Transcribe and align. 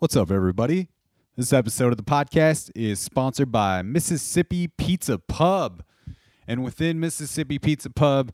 What's 0.00 0.16
up, 0.16 0.30
everybody? 0.30 0.88
This 1.36 1.52
episode 1.52 1.92
of 1.92 1.98
the 1.98 2.02
podcast 2.02 2.70
is 2.74 2.98
sponsored 2.98 3.52
by 3.52 3.82
Mississippi 3.82 4.66
Pizza 4.66 5.18
Pub. 5.18 5.82
And 6.48 6.64
within 6.64 6.98
Mississippi 6.98 7.58
Pizza 7.58 7.90
Pub 7.90 8.32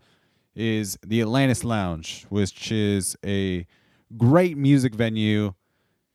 is 0.55 0.97
the 1.05 1.21
Atlantis 1.21 1.65
Lounge, 1.65 2.25
which 2.29 2.71
is 2.71 3.17
a 3.27 3.67
great 4.17 4.57
music 4.57 4.95
venue 4.95 5.55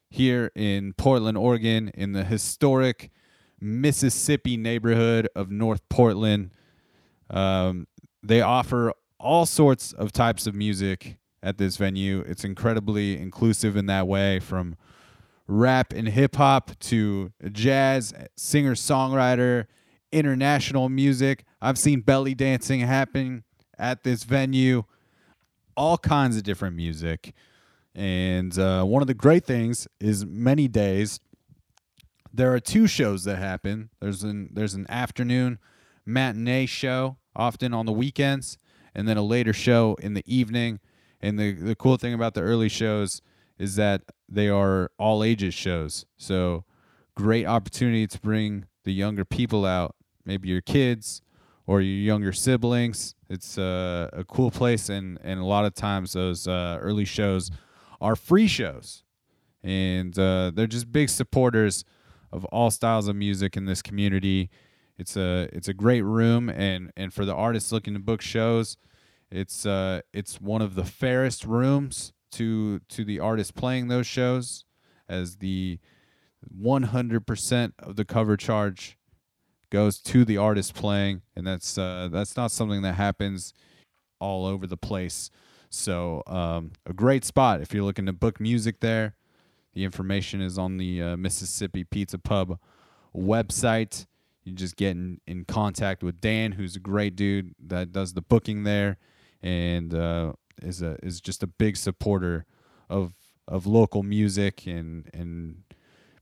here 0.10 0.54
in 0.56 0.94
Portland, 0.94 1.38
Oregon, 1.38 1.92
in 1.96 2.14
the 2.14 2.24
historic 2.24 3.12
Mississippi 3.60 4.56
neighborhood 4.56 5.28
of 5.36 5.52
North 5.52 5.82
Portland. 5.90 6.52
Um, 7.30 7.88
they 8.24 8.40
offer 8.40 8.94
all 9.20 9.46
sorts 9.46 9.92
of 9.92 10.14
types 10.14 10.48
of 10.48 10.56
music 10.56 11.18
at 11.44 11.58
this 11.58 11.76
venue. 11.76 12.22
It's 12.22 12.46
incredibly 12.46 13.20
inclusive 13.20 13.76
in 13.76 13.88
that 13.88 14.08
way, 14.08 14.40
from 14.40 14.78
rap 15.52 15.92
and 15.94 16.08
hip 16.08 16.38
hop 16.38 16.72
to 16.80 17.32
jazz, 17.52 18.14
singer 18.38 18.74
songwriter, 18.74 19.66
international 20.12 20.90
music. 20.90 21.44
I've 21.62 21.78
seen 21.78 22.02
belly 22.02 22.34
dancing 22.34 22.80
happen 22.80 23.44
at 23.78 24.04
this 24.04 24.24
venue, 24.24 24.84
all 25.76 25.98
kinds 25.98 26.38
of 26.38 26.44
different 26.44 26.76
music. 26.76 27.34
And 27.94 28.58
uh, 28.58 28.86
one 28.86 29.02
of 29.02 29.08
the 29.08 29.14
great 29.14 29.46
things 29.46 29.88
is 30.00 30.26
many 30.26 30.68
days 30.70 31.20
there 32.34 32.54
are 32.54 32.60
two 32.62 32.88
shows 32.88 33.26
that 33.26 33.38
happen. 33.38 33.90
There's 34.00 34.24
an 34.24 34.52
there's 34.54 34.74
an 34.74 34.86
afternoon 34.88 35.60
matinee 36.06 36.66
show 36.66 37.18
often 37.36 37.74
on 37.74 37.86
the 37.86 37.92
weekends, 37.92 38.58
and 38.96 39.06
then 39.06 39.18
a 39.18 39.22
later 39.22 39.52
show 39.52 39.98
in 40.02 40.14
the 40.14 40.24
evening. 40.26 40.80
And 41.20 41.38
the 41.38 41.52
the 41.52 41.76
cool 41.76 41.98
thing 41.98 42.14
about 42.14 42.36
the 42.36 42.42
early 42.42 42.70
shows 42.70 43.22
is 43.60 43.76
that 43.76 44.04
they 44.32 44.48
are 44.48 44.90
all 44.98 45.24
ages 45.24 45.54
shows. 45.54 46.06
So 46.18 46.64
great 47.16 47.46
opportunity 47.46 48.08
to 48.08 48.20
bring 48.20 48.66
the 48.86 48.94
younger 48.94 49.26
people 49.26 49.66
out, 49.66 49.96
maybe 50.26 50.48
your 50.48 50.62
kids 50.62 51.22
or 51.68 51.82
your 51.82 51.98
younger 51.98 52.32
siblings. 52.32 53.14
It's 53.30 53.58
uh, 53.58 54.10
a 54.14 54.24
cool 54.24 54.50
place, 54.50 54.90
and 54.90 55.20
and 55.24 55.40
a 55.40 55.46
lot 55.46 55.66
of 55.66 55.74
times 55.74 56.14
those 56.14 56.48
uh, 56.48 56.80
early 56.82 57.06
shows 57.06 57.52
are 58.00 58.16
free 58.16 58.48
shows, 58.48 59.04
and 59.64 60.18
uh, 60.18 60.52
they're 60.54 60.68
just 60.68 60.92
big 60.92 61.10
supporters 61.10 61.84
of 62.32 62.46
all 62.46 62.72
styles 62.72 63.08
of 63.08 63.16
music 63.16 63.58
in 63.58 63.66
this 63.66 63.82
community. 63.82 64.50
It's 64.98 65.18
a 65.18 65.50
it's 65.54 65.68
a 65.68 65.74
great 65.74 66.04
room, 66.04 66.50
and 66.50 66.92
and 66.96 67.14
for 67.14 67.26
the 67.26 67.36
artists 67.36 67.72
looking 67.72 67.94
to 67.94 68.00
book 68.00 68.22
shows, 68.22 68.78
it's 69.30 69.66
uh 69.66 70.02
it's 70.14 70.40
one 70.40 70.62
of 70.62 70.76
the 70.76 70.86
fairest 70.86 71.46
rooms 71.46 72.14
to 72.32 72.80
to 72.80 73.04
the 73.04 73.20
artist 73.20 73.56
playing 73.56 73.88
those 73.88 74.08
shows, 74.08 74.66
as 75.08 75.38
the 75.38 75.80
100% 76.60 77.74
of 77.80 77.96
the 77.96 78.06
cover 78.06 78.36
charge 78.36 78.98
goes 79.70 80.00
to 80.00 80.26
the 80.26 80.38
artist 80.38 80.74
playing, 80.74 81.22
and 81.36 81.46
that's 81.46 81.78
uh, 81.78 82.10
that's 82.12 82.36
not 82.36 82.52
something 82.52 82.82
that 82.82 82.94
happens 82.94 83.54
all 84.20 84.46
over 84.46 84.68
the 84.68 84.78
place. 84.78 85.30
So 85.70 86.22
um, 86.28 86.72
a 86.86 86.94
great 86.94 87.24
spot 87.24 87.62
if 87.62 87.74
you're 87.74 87.84
looking 87.84 88.06
to 88.06 88.14
book 88.14 88.40
music 88.40 88.82
there. 88.82 89.16
The 89.74 89.86
information 89.86 90.42
is 90.42 90.58
on 90.58 90.76
the 90.78 91.02
uh, 91.02 91.18
Mississippi 91.18 91.86
Pizza 91.86 92.20
Pub 92.20 92.60
website. 93.16 94.06
You 94.44 94.52
just 94.52 94.76
get 94.76 94.92
in, 94.92 95.22
in 95.26 95.46
contact 95.46 96.04
with 96.04 96.20
Dan, 96.20 96.52
who's 96.52 96.76
a 96.76 96.80
great 96.80 97.16
dude 97.16 97.54
that 97.68 97.94
does 97.94 98.14
the 98.14 98.22
booking 98.22 98.64
there, 98.64 98.98
and 99.42 99.94
uh, 99.94 100.34
is 100.62 100.82
a 100.82 100.98
is 101.04 101.22
just 101.22 101.44
a 101.44 101.48
big 101.48 101.78
supporter 101.78 102.46
of 102.90 103.14
of 103.48 103.66
local 103.66 104.04
music 104.04 104.66
and 104.68 105.10
and 105.14 105.64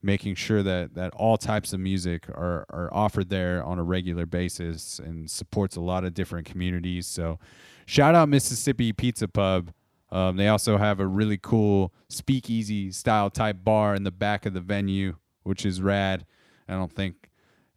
making 0.02 0.36
sure 0.36 0.64
that 0.64 0.96
that 0.96 1.14
all 1.14 1.38
types 1.38 1.74
of 1.74 1.80
music 1.80 2.30
are 2.30 2.66
are 2.70 2.90
offered 2.94 3.30
there 3.30 3.64
on 3.64 3.80
a 3.80 3.84
regular 3.84 4.26
basis 4.26 5.00
and 5.00 5.30
supports 5.30 5.76
a 5.76 5.82
lot 5.82 6.04
of 6.04 6.14
different 6.14 6.48
communities. 6.48 7.08
So, 7.08 7.40
shout 7.86 8.16
out 8.16 8.30
Mississippi 8.30 8.94
Pizza 8.94 9.28
Pub. 9.28 9.72
Um, 10.12 10.38
they 10.38 10.48
also 10.48 10.78
have 10.78 11.00
a 11.00 11.06
really 11.06 11.38
cool 11.38 11.94
speakeasy 12.08 12.92
style 12.92 13.30
type 13.30 13.58
bar 13.64 13.94
in 13.94 14.04
the 14.04 14.12
back 14.12 14.46
of 14.46 14.54
the 14.54 14.62
venue, 14.62 15.16
which 15.44 15.66
is 15.66 15.82
rad. 15.82 16.26
I 16.68 16.74
don't 16.74 16.92
think 16.92 17.30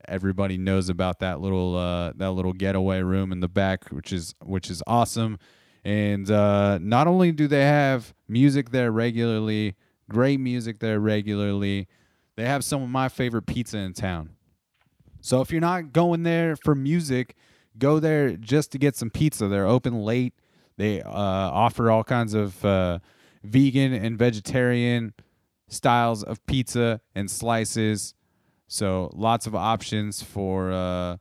everybody 0.09 0.59
knows 0.59 0.89
about 0.89 1.19
that 1.21 1.41
little 1.41 1.77
uh, 1.77 2.13
that 2.17 2.33
little 2.33 2.53
getaway 2.53 3.03
room 3.03 3.33
in 3.33 3.41
the 3.41 3.49
back, 3.49 3.89
which 3.89 4.13
is 4.13 4.35
which 4.43 4.71
is 4.71 4.83
awesome. 4.87 5.39
And 5.85 6.31
uh, 6.31 6.79
not 6.81 7.07
only 7.07 7.33
do 7.33 7.49
they 7.49 7.65
have 7.65 8.15
music 8.29 8.71
there 8.71 8.93
regularly, 8.93 9.75
great 10.09 10.39
music 10.39 10.79
there 10.79 11.01
regularly, 11.01 11.89
they 12.37 12.45
have 12.45 12.65
some 12.65 12.83
of 12.83 12.89
my 12.89 13.09
favorite 13.09 13.47
pizza 13.47 13.79
in 13.79 13.93
town. 13.93 14.31
So 15.21 15.41
if 15.41 15.51
you're 15.51 15.61
not 15.61 15.93
going 15.93 16.23
there 16.23 16.57
for 16.57 16.75
music, 16.75 17.37
go 17.79 17.99
there 17.99 18.37
just 18.37 18.73
to 18.73 18.79
get 18.79 18.97
some 18.97 19.11
pizza. 19.11 19.49
They're 19.49 19.67
open 19.67 20.03
late. 20.03 20.35
They 20.77 21.03
uh, 21.03 21.11
offer 21.11 21.91
all 21.91 22.05
kinds 22.05 22.35
of 22.35 22.65
uh, 22.65 22.99
vegan 23.45 23.93
and 23.93 24.19
vegetarian 24.19 25.15
styles 25.69 26.23
of 26.23 26.45
pizza 26.47 27.01
and 27.15 27.31
slices. 27.31 28.15
So 28.69 29.11
lots 29.15 29.47
of 29.47 29.55
options 29.55 30.23
for 30.23 30.73
uh, 30.73 31.17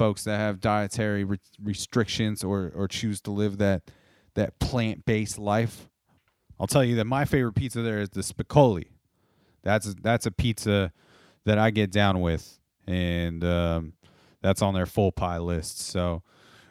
folks 0.00 0.24
that 0.24 0.38
have 0.38 0.60
dietary 0.60 1.24
re- 1.24 1.36
restrictions 1.62 2.42
or 2.42 2.72
or 2.74 2.88
choose 2.88 3.20
to 3.20 3.30
live 3.30 3.58
that 3.58 3.82
that 4.34 4.58
plant 4.58 5.04
based 5.04 5.38
life. 5.38 5.90
I'll 6.58 6.66
tell 6.66 6.82
you 6.82 6.96
that 6.96 7.04
my 7.04 7.26
favorite 7.26 7.52
pizza 7.52 7.82
there 7.82 8.00
is 8.00 8.08
the 8.08 8.22
Spicoli. 8.22 8.86
That's 9.62 9.94
that's 10.02 10.24
a 10.24 10.30
pizza 10.30 10.90
that 11.44 11.58
I 11.58 11.70
get 11.70 11.90
down 11.92 12.22
with, 12.22 12.58
and 12.86 13.44
um, 13.44 13.92
that's 14.40 14.62
on 14.62 14.72
their 14.72 14.86
full 14.86 15.12
pie 15.12 15.36
list. 15.36 15.80
So 15.80 16.22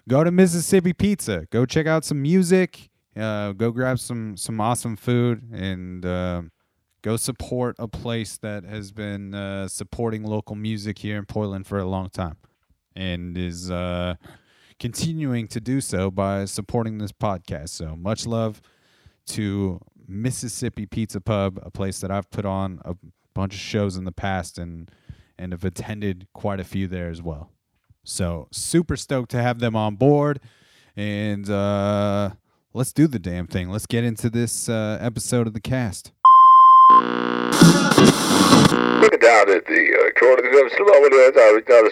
go 0.07 0.23
to 0.23 0.31
Mississippi 0.31 0.93
Pizza. 0.93 1.45
Go 1.51 1.67
check 1.67 1.85
out 1.85 2.03
some 2.03 2.23
music. 2.23 2.89
Uh, 3.15 3.51
go 3.51 3.69
grab 3.69 3.99
some 3.99 4.37
some 4.37 4.59
awesome 4.59 4.95
food 4.95 5.51
and. 5.53 6.03
Uh, 6.03 6.41
go 7.01 7.15
support 7.15 7.77
a 7.79 7.87
place 7.87 8.35
that 8.39 8.65
has 8.65 8.91
been 8.91 9.33
uh, 9.33 9.65
supporting 9.69 10.21
local 10.21 10.53
music 10.53 10.99
here 10.99 11.17
in 11.17 11.25
Portland 11.25 11.65
for 11.65 11.79
a 11.79 11.85
long 11.85 12.09
time 12.09 12.35
and 12.99 13.37
is 13.37 13.71
uh, 13.71 14.15
continuing 14.77 15.47
to 15.47 15.61
do 15.61 15.79
so 15.79 16.11
by 16.11 16.43
supporting 16.45 16.97
this 16.97 17.13
podcast. 17.13 17.69
So 17.69 17.95
much 17.95 18.27
love 18.27 18.61
to 19.27 19.79
Mississippi 20.05 20.85
Pizza 20.85 21.21
Pub, 21.21 21.59
a 21.63 21.71
place 21.71 22.01
that 22.01 22.11
I've 22.11 22.29
put 22.29 22.45
on 22.45 22.81
a 22.83 22.95
bunch 23.33 23.53
of 23.53 23.59
shows 23.59 23.95
in 23.95 24.03
the 24.03 24.11
past 24.11 24.57
and 24.59 24.91
and 25.37 25.53
have 25.53 25.63
attended 25.63 26.27
quite 26.33 26.59
a 26.59 26.65
few 26.65 26.85
there 26.85 27.09
as 27.09 27.21
well. 27.21 27.49
So 28.03 28.49
super 28.51 28.97
stoked 28.97 29.31
to 29.31 29.41
have 29.41 29.59
them 29.59 29.73
on 29.77 29.95
board, 29.95 30.41
and 30.97 31.49
uh, 31.49 32.31
let's 32.73 32.91
do 32.91 33.07
the 33.07 33.19
damn 33.19 33.47
thing. 33.47 33.69
Let's 33.69 33.85
get 33.85 34.03
into 34.03 34.29
this 34.29 34.67
uh, 34.67 34.97
episode 34.99 35.47
of 35.47 35.53
the 35.53 35.61
cast. 35.61 36.11
Look 38.99 39.21
down 39.21 39.45
at 39.49 39.63
the 39.65 39.93
uh, 39.93 40.09
corner 40.19 40.41
of 40.41 40.43
the 40.43 40.69
slowly 40.75 41.19
as 41.21 41.37
I 41.37 41.51
was 41.53 41.63
down 41.69 41.83
the 41.85 41.91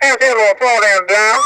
And 0.00 0.16
then 0.18 0.34
we'll 0.34 0.56
fall 0.56 0.80
down 0.80 1.06
down. 1.06 1.40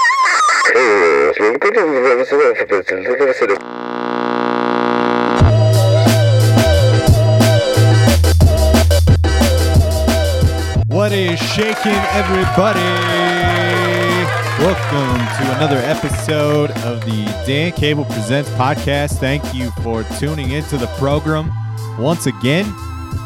What 10.89 11.11
is 11.13 11.41
shaking, 11.41 11.99
everybody? 12.13 13.20
Welcome 14.61 15.17
to 15.39 15.57
another 15.57 15.79
episode 15.79 16.71
of 16.83 17.01
the 17.07 17.25
Dan 17.47 17.73
Cable 17.73 18.05
Presents 18.05 18.51
podcast. 18.51 19.19
Thank 19.19 19.55
you 19.55 19.71
for 19.83 20.05
tuning 20.19 20.51
into 20.51 20.77
the 20.77 20.87
program 20.99 21.51
once 21.99 22.27
again. 22.27 22.67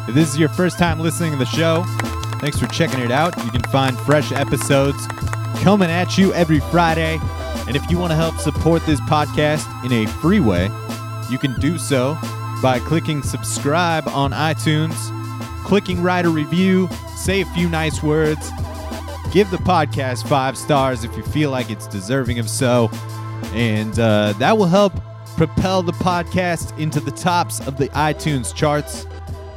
If 0.07 0.15
this 0.15 0.29
is 0.29 0.39
your 0.39 0.47
first 0.47 0.79
time 0.79 1.01
listening 1.01 1.33
to 1.33 1.37
the 1.37 1.45
show, 1.45 1.83
thanks 2.39 2.57
for 2.57 2.67
checking 2.67 3.01
it 3.01 3.11
out. 3.11 3.35
You 3.43 3.51
can 3.51 3.63
find 3.63 3.99
fresh 3.99 4.31
episodes 4.31 5.05
coming 5.57 5.89
at 5.89 6.17
you 6.17 6.33
every 6.33 6.61
Friday. 6.61 7.19
And 7.67 7.75
if 7.75 7.91
you 7.91 7.97
want 7.97 8.11
to 8.11 8.15
help 8.15 8.37
support 8.37 8.85
this 8.85 9.01
podcast 9.01 9.67
in 9.83 9.91
a 9.91 10.09
free 10.21 10.39
way, 10.39 10.71
you 11.29 11.37
can 11.37 11.53
do 11.59 11.77
so 11.77 12.17
by 12.61 12.79
clicking 12.79 13.21
subscribe 13.21 14.07
on 14.07 14.31
iTunes, 14.31 14.95
clicking 15.65 16.01
write 16.01 16.23
a 16.23 16.29
review, 16.29 16.87
say 17.17 17.41
a 17.41 17.45
few 17.47 17.67
nice 17.67 18.01
words, 18.01 18.51
give 19.35 19.51
the 19.51 19.57
podcast 19.57 20.25
five 20.29 20.57
stars 20.57 21.03
if 21.03 21.13
you 21.17 21.23
feel 21.23 21.51
like 21.51 21.69
it's 21.69 21.87
deserving 21.87 22.39
of 22.39 22.49
so. 22.49 22.89
And 23.53 23.99
uh, 23.99 24.33
that 24.39 24.57
will 24.57 24.65
help 24.65 24.93
propel 25.35 25.83
the 25.83 25.91
podcast 25.91 26.79
into 26.79 27.01
the 27.01 27.11
tops 27.11 27.59
of 27.67 27.77
the 27.77 27.89
iTunes 27.89 28.55
charts. 28.55 29.05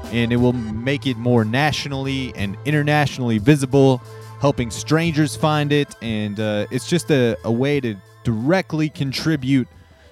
And 0.06 0.32
it 0.32 0.36
will 0.36 0.52
make 0.52 1.06
it 1.06 1.16
more 1.16 1.44
nationally 1.44 2.32
and 2.34 2.56
internationally 2.64 3.38
visible, 3.38 4.02
helping 4.40 4.72
strangers 4.72 5.36
find 5.36 5.70
it. 5.70 5.94
And 6.02 6.40
uh, 6.40 6.66
it's 6.72 6.88
just 6.88 7.12
a, 7.12 7.38
a 7.44 7.52
way 7.52 7.78
to 7.78 7.94
directly 8.24 8.88
contribute 8.88 9.68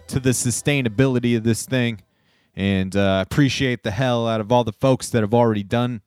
to 0.07 0.21
the 0.21 0.31
sustainability 0.31 1.37
of 1.37 1.43
this 1.43 1.67
thing. 1.67 2.03
and 2.55 2.95
uh, 2.95 3.25
appreciate 3.29 3.83
the 3.83 3.91
hell 3.91 4.29
out 4.29 4.41
of 4.41 4.53
all 4.53 4.63
the 4.63 4.73
folks 4.73 5.09
that 5.11 5.23
have 5.23 5.35
already 5.35 5.65
done 5.65 6.03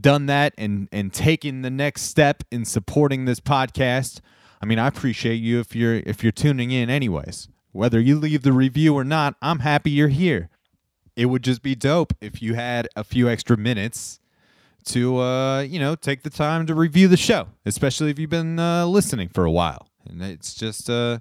done 0.00 0.26
that 0.26 0.54
and 0.58 0.88
and 0.92 1.12
taken 1.12 1.62
the 1.62 1.70
next 1.70 2.02
step 2.02 2.42
in 2.50 2.64
supporting 2.64 3.24
this 3.24 3.40
podcast. 3.40 4.20
I 4.62 4.66
mean, 4.66 4.78
I 4.78 4.86
appreciate 4.86 5.36
you 5.36 5.60
if 5.60 5.74
you're 5.74 5.96
if 5.96 6.22
you're 6.22 6.32
tuning 6.32 6.70
in 6.70 6.90
anyways. 6.90 7.48
Whether 7.72 7.98
you 8.00 8.18
leave 8.18 8.42
the 8.42 8.52
review 8.52 8.94
or 8.94 9.04
not, 9.04 9.34
I'm 9.42 9.60
happy 9.60 9.90
you're 9.90 10.08
here. 10.08 10.48
It 11.16 11.26
would 11.26 11.42
just 11.42 11.62
be 11.62 11.74
dope 11.74 12.12
if 12.20 12.40
you 12.40 12.54
had 12.54 12.88
a 12.96 13.04
few 13.04 13.28
extra 13.28 13.56
minutes 13.56 14.20
to 14.86 15.18
uh, 15.18 15.60
you 15.60 15.78
know, 15.78 15.94
take 15.94 16.22
the 16.22 16.30
time 16.30 16.66
to 16.66 16.74
review 16.74 17.08
the 17.08 17.16
show, 17.16 17.48
especially 17.66 18.10
if 18.10 18.18
you've 18.18 18.30
been 18.30 18.58
uh, 18.58 18.86
listening 18.86 19.28
for 19.28 19.44
a 19.44 19.50
while. 19.50 19.88
And 20.08 20.22
it's 20.22 20.54
just 20.54 20.90
uh 20.90 21.18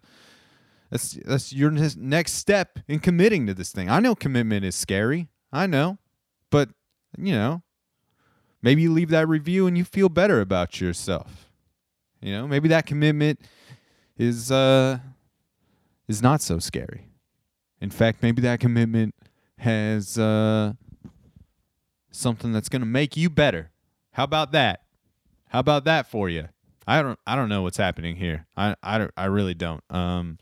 that's 0.90 1.14
that's 1.26 1.52
your 1.52 1.72
next 1.72 2.34
step 2.34 2.80
in 2.88 3.00
committing 3.00 3.48
to 3.48 3.54
this 3.54 3.72
thing. 3.72 3.90
I 3.90 4.00
know 4.00 4.14
commitment 4.14 4.64
is 4.64 4.76
scary. 4.76 5.30
I 5.52 5.68
know. 5.68 5.98
But, 6.50 6.70
you 7.18 7.34
know, 7.34 7.64
maybe 8.64 8.82
you 8.82 8.92
leave 8.92 9.10
that 9.10 9.28
review 9.28 9.68
and 9.68 9.78
you 9.78 9.84
feel 9.84 10.10
better 10.10 10.42
about 10.42 10.82
yourself. 10.82 11.50
You 12.22 12.32
know, 12.32 12.48
maybe 12.48 12.68
that 12.70 12.88
commitment 12.88 13.40
is 14.18 14.52
uh 14.52 14.98
is 16.08 16.22
not 16.22 16.42
so 16.42 16.58
scary. 16.58 17.10
In 17.80 17.92
fact, 17.92 18.24
maybe 18.24 18.42
that 18.42 18.60
commitment 18.60 19.14
has 19.60 20.18
uh 20.18 20.74
something 22.10 22.52
that's 22.52 22.70
going 22.70 22.82
to 22.82 22.88
make 22.88 23.16
you 23.16 23.30
better. 23.30 23.72
How 24.12 24.24
about 24.24 24.52
that? 24.54 24.82
How 25.50 25.60
about 25.60 25.84
that 25.86 26.08
for 26.08 26.30
you? 26.30 26.48
I 26.88 27.02
don't 27.02 27.20
I 27.28 27.36
don't 27.36 27.50
know 27.50 27.62
what's 27.62 27.78
happening 27.78 28.16
here. 28.16 28.48
I 28.58 28.76
I, 28.82 28.98
don't, 28.98 29.12
I 29.16 29.26
really 29.26 29.54
don't. 29.54 29.84
Um 29.90 30.40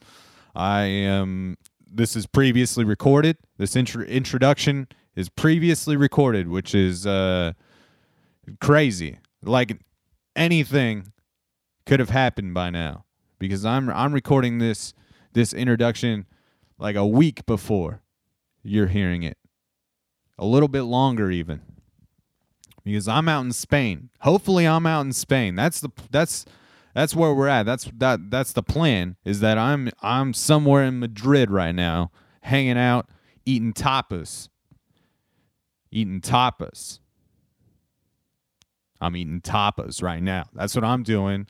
I 0.55 0.83
am. 0.83 1.57
This 1.93 2.15
is 2.15 2.25
previously 2.25 2.83
recorded. 2.83 3.37
This 3.57 3.75
intro- 3.75 4.03
introduction 4.03 4.87
is 5.15 5.29
previously 5.29 5.97
recorded, 5.97 6.47
which 6.47 6.73
is 6.73 7.05
uh, 7.05 7.53
crazy. 8.59 9.19
Like 9.43 9.79
anything 10.35 11.13
could 11.85 11.99
have 11.99 12.09
happened 12.09 12.53
by 12.53 12.69
now 12.69 13.05
because 13.39 13.65
I'm 13.65 13.89
I'm 13.89 14.13
recording 14.13 14.59
this 14.59 14.93
this 15.33 15.53
introduction 15.53 16.25
like 16.77 16.95
a 16.95 17.05
week 17.05 17.45
before 17.45 18.01
you're 18.63 18.87
hearing 18.87 19.23
it. 19.23 19.37
A 20.37 20.45
little 20.45 20.67
bit 20.67 20.83
longer 20.83 21.29
even. 21.31 21.61
Because 22.83 23.07
I'm 23.07 23.29
out 23.29 23.45
in 23.45 23.51
Spain. 23.51 24.09
Hopefully 24.21 24.65
I'm 24.65 24.87
out 24.87 25.01
in 25.01 25.13
Spain. 25.13 25.55
That's 25.55 25.81
the 25.81 25.89
that's 26.09 26.45
that's 26.95 27.15
where 27.15 27.33
we're 27.33 27.47
at. 27.47 27.63
That's 27.63 27.89
that 27.97 28.31
that's 28.31 28.53
the 28.53 28.63
plan 28.63 29.17
is 29.23 29.39
that 29.41 29.57
I'm 29.57 29.89
I'm 30.01 30.33
somewhere 30.33 30.83
in 30.83 30.99
Madrid 30.99 31.51
right 31.51 31.75
now, 31.75 32.11
hanging 32.41 32.77
out, 32.77 33.09
eating 33.45 33.73
tapas. 33.73 34.49
Eating 35.91 36.21
tapas. 36.21 37.00
I'm 39.01 39.15
eating 39.15 39.41
tapas 39.41 40.01
right 40.01 40.21
now. 40.21 40.45
That's 40.53 40.75
what 40.75 40.83
I'm 40.83 41.03
doing. 41.03 41.47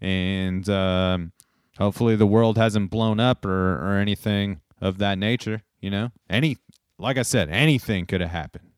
And 0.00 0.68
um, 0.68 1.32
hopefully 1.78 2.16
the 2.16 2.26
world 2.26 2.56
hasn't 2.56 2.90
blown 2.90 3.20
up 3.20 3.44
or, 3.44 3.74
or 3.76 3.98
anything 3.98 4.60
of 4.80 4.98
that 4.98 5.18
nature, 5.18 5.62
you 5.80 5.90
know? 5.90 6.10
Any 6.30 6.58
like 6.98 7.18
I 7.18 7.22
said, 7.22 7.48
anything 7.48 8.06
could 8.06 8.20
have 8.20 8.30
happened. 8.30 8.70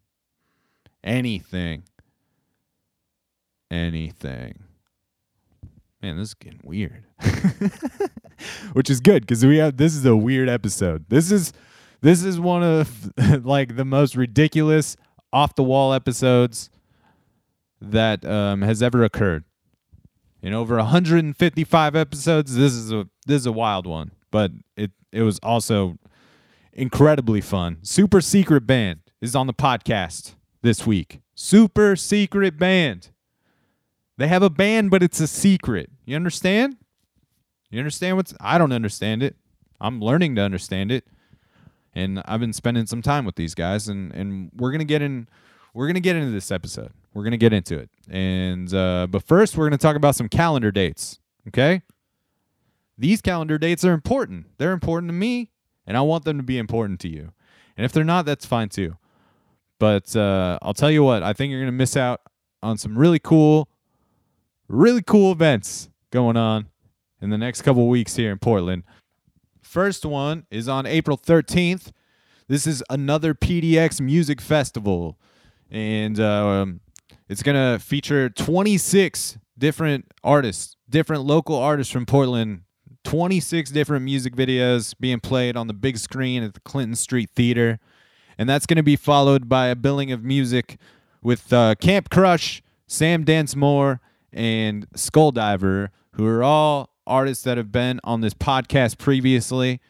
Anything. 1.02 1.84
Anything 3.70 4.64
man, 6.04 6.18
this 6.18 6.28
is 6.28 6.34
getting 6.34 6.60
weird. 6.62 7.04
Which 8.74 8.90
is 8.90 9.00
good 9.00 9.22
because 9.22 9.44
we 9.44 9.56
have 9.56 9.78
this 9.78 9.94
is 9.94 10.04
a 10.04 10.14
weird 10.14 10.50
episode. 10.50 11.06
This 11.08 11.30
is 11.32 11.52
this 12.02 12.22
is 12.22 12.38
one 12.38 12.62
of 12.62 13.10
like 13.44 13.76
the 13.76 13.86
most 13.86 14.14
ridiculous 14.14 14.96
off 15.32 15.54
the 15.54 15.62
wall 15.62 15.94
episodes 15.94 16.68
that 17.90 18.24
um, 18.24 18.62
has 18.62 18.82
ever 18.82 19.04
occurred. 19.04 19.44
In 20.42 20.52
over 20.52 20.76
155 20.76 21.96
episodes, 21.96 22.54
this 22.54 22.72
is 22.72 22.92
a 22.92 23.08
this 23.26 23.40
is 23.40 23.46
a 23.46 23.52
wild 23.52 23.86
one, 23.86 24.10
but 24.30 24.50
it 24.76 24.90
it 25.10 25.22
was 25.22 25.38
also 25.42 25.98
incredibly 26.72 27.40
fun. 27.40 27.78
Super 27.82 28.20
Secret 28.20 28.66
Band 28.66 29.00
is 29.20 29.34
on 29.34 29.46
the 29.46 29.54
podcast 29.54 30.34
this 30.62 30.86
week. 30.86 31.20
Super 31.34 31.96
Secret 31.96 32.58
Band. 32.58 33.10
They 34.18 34.28
have 34.28 34.42
a 34.42 34.50
band, 34.50 34.90
but 34.90 35.02
it's 35.02 35.18
a 35.18 35.26
secret. 35.26 35.90
You 36.04 36.14
understand? 36.14 36.76
You 37.70 37.78
understand 37.78 38.16
what's 38.16 38.34
I 38.40 38.58
don't 38.58 38.72
understand 38.72 39.22
it. 39.22 39.36
I'm 39.80 40.00
learning 40.00 40.36
to 40.36 40.42
understand 40.42 40.92
it. 40.92 41.04
And 41.94 42.22
I've 42.26 42.40
been 42.40 42.52
spending 42.52 42.86
some 42.86 43.02
time 43.02 43.24
with 43.24 43.36
these 43.36 43.54
guys 43.54 43.88
and 43.88 44.12
and 44.12 44.50
we're 44.54 44.70
going 44.70 44.80
to 44.80 44.84
get 44.84 45.02
in 45.02 45.28
we're 45.72 45.86
going 45.86 45.94
to 45.94 46.00
get 46.00 46.16
into 46.16 46.30
this 46.30 46.52
episode. 46.52 46.92
We're 47.14 47.22
going 47.22 47.30
to 47.30 47.38
get 47.38 47.52
into 47.52 47.78
it. 47.78 47.90
And 48.10 48.72
uh 48.74 49.06
but 49.08 49.22
first 49.22 49.56
we're 49.56 49.64
going 49.68 49.78
to 49.78 49.82
talk 49.82 49.96
about 49.96 50.16
some 50.16 50.28
calendar 50.28 50.70
dates, 50.70 51.20
okay? 51.48 51.82
These 52.98 53.22
calendar 53.22 53.56
dates 53.56 53.84
are 53.84 53.92
important. 53.92 54.46
They're 54.58 54.72
important 54.72 55.08
to 55.08 55.14
me 55.14 55.50
and 55.86 55.96
I 55.96 56.00
want 56.02 56.24
them 56.24 56.36
to 56.36 56.42
be 56.42 56.58
important 56.58 57.00
to 57.00 57.08
you. 57.08 57.32
And 57.76 57.84
if 57.84 57.92
they're 57.92 58.04
not, 58.04 58.26
that's 58.26 58.44
fine 58.44 58.68
too. 58.68 58.96
But 59.78 60.14
uh 60.16 60.58
I'll 60.60 60.74
tell 60.74 60.90
you 60.90 61.04
what, 61.04 61.22
I 61.22 61.32
think 61.32 61.50
you're 61.50 61.60
going 61.60 61.72
to 61.72 61.76
miss 61.76 61.96
out 61.96 62.20
on 62.62 62.76
some 62.78 62.98
really 62.98 63.18
cool 63.18 63.68
really 64.68 65.02
cool 65.02 65.30
events 65.30 65.88
going 66.10 66.36
on 66.36 66.66
in 67.20 67.30
the 67.30 67.38
next 67.38 67.62
couple 67.62 67.88
weeks 67.88 68.16
here 68.16 68.32
in 68.32 68.38
Portland. 68.38 68.82
First 69.62 70.04
one 70.04 70.46
is 70.50 70.68
on 70.68 70.86
April 70.86 71.16
13th. 71.16 71.90
This 72.48 72.66
is 72.66 72.82
another 72.90 73.34
PDX 73.34 74.00
Music 74.00 74.40
Festival, 74.40 75.18
and 75.70 76.20
um, 76.20 76.80
it's 77.28 77.42
gonna 77.42 77.78
feature 77.78 78.28
26 78.28 79.38
different 79.56 80.12
artists, 80.22 80.76
different 80.88 81.24
local 81.24 81.56
artists 81.56 81.92
from 81.92 82.06
Portland. 82.06 82.62
26 83.04 83.70
different 83.70 84.02
music 84.02 84.34
videos 84.34 84.94
being 84.98 85.20
played 85.20 85.56
on 85.56 85.66
the 85.66 85.74
big 85.74 85.98
screen 85.98 86.42
at 86.42 86.54
the 86.54 86.60
Clinton 86.60 86.94
Street 86.94 87.28
Theater, 87.36 87.78
and 88.38 88.48
that's 88.48 88.64
gonna 88.66 88.82
be 88.82 88.96
followed 88.96 89.48
by 89.48 89.66
a 89.66 89.76
billing 89.76 90.10
of 90.10 90.24
music 90.24 90.78
with 91.22 91.52
uh, 91.52 91.74
Camp 91.76 92.08
Crush, 92.10 92.62
Sam 92.86 93.24
Dance 93.24 93.54
More, 93.54 94.00
and 94.32 94.88
Skulldiver, 94.92 95.88
who 96.12 96.26
are 96.26 96.42
all 96.42 96.90
artists 97.06 97.44
that 97.44 97.56
have 97.56 97.70
been 97.70 98.00
on 98.04 98.20
this 98.20 98.34
podcast 98.34 98.98
previously. 98.98 99.80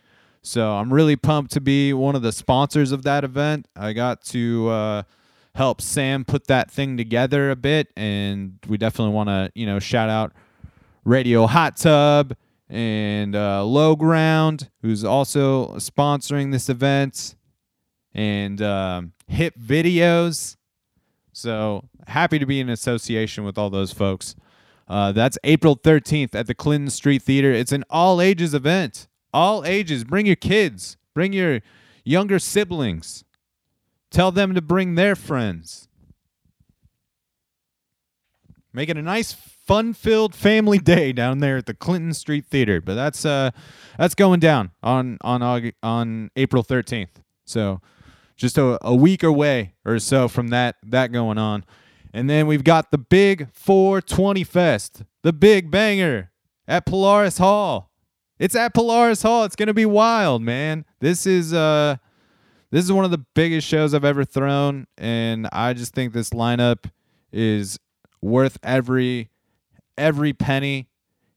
So 0.43 0.73
I'm 0.75 0.93
really 0.93 1.17
pumped 1.17 1.53
to 1.53 1.61
be 1.61 1.93
one 1.93 2.15
of 2.15 2.23
the 2.23 2.33
sponsors 2.33 2.93
of 2.93 3.03
that 3.05 3.25
event. 3.25 3.67
I 3.75 3.93
got 3.93 4.23
to 4.27 4.69
uh, 4.69 5.03
help 5.55 5.81
Sam 5.81 6.25
put 6.25 6.47
that 6.49 6.71
thing 6.71 6.97
together 6.97 7.51
a 7.51 7.57
bit, 7.57 7.89
and 7.97 8.59
we 8.67 8.77
definitely 8.77 9.15
want 9.15 9.29
to, 9.29 9.51
you 9.55 9.67
know, 9.67 9.79
shout 9.79 10.09
out 10.09 10.33
Radio 11.05 11.47
Hot 11.47 11.77
Tub 11.77 12.35
and 12.69 13.37
uh, 13.37 13.65
Low 13.65 13.95
Ground, 13.95 14.71
who's 14.83 15.05
also 15.05 15.75
sponsoring 15.77 16.51
this 16.51 16.69
event, 16.69 17.37
and 18.13 18.61
um, 18.63 19.13
Hip 19.29 19.55
Videos. 19.59 20.57
So 21.33 21.89
happy 22.07 22.39
to 22.39 22.47
be 22.47 22.61
in 22.61 22.69
association 22.69 23.45
with 23.45 23.59
all 23.59 23.71
those 23.71 23.93
folks. 23.93 24.35
Uh, 24.87 25.13
that's 25.13 25.39
April 25.45 25.77
13th 25.77 26.35
at 26.35 26.47
the 26.47 26.55
Clinton 26.55 26.91
Street 26.91 27.23
Theater. 27.23 27.53
It's 27.53 27.73
an 27.73 27.85
all 27.89 28.21
ages 28.21 28.55
event. 28.55 29.09
All 29.33 29.65
ages. 29.65 30.05
Bring 30.05 30.27
your 30.27 30.37
kids, 30.37 30.97
bring 31.15 31.33
your 31.33 31.61
younger 32.05 32.39
siblings. 32.39 33.25
Tell 34.15 34.31
them 34.31 34.55
to 34.55 34.63
bring 34.63 34.95
their 34.95 35.17
friends. 35.17 35.89
Make 38.73 38.89
it 38.89 38.97
a 38.97 39.03
nice, 39.03 39.33
fun-filled 39.33 40.37
family 40.37 40.79
day 40.79 41.13
down 41.13 41.41
there 41.41 41.57
at 41.57 41.67
the 41.67 41.75
Clinton 41.75 42.15
Street 42.15 42.47
Theater. 42.47 42.81
But 42.81 42.95
that's 42.95 43.25
uh, 43.25 43.51
that's 43.99 44.15
going 44.15 44.39
down 44.39 44.71
on 44.85 45.19
on 45.23 45.43
August, 45.43 45.75
on 45.83 46.31
April 46.37 46.63
13th. 46.63 47.09
So 47.45 47.81
just 48.37 48.57
a, 48.57 48.79
a 48.87 48.95
week 48.95 49.25
away 49.25 49.75
or 49.85 49.99
so 49.99 50.29
from 50.29 50.47
that 50.49 50.77
that 50.87 51.11
going 51.11 51.39
on. 51.39 51.65
And 52.13 52.31
then 52.31 52.47
we've 52.47 52.63
got 52.63 52.93
the 52.93 52.99
big 52.99 53.49
420 53.53 54.45
Fest, 54.45 55.03
the 55.25 55.33
big 55.33 55.73
banger 55.73 56.31
at 56.69 56.87
Polaris 56.87 57.39
Hall. 57.39 57.91
It's 58.39 58.55
at 58.55 58.75
Polaris 58.75 59.23
Hall. 59.23 59.43
It's 59.43 59.57
gonna 59.57 59.75
be 59.75 59.87
wild, 59.87 60.41
man. 60.41 60.85
This 61.01 61.27
is 61.27 61.53
uh 61.53 61.97
this 62.75 62.85
is 62.85 62.91
one 62.91 63.05
of 63.05 63.13
the 63.13 63.25
biggest 63.35 63.69
shows 63.69 63.95
I've 63.95 64.05
ever 64.05 64.25
thrown, 64.25 64.89
and 64.99 65.49
I 65.53 65.75
just 65.75 65.95
think 65.95 66.13
this 66.13 66.31
lineup 66.31 66.91
is 67.33 67.79
worth 68.21 68.59
every 68.65 69.31
every 69.97 70.33
penny. 70.33 70.89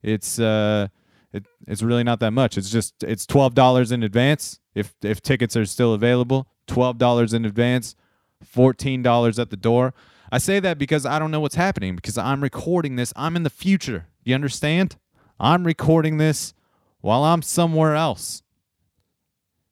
It's 0.02 0.40
uh 0.40 0.88
it, 1.32 1.46
it's 1.68 1.84
really 1.84 2.04
not 2.04 2.20
that 2.22 2.32
much. 2.32 2.58
It's 2.58 2.72
just 2.72 3.04
it's 3.04 3.28
twelve 3.28 3.54
dollars 3.54 3.92
in 3.92 4.02
advance 4.02 4.60
if 4.74 4.96
if 5.04 5.22
tickets 5.22 5.56
are 5.56 5.66
still 5.66 5.94
available. 5.94 6.48
$12 6.68 7.34
in 7.34 7.46
advance, 7.46 7.96
$14 8.44 9.40
at 9.40 9.52
the 9.52 9.56
door. 9.56 9.94
I 10.32 10.40
say 10.40 10.60
that 10.60 10.80
because 10.80 11.06
I 11.06 11.20
don't 11.20 11.32
know 11.32 11.40
what's 11.40 11.56
happening 11.56 11.96
because 11.96 12.18
I'm 12.18 12.42
recording 12.42 12.98
this. 12.98 13.14
I'm 13.16 13.36
in 13.36 13.44
the 13.44 13.50
future. 13.52 14.08
You 14.24 14.34
understand? 14.34 14.98
I'm 15.40 15.66
recording 15.66 16.18
this 16.18 16.56
while 17.00 17.24
I'm 17.24 17.44
somewhere 17.44 17.96
else. 17.96 18.42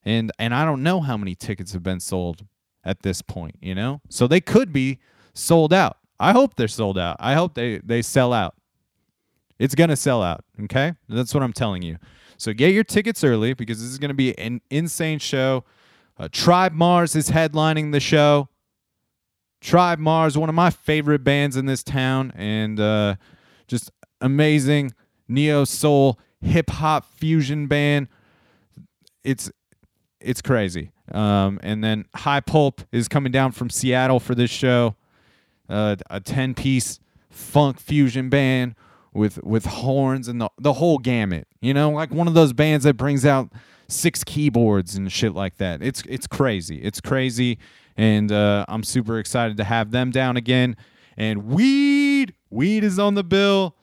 And 0.06 0.32
and 0.40 0.54
I 0.54 0.66
don't 0.66 0.84
know 0.84 1.02
how 1.02 1.18
many 1.18 1.36
tickets 1.36 1.74
have 1.74 1.84
been 1.84 2.00
sold 2.00 2.46
at 2.84 3.02
this 3.02 3.22
point, 3.22 3.56
you 3.62 3.76
know? 3.76 4.02
So 4.10 4.28
they 4.28 4.40
could 4.40 4.72
be 4.72 5.00
sold 5.34 5.74
out. 5.74 5.98
I 6.20 6.32
hope 6.32 6.56
they're 6.56 6.68
sold 6.68 6.98
out. 6.98 7.18
I 7.20 7.34
hope 7.34 7.56
they 7.56 7.80
they 7.80 8.02
sell 8.02 8.32
out. 8.32 8.56
It's 9.58 9.76
going 9.76 9.90
to 9.90 9.96
sell 9.96 10.22
out, 10.22 10.44
okay? 10.64 10.94
That's 11.08 11.34
what 11.34 11.42
I'm 11.42 11.54
telling 11.54 11.82
you. 11.82 11.98
So 12.38 12.52
get 12.54 12.74
your 12.74 12.84
tickets 12.84 13.24
early 13.24 13.54
because 13.54 13.80
this 13.82 13.90
is 13.90 13.98
going 13.98 14.10
to 14.10 14.16
be 14.16 14.38
an 14.38 14.60
insane 14.70 15.20
show. 15.20 15.64
Uh, 16.18 16.28
Tribe 16.30 16.74
Mars 16.74 17.16
is 17.16 17.30
headlining 17.30 17.94
the 17.94 18.02
show. 18.02 18.50
Tribe 19.62 20.00
Mars, 20.00 20.38
one 20.38 20.50
of 20.50 20.56
my 20.56 20.70
favorite 20.70 21.24
bands 21.24 21.56
in 21.56 21.66
this 21.66 21.84
town, 21.84 22.34
and 22.36 22.80
uh, 22.80 23.16
just 23.68 23.92
amazing 24.22 24.94
neo 25.28 25.64
soul 25.64 26.20
hip 26.42 26.70
hop 26.70 27.06
fusion 27.18 27.68
band. 27.68 28.08
It's 29.24 29.50
it's 30.26 30.42
crazy. 30.42 30.92
Um, 31.12 31.60
and 31.64 31.84
then 31.84 32.06
High 32.16 32.40
Pulp 32.40 32.82
is 32.92 33.08
coming 33.08 33.32
down 33.32 33.52
from 33.52 33.70
Seattle 33.70 34.20
for 34.20 34.36
this 34.36 34.52
show. 34.52 34.96
Uh, 35.70 35.96
a 36.10 36.20
ten 36.20 36.54
piece 36.54 37.00
funk 37.30 37.80
fusion 37.80 38.30
band 38.30 38.76
with 39.14 39.42
with 39.44 39.66
horns 39.66 40.28
and 40.28 40.42
the 40.42 40.50
the 40.58 40.74
whole 40.74 40.98
gamut. 40.98 41.48
You 41.62 41.74
know, 41.74 41.90
like 41.90 42.12
one 42.12 42.28
of 42.28 42.34
those 42.34 42.54
bands 42.54 42.84
that 42.86 42.96
brings 42.96 43.26
out 43.26 43.52
six 43.88 44.24
keyboards 44.24 44.96
and 44.96 45.12
shit 45.12 45.34
like 45.34 45.58
that. 45.58 45.82
It's 45.82 46.04
it's 46.08 46.28
crazy. 46.28 46.82
It's 46.82 47.02
crazy, 47.02 47.58
and 47.98 48.32
uh, 48.32 48.66
I'm 48.68 48.84
super 48.84 49.20
excited 49.20 49.58
to 49.58 49.64
have 49.64 49.92
them 49.92 50.12
down 50.12 50.38
again. 50.38 50.76
And 51.18 51.46
Weed, 51.46 52.34
Weed 52.50 52.84
is 52.84 53.00
on 53.00 53.16
the 53.16 53.24
bill. 53.24 53.76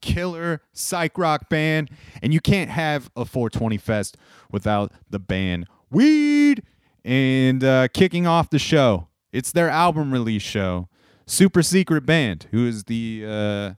Killer 0.00 0.62
psych 0.72 1.18
rock 1.18 1.48
band, 1.48 1.90
and 2.22 2.32
you 2.32 2.40
can't 2.40 2.70
have 2.70 3.10
a 3.16 3.24
420 3.24 3.76
fest 3.78 4.16
without 4.50 4.92
the 5.10 5.18
band 5.18 5.66
Weed. 5.90 6.62
And 7.04 7.62
uh, 7.62 7.88
kicking 7.88 8.26
off 8.26 8.50
the 8.50 8.58
show, 8.58 9.08
it's 9.32 9.52
their 9.52 9.70
album 9.70 10.12
release 10.12 10.42
show. 10.42 10.88
Super 11.26 11.62
Secret 11.62 12.04
Band, 12.06 12.46
who 12.50 12.66
is 12.66 12.84
the 12.84 13.24
uh, 13.26 13.74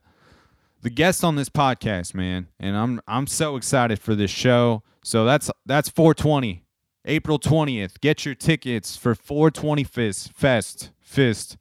the 0.81 0.89
guest 0.89 1.23
on 1.23 1.35
this 1.35 1.49
podcast, 1.49 2.13
man, 2.13 2.47
and 2.59 2.75
I'm 2.75 3.01
I'm 3.07 3.27
so 3.27 3.55
excited 3.55 3.99
for 3.99 4.15
this 4.15 4.31
show. 4.31 4.83
So 5.03 5.25
that's 5.25 5.51
that's 5.65 5.89
420, 5.89 6.63
April 7.05 7.39
20th. 7.39 7.99
Get 8.01 8.25
your 8.25 8.35
tickets 8.35 8.95
for 8.95 9.15
420 9.15 9.83
Fist 9.83 10.33
Fest 10.33 10.91
Fist 10.99 11.57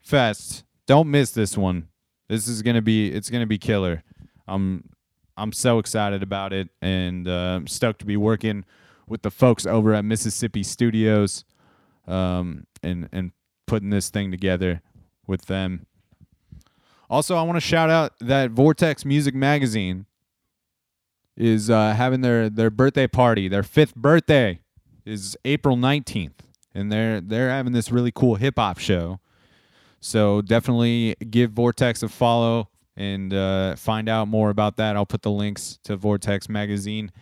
Fest. 0.00 0.64
Don't 0.86 1.10
miss 1.10 1.30
this 1.30 1.56
one. 1.56 1.88
This 2.32 2.48
is 2.48 2.62
gonna 2.62 2.80
be 2.80 3.12
it's 3.12 3.28
gonna 3.28 3.46
be 3.46 3.58
killer. 3.58 4.02
I'm 4.48 4.88
I'm 5.36 5.52
so 5.52 5.78
excited 5.78 6.22
about 6.22 6.54
it, 6.54 6.70
and 6.80 7.28
uh, 7.28 7.56
I'm 7.56 7.66
stoked 7.66 7.98
to 7.98 8.06
be 8.06 8.16
working 8.16 8.64
with 9.06 9.20
the 9.20 9.30
folks 9.30 9.66
over 9.66 9.92
at 9.92 10.06
Mississippi 10.06 10.62
Studios, 10.62 11.44
um, 12.06 12.66
and 12.82 13.06
and 13.12 13.32
putting 13.66 13.90
this 13.90 14.08
thing 14.08 14.30
together 14.30 14.80
with 15.26 15.44
them. 15.44 15.84
Also, 17.10 17.36
I 17.36 17.42
want 17.42 17.56
to 17.56 17.60
shout 17.60 17.90
out 17.90 18.14
that 18.20 18.50
Vortex 18.52 19.04
Music 19.04 19.34
Magazine 19.34 20.06
is 21.36 21.68
uh, 21.68 21.92
having 21.92 22.22
their 22.22 22.48
their 22.48 22.70
birthday 22.70 23.06
party. 23.06 23.46
Their 23.46 23.62
fifth 23.62 23.94
birthday 23.94 24.60
is 25.04 25.36
April 25.44 25.76
nineteenth, 25.76 26.42
and 26.74 26.90
they're 26.90 27.20
they're 27.20 27.50
having 27.50 27.74
this 27.74 27.92
really 27.92 28.10
cool 28.10 28.36
hip 28.36 28.54
hop 28.56 28.78
show. 28.78 29.20
So 30.04 30.42
definitely 30.42 31.14
give 31.30 31.52
Vortex 31.52 32.02
a 32.02 32.08
follow 32.08 32.68
and 32.96 33.32
uh, 33.32 33.76
find 33.76 34.08
out 34.08 34.26
more 34.26 34.50
about 34.50 34.76
that. 34.76 34.96
I'll 34.96 35.06
put 35.06 35.22
the 35.22 35.30
links 35.30 35.78
to 35.84 35.96
Vortex 35.96 36.48
Magazine 36.48 37.12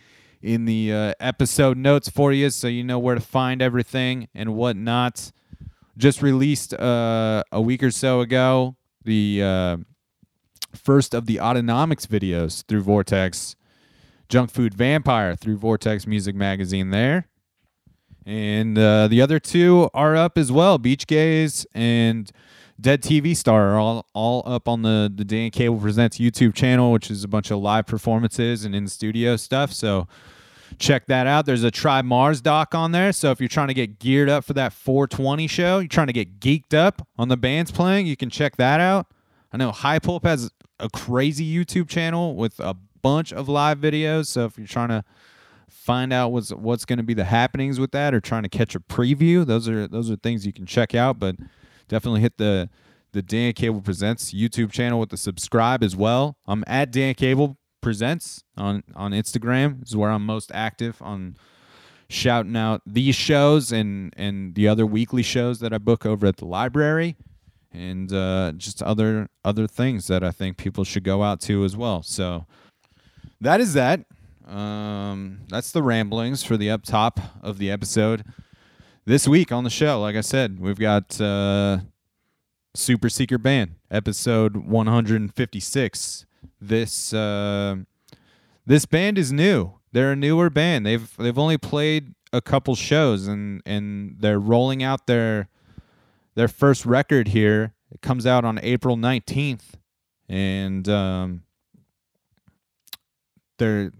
in 0.41 0.65
the 0.65 0.91
uh, 0.91 1.13
episode 1.19 1.77
notes 1.77 2.09
for 2.09 2.33
you, 2.33 2.49
so 2.49 2.67
you 2.67 2.83
know 2.83 2.97
where 2.97 3.13
to 3.13 3.21
find 3.21 3.61
everything 3.61 4.29
and 4.33 4.55
whatnot. 4.55 5.31
Just 5.95 6.23
released 6.23 6.73
uh, 6.73 7.43
a 7.51 7.61
week 7.61 7.83
or 7.83 7.91
so 7.91 8.19
ago 8.19 8.75
the 9.03 9.43
uh, 9.43 9.77
first 10.73 11.13
of 11.13 11.27
the 11.27 11.35
Autonomics 11.35 12.07
videos 12.07 12.65
through 12.65 12.81
Vortex 12.81 13.55
Junk 14.27 14.49
Food 14.49 14.73
Vampire 14.73 15.35
through 15.35 15.57
Vortex 15.57 16.07
Music 16.07 16.33
Magazine 16.33 16.89
there. 16.89 17.27
And 18.25 18.75
uh, 18.75 19.07
the 19.07 19.21
other 19.21 19.39
two 19.39 19.87
are 19.93 20.15
up 20.15 20.35
as 20.35 20.51
well. 20.51 20.79
Beach 20.79 21.05
Gaze 21.05 21.67
and 21.75 22.31
Dead 22.81 23.01
TV 23.01 23.35
Star 23.35 23.69
are 23.69 23.79
all, 23.79 24.07
all 24.13 24.43
up 24.45 24.67
on 24.67 24.81
the, 24.81 25.11
the 25.13 25.23
Dan 25.23 25.51
Cable 25.51 25.77
Presents 25.77 26.17
YouTube 26.17 26.53
channel, 26.55 26.91
which 26.91 27.11
is 27.11 27.23
a 27.23 27.27
bunch 27.27 27.51
of 27.51 27.59
live 27.59 27.85
performances 27.85 28.65
and 28.65 28.73
in 28.73 28.87
studio 28.87 29.35
stuff. 29.35 29.71
So 29.71 30.07
check 30.79 31.05
that 31.07 31.27
out. 31.27 31.45
There's 31.45 31.63
a 31.63 31.71
Tribe 31.71 32.05
Mars 32.05 32.41
doc 32.41 32.73
on 32.73 32.91
there. 32.91 33.11
So 33.11 33.31
if 33.31 33.39
you're 33.39 33.49
trying 33.49 33.67
to 33.67 33.73
get 33.73 33.99
geared 33.99 34.29
up 34.29 34.43
for 34.43 34.53
that 34.53 34.73
420 34.73 35.47
show, 35.47 35.79
you're 35.79 35.87
trying 35.87 36.07
to 36.07 36.13
get 36.13 36.39
geeked 36.39 36.73
up 36.73 37.07
on 37.17 37.27
the 37.27 37.37
bands 37.37 37.71
playing, 37.71 38.07
you 38.07 38.17
can 38.17 38.29
check 38.29 38.57
that 38.57 38.79
out. 38.79 39.07
I 39.53 39.57
know 39.57 39.71
High 39.71 39.99
Pulp 39.99 40.25
has 40.25 40.49
a 40.79 40.89
crazy 40.89 41.45
YouTube 41.45 41.87
channel 41.87 42.35
with 42.35 42.59
a 42.59 42.75
bunch 43.01 43.31
of 43.31 43.47
live 43.47 43.79
videos. 43.79 44.27
So 44.27 44.45
if 44.45 44.57
you're 44.57 44.67
trying 44.67 44.89
to 44.89 45.03
find 45.69 46.13
out 46.13 46.31
what's 46.31 46.51
what's 46.51 46.85
going 46.85 46.97
to 46.97 47.03
be 47.03 47.13
the 47.13 47.25
happenings 47.25 47.79
with 47.79 47.91
that 47.91 48.13
or 48.13 48.21
trying 48.21 48.43
to 48.43 48.49
catch 48.49 48.75
a 48.75 48.79
preview, 48.79 49.45
those 49.45 49.67
are 49.67 49.87
those 49.87 50.09
are 50.09 50.15
things 50.15 50.45
you 50.45 50.53
can 50.53 50.65
check 50.65 50.95
out. 50.95 51.19
But 51.19 51.35
definitely 51.91 52.21
hit 52.21 52.37
the 52.37 52.69
the 53.11 53.21
Dan 53.21 53.51
Cable 53.51 53.81
Presents 53.81 54.33
YouTube 54.33 54.71
channel 54.71 54.97
with 54.97 55.09
the 55.09 55.17
subscribe 55.17 55.83
as 55.83 55.97
well. 55.97 56.37
I'm 56.47 56.63
at 56.65 56.91
Dan 56.91 57.13
Cable 57.13 57.57
Presents 57.81 58.43
on 58.55 58.83
on 58.95 59.11
Instagram. 59.11 59.81
This 59.81 59.89
is 59.89 59.95
where 59.97 60.09
I'm 60.09 60.25
most 60.25 60.51
active 60.53 61.01
on 61.01 61.35
shouting 62.07 62.55
out 62.55 62.81
these 62.85 63.15
shows 63.15 63.71
and 63.71 64.13
and 64.17 64.55
the 64.55 64.67
other 64.67 64.85
weekly 64.85 65.21
shows 65.21 65.59
that 65.59 65.73
I 65.73 65.77
book 65.77 66.05
over 66.05 66.25
at 66.25 66.37
the 66.37 66.45
library 66.45 67.17
and 67.73 68.11
uh, 68.13 68.53
just 68.55 68.81
other 68.81 69.27
other 69.43 69.67
things 69.67 70.07
that 70.07 70.23
I 70.23 70.31
think 70.31 70.57
people 70.57 70.85
should 70.85 71.03
go 71.03 71.23
out 71.23 71.41
to 71.41 71.65
as 71.65 71.75
well. 71.75 72.01
So 72.03 72.45
that 73.41 73.59
is 73.59 73.73
that. 73.73 74.05
Um, 74.47 75.39
that's 75.49 75.71
the 75.71 75.83
ramblings 75.83 76.43
for 76.43 76.55
the 76.55 76.69
up 76.69 76.83
top 76.83 77.19
of 77.41 77.57
the 77.57 77.69
episode. 77.69 78.23
This 79.03 79.27
week 79.27 79.51
on 79.51 79.63
the 79.63 79.71
show, 79.71 79.99
like 79.99 80.15
I 80.15 80.21
said, 80.21 80.59
we've 80.59 80.77
got 80.77 81.19
uh, 81.19 81.79
Super 82.75 83.09
Secret 83.09 83.39
Band 83.39 83.75
episode 83.89 84.55
156. 84.55 86.25
This 86.61 87.11
uh, 87.11 87.77
this 88.67 88.85
band 88.85 89.17
is 89.17 89.33
new. 89.33 89.73
They're 89.91 90.11
a 90.11 90.15
newer 90.15 90.51
band. 90.51 90.85
They've 90.85 91.17
they've 91.17 91.39
only 91.39 91.57
played 91.57 92.13
a 92.31 92.41
couple 92.41 92.75
shows 92.75 93.25
and 93.25 93.63
and 93.65 94.17
they're 94.19 94.39
rolling 94.39 94.83
out 94.83 95.07
their 95.07 95.49
their 96.35 96.47
first 96.47 96.85
record 96.85 97.29
here. 97.29 97.73
It 97.91 98.01
comes 98.01 98.27
out 98.27 98.45
on 98.45 98.59
April 98.61 98.97
19th 98.97 99.63
and 100.29 100.87
um, 100.87 101.41
they're 103.57 103.91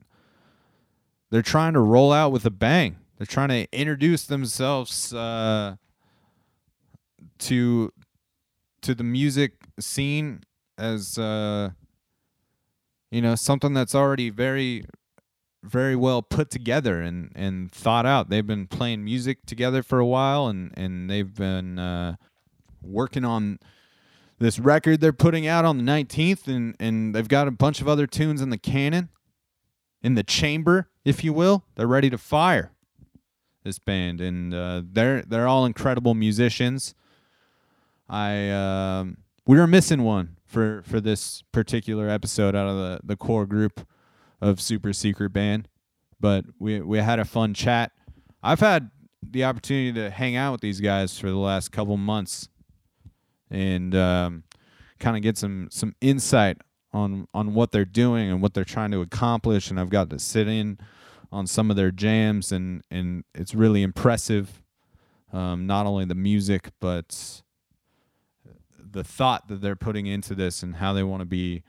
they're 1.31 1.41
trying 1.41 1.73
to 1.73 1.79
roll 1.79 2.13
out 2.13 2.31
with 2.31 2.45
a 2.45 2.51
bang. 2.51 2.97
They're 3.21 3.27
trying 3.27 3.49
to 3.49 3.67
introduce 3.71 4.25
themselves 4.25 5.13
uh, 5.13 5.75
to 7.37 7.93
to 8.81 8.95
the 8.95 9.03
music 9.03 9.51
scene 9.79 10.41
as 10.75 11.19
uh, 11.19 11.69
you 13.11 13.21
know 13.21 13.35
something 13.35 13.75
that's 13.75 13.93
already 13.93 14.31
very 14.31 14.85
very 15.61 15.95
well 15.95 16.23
put 16.23 16.49
together 16.49 16.99
and 16.99 17.31
and 17.35 17.71
thought 17.71 18.07
out. 18.07 18.31
They've 18.31 18.47
been 18.47 18.65
playing 18.65 19.05
music 19.05 19.45
together 19.45 19.83
for 19.83 19.99
a 19.99 20.05
while 20.07 20.47
and 20.47 20.73
and 20.75 21.07
they've 21.07 21.31
been 21.31 21.77
uh, 21.77 22.15
working 22.81 23.23
on 23.23 23.59
this 24.39 24.57
record 24.57 24.99
they're 24.99 25.13
putting 25.13 25.45
out 25.45 25.63
on 25.63 25.77
the 25.77 25.83
19th 25.83 26.47
and 26.47 26.75
and 26.79 27.13
they've 27.13 27.27
got 27.27 27.47
a 27.47 27.51
bunch 27.51 27.81
of 27.81 27.87
other 27.87 28.07
tunes 28.07 28.41
in 28.41 28.49
the 28.49 28.57
canon 28.57 29.09
in 30.01 30.15
the 30.15 30.23
chamber, 30.23 30.89
if 31.05 31.23
you 31.23 31.33
will. 31.33 31.65
They're 31.75 31.85
ready 31.85 32.09
to 32.09 32.17
fire 32.17 32.71
this 33.63 33.79
band, 33.79 34.21
and 34.21 34.53
uh, 34.53 34.81
they're 34.91 35.21
they're 35.23 35.47
all 35.47 35.65
incredible 35.65 36.13
musicians. 36.13 36.95
I 38.09 38.49
um, 38.49 39.17
we 39.45 39.57
were 39.57 39.67
missing 39.67 40.03
one 40.03 40.37
for 40.45 40.83
for 40.85 40.99
this 40.99 41.43
particular 41.51 42.09
episode 42.09 42.55
out 42.55 42.67
of 42.67 42.77
the 42.77 42.99
the 43.03 43.15
core 43.15 43.45
group 43.45 43.87
of 44.41 44.59
Super 44.59 44.93
Secret 44.93 45.31
Band, 45.31 45.67
but 46.19 46.45
we 46.59 46.81
we 46.81 46.99
had 46.99 47.19
a 47.19 47.25
fun 47.25 47.53
chat. 47.53 47.91
I've 48.43 48.59
had 48.59 48.89
the 49.21 49.43
opportunity 49.43 49.93
to 49.93 50.09
hang 50.09 50.35
out 50.35 50.53
with 50.53 50.61
these 50.61 50.81
guys 50.81 51.19
for 51.19 51.29
the 51.29 51.37
last 51.37 51.71
couple 51.71 51.95
months, 51.97 52.49
and 53.49 53.93
um, 53.95 54.43
kind 54.99 55.15
of 55.15 55.23
get 55.23 55.37
some 55.37 55.67
some 55.71 55.95
insight 56.01 56.57
on 56.93 57.27
on 57.33 57.53
what 57.53 57.71
they're 57.71 57.85
doing 57.85 58.31
and 58.31 58.41
what 58.41 58.53
they're 58.53 58.63
trying 58.63 58.91
to 58.91 59.01
accomplish 59.01 59.69
and 59.69 59.79
I've 59.79 59.89
got 59.89 60.09
to 60.09 60.19
sit 60.19 60.47
in 60.47 60.77
on 61.31 61.47
some 61.47 61.69
of 61.69 61.77
their 61.77 61.91
jams 61.91 62.51
and 62.51 62.83
and 62.91 63.23
it's 63.33 63.55
really 63.55 63.83
impressive 63.83 64.63
um, 65.33 65.65
not 65.65 65.85
only 65.85 66.05
the 66.05 66.15
music 66.15 66.69
but 66.79 67.41
the 68.77 69.03
thought 69.03 69.47
that 69.47 69.61
they're 69.61 69.75
putting 69.75 70.05
into 70.05 70.35
this 70.35 70.61
and 70.61 70.75
how 70.75 70.91
they 70.91 71.03
want 71.03 71.21
to 71.21 71.25
be 71.25 71.63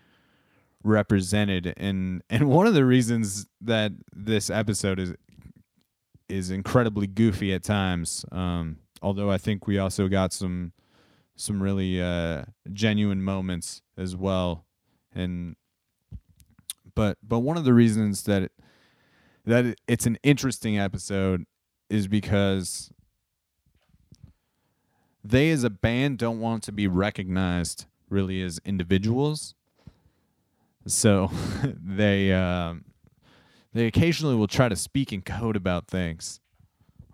represented 0.84 1.72
and 1.76 2.22
and 2.28 2.48
one 2.48 2.66
of 2.66 2.74
the 2.74 2.84
reasons 2.84 3.46
that 3.60 3.92
this 4.12 4.50
episode 4.50 4.98
is 4.98 5.14
is 6.32 6.50
incredibly 6.50 7.06
goofy 7.06 7.52
at 7.52 7.62
times. 7.62 8.24
Um, 8.32 8.78
although 9.02 9.30
I 9.30 9.38
think 9.38 9.66
we 9.66 9.78
also 9.78 10.08
got 10.08 10.32
some 10.32 10.72
some 11.36 11.62
really 11.62 12.00
uh, 12.00 12.44
genuine 12.72 13.22
moments 13.22 13.82
as 13.96 14.16
well. 14.16 14.64
And 15.14 15.56
but 16.94 17.18
but 17.22 17.40
one 17.40 17.56
of 17.56 17.64
the 17.64 17.74
reasons 17.74 18.22
that 18.24 18.44
it, 18.44 18.52
that 19.44 19.76
it's 19.88 20.06
an 20.06 20.18
interesting 20.22 20.78
episode 20.78 21.44
is 21.90 22.08
because 22.08 22.92
they 25.24 25.50
as 25.50 25.64
a 25.64 25.70
band 25.70 26.18
don't 26.18 26.40
want 26.40 26.62
to 26.64 26.72
be 26.72 26.86
recognized 26.86 27.86
really 28.08 28.42
as 28.42 28.60
individuals. 28.64 29.54
So 30.86 31.30
they 31.64 32.32
um, 32.32 32.84
they 33.72 33.86
occasionally 33.86 34.34
will 34.34 34.48
try 34.48 34.68
to 34.68 34.76
speak 34.76 35.12
in 35.12 35.22
code 35.22 35.56
about 35.56 35.86
things 35.86 36.40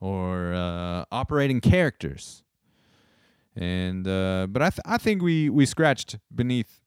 or 0.01 0.53
uh, 0.55 1.05
operating 1.11 1.61
characters. 1.61 2.43
And 3.55 4.07
uh, 4.07 4.47
but 4.49 4.63
I 4.63 4.71
th- 4.71 4.81
I 4.85 4.99
think 4.99 5.23
we 5.23 5.51
we 5.51 5.67
scratched 5.67 6.19
beneath 6.35 6.81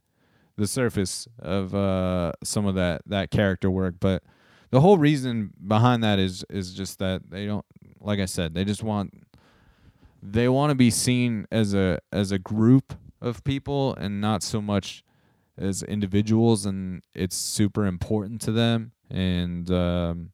the 0.58 0.68
surface 0.68 1.28
of 1.40 1.76
uh, 1.76 2.34
some 2.44 2.66
of 2.66 2.76
that 2.76 3.02
that 3.06 3.32
character 3.32 3.70
work, 3.70 3.96
but 4.00 4.24
the 4.72 4.82
whole 4.82 4.98
reason 4.98 5.52
behind 5.68 6.04
that 6.04 6.18
is 6.18 6.44
is 6.50 6.74
just 6.74 7.00
that 7.00 7.30
they 7.30 7.46
don't 7.46 7.66
like 8.00 8.20
I 8.20 8.26
said, 8.26 8.54
they 8.54 8.66
just 8.66 8.84
want 8.84 9.14
they 10.24 10.48
want 10.48 10.72
to 10.72 10.76
be 10.76 10.90
seen 10.90 11.46
as 11.52 11.74
a 11.74 12.00
as 12.12 12.32
a 12.32 12.40
group 12.40 12.94
of 13.22 13.44
people 13.44 13.94
and 13.96 14.20
not 14.20 14.42
so 14.44 14.62
much 14.62 15.04
as 15.58 15.84
individuals 15.84 16.66
and 16.66 17.04
it's 17.14 17.36
super 17.36 17.86
important 17.86 18.42
to 18.42 18.52
them. 18.52 18.94
And 19.10 19.70
um, 19.70 20.32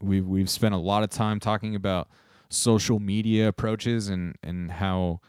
we've 0.00 0.26
we've 0.26 0.50
spent 0.50 0.74
a 0.74 0.78
lot 0.78 1.02
of 1.02 1.10
time 1.10 1.40
talking 1.40 1.74
about 1.74 2.08
social 2.48 3.00
media 3.00 3.48
approaches 3.48 4.08
and 4.08 4.36
and 4.42 4.70
how 4.70 5.20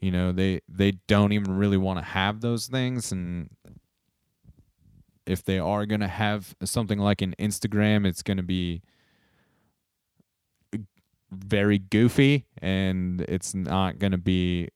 you 0.00 0.10
know 0.10 0.32
they 0.32 0.60
they 0.68 0.92
don't 1.06 1.32
even 1.32 1.56
really 1.56 1.76
want 1.76 1.98
to 1.98 2.04
have 2.04 2.40
those 2.40 2.66
things. 2.66 3.12
And 3.12 3.50
if 5.26 5.44
they 5.44 5.58
are 5.58 5.86
going 5.86 6.00
to 6.00 6.08
have 6.08 6.54
something 6.64 6.98
like 6.98 7.22
an 7.22 7.34
Instagram 7.38 8.06
it's 8.06 8.22
going 8.22 8.36
to 8.36 8.42
be 8.42 8.82
very 11.32 11.78
goofy 11.78 12.46
and 12.62 13.20
it's 13.22 13.54
not 13.54 13.98
going 13.98 14.12
to 14.12 14.18
be 14.18 14.68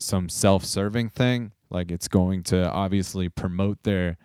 some 0.00 0.28
self-serving 0.28 1.08
thing 1.08 1.52
like 1.70 1.90
it's 1.90 2.08
going 2.08 2.42
to 2.42 2.68
obviously 2.70 3.28
promote 3.28 3.82
their 3.84 4.16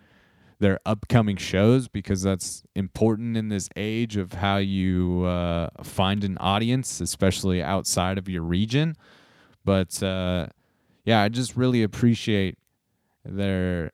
their 0.60 0.78
upcoming 0.84 1.36
shows 1.36 1.88
because 1.88 2.22
that's 2.22 2.62
important 2.76 3.36
in 3.36 3.48
this 3.48 3.68
age 3.76 4.16
of 4.16 4.34
how 4.34 4.58
you 4.58 5.24
uh, 5.24 5.70
find 5.82 6.22
an 6.22 6.36
audience, 6.38 7.00
especially 7.00 7.62
outside 7.62 8.18
of 8.18 8.28
your 8.28 8.42
region. 8.42 8.94
But 9.64 10.02
uh, 10.02 10.48
yeah, 11.04 11.22
I 11.22 11.30
just 11.30 11.56
really 11.56 11.82
appreciate 11.82 12.58
their 13.24 13.92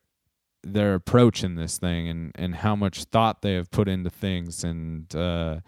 their 0.73 0.93
approach 0.93 1.43
in 1.43 1.55
this 1.55 1.77
thing 1.77 2.07
and 2.07 2.31
and 2.35 2.55
how 2.55 2.75
much 2.75 3.05
thought 3.05 3.41
they 3.41 3.53
have 3.53 3.71
put 3.71 3.87
into 3.87 4.09
things. 4.09 4.63
And 4.63 5.13
uh, 5.15 5.59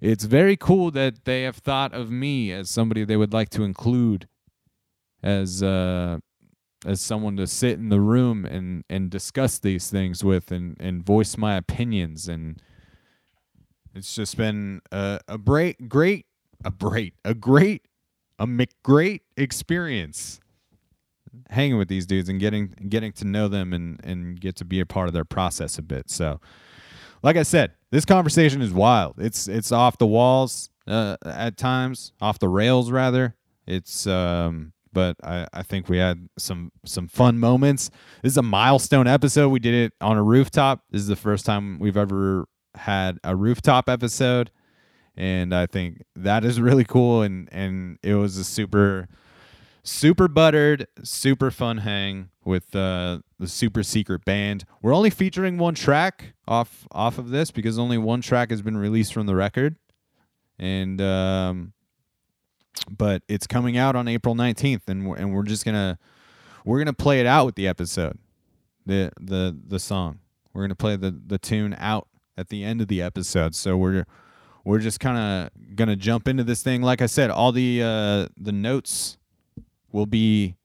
it's 0.00 0.24
very 0.24 0.56
cool 0.56 0.90
that 0.92 1.24
they 1.24 1.42
have 1.42 1.56
thought 1.56 1.92
of 1.94 2.10
me 2.10 2.52
as 2.52 2.70
somebody 2.70 3.04
they 3.04 3.16
would 3.16 3.32
like 3.32 3.50
to 3.50 3.64
include 3.64 4.28
as 5.22 5.62
uh, 5.62 6.18
as 6.86 7.00
someone 7.00 7.36
to 7.36 7.46
sit 7.46 7.78
in 7.78 7.88
the 7.88 8.00
room 8.00 8.44
and 8.44 8.84
and 8.90 9.10
discuss 9.10 9.58
these 9.58 9.90
things 9.90 10.22
with 10.22 10.50
and 10.50 10.76
and 10.78 11.04
voice 11.04 11.36
my 11.36 11.56
opinions. 11.56 12.28
And 12.28 12.60
it's 13.94 14.14
just 14.14 14.36
been 14.36 14.80
a, 14.92 15.20
a 15.28 15.38
great 15.38 15.88
great 15.88 16.26
a 16.64 16.70
great 16.70 17.14
a 17.24 17.34
great 17.34 17.86
a 18.38 18.46
great 18.82 19.22
experience 19.36 20.40
hanging 21.50 21.78
with 21.78 21.88
these 21.88 22.06
dudes 22.06 22.28
and 22.28 22.40
getting 22.40 22.68
getting 22.88 23.12
to 23.12 23.24
know 23.24 23.48
them 23.48 23.72
and 23.72 24.00
and 24.04 24.40
get 24.40 24.56
to 24.56 24.64
be 24.64 24.80
a 24.80 24.86
part 24.86 25.08
of 25.08 25.14
their 25.14 25.24
process 25.24 25.78
a 25.78 25.82
bit 25.82 26.10
so 26.10 26.40
like 27.22 27.36
i 27.36 27.42
said 27.42 27.72
this 27.90 28.04
conversation 28.04 28.60
is 28.62 28.72
wild 28.72 29.14
it's 29.18 29.48
it's 29.48 29.72
off 29.72 29.98
the 29.98 30.06
walls 30.06 30.70
uh, 30.86 31.16
at 31.24 31.56
times 31.56 32.12
off 32.20 32.38
the 32.38 32.48
rails 32.48 32.90
rather 32.90 33.34
it's 33.66 34.06
um 34.06 34.72
but 34.94 35.16
I, 35.22 35.46
I 35.52 35.62
think 35.62 35.88
we 35.88 35.98
had 35.98 36.28
some 36.38 36.72
some 36.86 37.08
fun 37.08 37.38
moments. 37.38 37.90
This 38.22 38.32
is 38.32 38.36
a 38.38 38.42
milestone 38.42 39.06
episode. 39.06 39.50
We 39.50 39.58
did 39.58 39.74
it 39.74 39.92
on 40.00 40.16
a 40.16 40.22
rooftop. 40.22 40.84
This 40.90 41.02
is 41.02 41.08
the 41.08 41.16
first 41.16 41.44
time 41.44 41.78
we've 41.78 41.96
ever 41.96 42.46
had 42.76 43.18
a 43.24 43.36
rooftop 43.36 43.88
episode, 43.90 44.50
and 45.16 45.54
I 45.54 45.66
think 45.66 46.04
that 46.16 46.44
is 46.44 46.60
really 46.60 46.84
cool. 46.84 47.22
And 47.22 47.48
and 47.52 47.98
it 48.02 48.14
was 48.14 48.38
a 48.38 48.44
super 48.44 49.08
super 49.84 50.26
buttered, 50.26 50.88
super 51.04 51.50
fun 51.50 51.78
hang 51.78 52.30
with 52.44 52.74
uh, 52.74 53.20
the 53.38 53.46
super 53.46 53.82
secret 53.82 54.24
band. 54.24 54.64
We're 54.82 54.94
only 54.94 55.10
featuring 55.10 55.58
one 55.58 55.74
track 55.74 56.34
off 56.48 56.88
off 56.90 57.18
of 57.18 57.28
this 57.28 57.50
because 57.50 57.78
only 57.78 57.98
one 57.98 58.20
track 58.20 58.50
has 58.50 58.62
been 58.62 58.76
released 58.76 59.12
from 59.12 59.26
the 59.26 59.36
record, 59.36 59.76
and 60.58 61.00
um, 61.00 61.72
but 62.90 63.22
it's 63.28 63.46
coming 63.46 63.76
out 63.76 63.94
on 63.94 64.08
April 64.08 64.34
19th 64.34 64.82
and 64.88 65.06
we're, 65.06 65.16
and 65.16 65.32
we're 65.32 65.44
just 65.44 65.64
to 65.74 65.98
we're 66.64 66.78
to 66.86 66.92
play 66.92 67.20
it 67.20 67.26
out 67.26 67.46
with 67.46 67.54
the 67.54 67.68
episode. 67.68 68.18
The 68.86 69.12
the 69.20 69.56
the 69.66 69.78
song. 69.78 70.18
We're 70.52 70.62
to 70.70 70.76
play 70.76 70.96
the 70.96 71.18
the 71.26 71.38
tune 71.38 71.76
out 71.78 72.08
at 72.36 72.48
the 72.48 72.64
end 72.64 72.80
of 72.80 72.88
the 72.88 73.02
episode. 73.02 73.54
So 73.54 73.76
we're 73.76 74.06
we're 74.64 74.78
just 74.78 74.98
kind 74.98 75.18
of 75.18 75.76
to 75.88 75.96
jump 75.96 76.26
into 76.26 76.44
this 76.44 76.62
thing. 76.62 76.80
Like 76.82 77.02
I 77.02 77.06
said, 77.06 77.30
all 77.30 77.52
the 77.52 77.82
uh 77.82 78.28
the 78.36 78.52
notes 78.52 79.18
will 79.94 80.06
be 80.06 80.56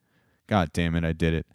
God 0.48 0.74
damn 0.74 0.96
it, 0.96 1.06
I 1.06 1.14
did 1.14 1.34
it. 1.34 1.46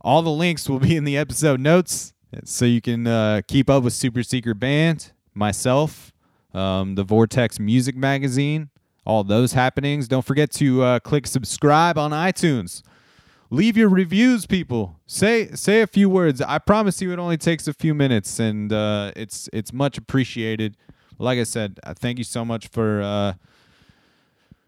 All 0.00 0.20
the 0.20 0.30
links 0.30 0.68
will 0.68 0.80
be 0.80 0.96
in 0.96 1.04
the 1.04 1.16
episode 1.16 1.60
notes 1.60 2.12
so 2.44 2.64
you 2.64 2.80
can 2.80 3.06
uh, 3.06 3.42
keep 3.46 3.70
up 3.70 3.84
with 3.84 3.92
Super 3.92 4.22
Secret 4.22 4.56
Band, 4.56 5.12
myself, 5.34 6.12
um, 6.52 6.96
the 6.96 7.04
Vortex 7.04 7.60
Music 7.60 7.96
Magazine, 7.96 8.70
all 9.06 9.22
those 9.22 9.52
happenings. 9.52 10.08
Don't 10.08 10.24
forget 10.24 10.50
to 10.52 10.82
uh, 10.82 10.98
click 10.98 11.26
subscribe 11.26 11.96
on 11.96 12.10
iTunes. 12.10 12.82
Leave 13.50 13.76
your 13.76 13.88
reviews, 13.88 14.46
people. 14.46 14.98
Say 15.06 15.48
say 15.54 15.80
a 15.80 15.86
few 15.86 16.08
words. 16.08 16.40
I 16.40 16.58
promise 16.58 17.00
you, 17.00 17.12
it 17.12 17.18
only 17.18 17.36
takes 17.36 17.68
a 17.68 17.72
few 17.72 17.94
minutes, 17.94 18.40
and 18.40 18.72
uh, 18.72 19.12
it's 19.14 19.48
it's 19.52 19.72
much 19.72 19.96
appreciated. 19.96 20.76
Like 21.18 21.38
I 21.38 21.44
said, 21.44 21.78
uh, 21.84 21.94
thank 21.94 22.18
you 22.18 22.24
so 22.24 22.44
much 22.44 22.66
for 22.66 23.00
uh, 23.00 23.34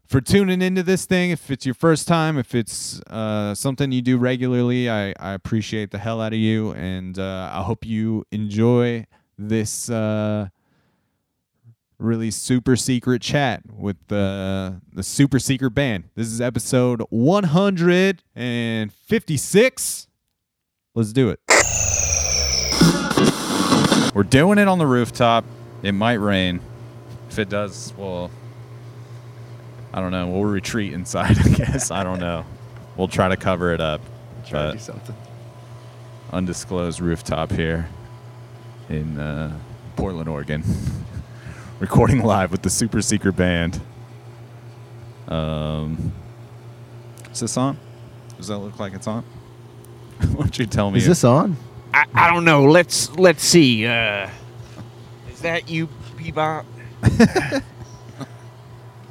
for 0.06 0.20
tuning 0.20 0.62
into 0.62 0.82
this 0.82 1.04
thing. 1.04 1.30
If 1.30 1.50
it's 1.50 1.66
your 1.66 1.74
first 1.74 2.08
time, 2.08 2.38
if 2.38 2.54
it's 2.54 3.00
uh, 3.02 3.54
something 3.54 3.92
you 3.92 4.00
do 4.02 4.18
regularly, 4.18 4.88
I, 4.88 5.12
I 5.18 5.32
appreciate 5.32 5.90
the 5.90 5.98
hell 5.98 6.20
out 6.20 6.32
of 6.32 6.38
you, 6.38 6.70
and 6.72 7.18
uh, 7.18 7.50
I 7.52 7.62
hope 7.62 7.84
you 7.84 8.24
enjoy 8.30 9.06
this 9.36 9.90
uh, 9.90 10.48
really 11.98 12.30
super 12.30 12.76
secret 12.76 13.20
chat 13.22 13.62
with 13.72 13.96
the 14.08 14.82
the 14.92 15.02
super 15.02 15.38
secret 15.38 15.70
band. 15.70 16.04
This 16.14 16.28
is 16.28 16.40
episode 16.40 17.02
156. 17.10 20.08
Let's 20.94 21.12
do 21.12 21.30
it. 21.30 21.40
We're 24.14 24.22
doing 24.22 24.58
it 24.58 24.68
on 24.68 24.78
the 24.78 24.86
rooftop. 24.86 25.44
It 25.82 25.92
might 25.92 26.14
rain. 26.14 26.60
If 27.28 27.38
it 27.38 27.50
does, 27.50 27.92
well, 27.98 28.30
I 29.96 30.00
don't 30.00 30.10
know. 30.12 30.28
We'll 30.28 30.44
retreat 30.44 30.92
inside, 30.92 31.38
I 31.44 31.48
guess. 31.48 31.90
I 31.90 32.04
don't 32.04 32.20
know. 32.20 32.44
We'll 32.96 33.08
try 33.08 33.28
to 33.28 33.36
cover 33.36 33.72
it 33.72 33.80
up. 33.80 34.00
Try 34.46 34.66
to 34.66 34.72
do 34.72 34.76
But 34.76 34.80
something. 34.82 35.16
undisclosed 36.32 37.00
rooftop 37.00 37.50
here 37.50 37.88
in 38.90 39.18
uh, 39.18 39.58
Portland, 39.96 40.28
Oregon. 40.28 40.62
Recording 41.80 42.22
live 42.22 42.52
with 42.52 42.62
the 42.62 42.70
super 42.70 43.00
secret 43.02 43.36
band. 43.36 43.80
Um, 45.28 46.12
is 47.32 47.40
this 47.40 47.56
on? 47.56 47.78
Does 48.36 48.48
that 48.48 48.58
look 48.58 48.78
like 48.78 48.92
it's 48.94 49.06
on? 49.06 49.22
Why 50.20 50.34
don't 50.44 50.58
you 50.58 50.66
tell 50.66 50.90
me? 50.90 50.98
Is 50.98 51.06
this 51.06 51.24
on? 51.24 51.56
I, 51.92 52.04
I 52.14 52.32
don't 52.32 52.44
know. 52.44 52.64
Let's 52.64 53.10
let's 53.16 53.42
see. 53.42 53.86
Uh, 53.86 54.28
is 55.30 55.40
that 55.40 55.68
you, 55.70 55.88
Bebop? 56.16 56.64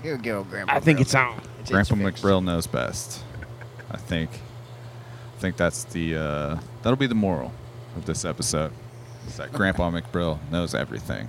Here 0.05 0.17
we 0.17 0.21
go, 0.21 0.43
Grandpa. 0.43 0.75
I 0.75 0.79
think 0.79 1.01
it's 1.01 1.15
on. 1.15 1.41
Grandpa 1.67 1.95
McBrill 1.95 2.43
knows 2.43 2.67
best. 2.67 3.23
I 3.89 3.97
think. 3.97 4.29
I 5.35 5.39
think 5.39 5.57
that's 5.57 5.83
the 5.85 6.15
uh, 6.15 6.59
that'll 6.83 6.95
be 6.95 7.07
the 7.07 7.15
moral 7.15 7.51
of 7.95 8.05
this 8.05 8.23
episode. 8.23 8.71
Is 9.25 9.37
that 9.37 9.51
Grandpa 9.51 9.89
McBrill 9.99 10.37
knows 10.51 10.75
everything. 10.75 11.27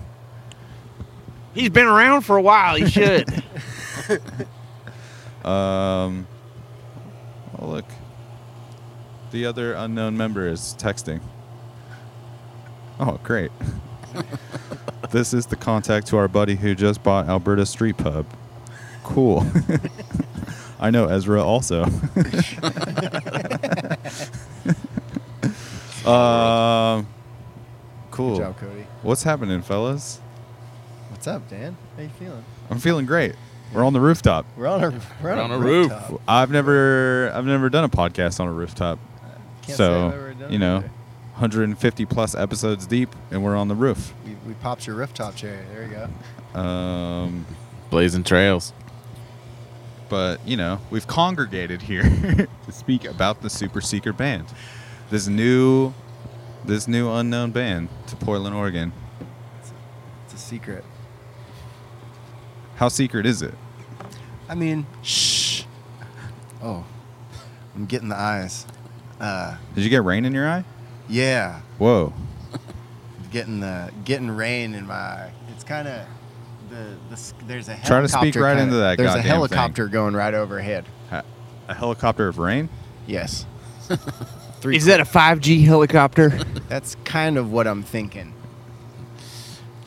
He's 1.54 1.70
been 1.70 1.86
around 1.86 2.20
for 2.20 2.36
a 2.36 2.42
while. 2.42 2.76
He 2.76 2.86
should. 2.86 3.42
Um, 5.44 6.26
oh 7.56 7.66
look, 7.66 7.84
the 9.30 9.46
other 9.46 9.74
unknown 9.74 10.16
member 10.16 10.48
is 10.48 10.74
texting. 10.76 11.20
Oh, 12.98 13.20
great. 13.22 13.52
this 15.12 15.32
is 15.32 15.46
the 15.46 15.54
contact 15.54 16.08
to 16.08 16.16
our 16.16 16.26
buddy 16.26 16.56
who 16.56 16.74
just 16.74 17.04
bought 17.04 17.28
Alberta 17.28 17.64
Street 17.64 17.96
Pub. 17.96 18.26
Cool. 19.06 19.46
I 20.80 20.90
know 20.90 21.06
Ezra 21.06 21.42
also. 21.42 21.84
um, 26.04 27.06
cool. 28.10 28.36
Good 28.36 28.42
job, 28.42 28.58
Cody. 28.58 28.86
What's 29.02 29.22
happening, 29.22 29.62
fellas? 29.62 30.20
What's 31.08 31.28
up, 31.28 31.48
Dan? 31.48 31.76
How 31.96 32.02
you 32.02 32.08
feeling? 32.18 32.44
I'm 32.68 32.78
feeling 32.78 33.06
great. 33.06 33.36
We're 33.72 33.84
on 33.84 33.92
the 33.92 34.00
rooftop. 34.00 34.44
We're 34.56 34.66
on 34.66 34.82
a 34.82 35.00
we're 35.22 35.30
on, 35.30 35.38
on 35.38 35.52
a, 35.52 35.54
a 35.54 35.58
roof. 35.58 35.92
rooftop. 35.92 36.20
I've 36.26 36.50
never 36.50 37.30
I've 37.32 37.46
never 37.46 37.70
done 37.70 37.84
a 37.84 37.88
podcast 37.88 38.40
on 38.40 38.48
a 38.48 38.52
rooftop. 38.52 38.98
Can't 39.62 39.66
say 39.66 39.72
I've 39.72 39.76
so, 39.76 40.08
ever 40.08 40.34
done 40.34 40.50
you 40.50 40.56
it 40.56 40.58
know, 40.58 40.76
either. 40.78 40.90
150 41.34 42.06
plus 42.06 42.34
episodes 42.34 42.86
deep 42.86 43.14
and 43.30 43.44
we're 43.44 43.56
on 43.56 43.68
the 43.68 43.74
roof. 43.76 44.12
we, 44.26 44.34
we 44.46 44.54
popped 44.54 44.84
your 44.86 44.96
rooftop 44.96 45.36
cherry. 45.36 45.64
There 45.72 45.84
you 45.84 46.08
go. 46.54 46.60
Um, 46.60 47.46
Blazing 47.88 48.24
trails. 48.24 48.72
But 50.08 50.46
you 50.46 50.56
know 50.56 50.80
we've 50.90 51.06
congregated 51.06 51.82
here 51.82 52.02
to 52.66 52.72
speak 52.72 53.04
about 53.04 53.42
the 53.42 53.50
super 53.50 53.80
secret 53.80 54.16
band 54.16 54.46
this 55.10 55.26
new 55.26 55.92
this 56.64 56.86
new 56.88 57.10
unknown 57.12 57.50
band 57.52 57.88
to 58.08 58.16
portland 58.16 58.54
oregon 58.54 58.92
It's 60.24 60.34
a 60.34 60.38
secret. 60.38 60.84
how 62.76 62.88
secret 62.88 63.26
is 63.26 63.42
it 63.42 63.54
I 64.48 64.54
mean, 64.54 64.86
shh. 65.02 65.64
Oh, 66.62 66.84
I'm 67.74 67.86
getting 67.86 68.08
the 68.08 68.16
eyes. 68.16 68.64
Uh, 69.20 69.56
did 69.74 69.82
you 69.82 69.90
get 69.90 70.04
rain 70.04 70.24
in 70.24 70.32
your 70.32 70.48
eye 70.48 70.64
yeah, 71.08 71.60
whoa 71.78 72.12
getting 73.32 73.58
the 73.60 73.90
getting 74.04 74.30
rain 74.30 74.74
in 74.74 74.86
my. 74.86 74.94
eye. 74.94 75.32
It's 75.52 75.64
kind 75.64 75.88
of 75.88 76.06
the 76.70 76.96
the 77.14 77.33
there's 77.46 77.68
a 77.68 77.72
helicopter 77.74 77.88
Try 77.88 78.00
to 78.02 78.09
speak 78.09 78.35
right 78.42 78.50
kinda- 78.57 78.62
into 78.64 78.76
that 78.76 78.96
There's 78.98 79.11
a 79.11 79.14
goddamn 79.16 79.22
thing. 79.22 79.31
helicopter 79.33 79.88
going 79.88 80.14
right 80.14 80.35
overhead. 80.35 80.85
A 81.68 81.74
helicopter 81.74 82.29
of 82.29 82.38
rain 82.38 82.68
Yes. 83.07 83.44
Three. 84.61 84.76
Is 84.76 84.85
that 84.87 85.00
a 85.00 85.05
5G 85.05 85.64
helicopter? 85.64 86.29
That's 86.68 86.96
kind 87.05 87.37
of 87.37 87.50
what 87.52 87.66
I'm 87.66 87.83
thinking. 87.83 88.33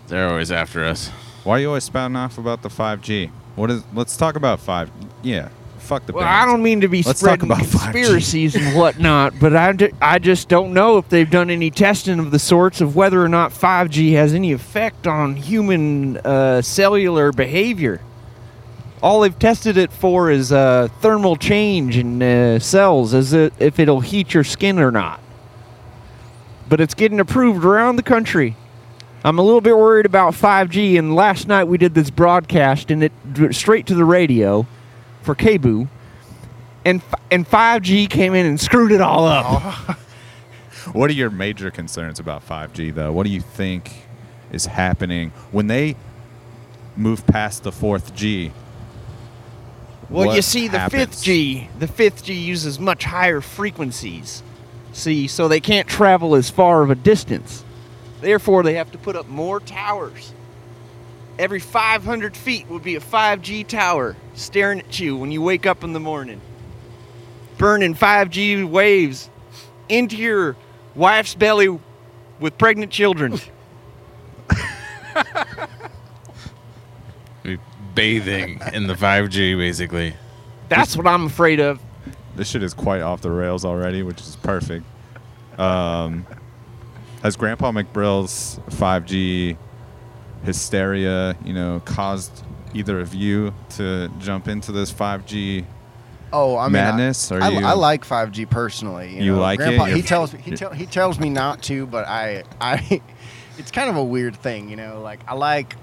They're 0.08 0.28
always 0.28 0.52
after 0.52 0.84
us. 0.86 1.10
why 1.44 1.58
are 1.58 1.60
you 1.60 1.68
always 1.68 1.84
spouting 1.86 2.15
off 2.18 2.38
about 2.38 2.62
the 2.63 2.70
5g 2.70 3.32
what 3.56 3.70
is 3.72 3.84
let's 3.94 4.15
talk 4.18 4.36
about 4.36 4.60
5 4.60 4.89
yeah 5.24 5.50
fuck 5.80 6.06
the 6.06 6.13
Well. 6.13 6.24
I 6.24 6.46
don't 6.46 6.62
mean 6.62 6.82
to 6.82 6.88
be 6.88 7.04
Let's 7.04 7.20
spreading 7.20 7.50
conspiracies 7.50 8.56
and 8.56 8.76
whatnot, 8.78 9.34
but 9.39 9.56
I, 9.56 9.92
I 10.02 10.20
just 10.20 10.48
don't 10.50 10.74
know 10.74 10.98
if 10.98 11.10
they've 11.10 11.30
done 11.30 11.50
any 11.50 11.72
testing 11.72 12.20
of 12.20 12.32
the 12.32 12.39
sorts 12.39 12.82
of 12.82 12.96
whether 12.96 13.24
or 13.24 13.30
not 13.30 13.52
5G 13.52 14.13
has 14.13 14.34
any 14.34 14.52
effect 14.52 15.08
on 15.08 15.36
human 15.36 16.18
uh, 16.18 16.62
cellular 16.62 17.32
behavior. 17.32 18.02
All 19.02 19.22
they've 19.22 19.38
tested 19.38 19.78
it 19.78 19.92
for 19.92 20.30
is 20.30 20.52
uh, 20.52 20.89
thermal 21.02 21.36
change 21.36 21.96
in 21.98 22.22
uh, 22.22 22.60
cells, 22.60 23.13
as 23.13 23.34
it, 23.34 23.54
if 23.60 23.80
it'll 23.80 24.02
heat 24.02 24.34
your 24.34 24.44
skin 24.44 24.78
or 24.78 24.92
not. 24.92 25.22
But 26.68 26.82
it's 26.82 26.94
getting 26.94 27.20
approved 27.20 27.63
around 27.63 27.96
the 27.96 28.04
country. 28.04 28.56
I'm 29.24 29.38
a 29.38 29.42
little 29.42 29.62
bit 29.62 29.78
worried 29.78 30.06
about 30.06 30.34
5G, 30.34 30.98
and 30.98 31.13
last 31.13 31.48
night 31.48 31.65
we 31.65 31.78
did 31.78 31.94
this 31.94 32.10
broadcast, 32.10 32.89
and 32.89 33.04
it 33.04 33.12
went 33.38 33.54
straight 33.56 33.86
to 33.88 33.96
the 33.96 34.06
radio 34.06 34.65
for 35.21 35.36
KBOO, 35.36 35.88
and 36.86 37.01
and 37.32 37.47
5G 37.47 38.10
came 38.10 38.34
in 38.34 38.45
and 38.45 38.60
screwed 38.60 38.91
it 38.91 39.01
all 39.01 39.25
up. 39.25 39.97
What 40.93 41.10
are 41.12 41.13
your 41.13 41.29
major 41.29 41.69
concerns 41.69 42.19
about 42.19 42.47
5G 42.47 42.95
though? 42.95 43.12
What 43.12 43.25
do 43.25 43.32
you 43.32 43.41
think 43.41 44.08
is 44.51 44.65
happening 44.65 45.32
when 45.51 45.67
they 45.67 45.95
move 46.95 47.27
past 47.27 47.63
the 47.63 47.71
fourth 47.71 48.15
G? 48.15 48.51
Well, 50.10 50.36
you 50.36 50.41
see, 50.41 50.67
the 50.67 50.79
happens? 50.79 51.03
fifth 51.03 51.23
G, 51.23 51.69
the 51.77 51.88
fifth 51.88 52.23
G 52.23 52.34
uses 52.34 52.79
much 52.79 53.03
higher 53.03 53.41
frequencies. 53.41 54.41
See, 54.91 55.27
so 55.27 55.47
they 55.47 55.60
can't 55.60 55.88
travel 55.88 56.34
as 56.34 56.49
far 56.49 56.82
of 56.82 56.89
a 56.89 56.95
distance. 56.95 57.63
Therefore, 58.19 58.63
they 58.63 58.73
have 58.73 58.91
to 58.91 58.97
put 58.97 59.15
up 59.15 59.27
more 59.27 59.60
towers. 59.60 60.34
Every 61.39 61.62
500 61.62 62.36
feet 62.36 62.67
would 62.67 62.84
be 62.84 62.97
a 62.97 62.99
5G 62.99 63.65
tower 63.65 64.17
staring 64.34 64.82
at 64.82 64.99
you 64.99 65.15
when 65.15 65.32
you 65.32 65.41
wake 65.41 65.65
up 65.65 65.86
in 65.86 65.93
the 65.93 65.99
morning, 65.99 66.41
burning 67.58 67.95
5G 67.95 68.69
waves 68.69 69.30
into 69.88 70.17
your 70.17 70.58
wife's 70.95 71.36
belly 71.36 71.80
with 72.41 72.58
pregnant 72.58 72.91
children. 72.91 73.39
Bathing 77.95 78.60
in 78.73 78.88
the 78.88 78.95
5G, 78.95 79.58
basically. 79.58 80.15
That's 80.67 80.97
what 80.97 81.08
I'm 81.08 81.28
afraid 81.28 81.62
of. 81.62 81.80
This 82.36 82.49
shit 82.49 82.63
is 82.63 82.73
quite 82.73 83.02
off 83.02 83.21
the 83.21 83.32
rails 83.32 83.63
already, 83.63 84.04
which 84.04 84.19
is 84.19 84.36
perfect. 84.36 84.86
Um, 85.58 86.28
has 87.23 87.38
Grandpa 87.38 87.71
McBrill's 87.71 88.60
5G 88.71 89.56
hysteria, 90.43 91.36
you 91.43 91.54
know, 91.54 91.82
caused 91.86 92.43
either 92.73 92.99
of 92.99 93.13
you 93.13 93.54
to 93.71 94.10
jump 94.19 94.47
into 94.47 94.71
this 94.71 94.91
5G? 94.91 95.65
Oh, 96.32 96.58
I 96.58 96.67
mean, 96.67 96.75
I- 96.75 96.91
Madness? 96.91 97.32
Are 97.32 97.41
I, 97.41 97.49
you- 97.49 97.65
I 97.65 97.73
like 97.73 98.06
5G 98.06 98.49
personally. 98.49 99.15
You, 99.15 99.23
You 99.23 99.32
know. 99.36 99.39
like 99.41 99.60
it? 99.60 99.63
Grandpa, 99.63 99.86
You're- 99.86 99.99
He 100.02 100.08
tells 100.08 100.34
me 100.34 100.39
he, 100.41 100.52
tell, 100.52 100.71
he 100.71 100.86
tells 100.86 101.19
me 101.19 101.30
not 101.30 101.63
to, 101.63 101.86
but 101.88 102.08
I 102.08 102.43
I 102.62 103.02
it's 103.58 103.71
kind 103.71 103.89
of 103.89 103.95
a 103.95 104.04
weird 104.04 104.36
thing, 104.36 104.69
you 104.69 104.75
know. 104.75 105.02
Like 105.02 105.21
I 105.28 105.34
like 105.34 105.75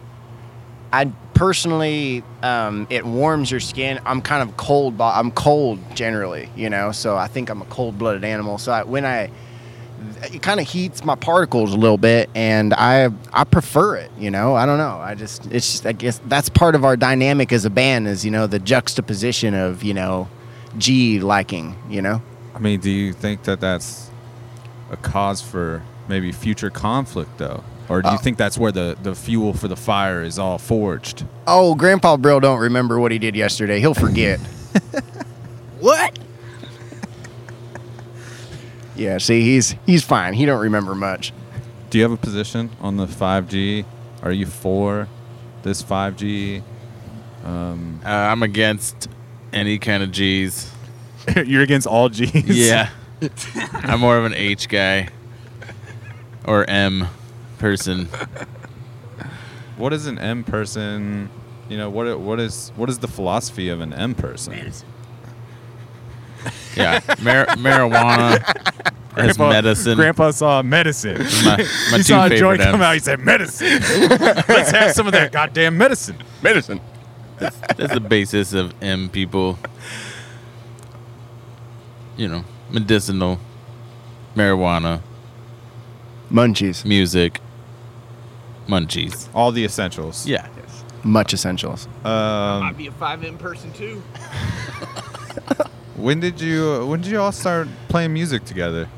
I 0.92 1.10
personally 1.34 2.22
um, 2.44 2.86
it 2.90 3.04
warms 3.04 3.50
your 3.50 3.58
skin. 3.60 3.98
I'm 4.06 4.22
kind 4.22 4.48
of 4.48 4.56
cold. 4.56 5.00
I'm 5.00 5.32
cold 5.32 5.80
generally, 5.96 6.48
you 6.54 6.70
know. 6.70 6.92
So 6.92 7.16
I 7.16 7.26
think 7.26 7.50
I'm 7.50 7.60
a 7.60 7.64
cold-blooded 7.66 8.22
animal. 8.24 8.56
So 8.58 8.70
I, 8.72 8.84
when 8.84 9.04
I 9.04 9.30
it 10.32 10.42
kind 10.42 10.60
of 10.60 10.68
heats 10.68 11.04
my 11.04 11.14
particles 11.14 11.72
a 11.72 11.76
little 11.76 11.98
bit 11.98 12.30
and 12.34 12.72
I 12.74 13.10
I 13.32 13.44
prefer 13.44 13.96
it, 13.96 14.10
you 14.18 14.30
know. 14.30 14.54
I 14.54 14.66
don't 14.66 14.78
know. 14.78 14.98
I 14.98 15.14
just 15.14 15.46
it's 15.46 15.70
just 15.72 15.86
I 15.86 15.92
guess 15.92 16.20
that's 16.26 16.48
part 16.48 16.74
of 16.74 16.84
our 16.84 16.96
dynamic 16.96 17.52
as 17.52 17.64
a 17.64 17.70
band 17.70 18.08
is, 18.08 18.24
you 18.24 18.30
know, 18.30 18.46
the 18.46 18.58
juxtaposition 18.58 19.54
of, 19.54 19.82
you 19.82 19.94
know, 19.94 20.28
G 20.78 21.20
liking, 21.20 21.76
you 21.88 22.02
know. 22.02 22.22
I 22.54 22.58
mean, 22.58 22.80
do 22.80 22.90
you 22.90 23.12
think 23.12 23.42
that 23.44 23.60
that's 23.60 24.10
a 24.90 24.96
cause 24.96 25.42
for 25.42 25.82
maybe 26.08 26.32
future 26.32 26.70
conflict, 26.70 27.38
though? 27.38 27.62
Or 27.88 28.02
do 28.02 28.08
you 28.08 28.14
Uh, 28.14 28.18
think 28.18 28.36
that's 28.36 28.58
where 28.58 28.72
the, 28.72 28.96
the 29.02 29.14
fuel 29.14 29.52
for 29.52 29.68
the 29.68 29.76
fire 29.76 30.22
is 30.22 30.38
all 30.38 30.58
forged? 30.58 31.24
Oh, 31.46 31.74
Grandpa 31.74 32.16
Brill 32.16 32.40
don't 32.40 32.58
remember 32.58 32.98
what 32.98 33.12
he 33.12 33.18
did 33.18 33.36
yesterday. 33.36 33.78
He'll 33.80 33.94
forget. 33.94 34.40
What? 35.80 36.18
Yeah, 38.96 39.18
see, 39.18 39.42
he's 39.42 39.74
he's 39.86 40.02
fine. 40.04 40.34
He 40.34 40.46
don't 40.46 40.60
remember 40.60 40.94
much. 40.94 41.32
Do 41.90 41.98
you 41.98 42.04
have 42.04 42.12
a 42.12 42.16
position 42.16 42.70
on 42.80 42.96
the 42.96 43.06
5G? 43.06 43.84
Are 44.22 44.32
you 44.32 44.46
for 44.46 45.08
this 45.62 45.82
5G? 45.82 46.62
Um, 47.44 48.00
Uh, 48.04 48.08
I'm 48.08 48.42
against 48.42 49.08
any 49.52 49.78
kind 49.78 50.02
of 50.02 50.10
G's. 50.10 50.70
you're 51.46 51.62
against 51.62 51.86
all 51.86 52.08
G's? 52.08 52.32
Yeah. 52.44 52.90
I'm 53.72 54.00
more 54.00 54.18
of 54.18 54.24
an 54.24 54.34
H 54.34 54.68
guy. 54.68 55.08
Or 56.44 56.68
M 56.68 57.06
person. 57.58 58.08
What 59.76 59.92
is 59.92 60.06
an 60.06 60.18
M 60.18 60.44
person? 60.44 61.30
You 61.68 61.76
know, 61.78 61.90
what 61.90 62.18
what 62.20 62.38
is 62.40 62.72
what 62.76 62.88
is 62.88 62.98
the 62.98 63.08
philosophy 63.08 63.68
of 63.68 63.80
an 63.80 63.92
M 63.92 64.14
person? 64.14 64.72
Yeah. 66.76 67.00
Mar- 67.22 67.46
marijuana 67.56 68.42
as 69.16 69.38
medicine. 69.38 69.96
Grandpa 69.96 70.30
saw 70.30 70.62
medicine. 70.62 71.18
my, 71.44 71.56
my 71.90 71.96
he 71.96 72.02
saw 72.02 72.26
a 72.26 72.28
favorite 72.28 72.38
joint 72.38 72.60
come 72.60 72.82
out. 72.82 72.92
He 72.94 73.00
said, 73.00 73.20
"Medicine. 73.20 73.80
Let's 74.48 74.70
have 74.72 74.92
some 74.92 75.06
of 75.06 75.12
that 75.14 75.32
goddamn 75.32 75.78
medicine." 75.78 76.16
Medicine. 76.42 76.80
That's 77.38 77.94
the 77.94 78.00
basis 78.00 78.52
of 78.52 78.74
M 78.82 79.08
people. 79.08 79.58
You 82.18 82.28
know, 82.28 82.44
medicinal, 82.70 83.38
marijuana, 84.34 85.00
Munchies. 86.30 86.84
music, 86.84 87.40
munchies. 88.68 89.28
All 89.34 89.52
the 89.52 89.64
essentials. 89.64 90.26
Yeah. 90.26 90.46
Yes. 90.56 90.84
Much 91.04 91.32
essentials. 91.34 91.86
Um, 92.04 92.60
Might 92.64 92.76
be 92.76 92.86
a 92.86 92.90
5M 92.90 93.38
person 93.38 93.72
too. 93.72 94.02
When 95.96 96.20
did 96.20 96.40
you 96.40 96.86
when 96.86 97.00
did 97.00 97.10
you 97.10 97.20
all 97.20 97.32
start 97.32 97.68
playing 97.88 98.12
music 98.12 98.44
together? 98.44 98.88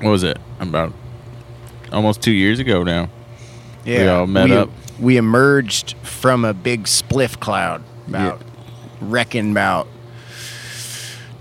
What 0.00 0.10
was 0.10 0.22
it? 0.22 0.38
About 0.60 0.92
almost 1.92 2.20
two 2.20 2.32
years 2.32 2.58
ago 2.58 2.82
now. 2.82 3.08
Yeah. 3.84 4.16
all 4.16 4.26
met 4.26 4.50
we, 4.50 4.56
up. 4.56 4.70
We 5.00 5.16
emerged 5.16 5.96
from 6.02 6.44
a 6.44 6.52
big 6.52 6.84
spliff 6.84 7.38
cloud 7.38 7.82
about 8.08 8.42
reckon 9.00 9.50
about 9.52 9.86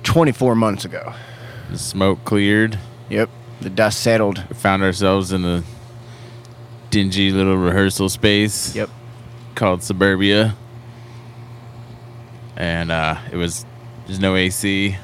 24 0.04 0.56
months 0.56 0.86
ago. 0.86 1.14
The 1.72 1.78
smoke 1.78 2.24
cleared. 2.26 2.78
Yep. 3.10 3.30
The 3.62 3.70
dust 3.70 4.02
settled. 4.02 4.44
We 4.50 4.56
found 4.56 4.84
ourselves 4.84 5.32
in 5.32 5.46
a 5.46 5.64
dingy 6.90 7.32
little 7.32 7.58
rehearsal 7.58 8.10
space. 8.10 8.76
Yep. 8.76 8.90
Called 9.56 9.82
Suburbia. 9.84 10.56
And 12.56 12.92
uh, 12.92 13.18
it 13.32 13.36
was 13.36 13.66
there's 14.06 14.20
no 14.20 14.36
AC. 14.36 14.96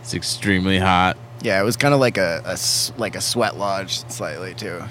It's 0.00 0.14
extremely 0.14 0.78
hot. 0.78 1.16
Yeah, 1.42 1.60
it 1.60 1.64
was 1.64 1.76
kind 1.76 1.92
of 1.94 2.00
like 2.00 2.18
a, 2.18 2.42
a 2.44 2.56
like 2.98 3.14
a 3.16 3.20
sweat 3.20 3.56
lodge 3.56 4.08
slightly 4.10 4.54
too. 4.54 4.82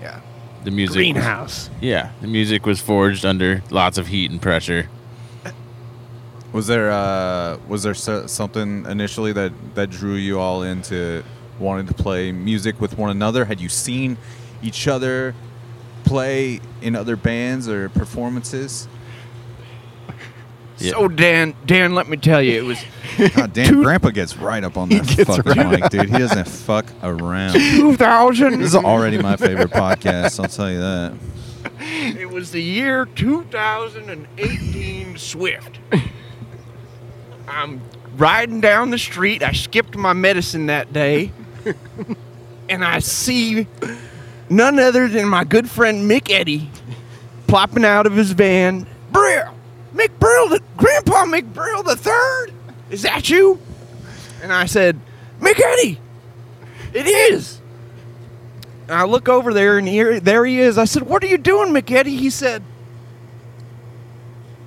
Yeah. 0.00 0.20
The 0.64 0.70
music. 0.70 0.96
Greenhouse. 0.96 1.70
Yeah, 1.80 2.12
the 2.20 2.26
music 2.26 2.66
was 2.66 2.80
forged 2.80 3.24
under 3.24 3.62
lots 3.70 3.96
of 3.98 4.06
heat 4.08 4.30
and 4.30 4.40
pressure. 4.40 4.88
Was 6.52 6.66
there 6.66 6.90
uh, 6.90 7.58
was 7.68 7.82
there 7.84 7.94
so- 7.94 8.26
something 8.26 8.84
initially 8.86 9.32
that 9.32 9.52
that 9.74 9.90
drew 9.90 10.14
you 10.14 10.40
all 10.40 10.62
into 10.62 11.22
wanting 11.58 11.86
to 11.86 11.94
play 11.94 12.32
music 12.32 12.80
with 12.80 12.98
one 12.98 13.10
another? 13.10 13.44
Had 13.44 13.60
you 13.60 13.68
seen 13.68 14.16
each 14.62 14.88
other 14.88 15.34
play 16.04 16.60
in 16.82 16.96
other 16.96 17.14
bands 17.16 17.68
or 17.68 17.88
performances? 17.90 18.88
Yeah. 20.80 20.92
So 20.92 21.08
Dan, 21.08 21.54
Dan, 21.66 21.94
let 21.94 22.08
me 22.08 22.16
tell 22.16 22.42
you, 22.42 22.58
it 22.58 22.64
was 22.64 22.82
God 23.34 23.52
damn, 23.52 23.82
Grandpa 23.82 24.10
gets 24.10 24.36
right 24.36 24.62
up 24.64 24.76
on 24.76 24.88
that 24.90 25.06
fucking 25.26 25.70
mic, 25.70 25.90
dude. 25.90 26.08
He 26.10 26.18
doesn't 26.18 26.48
fuck 26.48 26.86
around. 27.02 27.54
2000. 27.54 28.58
This 28.60 28.68
is 28.68 28.76
already 28.76 29.18
my 29.18 29.36
favorite 29.36 29.70
podcast. 29.70 30.38
I'll 30.40 30.48
tell 30.48 30.70
you 30.70 30.78
that. 30.78 31.14
It 31.80 32.30
was 32.30 32.52
the 32.52 32.62
year 32.62 33.04
2018 33.06 35.18
Swift. 35.18 35.78
I'm 37.48 37.80
riding 38.16 38.60
down 38.60 38.90
the 38.90 38.98
street. 38.98 39.42
I 39.42 39.52
skipped 39.52 39.96
my 39.96 40.12
medicine 40.12 40.66
that 40.66 40.92
day. 40.92 41.32
and 42.68 42.84
I 42.84 43.00
see 43.00 43.66
none 44.48 44.78
other 44.78 45.08
than 45.08 45.28
my 45.28 45.44
good 45.44 45.68
friend 45.68 46.08
Mick 46.10 46.30
Eddy 46.30 46.70
plopping 47.46 47.84
out 47.84 48.06
of 48.06 48.14
his 48.14 48.32
van. 48.32 48.86
Brill! 49.12 49.54
Mick 49.94 50.18
Brill, 50.18 50.48
the, 50.48 50.60
Grandpa 50.76 51.24
Mick 51.24 51.52
Brill 51.52 51.82
the 51.82 51.96
third? 51.96 52.52
Is 52.90 53.02
that 53.02 53.28
you? 53.28 53.60
And 54.42 54.52
I 54.52 54.66
said, 54.66 54.98
Mick 55.40 55.58
It 56.92 57.06
is! 57.06 57.60
And 58.90 58.98
I 58.98 59.04
look 59.04 59.28
over 59.28 59.54
there, 59.54 59.78
and 59.78 59.86
here, 59.86 60.18
there 60.18 60.44
he 60.44 60.58
is. 60.58 60.76
I 60.76 60.84
said, 60.84 61.04
"What 61.04 61.22
are 61.22 61.28
you 61.28 61.38
doing, 61.38 61.72
McEddie?" 61.72 62.18
He 62.18 62.28
said, 62.28 62.60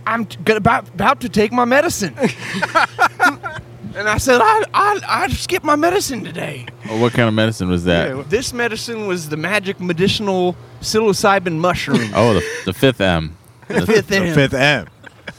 "I'm 0.07 0.25
t- 0.25 0.53
about 0.53 0.87
about 0.87 1.19
to 1.21 1.27
take 1.27 1.51
my 1.51 1.65
medicine." 1.65 2.15
and 2.17 4.07
I 4.07 4.17
said, 4.19 4.39
"I 4.41 4.63
I 4.73 4.99
I 5.05 5.27
skipped 5.27 5.65
my 5.65 5.75
medicine 5.75 6.23
today." 6.23 6.67
Oh, 6.89 7.01
what 7.01 7.11
kind 7.11 7.27
of 7.27 7.33
medicine 7.33 7.67
was 7.69 7.83
that? 7.83 8.29
This 8.29 8.53
medicine 8.53 9.07
was 9.07 9.27
the 9.27 9.35
magic 9.35 9.81
medicinal 9.81 10.55
psilocybin 10.79 11.57
mushroom. 11.57 12.09
Oh, 12.15 12.35
the, 12.35 12.45
the 12.63 12.73
fifth 12.73 13.01
M. 13.01 13.35
the 13.67 13.85
fifth 13.85 14.07
The 14.07 14.15
M. 14.15 14.33
fifth 14.33 14.53
M. 14.53 14.87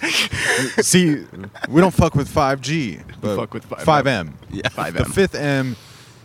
See, 0.80 1.24
we 1.68 1.80
don't 1.80 1.94
fuck 1.94 2.14
with 2.14 2.32
5G, 2.32 3.02
but 3.20 3.36
fuck 3.36 3.54
with 3.54 3.68
5M. 3.68 3.84
5M. 3.84 4.32
Yeah. 4.50 4.68
Five 4.68 4.94
The 4.94 5.04
M. 5.04 5.10
fifth 5.12 5.34
M 5.34 5.76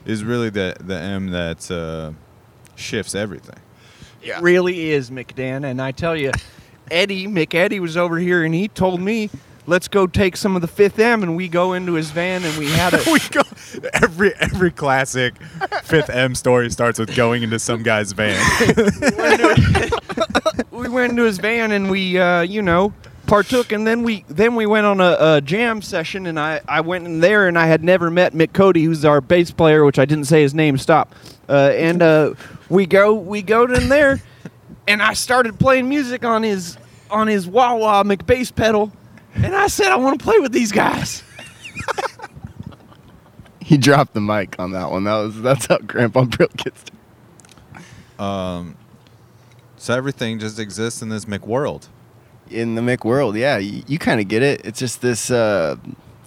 is 0.05 0.23
really 0.23 0.49
the 0.49 0.75
the 0.79 0.97
M 0.97 1.31
that 1.31 1.69
uh, 1.71 2.11
shifts 2.75 3.15
everything. 3.15 3.59
Yeah. 4.21 4.39
really 4.41 4.91
is, 4.91 5.09
McDan. 5.11 5.63
And 5.65 5.81
I 5.81 5.91
tell 5.91 6.15
you, 6.15 6.31
Eddie, 6.91 7.25
McEddie 7.27 7.79
was 7.79 7.95
over 7.95 8.17
here 8.17 8.43
and 8.43 8.53
he 8.53 8.67
told 8.67 8.99
me, 8.99 9.29
let's 9.65 9.87
go 9.87 10.07
take 10.07 10.35
some 10.35 10.55
of 10.57 10.61
the 10.61 10.67
fifth 10.67 10.99
M. 10.99 11.23
And 11.23 11.37
we 11.37 11.47
go 11.47 11.73
into 11.73 11.93
his 11.93 12.11
van 12.11 12.43
and 12.43 12.57
we 12.57 12.69
had 12.69 12.93
a. 12.93 12.97
we 13.11 13.19
go 13.31 13.41
every 13.93 14.33
every 14.39 14.71
classic 14.71 15.35
fifth 15.83 16.09
M 16.09 16.35
story 16.35 16.69
starts 16.69 16.99
with 16.99 17.15
going 17.15 17.43
into 17.43 17.59
some 17.59 17.81
guy's 17.83 18.11
van. 18.11 18.39
we 20.71 20.89
went 20.89 21.11
into 21.11 21.23
his 21.23 21.37
van 21.37 21.71
and 21.71 21.89
we, 21.89 22.17
uh, 22.19 22.41
you 22.41 22.61
know, 22.61 22.93
partook. 23.29 23.71
And 23.71 23.85
then 23.87 24.03
we 24.03 24.25
then 24.27 24.55
we 24.55 24.65
went 24.65 24.85
on 24.85 24.99
a, 24.99 25.17
a 25.19 25.41
jam 25.41 25.81
session. 25.81 26.25
And 26.25 26.39
I, 26.39 26.61
I 26.67 26.81
went 26.81 27.05
in 27.05 27.19
there 27.19 27.47
and 27.47 27.57
I 27.57 27.67
had 27.67 27.83
never 27.83 28.09
met 28.09 28.33
Mick 28.33 28.53
Cody, 28.53 28.83
who's 28.83 29.05
our 29.05 29.21
bass 29.21 29.51
player, 29.51 29.85
which 29.85 29.99
I 29.99 30.05
didn't 30.05 30.25
say 30.25 30.41
his 30.41 30.53
name. 30.53 30.77
Stop. 30.77 31.15
Uh, 31.47 31.71
and 31.75 32.01
uh, 32.01 32.33
we 32.69 32.85
go 32.85 33.13
we 33.13 33.41
go 33.41 33.65
in 33.65 33.89
there, 33.89 34.19
and 34.87 35.01
I 35.01 35.13
started 35.13 35.59
playing 35.59 35.87
music 35.87 36.25
on 36.25 36.43
his 36.43 36.77
on 37.09 37.27
his 37.27 37.47
wah 37.47 37.75
wah 37.75 38.03
McBass 38.03 38.53
pedal. 38.53 38.91
And 39.35 39.55
I 39.55 39.67
said, 39.67 39.91
I 39.91 39.95
want 39.95 40.19
to 40.19 40.23
play 40.23 40.39
with 40.39 40.51
these 40.51 40.71
guys. 40.71 41.23
He 43.69 43.77
dropped 43.77 44.15
the 44.15 44.19
mic 44.19 44.55
on 44.57 44.71
that 44.71 44.89
one. 44.89 45.03
That 45.03 45.17
was 45.17 45.41
that's 45.43 45.67
how 45.67 45.77
Grandpa 45.77 46.23
Brill 46.23 46.49
gets. 46.57 46.85
um, 48.17 48.75
so 49.77 49.95
everything 49.95 50.39
just 50.39 50.57
exists 50.57 51.03
in 51.03 51.09
this 51.09 51.25
McWorld. 51.25 51.87
In 52.51 52.75
the 52.75 52.81
Mick 52.81 53.03
world. 53.05 53.35
Yeah, 53.35 53.57
you, 53.57 53.83
you 53.87 53.97
kind 53.99 54.19
of 54.19 54.27
get 54.27 54.41
it. 54.43 54.61
It's 54.65 54.79
just 54.79 55.01
this 55.01 55.29
uh, 55.31 55.75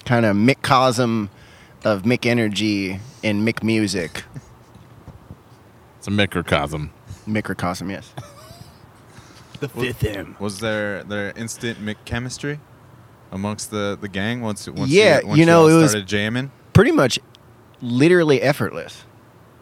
kind 0.05 0.25
of 0.27 0.37
Mickcosm 0.37 1.29
of 1.85 2.03
Mick 2.03 2.27
energy 2.27 3.01
and 3.25 3.47
Mick 3.47 3.63
music. 3.63 4.25
It's 5.99 6.07
a 6.09 6.11
microcosm. 6.11 6.91
Microcosm, 7.27 7.91
yes. 7.91 8.13
The 9.61 9.69
fifth 9.69 10.03
M. 10.03 10.35
Was 10.41 10.59
there 10.59 11.05
there 11.05 11.33
instant 11.37 11.79
Mick 11.79 11.95
chemistry 12.05 12.59
amongst 13.31 13.71
the, 13.71 13.97
the 14.01 14.09
gang 14.09 14.41
once 14.41 14.69
once 14.69 14.91
Yeah, 14.91 15.21
you, 15.21 15.27
once 15.29 15.39
you 15.39 15.47
know, 15.47 15.63
all 15.63 15.69
it 15.69 15.75
was- 15.77 15.91
started 15.93 16.09
jamming? 16.09 16.51
Pretty 16.73 16.91
much, 16.91 17.21
literally 17.81 18.43
effortless. 18.43 19.05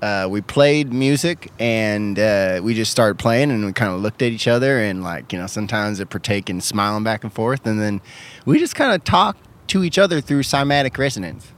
Uh, 0.03 0.27
we 0.31 0.41
played 0.41 0.93
music 0.93 1.53
and 1.59 2.19
uh, 2.19 2.59
we 2.63 2.73
just 2.75 2.91
started 2.91 3.19
playing 3.19 3.51
and 3.51 3.67
we 3.67 3.73
kind 3.73 3.93
of 3.93 4.01
looked 4.01 4.23
at 4.23 4.33
each 4.33 4.49
other 4.49 4.79
and 4.81 5.03
like 5.05 5.31
you 5.31 5.39
know 5.39 5.47
sometimes 5.47 6.01
it 6.01 6.09
partake 6.09 6.49
in 6.49 6.59
smiling 6.61 7.05
back 7.05 7.23
and 7.23 7.33
forth 7.35 7.67
and 7.67 7.79
then 7.79 8.01
we 8.47 8.59
just 8.59 8.75
kind 8.75 8.93
of 8.95 9.05
talked 9.05 9.41
to 9.69 9.85
each 9.85 9.99
other 9.99 10.23
through 10.23 10.43
cymatic 10.43 10.97
resonance. 10.97 11.53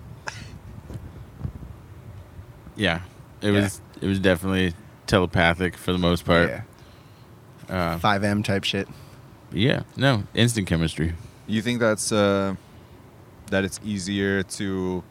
Yeah, 2.76 3.00
it 3.40 3.52
Yeah. 3.52 3.60
was 3.62 3.80
it 4.00 4.06
was 4.06 4.18
definitely 4.18 4.74
telepathic 5.06 5.76
for 5.76 5.92
the 5.92 5.98
most 5.98 6.24
part. 6.24 6.48
Yeah, 6.48 6.62
Uh, 7.68 7.98
5M 7.98 8.42
type 8.44 8.64
shit. 8.64 8.88
yeah, 9.52 9.82
no, 9.96 10.24
instant 10.34 10.66
chemistry. 10.66 11.12
You 11.46 11.62
think 11.62 11.78
that's 11.80 12.10
uh, 12.10 12.54
that 13.50 13.64
it's 13.64 13.78
easier 13.84 14.42
to 14.42 15.04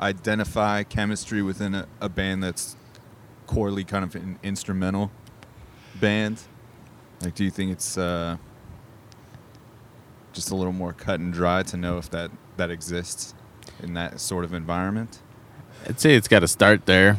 identify 0.00 0.82
chemistry 0.82 1.42
within 1.42 1.74
a, 1.74 1.86
a 2.00 2.08
band 2.08 2.42
that's 2.42 2.76
corely 3.46 3.84
kind 3.84 4.04
of 4.04 4.14
an 4.14 4.38
instrumental 4.42 5.10
band? 6.00 6.42
Like, 7.22 7.34
do 7.34 7.44
you 7.44 7.50
think 7.50 7.72
it's 7.72 7.96
uh, 7.96 8.36
just 10.32 10.50
a 10.50 10.54
little 10.54 10.72
more 10.72 10.92
cut 10.92 11.20
and 11.20 11.32
dry 11.32 11.62
to 11.64 11.76
know 11.76 11.98
if 11.98 12.10
that 12.10 12.30
that 12.56 12.70
exists 12.70 13.34
in 13.82 13.94
that 13.94 14.20
sort 14.20 14.44
of 14.44 14.52
environment? 14.52 15.20
I'd 15.86 16.00
say 16.00 16.14
it's 16.14 16.28
got 16.28 16.40
to 16.40 16.48
start 16.48 16.86
there. 16.86 17.18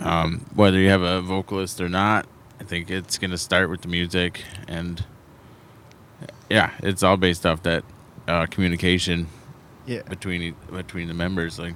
Um, 0.00 0.46
whether 0.54 0.78
you 0.78 0.90
have 0.90 1.02
a 1.02 1.20
vocalist 1.20 1.80
or 1.80 1.88
not, 1.88 2.26
I 2.60 2.64
think 2.64 2.90
it's 2.90 3.18
gonna 3.18 3.38
start 3.38 3.70
with 3.70 3.82
the 3.82 3.88
music, 3.88 4.42
and 4.66 5.04
yeah, 6.50 6.72
it's 6.82 7.02
all 7.02 7.16
based 7.16 7.46
off 7.46 7.62
that 7.62 7.84
uh, 8.26 8.46
communication 8.46 9.28
Yeah. 9.86 10.02
between 10.02 10.54
between 10.70 11.08
the 11.08 11.14
members. 11.14 11.58
Like, 11.58 11.74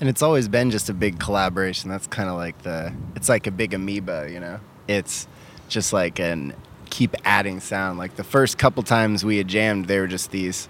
And 0.00 0.08
it's 0.08 0.22
always 0.22 0.48
been 0.48 0.70
just 0.70 0.88
a 0.88 0.94
big 0.94 1.18
collaboration. 1.18 1.90
That's 1.90 2.06
kind 2.06 2.28
of 2.28 2.36
like 2.36 2.62
the. 2.62 2.92
It's 3.16 3.28
like 3.28 3.46
a 3.46 3.50
big 3.50 3.74
amoeba, 3.74 4.28
you 4.30 4.40
know. 4.40 4.60
It's 4.86 5.26
just 5.68 5.92
like 5.92 6.18
an 6.18 6.54
keep 6.90 7.14
adding 7.24 7.60
sound. 7.60 7.98
Like 7.98 8.16
the 8.16 8.24
first 8.24 8.58
couple 8.58 8.82
times 8.82 9.24
we 9.24 9.36
had 9.36 9.48
jammed, 9.48 9.86
they 9.86 9.98
were 9.98 10.06
just 10.06 10.30
these 10.30 10.68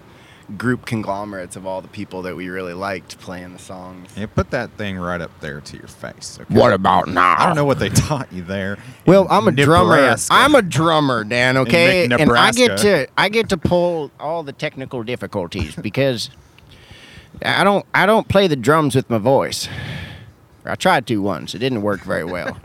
group 0.57 0.85
conglomerates 0.85 1.55
of 1.55 1.65
all 1.65 1.81
the 1.81 1.87
people 1.87 2.23
that 2.23 2.35
we 2.35 2.49
really 2.49 2.73
liked 2.73 3.19
playing 3.19 3.53
the 3.53 3.59
songs. 3.59 4.09
Yeah, 4.15 4.25
put 4.27 4.51
that 4.51 4.71
thing 4.71 4.97
right 4.97 5.21
up 5.21 5.31
there 5.41 5.61
to 5.61 5.77
your 5.77 5.87
face. 5.87 6.39
okay? 6.41 6.53
What 6.53 6.73
about 6.73 7.07
now? 7.07 7.35
I 7.37 7.45
don't 7.45 7.55
know 7.55 7.65
what 7.65 7.79
they 7.79 7.89
taught 8.07 8.31
you 8.31 8.41
there. 8.41 8.77
Well, 9.05 9.27
I'm 9.29 9.47
a 9.47 9.51
drummer. 9.51 10.15
I'm 10.29 10.55
a 10.55 10.61
drummer, 10.61 11.23
Dan. 11.23 11.57
Okay, 11.57 12.07
Nic- 12.07 12.19
and 12.19 12.31
I 12.31 12.51
get 12.51 12.77
to 12.79 13.07
I 13.17 13.29
get 13.29 13.49
to 13.49 13.57
pull 13.57 14.11
all 14.19 14.43
the 14.43 14.53
technical 14.53 15.03
difficulties 15.03 15.75
because 15.81 16.29
I 17.43 17.63
don't 17.63 17.85
I 17.93 18.05
don't 18.05 18.27
play 18.27 18.47
the 18.47 18.55
drums 18.55 18.95
with 18.95 19.09
my 19.09 19.17
voice. 19.19 19.67
I 20.65 20.75
tried 20.75 21.07
to 21.07 21.17
once. 21.21 21.55
It 21.55 21.59
didn't 21.59 21.81
work 21.81 22.01
very 22.01 22.25
well. 22.25 22.59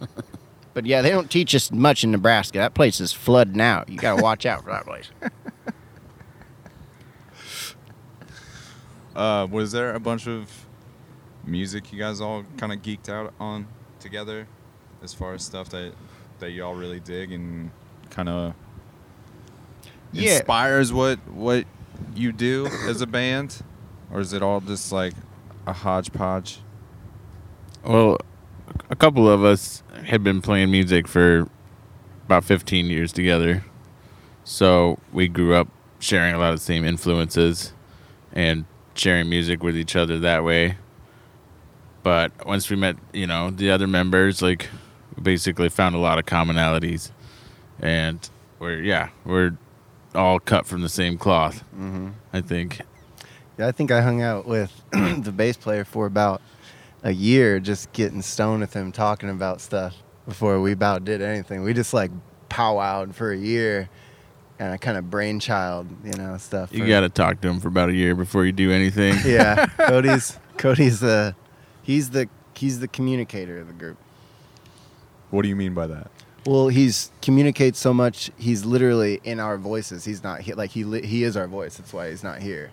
but 0.74 0.86
yeah, 0.86 1.02
they 1.02 1.10
don't 1.10 1.30
teach 1.30 1.54
us 1.54 1.70
much 1.70 2.02
in 2.04 2.10
Nebraska. 2.10 2.58
That 2.58 2.74
place 2.74 3.00
is 3.00 3.12
flooding 3.12 3.60
out. 3.60 3.88
You 3.88 3.98
got 3.98 4.16
to 4.16 4.22
watch 4.22 4.46
out 4.46 4.64
for 4.64 4.70
that 4.70 4.84
place. 4.84 5.10
Uh, 9.14 9.46
was 9.50 9.72
there 9.72 9.94
a 9.94 10.00
bunch 10.00 10.26
of 10.28 10.48
music 11.44 11.92
you 11.92 11.98
guys 11.98 12.20
all 12.20 12.44
kind 12.56 12.72
of 12.72 12.80
geeked 12.82 13.08
out 13.08 13.32
on 13.40 13.66
together, 13.98 14.46
as 15.02 15.12
far 15.14 15.34
as 15.34 15.44
stuff 15.44 15.68
that 15.70 15.92
that 16.38 16.50
y'all 16.52 16.74
really 16.74 17.00
dig 17.00 17.32
and 17.32 17.70
kind 18.10 18.28
of 18.28 18.54
Yeah. 20.12 20.36
inspires 20.36 20.92
what 20.92 21.18
what 21.28 21.64
you 22.14 22.32
do 22.32 22.66
as 22.88 23.00
a 23.00 23.06
band, 23.06 23.62
or 24.10 24.20
is 24.20 24.32
it 24.32 24.42
all 24.42 24.60
just 24.60 24.90
like 24.92 25.12
a 25.66 25.72
hodgepodge? 25.72 26.60
well, 27.84 28.18
a 28.90 28.96
couple 28.96 29.26
of 29.28 29.42
us 29.42 29.82
had 30.04 30.22
been 30.22 30.42
playing 30.42 30.70
music 30.70 31.08
for 31.08 31.48
about 32.26 32.44
15 32.44 32.86
years 32.86 33.10
together. 33.12 33.64
So 34.44 34.98
we 35.12 35.28
grew 35.28 35.54
up 35.54 35.68
sharing 35.98 36.34
a 36.34 36.38
lot 36.38 36.52
of 36.52 36.58
the 36.58 36.64
same 36.64 36.84
influences 36.84 37.72
and 38.32 38.66
sharing 39.00 39.30
music 39.30 39.62
with 39.62 39.76
each 39.76 39.96
other 39.96 40.18
that 40.18 40.44
way. 40.44 40.76
But 42.02 42.32
once 42.46 42.68
we 42.68 42.76
met, 42.76 42.96
you 43.12 43.26
know, 43.26 43.50
the 43.50 43.70
other 43.70 43.86
members, 43.86 44.42
like, 44.42 44.68
basically 45.20 45.68
found 45.68 45.94
a 45.94 45.98
lot 45.98 46.18
of 46.18 46.26
commonalities. 46.26 47.10
And 47.80 48.28
we're, 48.58 48.82
yeah, 48.82 49.08
we're 49.24 49.56
all 50.14 50.38
cut 50.38 50.66
from 50.66 50.82
the 50.82 50.88
same 50.88 51.16
cloth, 51.16 51.64
mm-hmm. 51.74 52.10
I 52.32 52.42
think. 52.42 52.80
Yeah, 53.58 53.68
I 53.68 53.72
think 53.72 53.90
I 53.90 54.02
hung 54.02 54.22
out 54.22 54.46
with 54.46 54.72
the 54.92 55.32
bass 55.34 55.56
player 55.56 55.84
for 55.84 56.06
about 56.06 56.42
a 57.02 57.12
year, 57.12 57.58
just 57.58 57.92
getting 57.92 58.22
stoned 58.22 58.60
with 58.60 58.74
him, 58.74 58.92
talking 58.92 59.30
about 59.30 59.60
stuff 59.60 59.94
before 60.26 60.60
we 60.60 60.72
about 60.72 61.04
did 61.04 61.22
anything. 61.22 61.62
We 61.62 61.72
just 61.72 61.94
like 61.94 62.10
powwowed 62.50 63.14
for 63.14 63.32
a 63.32 63.36
year, 63.36 63.88
and 64.60 64.74
a 64.74 64.78
kind 64.78 64.98
of 64.98 65.10
brainchild, 65.10 65.88
you 66.04 66.12
know, 66.12 66.36
stuff. 66.36 66.72
You 66.72 66.86
got 66.86 67.00
to 67.00 67.08
talk 67.08 67.40
to 67.40 67.48
him 67.48 67.60
for 67.60 67.68
about 67.68 67.88
a 67.88 67.94
year 67.94 68.14
before 68.14 68.44
you 68.44 68.52
do 68.52 68.70
anything. 68.70 69.16
yeah, 69.24 69.66
Cody's 69.78 70.38
Cody's 70.58 71.00
the 71.00 71.34
he's 71.82 72.10
the 72.10 72.28
he's 72.54 72.78
the 72.78 72.86
communicator 72.86 73.58
of 73.58 73.66
the 73.66 73.72
group. 73.72 73.96
What 75.30 75.42
do 75.42 75.48
you 75.48 75.56
mean 75.56 75.72
by 75.72 75.86
that? 75.86 76.10
Well, 76.44 76.68
he's 76.68 77.10
communicates 77.22 77.78
so 77.78 77.94
much. 77.94 78.30
He's 78.36 78.64
literally 78.66 79.20
in 79.24 79.40
our 79.40 79.56
voices. 79.56 80.04
He's 80.04 80.22
not 80.22 80.42
he, 80.42 80.52
like 80.52 80.70
he 80.70 80.84
li- 80.84 81.06
he 81.06 81.24
is 81.24 81.38
our 81.38 81.46
voice. 81.46 81.78
That's 81.78 81.92
why 81.92 82.10
he's 82.10 82.22
not 82.22 82.40
here. 82.42 82.70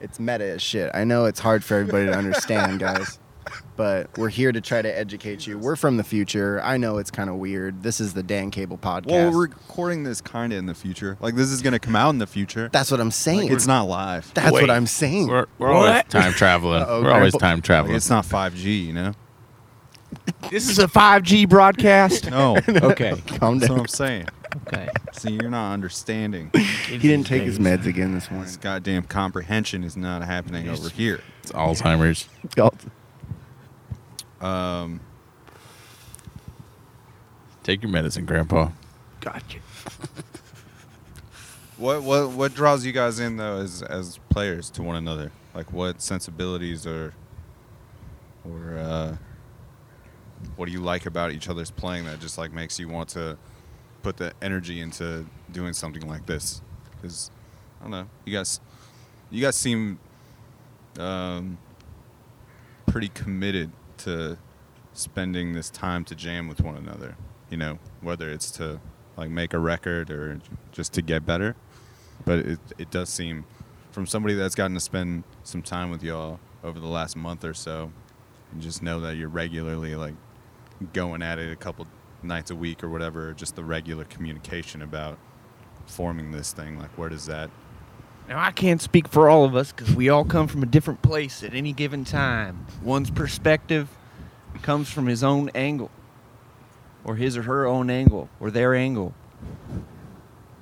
It's 0.00 0.20
meta 0.20 0.44
as 0.44 0.62
shit. 0.62 0.92
I 0.94 1.02
know 1.02 1.24
it's 1.24 1.40
hard 1.40 1.64
for 1.64 1.74
everybody 1.74 2.06
to 2.06 2.14
understand, 2.14 2.78
guys, 2.78 3.18
but 3.76 4.16
we're 4.18 4.28
here 4.28 4.52
to 4.52 4.60
try 4.60 4.82
to 4.82 4.98
educate 4.98 5.46
you. 5.46 5.58
We're 5.58 5.76
from 5.76 5.96
the 5.96 6.04
future. 6.04 6.60
I 6.62 6.76
know 6.76 6.98
it's 6.98 7.10
kind 7.10 7.30
of 7.30 7.36
weird. 7.36 7.82
This 7.82 8.00
is 8.00 8.14
the 8.14 8.22
Dan 8.22 8.50
Cable 8.50 8.78
podcast. 8.78 9.06
Well, 9.06 9.30
we're 9.32 9.42
recording 9.42 10.02
this 10.04 10.20
kind 10.20 10.52
of 10.52 10.58
in 10.58 10.66
the 10.66 10.74
future. 10.74 11.16
Like 11.20 11.34
this 11.34 11.50
is 11.50 11.62
gonna 11.62 11.78
come 11.78 11.96
out 11.96 12.10
in 12.10 12.18
the 12.18 12.26
future. 12.26 12.68
That's 12.72 12.90
what 12.90 13.00
I'm 13.00 13.10
saying. 13.10 13.52
It's 13.52 13.66
not 13.66 13.88
live. 13.88 14.32
That's 14.34 14.52
Wait. 14.52 14.62
what 14.62 14.70
I'm 14.70 14.86
saying. 14.86 15.28
We're, 15.28 15.46
we're 15.58 15.72
always 15.72 16.04
time 16.04 16.32
traveling. 16.32 16.82
Uh-oh, 16.82 17.02
we're 17.02 17.12
always 17.12 17.32
Grandpa- 17.32 17.38
time 17.46 17.56
Like, 17.58 17.64
traveling. 17.64 17.96
it's 17.96 18.10
not 18.10 18.24
5G, 18.24 18.86
you 18.86 18.92
know. 18.92 19.12
This 20.50 20.68
is 20.70 20.78
a 20.78 20.86
5G 20.88 21.48
broadcast. 21.48 22.30
No, 22.30 22.56
Okay. 22.68 23.20
Calm 23.38 23.58
that's 23.58 23.70
what. 23.70 23.80
I'm 23.80 23.86
saying. 23.88 24.26
Okay. 24.66 24.88
See, 25.12 25.32
you're 25.32 25.50
not 25.50 25.72
understanding. 25.74 26.50
He 26.88 26.96
didn't 26.96 27.26
take 27.26 27.42
his 27.42 27.58
meds 27.58 27.84
again 27.84 28.14
this 28.14 28.30
morning. 28.30 28.46
This 28.46 28.56
goddamn 28.56 29.02
comprehension 29.02 29.84
is 29.84 29.94
not 29.94 30.24
happening 30.24 30.70
over 30.70 30.88
here. 30.88 31.20
It's 31.42 31.52
Alzheimer's. 31.52 32.26
Um, 34.40 35.00
Take 37.68 37.82
your 37.82 37.90
medicine, 37.90 38.24
Grandpa. 38.24 38.70
Gotcha. 39.20 39.58
what 41.76 42.02
what 42.02 42.30
what 42.30 42.54
draws 42.54 42.86
you 42.86 42.92
guys 42.92 43.20
in 43.20 43.36
though 43.36 43.58
as 43.58 43.82
as 43.82 44.18
players 44.30 44.70
to 44.70 44.82
one 44.82 44.96
another? 44.96 45.30
Like 45.54 45.70
what 45.70 46.00
sensibilities 46.00 46.86
or 46.86 47.12
or 48.44 48.78
uh, 48.78 49.16
what 50.56 50.64
do 50.64 50.72
you 50.72 50.80
like 50.80 51.04
about 51.04 51.32
each 51.32 51.50
other's 51.50 51.70
playing 51.70 52.06
that 52.06 52.20
just 52.20 52.38
like 52.38 52.52
makes 52.52 52.78
you 52.78 52.88
want 52.88 53.10
to 53.10 53.36
put 54.02 54.16
the 54.16 54.32
energy 54.40 54.80
into 54.80 55.26
doing 55.52 55.74
something 55.74 56.08
like 56.08 56.24
this? 56.24 56.62
Because 56.92 57.30
I 57.80 57.84
don't 57.84 57.90
know, 57.90 58.08
you 58.24 58.32
guys 58.32 58.60
you 59.30 59.42
guys 59.42 59.56
seem 59.56 59.98
um, 60.98 61.58
pretty 62.86 63.08
committed 63.08 63.70
to 63.98 64.38
spending 64.92 65.52
this 65.52 65.70
time 65.70 66.04
to 66.04 66.14
jam 66.14 66.48
with 66.48 66.60
one 66.60 66.76
another. 66.76 67.16
You 67.50 67.56
know, 67.56 67.78
whether 68.00 68.30
it's 68.30 68.50
to 68.52 68.80
like 69.16 69.30
make 69.30 69.54
a 69.54 69.58
record 69.58 70.10
or 70.10 70.40
just 70.72 70.92
to 70.94 71.02
get 71.02 71.24
better. 71.24 71.56
But 72.24 72.40
it 72.40 72.58
it 72.78 72.90
does 72.90 73.08
seem 73.08 73.44
from 73.90 74.06
somebody 74.06 74.34
that's 74.34 74.54
gotten 74.54 74.74
to 74.74 74.80
spend 74.80 75.24
some 75.44 75.62
time 75.62 75.90
with 75.90 76.02
y'all 76.02 76.40
over 76.62 76.78
the 76.78 76.88
last 76.88 77.16
month 77.16 77.44
or 77.44 77.54
so, 77.54 77.92
and 78.52 78.60
just 78.60 78.82
know 78.82 79.00
that 79.00 79.16
you're 79.16 79.28
regularly 79.28 79.94
like 79.94 80.14
going 80.92 81.22
at 81.22 81.38
it 81.38 81.50
a 81.50 81.56
couple 81.56 81.86
nights 82.22 82.50
a 82.50 82.56
week 82.56 82.82
or 82.82 82.88
whatever, 82.88 83.32
just 83.32 83.56
the 83.56 83.64
regular 83.64 84.04
communication 84.04 84.82
about 84.82 85.18
forming 85.86 86.30
this 86.30 86.52
thing. 86.52 86.78
Like, 86.78 86.90
where 86.98 87.08
does 87.08 87.26
that? 87.26 87.50
Now 88.28 88.38
I 88.38 88.50
can't 88.50 88.82
speak 88.82 89.08
for 89.08 89.30
all 89.30 89.44
of 89.44 89.56
us 89.56 89.72
because 89.72 89.94
we 89.94 90.10
all 90.10 90.24
come 90.24 90.48
from 90.48 90.62
a 90.62 90.66
different 90.66 91.00
place 91.00 91.42
at 91.42 91.54
any 91.54 91.72
given 91.72 92.04
time. 92.04 92.66
One's 92.82 93.10
perspective 93.10 93.88
comes 94.60 94.90
from 94.90 95.06
his 95.06 95.24
own 95.24 95.50
angle, 95.54 95.90
or 97.04 97.16
his 97.16 97.38
or 97.38 97.42
her 97.44 97.64
own 97.64 97.88
angle, 97.88 98.28
or 98.38 98.50
their 98.50 98.74
angle. 98.74 99.14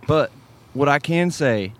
But 0.06 0.30
what 0.74 0.88
I 0.88 1.00
can 1.00 1.32
say 1.32 1.72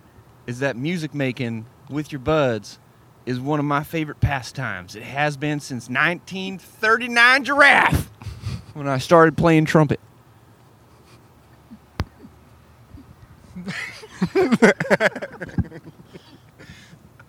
is 0.49 0.59
that 0.59 0.77
music 0.77 1.15
making 1.15 1.67
with 1.89 2.11
your 2.11 2.19
buds 2.19 2.81
is 3.25 3.39
one 3.39 3.61
of 3.61 3.65
my 3.65 3.85
favorite 3.85 4.21
pastimes. 4.21 4.97
It 4.97 5.05
has 5.05 5.37
been 5.37 5.61
since 5.61 5.89
1939 5.89 7.45
Giraffe 7.45 8.11
when 8.75 8.89
I 8.89 8.99
started 8.99 9.37
playing 9.37 9.67
trumpet. 9.67 10.01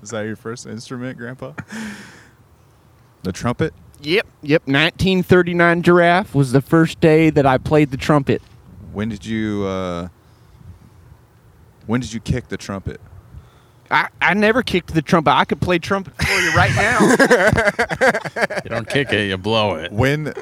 Is 0.02 0.12
that 0.12 0.22
your 0.22 0.36
first 0.36 0.66
instrument, 0.66 1.18
Grandpa? 1.18 1.54
The 3.24 3.32
trumpet. 3.32 3.74
Yep, 4.02 4.28
yep. 4.42 4.62
1939 4.62 5.82
Giraffe 5.82 6.36
was 6.36 6.52
the 6.52 6.62
first 6.62 7.00
day 7.00 7.30
that 7.32 7.46
I 7.46 7.58
played 7.58 7.92
the 7.92 7.98
trumpet. 7.98 8.42
When 8.94 9.10
did 9.10 9.26
you? 9.26 9.66
Uh, 9.66 10.08
when 11.88 12.00
did 12.02 12.14
you 12.14 12.20
kick 12.20 12.48
the 12.50 12.58
trumpet? 12.58 13.02
I, 13.90 14.10
I 14.22 14.34
never 14.34 14.64
kicked 14.64 14.94
the 14.94 15.02
trumpet. 15.02 15.32
I 15.32 15.46
could 15.46 15.62
play 15.62 15.80
trumpet 15.80 16.14
for 16.22 16.40
you 16.40 16.54
right 16.54 16.76
now. 16.76 17.16
You 18.64 18.70
don't 18.70 18.90
kick 18.90 19.14
it, 19.14 19.28
you 19.30 19.38
blow 19.38 19.76
it. 19.76 19.92
When? 19.94 20.34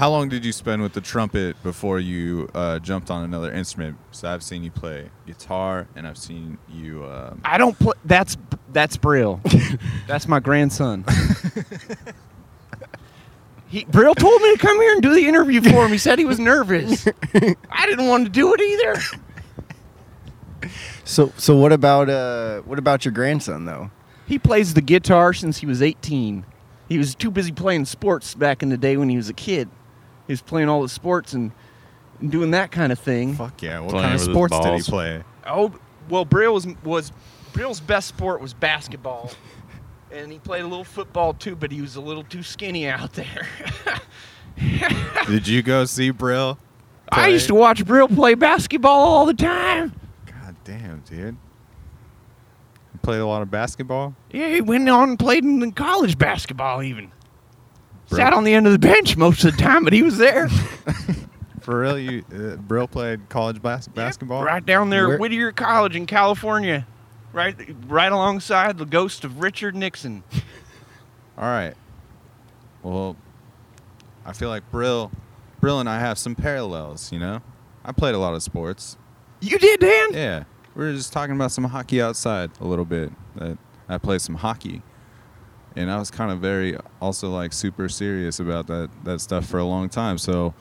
How 0.00 0.08
long 0.08 0.30
did 0.30 0.46
you 0.46 0.52
spend 0.52 0.80
with 0.80 0.94
the 0.94 1.02
trumpet 1.02 1.62
before 1.62 2.00
you 2.00 2.48
uh, 2.54 2.78
jumped 2.78 3.10
on 3.10 3.22
another 3.22 3.52
instrument? 3.52 3.98
So 4.12 4.30
I've 4.30 4.42
seen 4.42 4.64
you 4.64 4.70
play 4.70 5.10
guitar, 5.26 5.88
and 5.94 6.06
I've 6.06 6.16
seen 6.16 6.56
you. 6.70 7.04
Um, 7.04 7.42
I 7.44 7.58
don't 7.58 7.78
play. 7.78 7.92
That's 8.06 8.38
that's 8.72 8.96
Brill. 8.96 9.42
that's 10.06 10.26
my 10.26 10.40
grandson. 10.40 11.04
He, 13.68 13.84
Brill 13.84 14.14
told 14.14 14.40
me 14.40 14.56
to 14.56 14.58
come 14.58 14.80
here 14.80 14.94
and 14.94 15.02
do 15.02 15.12
the 15.12 15.28
interview 15.28 15.60
for 15.60 15.84
him. 15.84 15.92
He 15.92 15.98
said 15.98 16.18
he 16.18 16.24
was 16.24 16.38
nervous. 16.40 17.06
I 17.70 17.86
didn't 17.86 18.08
want 18.08 18.24
to 18.24 18.30
do 18.30 18.54
it 18.54 18.60
either. 18.60 19.00
So 21.04 21.32
so 21.36 21.56
what 21.56 21.72
about 21.72 22.08
uh 22.08 22.60
what 22.60 22.78
about 22.78 23.04
your 23.04 23.12
grandson 23.12 23.64
though? 23.64 23.90
He 24.26 24.38
plays 24.38 24.74
the 24.74 24.80
guitar 24.80 25.32
since 25.32 25.58
he 25.58 25.66
was 25.66 25.82
18. 25.82 26.46
He 26.88 26.98
was 26.98 27.14
too 27.14 27.30
busy 27.30 27.52
playing 27.52 27.86
sports 27.86 28.34
back 28.34 28.62
in 28.62 28.68
the 28.68 28.76
day 28.76 28.96
when 28.96 29.08
he 29.08 29.16
was 29.16 29.28
a 29.28 29.32
kid. 29.32 29.68
He 30.30 30.32
was 30.32 30.42
playing 30.42 30.68
all 30.68 30.80
the 30.80 30.88
sports 30.88 31.32
and, 31.32 31.50
and 32.20 32.30
doing 32.30 32.52
that 32.52 32.70
kind 32.70 32.92
of 32.92 33.00
thing. 33.00 33.34
fuck 33.34 33.60
yeah! 33.60 33.80
What 33.80 33.90
Playing 33.90 34.04
kind 34.10 34.14
of 34.14 34.20
with 34.20 34.28
his 34.28 34.32
sports 34.32 34.52
did 34.52 34.64
he 34.64 34.70
balls. 34.70 34.88
play? 34.88 35.24
Oh, 35.44 35.74
well, 36.08 36.24
Brill 36.24 36.54
was 36.54 36.68
was 36.84 37.10
Brill's 37.52 37.80
best 37.80 38.06
sport 38.06 38.40
was 38.40 38.54
basketball, 38.54 39.32
and 40.12 40.30
he 40.30 40.38
played 40.38 40.62
a 40.62 40.68
little 40.68 40.84
football 40.84 41.34
too, 41.34 41.56
but 41.56 41.72
he 41.72 41.80
was 41.80 41.96
a 41.96 42.00
little 42.00 42.22
too 42.22 42.44
skinny 42.44 42.86
out 42.86 43.12
there. 43.14 43.48
Did 45.26 45.48
you 45.48 45.62
go 45.62 45.84
see 45.84 46.10
Brill? 46.10 46.60
I 47.08 47.26
used 47.26 47.48
to 47.48 47.56
watch 47.56 47.84
Brill 47.84 48.06
play 48.06 48.34
basketball 48.34 49.00
all 49.00 49.26
the 49.26 49.34
time. 49.34 49.92
God 50.26 50.54
damn, 50.62 51.00
dude. 51.00 51.36
You 52.92 53.00
played 53.02 53.18
a 53.18 53.26
lot 53.26 53.42
of 53.42 53.50
basketball. 53.50 54.14
Yeah, 54.30 54.46
he 54.50 54.60
went 54.60 54.88
on 54.88 55.08
and 55.08 55.18
played 55.18 55.42
in 55.42 55.72
college 55.72 56.16
basketball 56.18 56.84
even. 56.84 57.10
Brill- 58.10 58.18
Sat 58.18 58.32
on 58.34 58.44
the 58.44 58.52
end 58.52 58.66
of 58.66 58.72
the 58.72 58.78
bench 58.78 59.16
most 59.16 59.44
of 59.44 59.56
the 59.56 59.62
time, 59.62 59.84
but 59.84 59.92
he 59.92 60.02
was 60.02 60.18
there. 60.18 60.48
For 61.60 61.80
real, 61.80 61.98
you 61.98 62.24
uh, 62.34 62.56
Brill 62.56 62.88
played 62.88 63.28
college 63.28 63.60
bas- 63.62 63.88
basketball. 63.88 64.42
Right 64.44 64.64
down 64.64 64.90
there 64.90 65.06
Where- 65.06 65.14
at 65.14 65.20
Whittier 65.20 65.52
College 65.52 65.96
in 65.96 66.06
California. 66.06 66.86
Right 67.32 67.54
right 67.86 68.10
alongside 68.10 68.76
the 68.78 68.84
ghost 68.84 69.24
of 69.24 69.40
Richard 69.40 69.76
Nixon. 69.76 70.24
All 71.38 71.44
right. 71.44 71.74
Well, 72.82 73.16
I 74.26 74.32
feel 74.32 74.48
like 74.48 74.68
Brill, 74.70 75.12
Brill 75.60 75.78
and 75.80 75.88
I 75.88 76.00
have 76.00 76.18
some 76.18 76.34
parallels. 76.34 77.12
You 77.12 77.20
know, 77.20 77.40
I 77.84 77.92
played 77.92 78.14
a 78.14 78.18
lot 78.18 78.34
of 78.34 78.42
sports. 78.42 78.96
You 79.40 79.58
did, 79.58 79.80
Dan? 79.80 80.08
Yeah, 80.12 80.44
we 80.74 80.84
were 80.84 80.92
just 80.92 81.12
talking 81.12 81.34
about 81.36 81.52
some 81.52 81.64
hockey 81.64 82.02
outside 82.02 82.50
a 82.60 82.66
little 82.66 82.84
bit. 82.84 83.12
That 83.36 83.56
I 83.88 83.98
played 83.98 84.20
some 84.22 84.34
hockey, 84.34 84.82
and 85.76 85.90
I 85.90 85.98
was 85.98 86.10
kind 86.10 86.30
of 86.30 86.40
very 86.40 86.76
also 87.00 87.30
like 87.30 87.52
super 87.52 87.88
serious 87.88 88.40
about 88.40 88.66
that 88.68 88.90
that 89.04 89.20
stuff 89.20 89.46
for 89.46 89.58
a 89.58 89.64
long 89.64 89.88
time. 89.88 90.18
So, 90.18 90.54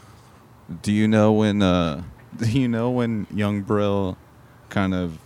do 0.82 0.92
you 0.92 1.08
know 1.08 1.32
when? 1.32 1.62
Uh, 1.62 2.04
do 2.38 2.48
you 2.48 2.68
know 2.68 2.92
when 2.92 3.26
young 3.34 3.62
Brill 3.62 4.18
kind 4.70 4.94
of 4.94 5.18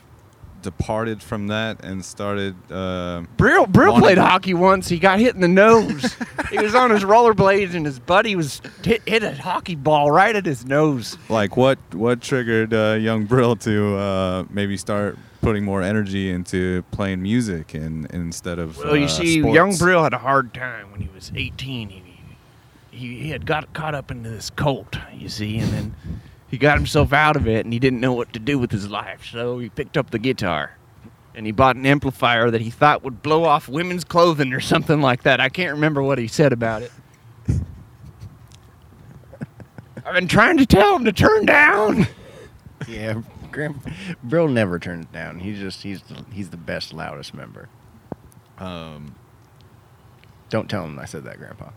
departed 0.64 1.22
from 1.22 1.48
that 1.48 1.84
and 1.84 2.04
started. 2.04 2.56
Uh, 2.72 3.24
Brill, 3.38 3.68
Brill 3.68 4.00
played 4.00 4.18
hockey 4.18 4.54
once. 4.54 4.90
He 4.90 4.98
got 4.98 5.20
hit 5.20 5.36
in 5.36 5.42
the 5.42 5.48
nose. 5.48 6.16
he 6.50 6.58
was 6.58 6.74
on 6.74 6.90
his 6.90 7.04
rollerblades, 7.04 7.76
and 7.76 7.86
his 7.86 8.00
buddy 8.00 8.36
was 8.36 8.62
hit, 8.84 9.02
hit 9.08 9.24
a 9.24 9.34
hockey 9.36 9.76
ball 9.76 10.10
right 10.10 10.36
at 10.36 10.46
his 10.46 10.66
nose. 10.66 11.18
like 11.30 11.56
what 11.56 11.78
what 11.94 12.22
triggered 12.22 12.74
uh, 12.74 12.98
young 13.00 13.26
Brill 13.26 13.56
to 13.58 13.96
uh, 13.96 14.46
maybe 14.50 14.76
start 14.78 15.18
putting 15.42 15.64
more 15.66 15.82
energy 15.82 16.32
into 16.32 16.84
playing 16.92 17.22
music 17.22 17.74
and, 17.74 18.06
instead 18.12 18.60
of 18.60 18.78
Well, 18.78 18.96
you 18.96 19.06
uh, 19.06 19.08
see, 19.10 19.40
sports? 19.42 19.56
young 19.56 19.76
Brill 19.76 20.02
had 20.04 20.14
a 20.14 20.18
hard 20.20 20.54
time 20.54 20.92
when 20.92 21.02
he 21.02 21.10
was 21.14 21.32
18. 21.36 21.90
He, 21.90 22.04
he, 22.92 23.20
he 23.20 23.30
had 23.30 23.46
got 23.46 23.74
caught 23.74 23.94
up 23.94 24.10
into 24.10 24.30
this 24.30 24.50
cult, 24.50 24.96
you 25.14 25.28
see, 25.28 25.58
and 25.58 25.70
then 25.74 25.96
he 26.54 26.60
got 26.60 26.78
himself 26.78 27.12
out 27.12 27.36
of 27.36 27.48
it, 27.48 27.66
and 27.66 27.74
he 27.74 27.80
didn't 27.80 28.00
know 28.00 28.14
what 28.14 28.32
to 28.32 28.38
do 28.38 28.60
with 28.60 28.70
his 28.70 28.88
life. 28.88 29.26
So 29.26 29.58
he 29.58 29.70
picked 29.70 29.98
up 29.98 30.12
the 30.12 30.20
guitar, 30.20 30.78
and 31.34 31.48
he 31.48 31.52
bought 31.52 31.78
an 31.78 31.84
amplifier 31.88 32.52
that 32.52 32.62
he 32.62 32.70
thought 32.70 33.04
would 33.04 33.24
blow 33.24 33.44
off 33.44 33.68
women's 33.68 34.04
clothing 34.04 34.54
or 34.54 34.60
something 34.60 35.02
like 35.02 35.24
that. 35.24 35.40
I 35.40 35.50
can't 35.50 35.72
remember 35.74 36.04
what 36.04 36.20
he 36.20 36.28
said 36.28 36.54
about 36.54 36.84
it. 36.84 36.92
I've 40.06 40.14
been 40.14 40.28
trying 40.28 40.58
to 40.58 40.68
tell 40.68 40.96
him 40.96 41.06
to 41.06 41.12
turn 41.12 41.48
down. 41.48 42.06
Yeah, 42.88 43.24
Graham 43.52 43.82
Brill 44.24 44.48
never 44.48 44.78
turns 44.78 45.06
it 45.06 45.12
down. 45.12 45.40
He's 45.40 45.58
just 45.58 45.82
he's 45.82 46.04
the, 46.04 46.24
he's 46.32 46.52
the 46.52 46.58
best 46.58 46.94
loudest 46.94 47.34
member. 47.34 47.68
Um, 48.60 49.16
Don't 50.52 50.70
tell 50.70 50.86
him 50.86 51.00
I 51.00 51.06
said 51.06 51.24
that, 51.24 51.40
Grandpa. 51.40 51.72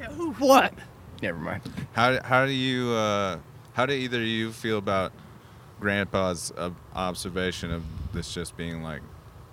Who? 0.00 0.32
What? 0.32 0.74
Never 1.22 1.38
mind. 1.38 1.62
how 1.92 2.20
how 2.24 2.44
do 2.44 2.52
you 2.52 2.90
uh, 2.90 3.38
how 3.78 3.86
do 3.86 3.92
either 3.92 4.18
of 4.18 4.26
you 4.26 4.50
feel 4.50 4.76
about 4.76 5.12
Grandpa's 5.78 6.52
uh, 6.58 6.70
observation 6.96 7.70
of 7.70 7.84
this 8.12 8.34
just 8.34 8.56
being 8.56 8.82
like 8.82 9.02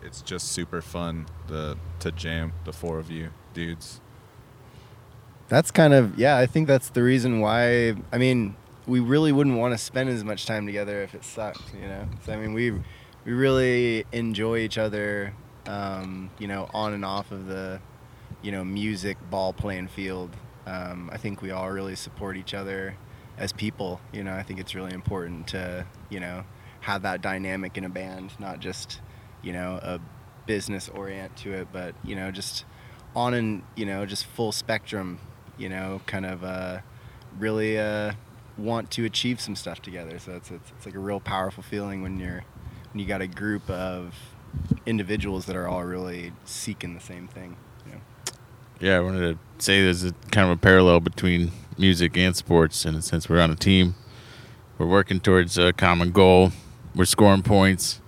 it's 0.01 0.23
just 0.23 0.51
super 0.51 0.81
fun 0.81 1.27
to 1.47 1.77
to 1.99 2.11
jam 2.11 2.51
the 2.63 2.73
four 2.73 2.97
of 2.97 3.11
you 3.11 3.29
dudes? 3.53 4.01
That's 5.47 5.69
kind 5.69 5.93
of 5.93 6.17
yeah. 6.17 6.37
I 6.37 6.47
think 6.47 6.67
that's 6.67 6.89
the 6.89 7.03
reason 7.03 7.39
why. 7.39 7.93
I 8.11 8.17
mean, 8.17 8.55
we 8.87 8.99
really 8.99 9.31
wouldn't 9.31 9.57
want 9.57 9.75
to 9.75 9.77
spend 9.77 10.09
as 10.09 10.23
much 10.23 10.47
time 10.47 10.65
together 10.65 11.03
if 11.03 11.13
it 11.13 11.23
sucked. 11.23 11.75
You 11.79 11.87
know. 11.87 12.07
So 12.25 12.33
I 12.33 12.37
mean, 12.37 12.53
we 12.53 12.71
we 12.71 13.31
really 13.31 14.05
enjoy 14.11 14.57
each 14.57 14.79
other. 14.79 15.35
Um, 15.67 16.31
you 16.39 16.47
know, 16.47 16.67
on 16.73 16.93
and 16.93 17.05
off 17.05 17.31
of 17.31 17.45
the, 17.45 17.79
you 18.41 18.51
know, 18.51 18.63
music 18.63 19.17
ball 19.29 19.53
playing 19.53 19.87
field. 19.87 20.31
Um, 20.65 21.11
I 21.13 21.17
think 21.17 21.43
we 21.43 21.51
all 21.51 21.69
really 21.69 21.95
support 21.95 22.37
each 22.37 22.55
other 22.55 22.95
as 23.37 23.53
people. 23.53 23.99
You 24.11 24.23
know, 24.23 24.33
I 24.33 24.43
think 24.43 24.59
it's 24.59 24.75
really 24.75 24.93
important 24.93 25.47
to 25.49 25.85
you 26.09 26.19
know 26.19 26.43
have 26.81 27.01
that 27.03 27.21
dynamic 27.21 27.77
in 27.77 27.83
a 27.85 27.89
band, 27.89 28.33
not 28.39 28.59
just 28.59 29.01
you 29.41 29.53
know 29.53 29.79
a 29.81 29.99
business 30.45 30.89
orient 30.89 31.35
to 31.37 31.53
it, 31.53 31.67
but 31.71 31.95
you 32.03 32.15
know 32.15 32.31
just 32.31 32.65
on 33.15 33.33
and 33.33 33.63
you 33.75 33.85
know 33.85 34.05
just 34.05 34.25
full 34.25 34.51
spectrum 34.51 35.19
you 35.57 35.69
know 35.69 36.01
kind 36.05 36.25
of 36.25 36.43
uh, 36.43 36.79
really 37.39 37.79
uh, 37.79 38.11
want 38.57 38.91
to 38.91 39.05
achieve 39.05 39.39
some 39.39 39.55
stuff 39.55 39.81
together 39.81 40.19
so 40.19 40.33
it's, 40.33 40.51
it's, 40.51 40.71
it's 40.75 40.85
like 40.85 40.95
a 40.95 40.99
real 40.99 41.21
powerful 41.21 41.63
feeling 41.63 42.01
when 42.01 42.19
you're 42.19 42.43
when 42.91 42.99
you 42.99 43.05
got 43.05 43.21
a 43.21 43.27
group 43.27 43.69
of 43.69 44.13
individuals 44.85 45.45
that 45.45 45.55
are 45.55 45.67
all 45.67 45.83
really 45.83 46.31
seeking 46.45 46.93
the 46.93 47.01
same 47.01 47.27
thing? 47.27 47.57
Yeah, 48.79 48.97
I 48.97 48.99
wanted 48.99 49.37
to 49.37 49.63
say 49.63 49.83
there's 49.83 50.03
a 50.03 50.11
kind 50.31 50.51
of 50.51 50.57
a 50.57 50.61
parallel 50.61 50.99
between 50.99 51.51
music 51.77 52.17
and 52.17 52.35
sports, 52.35 52.85
and 52.85 53.03
since 53.03 53.29
we're 53.29 53.39
on 53.39 53.51
a 53.51 53.55
team, 53.55 53.95
we're 54.77 54.87
working 54.87 55.19
towards 55.19 55.57
a 55.57 55.71
common 55.73 56.11
goal. 56.11 56.51
We're 56.93 57.05
scoring 57.05 57.41
points, 57.43 58.01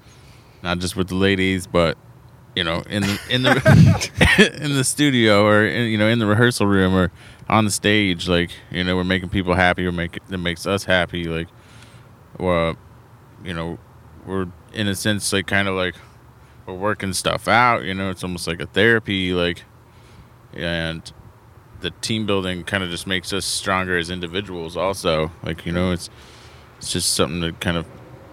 not 0.64 0.80
just 0.80 0.96
with 0.96 1.08
the 1.08 1.16
ladies, 1.16 1.68
but 1.68 1.98
you 2.56 2.64
know, 2.64 2.82
in 2.90 3.04
the 3.04 3.20
in 3.30 3.44
the 3.44 4.58
in 4.62 4.74
the 4.74 4.84
studio 4.84 5.46
or 5.46 5.66
in, 5.66 5.90
you 5.90 5.98
know 5.98 6.08
in 6.08 6.20
the 6.20 6.26
rehearsal 6.26 6.68
room 6.68 6.96
or 6.96 7.12
on 7.48 7.66
the 7.66 7.72
stage. 7.72 8.28
Like 8.28 8.52
you 8.72 8.84
know, 8.84 8.96
we're 8.96 9.04
making 9.04 9.30
people 9.30 9.54
happy. 9.54 9.86
We're 9.86 9.92
making 9.92 10.24
that 10.28 10.38
makes 10.38 10.66
us 10.66 10.84
happy. 10.84 11.26
Like, 11.26 11.48
well, 12.40 12.76
you 13.44 13.54
know, 13.54 13.78
we're 14.26 14.48
in 14.74 14.88
a 14.88 14.96
sense 14.96 15.32
like 15.32 15.48
kind 15.48 15.68
of 15.68 15.76
like 15.76 15.96
we're 16.66 16.74
working 16.74 17.14
stuff 17.14 17.48
out. 17.48 17.84
You 17.84 17.94
know, 17.94 18.10
it's 18.10 18.24
almost 18.24 18.48
like 18.48 18.60
a 18.60 18.66
therapy. 18.68 19.34
Like 19.34 19.64
and 20.54 21.12
the 21.82 21.92
team 22.02 22.26
building 22.26 22.64
kind 22.64 22.84
of 22.84 22.90
just 22.90 23.06
makes 23.06 23.32
us 23.34 23.46
stronger 23.46 23.98
as 23.98 24.10
individuals 24.10 24.76
also 24.76 25.32
like 25.44 25.66
you 25.66 25.72
know 25.72 25.92
it's 25.92 26.10
it's 26.78 26.92
just 26.92 27.14
something 27.14 27.40
that 27.42 27.60
kind 27.60 27.78
of 27.78 27.86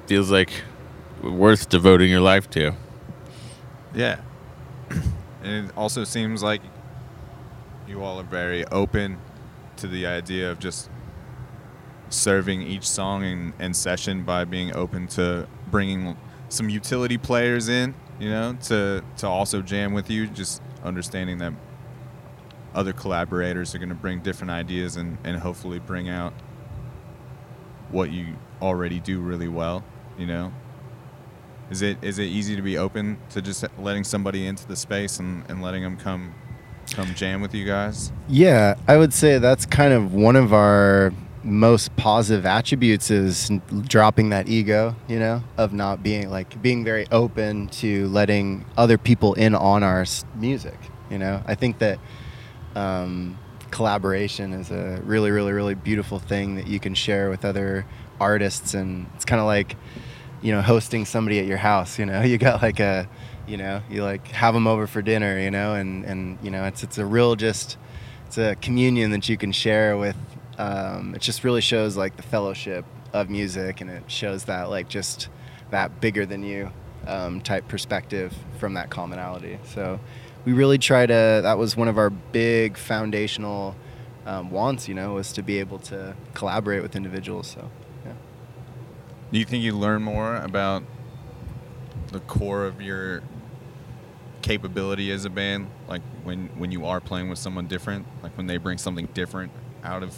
feels 0.06 0.30
like 0.30 0.50
worth 1.22 1.68
devoting 1.68 2.10
your 2.10 2.20
life 2.20 2.48
to 2.50 2.74
Yeah. 3.94 4.20
And 5.42 5.66
it 5.68 5.76
also 5.76 6.04
seems 6.04 6.42
like 6.42 6.62
you 7.86 8.02
all 8.02 8.18
are 8.18 8.22
very 8.24 8.64
open 8.68 9.18
to 9.76 9.86
the 9.86 10.06
idea 10.06 10.50
of 10.50 10.58
just 10.58 10.88
serving 12.08 12.62
each 12.62 12.88
song 12.88 13.24
and, 13.24 13.52
and 13.58 13.76
session 13.76 14.22
by 14.22 14.46
being 14.46 14.74
open 14.74 15.06
to 15.08 15.46
bringing 15.70 16.16
some 16.48 16.70
utility 16.70 17.18
players 17.18 17.68
in, 17.68 17.94
you 18.18 18.30
know, 18.30 18.56
to, 18.62 19.04
to 19.18 19.28
also 19.28 19.60
jam 19.60 19.92
with 19.92 20.08
you, 20.08 20.26
just 20.26 20.62
understanding 20.82 21.36
that 21.36 21.52
other 22.74 22.92
collaborators 22.92 23.74
are 23.74 23.78
going 23.78 23.88
to 23.88 23.94
bring 23.94 24.20
different 24.20 24.50
ideas 24.50 24.96
and, 24.96 25.18
and 25.24 25.38
hopefully 25.38 25.78
bring 25.78 26.08
out 26.08 26.32
what 27.90 28.10
you 28.10 28.34
already 28.60 29.00
do 29.00 29.20
really 29.20 29.48
well, 29.48 29.84
you 30.18 30.26
know? 30.26 30.52
Is 31.70 31.80
it 31.82 31.96
is 32.02 32.18
it 32.18 32.24
easy 32.24 32.56
to 32.56 32.62
be 32.62 32.76
open 32.76 33.18
to 33.30 33.40
just 33.40 33.64
letting 33.78 34.04
somebody 34.04 34.46
into 34.46 34.66
the 34.68 34.76
space 34.76 35.18
and, 35.18 35.48
and 35.48 35.62
letting 35.62 35.82
them 35.82 35.96
come 35.96 36.34
come 36.92 37.14
jam 37.14 37.40
with 37.40 37.54
you 37.54 37.64
guys? 37.64 38.12
Yeah, 38.28 38.74
I 38.86 38.98
would 38.98 39.14
say 39.14 39.38
that's 39.38 39.64
kind 39.64 39.92
of 39.92 40.12
one 40.12 40.36
of 40.36 40.52
our 40.52 41.12
most 41.42 41.94
positive 41.96 42.46
attributes 42.46 43.10
is 43.10 43.50
dropping 43.82 44.30
that 44.30 44.48
ego, 44.48 44.96
you 45.08 45.18
know, 45.18 45.42
of 45.56 45.72
not 45.72 46.02
being 46.02 46.30
like 46.30 46.60
being 46.60 46.84
very 46.84 47.06
open 47.10 47.68
to 47.68 48.08
letting 48.08 48.64
other 48.76 48.98
people 48.98 49.34
in 49.34 49.54
on 49.54 49.82
our 49.82 50.04
music, 50.34 50.78
you 51.10 51.18
know. 51.18 51.42
I 51.46 51.54
think 51.54 51.78
that 51.78 51.98
um, 52.74 53.38
collaboration 53.70 54.52
is 54.52 54.70
a 54.70 55.00
really, 55.04 55.30
really, 55.30 55.52
really 55.52 55.74
beautiful 55.74 56.18
thing 56.18 56.56
that 56.56 56.66
you 56.66 56.78
can 56.78 56.94
share 56.94 57.30
with 57.30 57.44
other 57.44 57.86
artists, 58.20 58.74
and 58.74 59.06
it's 59.14 59.24
kind 59.24 59.40
of 59.40 59.46
like, 59.46 59.76
you 60.42 60.52
know, 60.52 60.62
hosting 60.62 61.04
somebody 61.04 61.38
at 61.38 61.46
your 61.46 61.58
house. 61.58 61.98
You 61.98 62.06
know, 62.06 62.22
you 62.30 62.38
got 62.38 62.62
like 62.62 62.80
a, 62.80 63.08
you 63.46 63.56
know, 63.56 63.82
you 63.90 64.02
like 64.02 64.28
have 64.28 64.54
them 64.54 64.66
over 64.66 64.86
for 64.86 65.02
dinner. 65.02 65.38
You 65.38 65.50
know, 65.50 65.74
and 65.74 66.04
and 66.04 66.38
you 66.42 66.50
know, 66.50 66.64
it's 66.64 66.82
it's 66.82 66.98
a 66.98 67.06
real 67.06 67.36
just, 67.36 67.76
it's 68.26 68.38
a 68.38 68.54
communion 68.56 69.10
that 69.10 69.28
you 69.28 69.36
can 69.36 69.52
share 69.52 69.96
with. 69.96 70.16
Um, 70.56 71.14
it 71.14 71.20
just 71.20 71.42
really 71.42 71.60
shows 71.60 71.96
like 71.96 72.16
the 72.16 72.22
fellowship 72.22 72.84
of 73.12 73.28
music, 73.28 73.80
and 73.80 73.90
it 73.90 74.04
shows 74.08 74.44
that 74.44 74.70
like 74.70 74.88
just 74.88 75.28
that 75.70 76.00
bigger 76.00 76.24
than 76.24 76.44
you 76.44 76.70
um, 77.06 77.40
type 77.40 77.66
perspective 77.68 78.32
from 78.58 78.74
that 78.74 78.90
commonality. 78.90 79.58
So 79.64 80.00
we 80.44 80.52
really 80.52 80.78
try 80.78 81.06
to. 81.06 81.40
That 81.42 81.58
was 81.58 81.76
one 81.76 81.88
of 81.88 81.98
our 81.98 82.10
big 82.10 82.76
foundational 82.76 83.76
um, 84.26 84.50
wants. 84.50 84.88
You 84.88 84.94
know, 84.94 85.14
was 85.14 85.32
to 85.32 85.42
be 85.42 85.58
able 85.58 85.78
to 85.80 86.14
collaborate 86.34 86.82
with 86.82 86.96
individuals. 86.96 87.48
So 87.48 87.70
yeah. 88.04 88.12
Do 89.32 89.38
you 89.38 89.44
think 89.44 89.62
you 89.62 89.76
learn 89.76 90.02
more 90.02 90.36
about 90.36 90.82
the 92.12 92.20
core 92.20 92.64
of 92.64 92.80
your 92.80 93.22
capability 94.42 95.10
as 95.10 95.24
a 95.24 95.30
band, 95.30 95.68
like 95.88 96.02
when 96.22 96.48
when 96.58 96.70
you 96.70 96.84
are 96.84 97.00
playing 97.00 97.28
with 97.28 97.38
someone 97.38 97.66
different, 97.66 98.06
like 98.22 98.36
when 98.36 98.46
they 98.46 98.58
bring 98.58 98.78
something 98.78 99.06
different 99.14 99.50
out 99.82 100.02
of 100.02 100.16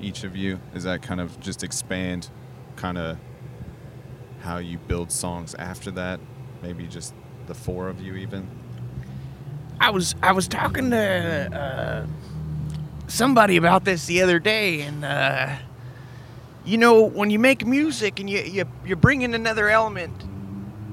each 0.00 0.22
of 0.24 0.36
you? 0.36 0.60
Is 0.74 0.84
that 0.84 1.02
kind 1.02 1.20
of 1.20 1.40
just 1.40 1.64
expand, 1.64 2.28
kind 2.76 2.98
of 2.98 3.18
how 4.42 4.58
you 4.58 4.76
build 4.76 5.10
songs 5.10 5.54
after 5.54 5.90
that? 5.92 6.20
Maybe 6.62 6.86
just 6.86 7.14
the 7.46 7.54
four 7.54 7.88
of 7.88 8.00
you 8.00 8.16
even. 8.16 8.46
I 9.84 9.90
was 9.90 10.14
I 10.22 10.32
was 10.32 10.48
talking 10.48 10.92
to 10.92 10.96
uh, 10.96 12.06
somebody 13.06 13.58
about 13.58 13.84
this 13.84 14.06
the 14.06 14.22
other 14.22 14.38
day, 14.38 14.80
and 14.80 15.04
uh, 15.04 15.56
you 16.64 16.78
know 16.78 17.02
when 17.02 17.28
you 17.28 17.38
make 17.38 17.66
music 17.66 18.18
and 18.18 18.30
you, 18.30 18.38
you 18.40 18.64
you 18.86 18.96
bring 18.96 19.20
in 19.20 19.34
another 19.34 19.68
element, 19.68 20.10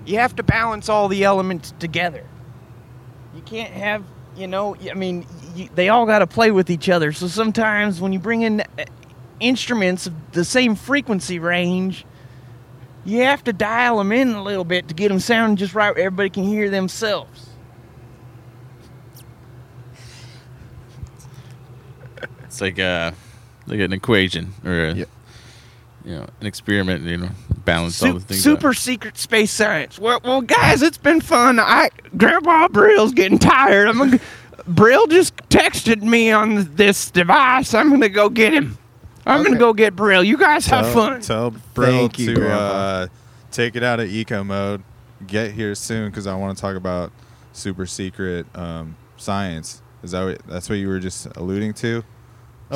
you 0.05 0.17
have 0.17 0.35
to 0.35 0.43
balance 0.43 0.89
all 0.89 1.07
the 1.07 1.23
elements 1.23 1.73
together. 1.79 2.25
You 3.33 3.41
can't 3.43 3.71
have 3.71 4.03
you 4.35 4.47
know 4.47 4.75
I 4.75 4.93
mean 4.93 5.25
y 5.55 5.69
they 5.73 5.87
all 5.87 6.05
got 6.05 6.19
to 6.19 6.27
play 6.27 6.51
with 6.51 6.69
each 6.69 6.89
other. 6.89 7.13
So 7.13 7.29
sometimes 7.29 8.01
when 8.01 8.11
you 8.11 8.19
bring 8.19 8.41
in 8.41 8.59
uh, 8.59 8.83
instruments 9.39 10.05
of 10.05 10.33
the 10.33 10.43
same 10.43 10.75
frequency 10.75 11.39
range. 11.39 12.05
You 13.05 13.23
have 13.23 13.41
to 13.45 13.53
dial 13.53 13.99
them 13.99 14.11
in 14.11 14.33
a 14.33 14.43
little 14.43 14.65
bit 14.65 14.89
to 14.89 14.93
get 14.93 15.07
them 15.07 15.21
sounding 15.21 15.55
just 15.55 15.73
right. 15.73 15.95
where 15.95 16.03
Everybody 16.03 16.29
can 16.29 16.43
hear 16.43 16.69
themselves. 16.69 17.51
It's 22.52 22.60
like 22.60 22.80
a 22.80 23.14
like 23.66 23.80
an 23.80 23.93
equation 23.93 24.54
or 24.66 24.72
a, 24.89 24.93
Yeah. 24.93 25.06
you 26.04 26.16
know 26.18 26.28
an 26.41 26.47
experiment. 26.47 27.04
You 27.06 27.18
know, 27.18 27.30
balance 27.64 28.04
all 28.04 28.14
the 28.16 28.20
things. 28.20 28.41
super 28.43 28.70
out. 28.70 28.76
secret 28.76 29.18
space 29.18 29.52
science. 29.52 29.97
Well, 29.97 30.20
well, 30.24 30.41
guys, 30.41 30.82
it's 30.82 30.97
been 30.97 31.22
fun. 31.22 31.60
I 31.62 31.89
Grandpa 32.18 32.68
Brill's 32.68 33.14
getting 33.14 33.39
tired. 33.39 33.88
I'm 33.88 33.97
gonna, 33.97 34.20
Brill 34.68 35.08
just 35.08 35.36
texted 35.47 36.02
me 36.04 36.30
on 36.32 36.76
this 36.76 37.10
device. 37.10 37.74
I'm 37.74 37.89
gonna 37.89 38.10
go 38.10 38.28
get 38.28 38.52
him. 38.54 38.78
I'm 39.26 39.43
gonna 39.43 39.58
go 39.58 39.72
get 39.72 39.95
Brill. 39.95 40.24
You 40.24 40.38
guys 40.38 40.66
have 40.68 40.91
fun. 40.91 41.22
Tell 41.22 41.52
Brill 41.74 42.10
Thank 42.10 42.16
to 42.18 42.34
Grandpa. 42.34 42.56
uh, 42.56 43.08
take 43.52 43.78
it 43.78 43.84
out 43.84 44.02
of 44.02 44.10
eco 44.10 44.43
mode. 44.43 44.84
Get 45.26 45.52
here 45.52 45.74
soon 45.76 46.10
because 46.10 46.28
I 46.28 46.36
want 46.36 46.58
to 46.58 46.62
talk 46.62 46.76
about 46.76 47.12
super 47.54 47.86
secret 47.86 48.45
um, 48.56 48.97
science. 49.16 49.82
Is 50.04 50.12
that 50.12 50.24
what, 50.24 50.47
that's 50.47 50.68
what 50.68 50.80
you 50.80 50.88
were 50.88 50.99
just 50.99 51.28
alluding 51.38 51.76
to? 51.76 52.04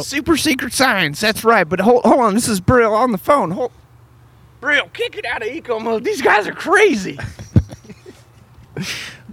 Super 0.04 0.36
secret 0.38 0.74
science. 0.74 1.20
That's 1.22 1.44
right. 1.44 1.68
But 1.68 1.80
hold, 1.80 2.04
hold 2.04 2.20
on. 2.22 2.34
This 2.34 2.48
is 2.48 2.60
Brill 2.60 2.94
on 2.94 3.12
the 3.12 3.18
phone. 3.18 3.52
Hold. 3.52 3.72
Brill, 4.62 4.88
kick 4.94 5.16
it 5.18 5.26
out 5.26 5.42
of 5.42 5.48
eco 5.50 5.80
mode. 5.80 6.04
These 6.04 6.22
guys 6.22 6.48
are 6.48 6.54
crazy. 6.54 7.18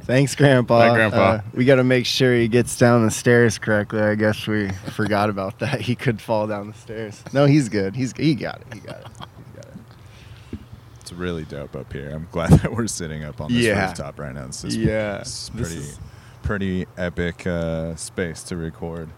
Thanks, 0.05 0.35
Grandpa. 0.35 0.89
Bye, 0.89 0.95
Grandpa. 0.95 1.17
Uh, 1.19 1.41
we 1.55 1.65
got 1.65 1.77
to 1.77 1.85
make 1.85 2.07
sure 2.07 2.35
he 2.35 2.49
gets 2.49 2.77
down 2.77 3.05
the 3.05 3.11
stairs 3.11 3.57
correctly. 3.59 4.01
I 4.01 4.15
guess 4.17 4.47
we 4.47 4.69
forgot 4.95 5.31
about 5.31 5.59
that. 5.61 5.81
He 5.81 5.95
could 5.95 6.21
fall 6.21 6.47
down 6.47 6.69
the 6.69 6.75
stairs. 6.75 7.23
No, 7.33 7.47
he's 7.47 7.69
good. 7.69 7.95
He's 7.95 8.13
he 8.17 8.35
got 8.35 8.61
it. 8.61 8.75
He 8.75 8.81
got 8.81 9.01
it. 9.01 9.07
He's 9.07 9.57
got 9.57 9.67
it. 9.67 10.59
It's 11.01 11.13
really 11.13 11.45
dope 11.45 11.77
up 11.77 11.93
here. 11.93 12.11
I'm 12.11 12.27
glad 12.33 12.51
that 12.61 12.73
we're 12.73 12.89
sitting 12.89 13.23
up 13.25 13.41
on 13.41 13.53
this 13.53 13.65
Yeah. 13.65 13.87
rooftop 13.87 14.19
right 14.19 14.35
now. 14.35 14.47
This 14.49 14.65
is, 14.65 14.77
Yeah. 14.77 15.19
this 15.19 15.51
This 15.55 15.69
pretty, 15.69 15.81
is- 15.89 15.99
pretty 16.43 16.87
epic 16.99 17.47
uh, 17.47 17.95
space 17.97 18.43
to 18.45 18.57
record 18.57 19.09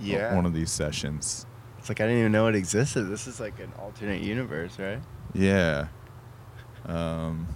Yeah. 0.00 0.34
one 0.34 0.46
of 0.46 0.52
these 0.54 0.70
sessions. 0.70 1.46
It's 1.78 1.88
like 1.88 2.00
I 2.00 2.04
didn't 2.04 2.20
even 2.20 2.32
know 2.32 2.46
it 2.46 2.54
existed. 2.54 3.04
This 3.04 3.26
is 3.26 3.40
like 3.40 3.58
an 3.60 3.72
alternate 3.78 4.22
universe, 4.22 4.78
right? 4.78 5.00
Yeah. 5.34 5.88
Um, 6.86 7.46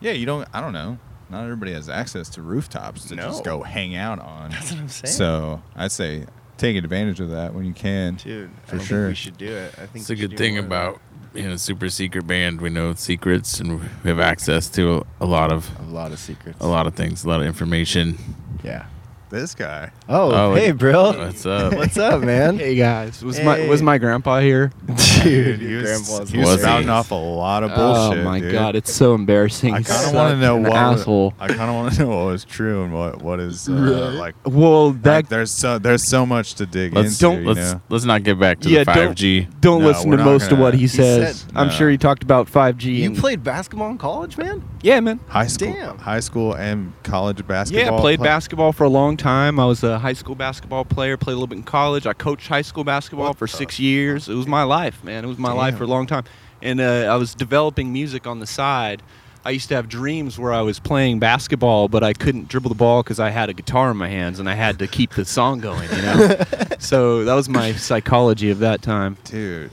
yeah, 0.00 0.12
you 0.12 0.26
don't. 0.26 0.46
I 0.52 0.60
don't 0.60 0.72
know. 0.72 0.98
Not 1.28 1.42
everybody 1.44 1.72
has 1.72 1.88
access 1.88 2.28
to 2.30 2.42
rooftops 2.42 3.06
to 3.06 3.16
just 3.16 3.42
go 3.44 3.62
hang 3.62 3.96
out 3.96 4.20
on. 4.20 4.50
That's 4.50 4.70
what 4.70 4.80
I'm 4.80 4.88
saying. 4.88 5.12
So 5.12 5.62
I'd 5.74 5.90
say 5.90 6.24
take 6.56 6.76
advantage 6.76 7.18
of 7.20 7.30
that 7.30 7.52
when 7.54 7.64
you 7.64 7.72
can. 7.72 8.14
Dude, 8.14 8.50
For 8.64 8.76
I 8.76 8.78
think 8.78 8.88
sure. 8.88 9.08
we 9.08 9.14
should 9.14 9.36
do 9.36 9.48
it. 9.52 9.74
I 9.74 9.86
think 9.86 9.96
It's 10.02 10.10
a 10.10 10.14
good 10.16 10.36
thing 10.38 10.54
more 10.54 10.62
of 10.64 10.68
that. 10.70 10.88
about 10.88 11.00
you 11.34 11.42
know 11.48 11.56
super 11.56 11.88
secret 11.88 12.26
band. 12.26 12.60
We 12.60 12.70
know 12.70 12.94
secrets 12.94 13.58
and 13.60 13.80
we 13.80 13.86
have 14.08 14.20
access 14.20 14.68
to 14.70 14.98
a, 14.98 15.24
a 15.24 15.26
lot 15.26 15.52
of 15.52 15.68
a 15.80 15.90
lot 15.92 16.12
of 16.12 16.18
secrets. 16.20 16.58
a 16.60 16.66
lot 16.68 16.86
of 16.86 16.94
things, 16.94 17.24
a 17.24 17.28
lot 17.28 17.40
of 17.40 17.46
information. 17.46 18.18
Yeah. 18.62 18.86
This 19.28 19.56
guy. 19.56 19.90
Oh, 20.08 20.30
Oh, 20.32 20.54
hey, 20.54 20.68
it- 20.68 20.78
bro. 20.78 21.10
What's 21.18 21.44
up? 21.44 21.74
What's 21.74 21.98
up, 21.98 22.22
man? 22.22 22.58
Hey 22.66 22.76
guys, 22.76 23.24
was 23.24 23.40
my 23.40 23.56
Hey. 23.56 23.68
was 23.68 23.82
my 23.82 23.98
grandpa 23.98 24.38
here? 24.38 24.70
Dude, 25.24 25.60
he 25.60 25.68
your 25.68 25.80
was, 25.82 25.90
grandpa's 26.08 26.30
he 26.30 26.38
was 26.38 26.46
Was 26.46 26.56
he? 26.56 26.62
spouting 26.62 26.88
off 26.88 27.10
a 27.10 27.14
lot 27.16 27.64
of 27.64 27.74
bullshit. 27.74 28.20
oh 28.20 28.22
my 28.24 28.38
dude. 28.38 28.52
god, 28.52 28.76
it's 28.76 28.92
so 28.92 29.14
embarrassing. 29.16 29.74
I 29.74 29.78
He's 29.78 29.88
kind 29.88 30.06
of 30.08 30.14
want 30.14 30.34
to 30.34 30.38
know 30.40 30.56
an 30.58 30.62
what 30.62 30.72
asshole. 30.76 31.34
I 31.40 31.48
kind 31.48 31.62
of 31.62 31.74
want 31.74 31.94
to 31.94 32.00
know 32.02 32.08
what 32.08 32.26
was 32.26 32.44
true 32.44 32.84
and 32.84 32.94
what 32.94 33.20
what 33.20 33.40
is 33.40 33.68
uh, 33.68 33.72
like. 34.16 34.36
Well, 34.44 34.92
like, 34.92 35.02
that 35.02 35.28
there's 35.28 35.50
so 35.50 35.78
there's 35.80 36.04
so 36.04 36.24
much 36.24 36.54
to 36.54 36.66
dig 36.66 36.94
Let's 36.94 37.08
into. 37.20 37.20
don't- 37.22 37.40
you 37.42 37.48
let's 37.52 37.72
know? 37.72 37.80
let's 37.88 38.04
not 38.04 38.22
get 38.22 38.38
back 38.38 38.60
to 38.60 38.68
yeah, 38.70 38.84
the 38.84 38.92
don't- 38.94 39.06
five 39.08 39.14
G. 39.16 39.48
don't 39.60 39.80
No, 39.82 39.88
listen 39.88 40.08
we're 40.10 40.18
to 40.18 40.24
not 40.24 40.30
most 40.30 40.44
of 40.44 40.50
gonna- 40.50 40.62
what 40.62 40.74
he 40.74 40.80
He 40.82 40.86
says. 40.86 41.40
said- 41.40 41.52
I'm 41.56 41.66
No. 41.66 41.72
sure 41.72 41.90
he 41.90 41.98
talked 41.98 42.22
about 42.22 42.46
5G. 42.48 42.84
You 42.98 43.06
and- 43.06 43.16
played 43.18 43.42
basketball 43.42 43.90
in 43.90 43.98
college, 43.98 44.38
man? 44.38 44.62
Yeah, 44.82 45.00
man. 45.00 45.18
high 45.26 45.48
school, 45.48 45.72
Damn. 45.72 45.98
high 45.98 46.20
school 46.20 46.52
and 46.54 46.92
college 47.02 47.44
basketball. 47.44 47.84
Yeah, 47.84 47.92
I 47.96 48.00
played 48.00 48.20
play- 48.20 48.28
basketball 48.28 48.70
for 48.72 48.84
a 48.84 48.88
long 48.88 49.15
time. 49.16 49.58
I 49.58 49.64
was 49.64 49.82
a 49.82 49.98
high 49.98 50.12
school 50.12 50.34
basketball 50.34 50.84
player. 50.84 51.16
Played 51.16 51.34
a 51.34 51.36
little 51.36 51.46
bit 51.46 51.58
in 51.58 51.64
college. 51.64 52.06
I 52.06 52.12
coached 52.12 52.48
high 52.48 52.62
school 52.62 52.84
basketball 52.84 53.34
for 53.34 53.46
six 53.46 53.78
years. 53.78 54.28
It 54.28 54.34
was 54.34 54.46
my 54.46 54.62
life, 54.62 55.02
man. 55.04 55.24
It 55.24 55.28
was 55.28 55.38
my 55.38 55.52
life 55.52 55.76
for 55.76 55.84
a 55.84 55.88
long 55.88 56.06
time. 56.06 56.24
And 56.62 56.80
uh, 56.80 57.08
I 57.10 57.16
was 57.16 57.34
developing 57.34 57.92
music 57.92 58.26
on 58.26 58.40
the 58.40 58.46
side. 58.46 59.02
I 59.44 59.50
used 59.50 59.68
to 59.68 59.76
have 59.76 59.88
dreams 59.88 60.40
where 60.40 60.52
I 60.52 60.62
was 60.62 60.80
playing 60.80 61.20
basketball, 61.20 61.88
but 61.88 62.02
I 62.02 62.14
couldn't 62.14 62.48
dribble 62.48 62.68
the 62.68 62.74
ball 62.74 63.04
because 63.04 63.20
I 63.20 63.30
had 63.30 63.48
a 63.48 63.52
guitar 63.52 63.92
in 63.92 63.96
my 63.96 64.08
hands 64.08 64.40
and 64.40 64.50
I 64.50 64.54
had 64.54 64.80
to 64.80 64.88
keep 64.88 65.12
the 65.12 65.24
song 65.24 65.60
going. 65.60 65.88
You 65.90 66.02
know. 66.02 66.36
so 66.80 67.24
that 67.24 67.34
was 67.34 67.48
my 67.48 67.72
psychology 67.72 68.50
of 68.50 68.58
that 68.58 68.82
time. 68.82 69.16
Dude. 69.22 69.70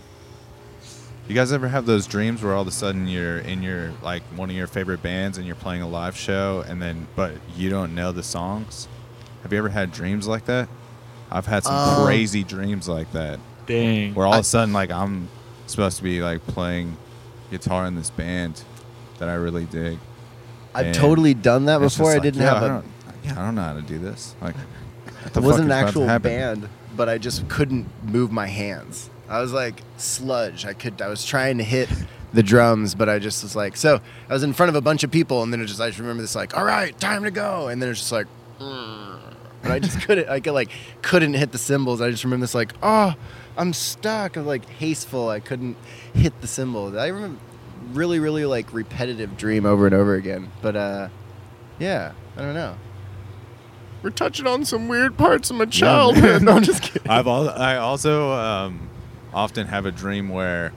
You 1.28 1.34
guys 1.34 1.52
ever 1.52 1.70
have 1.70 1.86
those 1.86 2.06
dreams 2.06 2.44
where 2.44 2.54
all 2.54 2.62
of 2.62 2.68
a 2.68 2.72
sudden 2.72 3.08
you're 3.08 3.40
in 3.40 3.64
your 3.64 3.94
like 4.04 4.22
one 4.36 4.50
of 4.50 4.56
your 4.56 4.68
favorite 4.68 5.02
bands 5.02 5.38
and 5.38 5.48
you're 5.48 5.56
playing 5.56 5.82
a 5.82 5.88
live 5.88 6.18
show 6.18 6.64
and 6.68 6.82
then 6.82 7.08
but 7.16 7.32
you 7.56 7.70
don't 7.70 7.96
know 7.96 8.12
the 8.12 8.22
songs? 8.22 8.88
Have 9.44 9.52
you 9.52 9.58
ever 9.60 9.70
had 9.70 9.92
dreams 9.92 10.28
like 10.28 10.46
that? 10.46 10.68
I've 11.32 11.46
had 11.46 11.64
some 11.64 11.76
Um, 11.76 12.06
crazy 12.06 12.44
dreams 12.44 12.88
like 12.88 13.12
that 13.14 13.40
Dang. 13.66 14.14
where 14.14 14.26
all 14.28 14.34
of 14.36 14.40
a 14.40 14.44
sudden 14.44 14.74
like 14.74 14.92
I'm 14.92 15.28
supposed 15.68 15.98
to 15.98 16.04
be 16.04 16.22
like 16.22 16.46
playing 16.48 16.98
guitar 17.52 17.86
in 17.86 17.96
this 17.96 18.10
band 18.10 18.64
that 19.20 19.30
I 19.30 19.34
really 19.36 19.66
dig. 19.66 19.98
I've 20.76 20.88
And 20.88 20.96
totally 20.96 21.34
done 21.34 21.66
that 21.66 21.80
before. 21.80 21.88
just 21.88 22.00
I 22.10 22.14
like, 22.16 22.22
didn't 22.24 22.42
yeah, 22.42 22.54
have 22.54 22.64
I 22.64 22.66
a. 22.66 22.70
don't, 22.70 22.86
yeah, 23.24 23.32
I 23.42 23.46
don't 23.46 23.56
know 23.56 23.62
how 23.64 23.74
to 23.74 23.82
do 23.82 23.98
this. 24.00 24.36
Like 24.42 24.56
the 25.34 25.40
It 25.40 25.44
wasn't 25.44 25.66
an 25.66 25.72
actual 25.72 26.20
band, 26.20 26.68
but 26.96 27.10
I 27.10 27.18
just 27.18 27.48
couldn't 27.50 27.88
move 28.04 28.32
my 28.32 28.48
hands. 28.48 29.10
I 29.30 29.40
was 29.42 29.54
like 29.54 29.82
sludge. 29.98 30.66
I 30.66 30.74
could. 30.74 31.02
I 31.02 31.08
was 31.08 31.24
trying 31.26 31.58
to 31.58 31.64
hit 31.64 31.90
the 32.34 32.44
drums, 32.44 32.94
but 32.96 33.08
I 33.10 33.20
just 33.20 33.42
was 33.44 33.56
like. 33.56 33.78
So 33.78 34.02
I 34.30 34.34
was 34.34 34.44
in 34.44 34.54
front 34.54 34.70
of 34.70 34.76
a 34.76 34.82
bunch 34.82 35.04
of 35.04 35.12
people, 35.12 35.42
and 35.44 35.52
then 35.54 35.62
it 35.62 35.66
just. 35.68 35.80
I 35.80 35.88
just 35.88 36.00
remember 36.00 36.22
this 36.22 36.36
like, 36.36 36.56
all 36.58 36.66
right, 36.66 36.98
time 37.00 37.24
to 37.24 37.32
go, 37.32 37.68
and 37.70 37.82
then 37.82 37.90
it's 37.90 38.00
just 38.00 38.12
like. 38.12 38.28
But 39.64 39.72
I 39.72 39.80
just 39.80 40.02
couldn't. 40.06 40.30
I 40.30 40.40
could 40.40 40.54
like 40.54 40.70
couldn't 41.02 41.34
hit 41.34 41.52
the 41.52 41.58
cymbals. 41.58 42.02
I 42.02 42.12
just 42.12 42.24
remember 42.24 42.44
this 42.44 42.54
like, 42.54 42.74
oh, 42.84 43.16
I'm 43.58 43.74
stuck. 43.74 44.36
I'm 44.38 44.46
like 44.46 44.66
hasteful. 44.66 45.30
I 45.30 45.40
couldn't 45.40 45.78
hit 46.14 46.40
the 46.42 46.48
cymbals. 46.48 46.96
I 46.96 47.08
remember 47.08 47.40
really, 47.92 48.20
really 48.20 48.46
like 48.46 48.72
repetitive 48.74 49.38
dream 49.38 49.66
over 49.66 49.86
and 49.86 49.96
over 49.96 50.16
again. 50.16 50.52
But 50.62 50.76
uh, 50.76 51.10
yeah, 51.80 52.12
I 52.38 52.42
don't 52.42 52.54
know. 52.54 52.76
We're 54.02 54.10
touching 54.10 54.48
on 54.48 54.66
some 54.66 54.90
weird 54.90 55.18
parts 55.18 55.50
of 55.50 55.56
my 55.56 55.66
childhood. 55.82 56.42
no, 56.44 56.54
I'm 56.54 56.64
just 56.64 56.84
kidding. 56.84 57.10
I've 57.10 57.28
al- 57.28 57.50
I 57.50 57.78
also 57.78 58.32
um, 58.32 58.90
often 59.34 59.68
have 59.68 59.86
a 59.86 59.92
dream 59.92 60.30
where 60.30 60.74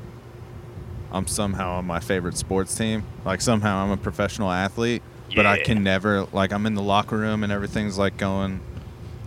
I'm 1.10 1.26
somehow 1.26 1.78
on 1.78 1.86
my 1.86 2.00
favorite 2.00 2.36
sports 2.36 2.74
team. 2.74 3.04
Like 3.24 3.40
somehow 3.40 3.82
I'm 3.82 3.90
a 3.90 3.96
professional 3.96 4.50
athlete, 4.50 5.02
but 5.34 5.46
I 5.46 5.62
can 5.62 5.82
never 5.82 6.26
like 6.32 6.52
I'm 6.52 6.66
in 6.66 6.74
the 6.74 6.82
locker 6.82 7.16
room 7.16 7.42
and 7.42 7.52
everything's 7.52 7.98
like 7.98 8.16
going 8.16 8.60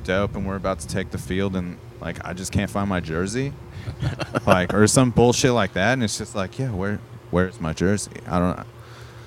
dope 0.10 0.36
and 0.36 0.46
we're 0.48 0.56
about 0.56 0.80
to 0.80 0.88
take 0.88 1.12
the 1.12 1.20
field 1.20 1.56
and 1.56 1.78
like 2.02 2.18
I 2.26 2.34
just 2.34 2.52
can't 2.52 2.70
find 2.72 2.90
my 2.90 3.00
jersey. 3.00 3.54
like 4.48 4.74
or 4.74 4.88
some 4.88 5.12
bullshit 5.12 5.52
like 5.54 5.74
that 5.74 5.94
and 5.94 6.04
it's 6.04 6.18
just 6.18 6.34
like, 6.36 6.58
yeah, 6.58 6.72
where 6.72 7.00
where's 7.30 7.62
my 7.62 7.74
jersey? 7.74 8.12
I 8.28 8.40
don't 8.40 8.58
I 8.60 8.64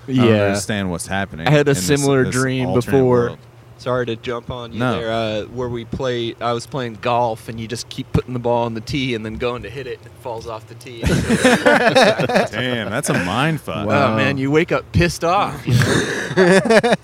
don't 0.08 0.16
Yeah. 0.16 0.42
understand 0.46 0.90
what's 0.90 1.06
happening. 1.06 1.46
I 1.46 1.50
had 1.50 1.68
a 1.68 1.70
in 1.70 1.74
this- 1.76 1.86
similar 1.86 2.24
this 2.24 2.34
dream 2.34 2.72
before. 2.74 3.04
world. 3.04 3.38
Sorry 3.82 4.06
to 4.06 4.14
jump 4.14 4.48
on 4.48 4.72
you 4.72 4.78
No. 4.78 4.92
there. 4.92 5.10
Uh, 5.10 5.42
where 5.46 5.68
we 5.68 5.84
play, 5.84 6.36
I 6.40 6.52
was 6.52 6.66
playing 6.66 6.98
golf, 7.00 7.48
and 7.48 7.58
you 7.58 7.66
just 7.66 7.88
keep 7.88 8.12
putting 8.12 8.32
the 8.32 8.38
ball 8.38 8.64
on 8.64 8.74
the 8.74 8.80
tee, 8.80 9.16
and 9.16 9.26
then 9.26 9.34
going 9.38 9.62
to 9.64 9.70
hit 9.70 9.88
it, 9.88 9.98
and 9.98 10.06
it 10.06 10.12
falls 10.20 10.46
off 10.46 10.68
the 10.68 10.76
tee. 10.76 11.00
Damn, 11.02 12.90
that's 12.90 13.08
a 13.08 13.14
mind 13.24 13.60
fuck. 13.60 13.88
Wow, 13.88 14.16
man, 14.16 14.38
you 14.38 14.52
wake 14.52 14.70
up 14.70 14.92
pissed 14.92 15.24
off. 15.24 15.66
You 15.66 15.74
know? 15.74 16.94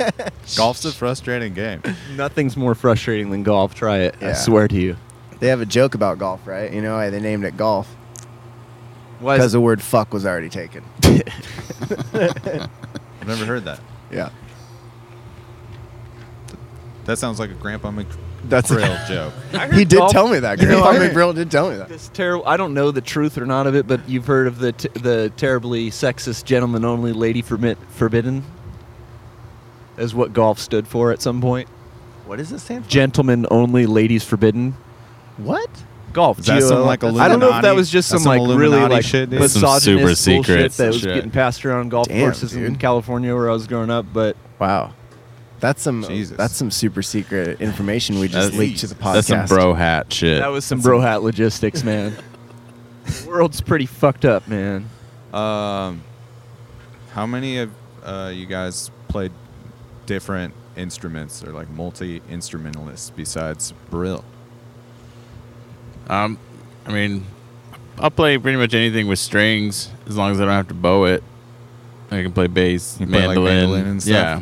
Golf's 0.57 0.85
a 0.85 0.93
frustrating 0.93 1.53
game. 1.53 1.83
Nothing's 2.15 2.57
more 2.57 2.77
frustrating 2.77 3.31
than 3.31 3.43
golf. 3.43 3.75
Try 3.75 3.99
it. 3.99 4.15
I 4.23 4.35
swear 4.35 4.69
to 4.69 4.77
you. 4.77 4.97
They 5.41 5.49
have 5.49 5.61
a 5.61 5.67
joke 5.67 5.97
about 5.97 6.19
golf, 6.19 6.47
right? 6.47 6.73
You 6.73 6.81
know 6.81 7.11
they 7.11 7.21
named 7.21 7.45
it 7.45 7.57
golf? 7.57 7.93
Because 9.19 9.51
the 9.51 9.61
word 9.61 9.83
fuck 9.83 10.15
was 10.15 10.25
already 10.25 10.49
taken. 10.49 10.85
I've 11.03 12.71
never 13.27 13.45
heard 13.45 13.65
that. 13.65 13.81
Yeah. 14.13 14.31
That 17.09 17.17
sounds 17.19 17.41
like 17.41 17.49
a 17.51 17.55
Grandpa 17.55 17.91
That's 18.51 18.71
McGrill 18.71 19.09
joke. 19.53 19.73
He 19.73 19.87
did 19.87 19.97
golf- 19.97 20.13
tell 20.13 20.29
me 20.29 20.41
that. 20.41 20.61
You 20.61 20.67
know, 20.69 20.83
Grandpa 20.83 20.89
I 20.91 20.97
heard 20.99 21.13
McGrill 21.17 21.35
did 21.35 21.51
tell 21.51 21.71
me 21.71 21.77
that. 21.79 21.89
This 21.89 22.09
terrible. 22.13 22.47
I 22.47 22.59
don't 22.59 22.75
know 22.75 22.91
the 22.91 23.01
truth 23.01 23.39
or 23.39 23.47
not 23.47 23.67
of 23.67 23.75
it, 23.75 23.87
but 23.87 24.07
you've 24.07 24.27
heard 24.27 24.47
of 24.47 24.59
the 24.59 24.73
t- 24.73 24.91
the 24.93 25.33
terribly 25.39 25.91
sexist 25.91 26.45
gentleman 26.45 26.85
only, 26.85 27.15
lady 27.15 27.41
forbid- 27.41 27.79
forbidden. 27.89 28.45
Is 29.97 30.15
what 30.15 30.35
golf 30.35 30.59
stood 30.59 30.87
for 30.87 31.11
at 31.11 31.23
some 31.23 31.41
point. 31.41 31.67
What 32.27 32.37
does 32.37 32.51
this 32.51 32.63
stand 32.63 32.85
for? 32.85 32.91
Gentlemen 32.91 33.47
only, 33.51 33.87
ladies 33.87 34.23
forbidden. 34.23 34.77
What? 35.39 35.71
Golf. 36.13 36.41
Is 36.41 36.45
that 36.45 36.63
some, 36.63 36.85
like, 36.85 37.03
I 37.03 37.09
don't 37.27 37.41
know 37.41 37.47
if 37.47 37.53
that 37.63 37.71
Illuminati- 37.71 37.77
was 37.77 37.91
just 37.91 38.11
that's 38.11 38.23
some 38.23 38.31
some 38.35 38.39
like 38.47 38.59
really 38.59 38.67
Illuminati 38.77 38.95
like 38.97 39.05
shit, 39.05 39.31
dude? 39.31 39.41
That's 39.41 39.55
some 39.55 39.63
misogynist 39.63 40.23
super 40.23 40.37
bullshit 40.37 40.47
secrets 40.47 40.77
that 40.77 40.85
and 40.85 40.93
was 40.93 41.01
shit. 41.01 41.15
getting 41.15 41.31
passed 41.31 41.65
around 41.65 41.89
golf 41.89 42.07
Damn, 42.09 42.21
courses 42.21 42.55
in 42.55 42.65
dude. 42.73 42.79
California 42.81 43.35
where 43.35 43.49
I 43.49 43.53
was 43.55 43.67
growing 43.67 43.89
up. 43.89 44.05
But 44.13 44.37
Wow. 44.59 44.93
That's 45.61 45.83
some 45.83 46.05
Jesus. 46.05 46.37
that's 46.37 46.55
some 46.55 46.71
super 46.71 47.03
secret 47.03 47.61
information 47.61 48.19
we 48.21 48.29
just 48.29 48.35
That's- 48.53 48.59
leaked 48.59 48.79
to 48.81 48.87
the 48.87 48.95
podcast. 48.95 49.15
That's 49.15 49.27
some 49.29 49.47
bro 49.47 49.75
hat 49.75 50.13
shit. 50.13 50.41
that 50.41 50.49
was 50.49 50.65
some 50.65 50.81
bro 50.81 51.01
hat 51.01 51.23
logistics, 51.23 51.83
man. 51.83 52.17
the 53.05 53.29
world's 53.29 53.61
pretty 53.61 53.87
fucked 53.87 54.25
up, 54.25 54.47
man. 54.47 54.89
Um, 55.33 56.03
how 57.13 57.27
many 57.27 57.59
of 57.59 57.71
uh, 58.05 58.31
you 58.35 58.47
guys 58.47 58.91
played 59.09 59.33
different 60.07 60.55
instruments 60.77 61.43
or 61.43 61.51
like 61.53 61.69
multi 61.71 62.23
instrumentalists 62.31 63.11
besides 63.11 63.73
Brill? 63.91 64.25
Um, 66.09 66.39
I 66.87 66.93
mean, 66.93 67.27
I'll 67.99 68.11
play 68.11 68.39
pretty 68.39 68.57
much 68.59 68.75
anything 68.75 69.09
with 69.09 69.19
strings 69.19 69.91
as 70.07 70.17
long 70.17 70.31
as 70.33 70.41
I 70.41 70.45
don't 70.45 70.55
have 70.55 70.69
to 70.69 70.75
bow 70.75 71.05
it. 71.05 71.23
I 72.11 72.23
can 72.23 72.33
play 72.33 72.47
bass, 72.47 72.97
You 72.99 73.07
play, 73.07 73.19
like, 73.27 73.37
mandolin, 73.37 73.55
mandolin 73.55 73.87
and 73.87 74.03
stuff? 74.03 74.13
yeah, 74.13 74.41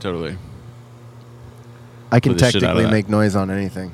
totally. 0.00 0.36
I 2.12 2.20
can 2.20 2.34
Play 2.34 2.46
the 2.46 2.52
shit 2.52 2.62
out 2.62 2.70
of 2.70 2.76
technically 2.76 2.84
that. 2.84 2.90
make 2.92 3.08
noise 3.08 3.34
on 3.36 3.50
anything. 3.50 3.92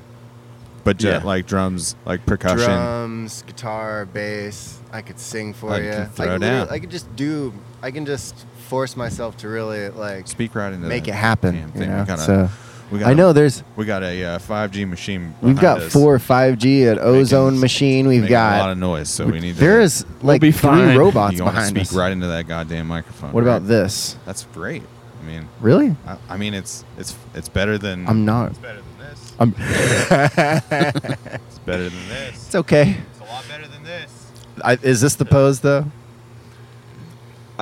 But 0.85 0.97
ju- 0.99 1.09
Yeah. 1.09 1.23
like 1.25 1.47
drums, 1.47 1.95
like 2.07 2.25
percussion. 2.27 2.59
Drums, 2.67 3.45
guitar, 3.47 4.07
bass. 4.07 4.79
I 4.93 5.03
could 5.03 5.19
sing 5.19 5.53
for 5.55 5.71
Like, 5.71 5.83
you. 5.83 5.89
you 5.89 5.93
can 5.95 6.03
I 6.03 6.07
throw 6.07 6.27
can 6.27 6.41
down. 6.41 6.51
literally- 6.53 6.71
I 6.71 6.79
could 6.81 6.91
just 6.91 7.17
do. 7.17 7.53
I 7.83 7.91
can 7.91 8.07
just 8.07 8.35
force 8.69 8.97
myself 8.97 9.37
to 9.39 9.49
really 9.49 9.89
like 9.91 10.27
Speak 10.29 10.55
right 10.55 10.73
into 10.73 10.87
make 10.87 11.05
that 11.05 11.11
it 11.11 11.15
happen. 11.15 11.55
damn 11.55 11.67
You 11.67 11.73
thing. 11.73 11.81
We 11.91 11.97
know? 11.97 12.05
gotta- 12.05 12.23
so 12.23 12.49
we 12.91 12.99
got 12.99 13.09
I 13.09 13.13
a- 13.13 13.15
know 13.15 13.33
there's. 13.33 13.63
we 13.77 13.85
got 13.85 14.03
a 14.03 14.25
uh, 14.25 14.39
5G 14.39 14.85
machine. 14.87 15.35
We've 15.43 15.55
behind 15.55 15.61
got 15.61 15.81
us 15.87 15.93
four 15.93 16.19
5G 16.19 16.87
at 16.87 16.99
Ozone 16.99 17.53
making- 17.53 17.61
Machine. 17.61 18.09
We've 18.09 18.21
making 18.23 18.37
a 18.37 18.41
lot 18.41 18.59
got. 18.59 18.71
of 18.71 18.79
noise, 18.79 19.09
so 19.11 19.27
we 19.27 19.39
need. 19.41 19.57
there 19.57 19.79
to, 19.79 19.85
is 19.85 20.05
like 20.23 20.41
be 20.41 20.51
three 20.51 20.61
fine. 20.71 20.97
robots 20.99 21.37
you 21.37 21.45
want 21.45 21.55
to 21.57 21.61
behind 21.61 21.77
speak 21.77 21.83
us. 21.83 21.93
right 21.95 22.11
into 22.13 22.27
that 22.27 22.49
goddamn 22.49 22.89
microphone. 22.89 23.33
What 23.33 23.45
right? 23.45 23.57
about 23.57 23.69
this? 23.69 24.17
That's 24.27 24.47
great. 24.55 24.83
I 25.21 25.23
mean, 25.25 25.49
Really? 25.61 25.95
I, 26.07 26.17
I 26.31 26.37
mean, 26.37 26.55
it's 26.55 26.85
it's 26.99 27.15
it's 27.35 27.49
better 27.49 27.77
than. 27.79 28.07
I'm 28.09 28.25
not. 28.25 28.51
It's 28.51 28.59
better 28.59 28.81
than 28.81 28.99
this. 28.99 29.35
I'm. 29.39 29.55
It's 31.51 31.59
better 31.67 31.89
than 31.91 32.09
this. 32.09 32.47
it's 32.47 32.55
okay. 32.55 32.97
It's 33.11 33.21
a 33.21 33.25
lot 33.25 33.47
better 33.49 33.67
than 33.69 33.83
this. 33.85 34.31
I, 34.65 34.79
is 34.83 35.01
this 35.01 35.15
the 35.15 35.25
pose 35.27 35.61
though? 35.61 35.85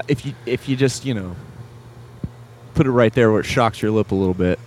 If 0.06 0.24
you 0.24 0.34
if 0.46 0.68
you 0.68 0.76
just 0.76 1.04
you 1.04 1.14
know 1.14 1.34
put 2.74 2.86
it 2.86 2.90
right 2.92 3.12
there 3.12 3.30
where 3.32 3.40
it 3.40 3.46
shocks 3.46 3.82
your 3.82 3.90
lip 3.90 4.12
a 4.12 4.14
little 4.14 4.34
bit, 4.34 4.58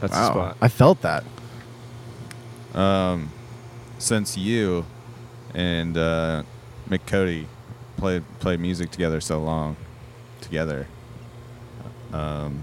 that's 0.00 0.12
the 0.12 0.26
spot. 0.26 0.56
I 0.60 0.68
felt 0.68 1.00
that. 1.02 1.24
Um, 2.74 3.30
since 3.98 4.36
you 4.36 4.84
and 5.54 5.96
uh, 5.96 6.42
Mick 6.88 7.06
Cody 7.06 7.46
played 7.96 8.22
played 8.40 8.60
music 8.60 8.90
together 8.90 9.20
so 9.20 9.40
long, 9.40 9.76
together, 10.42 10.86
um, 12.12 12.62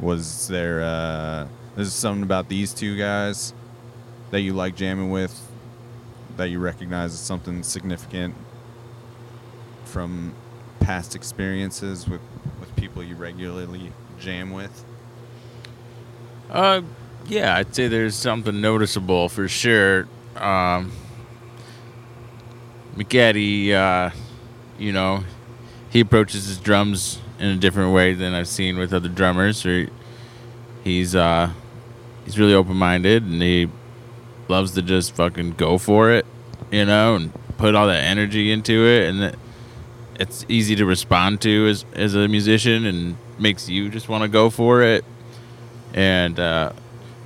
was 0.00 0.48
there 0.48 0.82
uh, 0.82 1.46
is 1.76 1.92
something 1.92 2.22
about 2.22 2.48
these 2.48 2.72
two 2.72 2.96
guys 2.96 3.54
that 4.30 4.40
you 4.40 4.52
like 4.52 4.76
jamming 4.76 5.10
with 5.10 5.40
that 6.36 6.48
you 6.50 6.58
recognize 6.58 7.12
as 7.12 7.20
something 7.20 7.62
significant 7.62 8.34
from 9.84 10.34
past 10.80 11.14
experiences 11.14 12.08
with 12.08 12.20
with 12.60 12.74
people 12.76 13.02
you 13.02 13.14
regularly 13.14 13.92
jam 14.18 14.52
with? 14.52 14.84
Uh, 16.50 16.82
yeah, 17.26 17.56
I'd 17.56 17.74
say 17.74 17.88
there's 17.88 18.14
something 18.14 18.60
noticeable 18.60 19.28
for 19.28 19.48
sure. 19.48 20.06
Um, 20.36 20.92
McGaddy, 22.96 23.72
uh, 23.72 24.10
you 24.78 24.92
know, 24.92 25.24
he 25.90 26.00
approaches 26.00 26.46
his 26.46 26.58
drums 26.58 27.18
in 27.38 27.46
a 27.46 27.56
different 27.56 27.92
way 27.92 28.14
than 28.14 28.34
I've 28.34 28.48
seen 28.48 28.78
with 28.78 28.92
other 28.92 29.08
drummers. 29.08 29.64
Or 29.66 29.88
he's 30.82 31.14
uh, 31.14 31.50
he's 32.24 32.38
really 32.38 32.54
open-minded 32.54 33.22
and 33.22 33.42
he 33.42 33.68
loves 34.48 34.72
to 34.72 34.82
just 34.82 35.14
fucking 35.14 35.52
go 35.52 35.78
for 35.78 36.10
it, 36.10 36.26
you 36.70 36.84
know, 36.84 37.14
and 37.16 37.32
put 37.56 37.74
all 37.74 37.86
that 37.86 38.02
energy 38.02 38.52
into 38.52 38.86
it, 38.86 39.08
and 39.08 39.22
it, 39.22 39.38
it's 40.18 40.44
easy 40.48 40.76
to 40.76 40.84
respond 40.84 41.40
to 41.40 41.66
as 41.66 41.84
as 41.94 42.14
a 42.14 42.28
musician, 42.28 42.84
and 42.84 43.16
makes 43.38 43.68
you 43.68 43.88
just 43.88 44.08
want 44.08 44.22
to 44.22 44.28
go 44.28 44.50
for 44.50 44.82
it. 44.82 45.04
And 45.94 46.38
uh, 46.38 46.72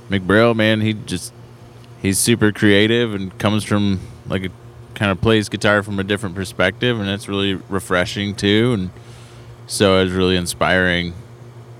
McBrail, 0.08 0.54
man, 0.54 0.80
he 0.80 0.92
just 0.92 1.32
he's 2.00 2.18
super 2.18 2.52
creative 2.52 3.14
and 3.14 3.36
comes 3.38 3.64
from 3.64 4.00
like 4.26 4.44
a 4.44 4.50
kind 4.94 5.10
of 5.10 5.20
plays 5.20 5.48
guitar 5.48 5.82
from 5.82 5.98
a 5.98 6.04
different 6.04 6.34
perspective, 6.34 7.00
and 7.00 7.08
it's 7.08 7.28
really 7.28 7.54
refreshing 7.54 8.34
too. 8.34 8.72
And 8.74 8.90
so 9.68 9.98
it 10.00 10.04
was 10.04 10.12
really 10.12 10.34
inspiring 10.36 11.14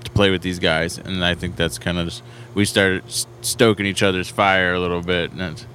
to 0.05 0.11
play 0.11 0.31
with 0.31 0.41
these 0.41 0.59
guys, 0.59 0.97
and 0.97 1.25
I 1.25 1.35
think 1.35 1.57
that's 1.57 1.77
kind 1.77 1.97
of 1.99 2.05
just 2.07 2.23
we 2.55 2.63
started 2.63 3.03
stoking 3.41 3.85
each 3.85 4.01
other's 4.01 4.29
fire 4.29 4.73
a 4.73 4.79
little 4.79 5.01
bit, 5.01 5.31
and 5.31 5.41
that's- 5.41 5.65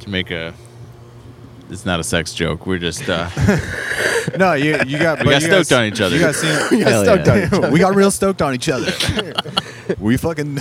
to 0.00 0.10
make 0.10 0.30
a. 0.32 0.52
It's 1.70 1.86
not 1.86 1.98
a 1.98 2.04
sex 2.04 2.34
joke. 2.34 2.66
We're 2.66 2.78
just 2.78 3.08
uh, 3.08 3.30
No, 4.38 4.52
you 4.52 4.76
you 4.86 4.98
got 4.98 5.20
We 5.20 5.30
got 5.30 5.40
you 5.42 5.48
guys- 5.48 5.66
stoked 5.66 5.72
on 5.72 5.84
each 5.86 6.00
other. 6.00 6.14
You 6.16 6.20
guys 6.22 6.36
seen, 6.36 6.58
We 6.78 6.84
got 6.84 7.04
stoked 7.04 7.26
yeah. 7.26 7.32
on 7.32 7.38
each 7.46 7.52
other. 7.54 7.70
we 7.70 7.78
got 7.78 7.94
real 7.94 8.10
stoked 8.10 8.42
on 8.42 8.54
each 8.54 8.68
other. 8.68 8.92
we 9.98 10.16
fucking, 10.18 10.58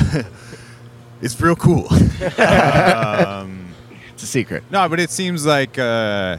it's 1.21 1.39
real 1.41 1.57
cool. 1.57 1.87
um, 1.91 3.67
It's 4.13 4.23
a 4.23 4.27
secret. 4.27 4.63
no, 4.71 4.87
but 4.87 4.99
it 5.01 5.09
seems 5.09 5.45
like 5.45 5.77
uh, 5.77 6.37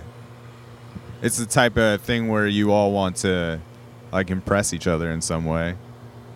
it's 1.20 1.36
the 1.36 1.46
type 1.46 1.76
of 1.76 2.00
thing 2.00 2.28
where 2.28 2.46
you 2.46 2.72
all 2.72 2.90
want 2.92 3.16
to 3.16 3.60
like 4.14 4.30
impress 4.30 4.72
each 4.72 4.86
other 4.86 5.10
in 5.10 5.20
some 5.20 5.44
way 5.44 5.74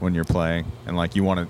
when 0.00 0.14
you're 0.14 0.24
playing, 0.24 0.66
and 0.86 0.96
like 0.96 1.16
you 1.16 1.24
want 1.24 1.40
to 1.40 1.48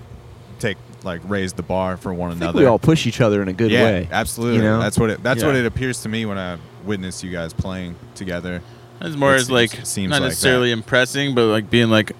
take 0.59 0.77
like 1.03 1.21
raise 1.25 1.53
the 1.53 1.63
bar 1.63 1.97
for 1.97 2.13
one 2.13 2.29
I 2.29 2.33
think 2.33 2.41
another. 2.43 2.59
we 2.59 2.65
all 2.65 2.79
push 2.79 3.05
each 3.07 3.19
other 3.19 3.41
in 3.41 3.47
a 3.49 3.53
good 3.53 3.71
yeah, 3.71 3.83
way. 3.83 4.07
absolutely. 4.11 4.57
You 4.57 4.63
know? 4.63 4.79
That's 4.79 4.97
what 4.97 5.09
it. 5.09 5.21
That's 5.23 5.43
what 5.43 5.55
it 5.55 5.65
appears 5.65 6.01
to 6.03 6.09
me 6.09 6.25
when 6.25 6.37
I 6.37 6.57
witness 6.85 7.23
you 7.23 7.31
guys 7.31 7.51
playing 7.51 7.95
together. 8.15 8.61
It's 9.01 9.15
more 9.15 9.33
It 9.33 9.37
as 9.37 9.41
seems- 9.47 9.51
like 9.51 9.85
seems 9.85 10.09
not 10.11 10.21
like 10.21 10.29
necessarily 10.29 10.71
impressing, 10.71 11.33
but 11.35 11.45
like 11.45 11.69
being 11.69 11.89
like 11.89 12.11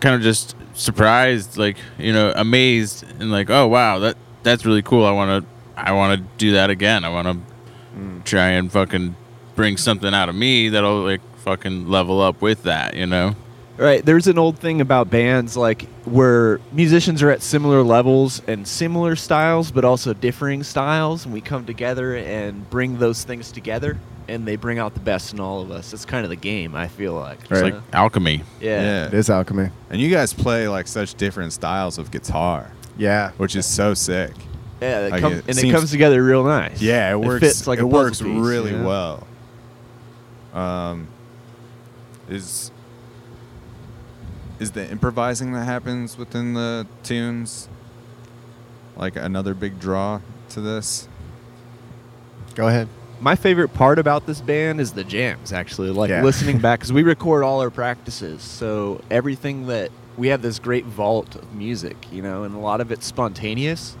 kind 0.00 0.14
of 0.14 0.22
just 0.22 0.56
surprised, 0.74 1.56
like 1.58 1.76
you 1.98 2.12
know, 2.12 2.32
amazed, 2.36 3.04
and 3.20 3.30
like, 3.30 3.50
oh 3.50 3.66
wow, 3.68 3.98
that 4.00 4.16
that's 4.42 4.64
really 4.64 4.82
cool. 4.82 5.04
I 5.04 5.12
want 5.12 5.44
to, 5.44 5.80
I 5.80 5.92
want 5.92 6.18
to 6.20 6.26
do 6.38 6.52
that 6.52 6.70
again. 6.70 7.04
I 7.04 7.08
want 7.10 7.28
to 7.28 7.52
Mm. 7.98 8.24
try 8.24 8.48
and 8.52 8.72
fucking 8.72 9.14
bring 9.54 9.76
something 9.76 10.14
out 10.14 10.30
of 10.30 10.34
me 10.34 10.70
that'll 10.70 11.02
like 11.02 11.20
fucking 11.42 11.88
level 11.88 12.20
up 12.20 12.40
with 12.40 12.62
that, 12.64 12.94
you 12.96 13.06
know. 13.06 13.34
Right. 13.78 14.04
There's 14.04 14.26
an 14.28 14.38
old 14.38 14.58
thing 14.58 14.80
about 14.80 15.10
bands 15.10 15.56
like 15.56 15.82
where 16.04 16.60
musicians 16.72 17.22
are 17.22 17.30
at 17.30 17.42
similar 17.42 17.82
levels 17.82 18.42
and 18.46 18.68
similar 18.68 19.16
styles, 19.16 19.70
but 19.70 19.84
also 19.84 20.12
differing 20.12 20.62
styles, 20.62 21.24
and 21.24 21.32
we 21.34 21.40
come 21.40 21.64
together 21.64 22.14
and 22.16 22.68
bring 22.70 22.98
those 22.98 23.24
things 23.24 23.50
together, 23.50 23.98
and 24.28 24.46
they 24.46 24.56
bring 24.56 24.78
out 24.78 24.94
the 24.94 25.00
best 25.00 25.32
in 25.32 25.40
all 25.40 25.62
of 25.62 25.70
us. 25.70 25.92
It's 25.94 26.04
kind 26.04 26.22
of 26.24 26.30
the 26.30 26.36
game. 26.36 26.74
I 26.74 26.86
feel 26.86 27.14
like. 27.14 27.40
It's 27.42 27.50
Right. 27.50 27.74
like 27.74 27.82
alchemy. 27.92 28.42
Yeah. 28.60 29.06
It 29.06 29.14
is 29.14 29.30
alchemy. 29.30 29.70
And 29.90 30.00
you 30.00 30.10
guys 30.10 30.32
play 30.34 30.68
like 30.68 30.86
such 30.86 31.14
different 31.14 31.52
styles 31.54 31.98
of 31.98 32.10
guitar, 32.10 32.70
Yeah. 32.98 33.30
which 33.38 33.56
is 33.56 33.66
so 33.66 33.94
sick. 33.94 34.32
Yeah. 34.82 35.06
it 35.06 35.12
Like, 35.12 35.20
come- 35.22 35.32
it 35.32 35.44
and 35.48 35.58
it 35.58 35.72
comes 35.72 35.90
together 35.90 36.22
real 36.22 36.44
nice. 36.44 36.80
Yeah, 36.82 37.10
it 37.12 37.18
works. 37.20 37.42
It 37.42 37.46
fits 37.46 37.66
like 37.66 37.78
it 37.78 37.82
a 37.84 37.86
works 37.86 38.20
piece, 38.20 38.28
really 38.38 38.72
you 38.72 38.78
know? 38.78 38.86
well. 38.86 39.26
Um, 40.54 41.06
is 42.28 42.70
is 44.60 44.72
the 44.72 44.88
improvising 44.90 45.52
that 45.52 45.64
happens 45.64 46.16
within 46.16 46.54
the 46.54 46.86
tunes 47.02 47.68
like 48.96 49.16
another 49.16 49.54
big 49.54 49.80
draw 49.80 50.20
to 50.50 50.60
this? 50.60 51.08
Go 52.54 52.68
ahead. 52.68 52.86
my 53.20 53.34
favorite 53.34 53.72
part 53.72 53.98
about 53.98 54.26
this 54.26 54.40
band 54.40 54.80
is 54.80 54.92
the 54.92 55.04
jams 55.04 55.52
actually 55.52 55.90
like 55.90 56.10
Yeah. 56.10 56.22
listening 56.22 56.58
back 56.58 56.78
because 56.80 56.92
we 56.92 57.02
record 57.14 57.42
all 57.44 57.60
our 57.60 57.70
practices 57.70 58.42
so 58.42 59.00
everything 59.10 59.66
that 59.68 59.90
we 60.16 60.28
have 60.28 60.42
this 60.42 60.58
great 60.58 60.84
vault 60.84 61.34
of 61.36 61.54
music 61.54 61.96
you 62.12 62.20
know 62.20 62.42
and 62.44 62.54
a 62.54 62.58
lot 62.58 62.80
of 62.82 62.92
it's 62.92 63.06
spontaneous 63.06 63.96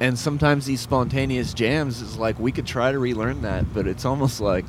and 0.00 0.18
sometimes 0.18 0.66
these 0.66 0.80
spontaneous 0.80 1.54
jams 1.54 2.00
is 2.02 2.16
like 2.18 2.38
we 2.38 2.52
could 2.52 2.66
try 2.66 2.92
to 2.92 2.98
relearn 2.98 3.40
that 3.42 3.72
but 3.72 3.86
it's 3.86 4.04
almost 4.04 4.40
like 4.40 4.66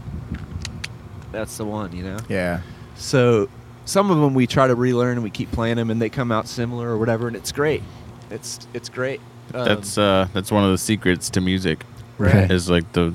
that's 1.32 1.58
the 1.58 1.66
one 1.66 1.96
you 1.96 2.04
know 2.04 2.18
Yeah. 2.30 2.62
so 2.96 3.50
some 3.86 4.12
of 4.12 4.18
them 4.20 4.34
we 4.34 4.48
try 4.48 4.68
to 4.68 4.76
relearn 4.76 5.14
and 5.14 5.24
we 5.24 5.30
keep 5.30 5.52
playing 5.52 5.76
them 5.78 5.90
and 5.90 6.02
they 6.02 6.10
come 6.10 6.32
out 6.32 6.48
similar 6.48 6.90
or 6.90 6.98
whatever 6.98 7.28
and 7.28 7.36
it's 7.36 7.52
great 7.52 7.82
it's 8.30 8.60
it's 8.74 8.90
great 8.90 9.20
Um, 9.54 9.66
That's 9.66 9.98
uh, 9.98 10.28
that's 10.34 10.52
one 10.52 10.64
of 10.64 10.72
the 10.72 10.78
secrets 10.78 11.30
to 11.32 11.42
music. 11.42 11.84
Right. 12.18 12.50
Is 12.50 12.70
like 12.70 12.90
the 12.94 13.14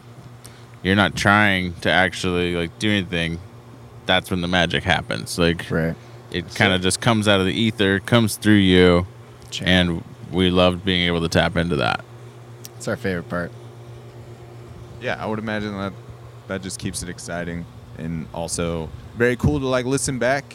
you're 0.83 0.97
not 0.97 1.15
trying 1.17 1.73
to 1.81 1.91
actually 1.91 2.55
like 2.55 2.79
do 2.79 2.91
anything. 2.91 3.39
That's 4.05 4.31
when 4.31 4.43
the 4.43 4.49
magic 4.49 4.83
happens. 4.85 5.39
Like 5.39 5.65
Right. 5.71 5.95
it 6.31 6.55
kind 6.55 6.75
of 6.75 6.83
just 6.83 7.01
comes 7.01 7.27
out 7.27 7.41
of 7.41 7.47
the 7.47 7.55
ether, 7.55 8.01
comes 8.01 8.37
through 8.37 8.61
you, 8.75 9.07
Jam. 9.51 9.69
and 9.69 10.05
we 10.31 10.51
loved 10.51 10.85
being 10.85 11.07
able 11.07 11.23
to 11.23 11.29
tap 11.29 11.57
into 11.57 11.77
that. 11.77 12.05
It's 12.77 12.87
our 12.89 12.97
favorite 12.97 13.31
part. 13.31 13.51
Yeah, 15.01 15.17
I 15.19 15.25
would 15.27 15.39
imagine 15.39 15.73
that 15.79 15.93
that 16.49 16.61
just 16.63 16.79
keeps 16.79 17.03
it 17.03 17.09
exciting 17.09 17.65
and 17.99 18.27
also 18.35 18.89
very 19.17 19.37
cool 19.37 19.59
to 19.61 19.67
like 19.67 19.87
listen 19.87 20.19
back 20.19 20.55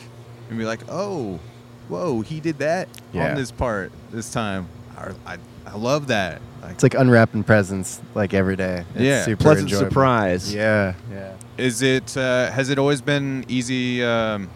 and 0.50 0.58
be 0.58 0.66
like, 0.66 0.82
"Oh, 0.90 1.40
whoa, 1.88 2.22
he 2.22 2.40
did 2.40 2.60
that 2.60 2.88
Yeah. 3.14 3.30
on 3.30 3.36
this 3.36 3.52
part 3.52 3.92
this 4.12 4.32
time." 4.32 4.68
I, 4.98 5.12
I, 5.26 5.38
I 5.66 5.76
love 5.78 6.08
that. 6.08 6.42
Like, 6.62 6.74
It's 6.74 6.84
like 6.84 6.94
unwrapping 6.94 7.44
presents 7.44 8.00
like 8.14 8.34
every 8.36 8.56
day. 8.56 8.84
It's 8.94 9.02
Yeah. 9.04 9.24
super 9.26 9.42
pleasant 9.44 9.70
enjoyable. 9.72 9.90
surprise 9.90 10.54
Yeah. 10.54 10.94
Yeah. 11.12 11.34
Is 11.58 11.82
it? 11.82 12.16
Uh, 12.16 12.52
has 12.52 12.70
it 12.70 12.78
always 12.78 13.02
been 13.02 13.46
easy 13.48 14.04
um, 14.04 14.50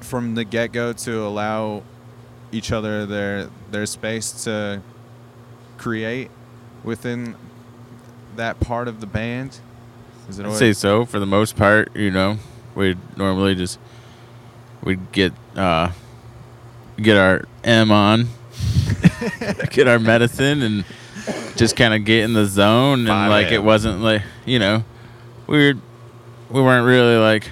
from 0.00 0.34
the 0.34 0.44
get 0.44 0.72
go 0.72 0.92
to 0.92 1.22
allow 1.26 1.82
each 2.50 2.72
other 2.72 3.04
their 3.06 3.48
their 3.70 3.86
space 3.86 4.44
to 4.44 4.80
create 5.78 6.30
within 6.84 7.34
that 8.36 8.58
part 8.60 8.88
of 8.88 9.00
the 9.00 9.06
band? 9.06 9.58
Is 10.28 10.38
it 10.38 10.46
I'd 10.46 10.54
say 10.54 10.72
so 10.72 11.04
for 11.04 11.18
the 11.18 11.26
most 11.26 11.56
part. 11.56 11.94
You 11.96 12.10
know, 12.10 12.38
we'd 12.74 12.98
normally 13.16 13.54
just 13.54 13.78
we'd 14.82 15.12
get 15.12 15.32
uh 15.56 15.90
get 17.00 17.16
our 17.16 17.44
M 17.64 17.90
on, 17.90 18.28
get 19.70 19.88
our 19.88 19.98
medicine, 19.98 20.62
and 20.62 20.84
just 21.56 21.76
kind 21.76 21.94
of 21.94 22.04
get 22.04 22.24
in 22.24 22.32
the 22.32 22.46
zone. 22.46 23.00
And 23.00 23.08
5 23.08 23.30
like 23.30 23.52
it 23.52 23.62
wasn't 23.62 24.00
like 24.00 24.22
you 24.46 24.58
know, 24.58 24.84
we 25.46 25.72
were 25.72 25.80
we 26.50 26.62
weren't 26.62 26.86
really 26.86 27.16
like 27.16 27.48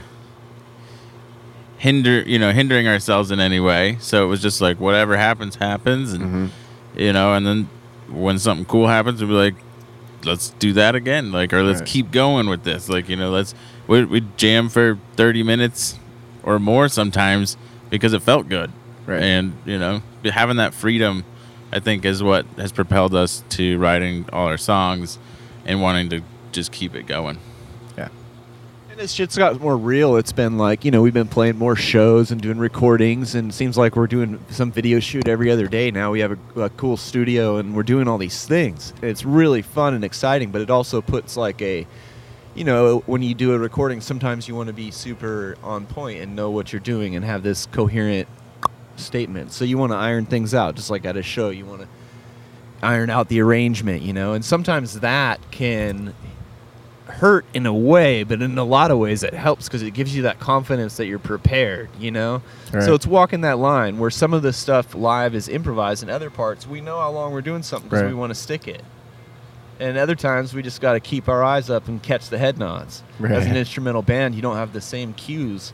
hinder 1.78 2.20
you 2.22 2.38
know 2.38 2.52
hindering 2.52 2.86
ourselves 2.86 3.30
in 3.30 3.40
any 3.40 3.60
way. 3.60 3.96
So 4.00 4.24
it 4.24 4.28
was 4.28 4.42
just 4.42 4.60
like 4.60 4.78
whatever 4.80 5.16
happens 5.16 5.56
happens, 5.56 6.12
and 6.12 6.50
you 6.96 7.12
know, 7.12 7.34
and 7.34 7.46
then 7.46 7.68
when 8.08 8.38
something 8.38 8.64
cool 8.66 8.88
happens, 8.88 9.20
we'd 9.20 9.28
be 9.28 9.32
like, 9.34 9.54
let's 10.24 10.50
do 10.58 10.72
that 10.74 10.94
again, 10.94 11.32
like, 11.32 11.52
or 11.52 11.62
let's 11.62 11.80
Right. 11.80 11.88
keep 11.88 12.10
going 12.10 12.48
with 12.48 12.62
this, 12.64 12.88
like, 12.88 13.08
you 13.08 13.16
know, 13.16 13.30
let's 13.30 13.54
we 13.86 14.04
we 14.04 14.22
jam 14.36 14.68
for 14.68 14.98
thirty 15.16 15.42
minutes 15.42 15.98
or 16.42 16.58
more 16.58 16.88
sometimes 16.88 17.56
because 17.90 18.12
it 18.12 18.22
felt 18.22 18.48
good, 18.48 18.70
Right. 19.06 19.22
And 19.22 19.54
you 19.64 19.78
know, 19.78 20.02
having 20.24 20.56
that 20.56 20.74
freedom, 20.74 21.24
I 21.72 21.80
think, 21.80 22.04
is 22.04 22.22
what 22.22 22.46
has 22.56 22.72
propelled 22.72 23.14
us 23.14 23.42
to 23.50 23.78
writing 23.78 24.26
all 24.32 24.46
our 24.46 24.58
songs 24.58 25.18
and 25.66 25.80
wanting 25.82 26.08
to 26.10 26.20
just 26.52 26.72
keep 26.72 26.94
it 26.94 27.06
going. 27.06 27.38
And 28.90 28.98
this 28.98 29.12
shit's 29.12 29.38
got 29.38 29.60
more 29.60 29.76
real. 29.76 30.16
It's 30.16 30.32
been 30.32 30.58
like, 30.58 30.84
you 30.84 30.90
know, 30.90 31.00
we've 31.00 31.14
been 31.14 31.28
playing 31.28 31.56
more 31.56 31.76
shows 31.76 32.32
and 32.32 32.40
doing 32.40 32.58
recordings, 32.58 33.36
and 33.36 33.54
seems 33.54 33.78
like 33.78 33.94
we're 33.94 34.08
doing 34.08 34.44
some 34.50 34.72
video 34.72 34.98
shoot 34.98 35.28
every 35.28 35.48
other 35.48 35.68
day 35.68 35.92
now. 35.92 36.10
We 36.10 36.18
have 36.18 36.36
a, 36.56 36.62
a 36.62 36.70
cool 36.70 36.96
studio, 36.96 37.58
and 37.58 37.76
we're 37.76 37.84
doing 37.84 38.08
all 38.08 38.18
these 38.18 38.44
things. 38.46 38.92
It's 39.00 39.24
really 39.24 39.62
fun 39.62 39.94
and 39.94 40.02
exciting, 40.02 40.50
but 40.50 40.60
it 40.60 40.70
also 40.70 41.00
puts 41.00 41.36
like 41.36 41.62
a, 41.62 41.86
you 42.56 42.64
know, 42.64 43.04
when 43.06 43.22
you 43.22 43.32
do 43.32 43.54
a 43.54 43.58
recording, 43.60 44.00
sometimes 44.00 44.48
you 44.48 44.56
want 44.56 44.66
to 44.66 44.72
be 44.72 44.90
super 44.90 45.56
on 45.62 45.86
point 45.86 46.20
and 46.20 46.34
know 46.34 46.50
what 46.50 46.72
you're 46.72 46.80
doing 46.80 47.14
and 47.14 47.24
have 47.24 47.44
this 47.44 47.66
coherent 47.66 48.26
statement. 48.96 49.52
So 49.52 49.64
you 49.64 49.78
want 49.78 49.92
to 49.92 49.96
iron 49.98 50.26
things 50.26 50.52
out, 50.52 50.74
just 50.74 50.90
like 50.90 51.04
at 51.04 51.16
a 51.16 51.22
show. 51.22 51.50
You 51.50 51.64
want 51.64 51.82
to 51.82 51.88
iron 52.82 53.08
out 53.08 53.28
the 53.28 53.40
arrangement, 53.40 54.02
you 54.02 54.12
know, 54.12 54.32
and 54.32 54.44
sometimes 54.44 54.98
that 54.98 55.38
can 55.52 56.12
hurt 57.10 57.44
in 57.54 57.66
a 57.66 57.74
way, 57.74 58.22
but 58.22 58.40
in 58.42 58.56
a 58.58 58.64
lot 58.64 58.90
of 58.90 58.98
ways 58.98 59.22
it 59.22 59.34
helps 59.34 59.66
because 59.66 59.82
it 59.82 59.92
gives 59.92 60.14
you 60.16 60.22
that 60.22 60.40
confidence 60.40 60.96
that 60.96 61.06
you're 61.06 61.18
prepared, 61.18 61.88
you 61.98 62.10
know? 62.10 62.42
Right. 62.72 62.82
So 62.82 62.94
it's 62.94 63.06
walking 63.06 63.42
that 63.42 63.58
line 63.58 63.98
where 63.98 64.10
some 64.10 64.32
of 64.32 64.42
the 64.42 64.52
stuff 64.52 64.94
live 64.94 65.34
is 65.34 65.48
improvised, 65.48 66.02
and 66.02 66.10
other 66.10 66.30
parts 66.30 66.66
we 66.66 66.80
know 66.80 66.98
how 66.98 67.10
long 67.10 67.32
we're 67.32 67.40
doing 67.42 67.62
something 67.62 67.88
because 67.88 68.02
Right. 68.02 68.08
we 68.08 68.14
want 68.14 68.30
to 68.30 68.34
stick 68.34 68.66
it. 68.68 68.82
And 69.78 69.96
other 69.96 70.14
times 70.14 70.52
we 70.52 70.62
just 70.62 70.80
got 70.80 70.92
to 70.92 71.00
keep 71.00 71.28
our 71.28 71.42
eyes 71.42 71.70
up 71.70 71.88
and 71.88 72.02
catch 72.02 72.28
the 72.28 72.38
head 72.38 72.58
nods. 72.58 73.02
As 73.24 73.46
an 73.46 73.56
instrumental 73.56 74.02
band, 74.02 74.34
you 74.34 74.42
don't 74.42 74.56
have 74.56 74.72
the 74.72 74.80
same 74.80 75.14
cues 75.14 75.72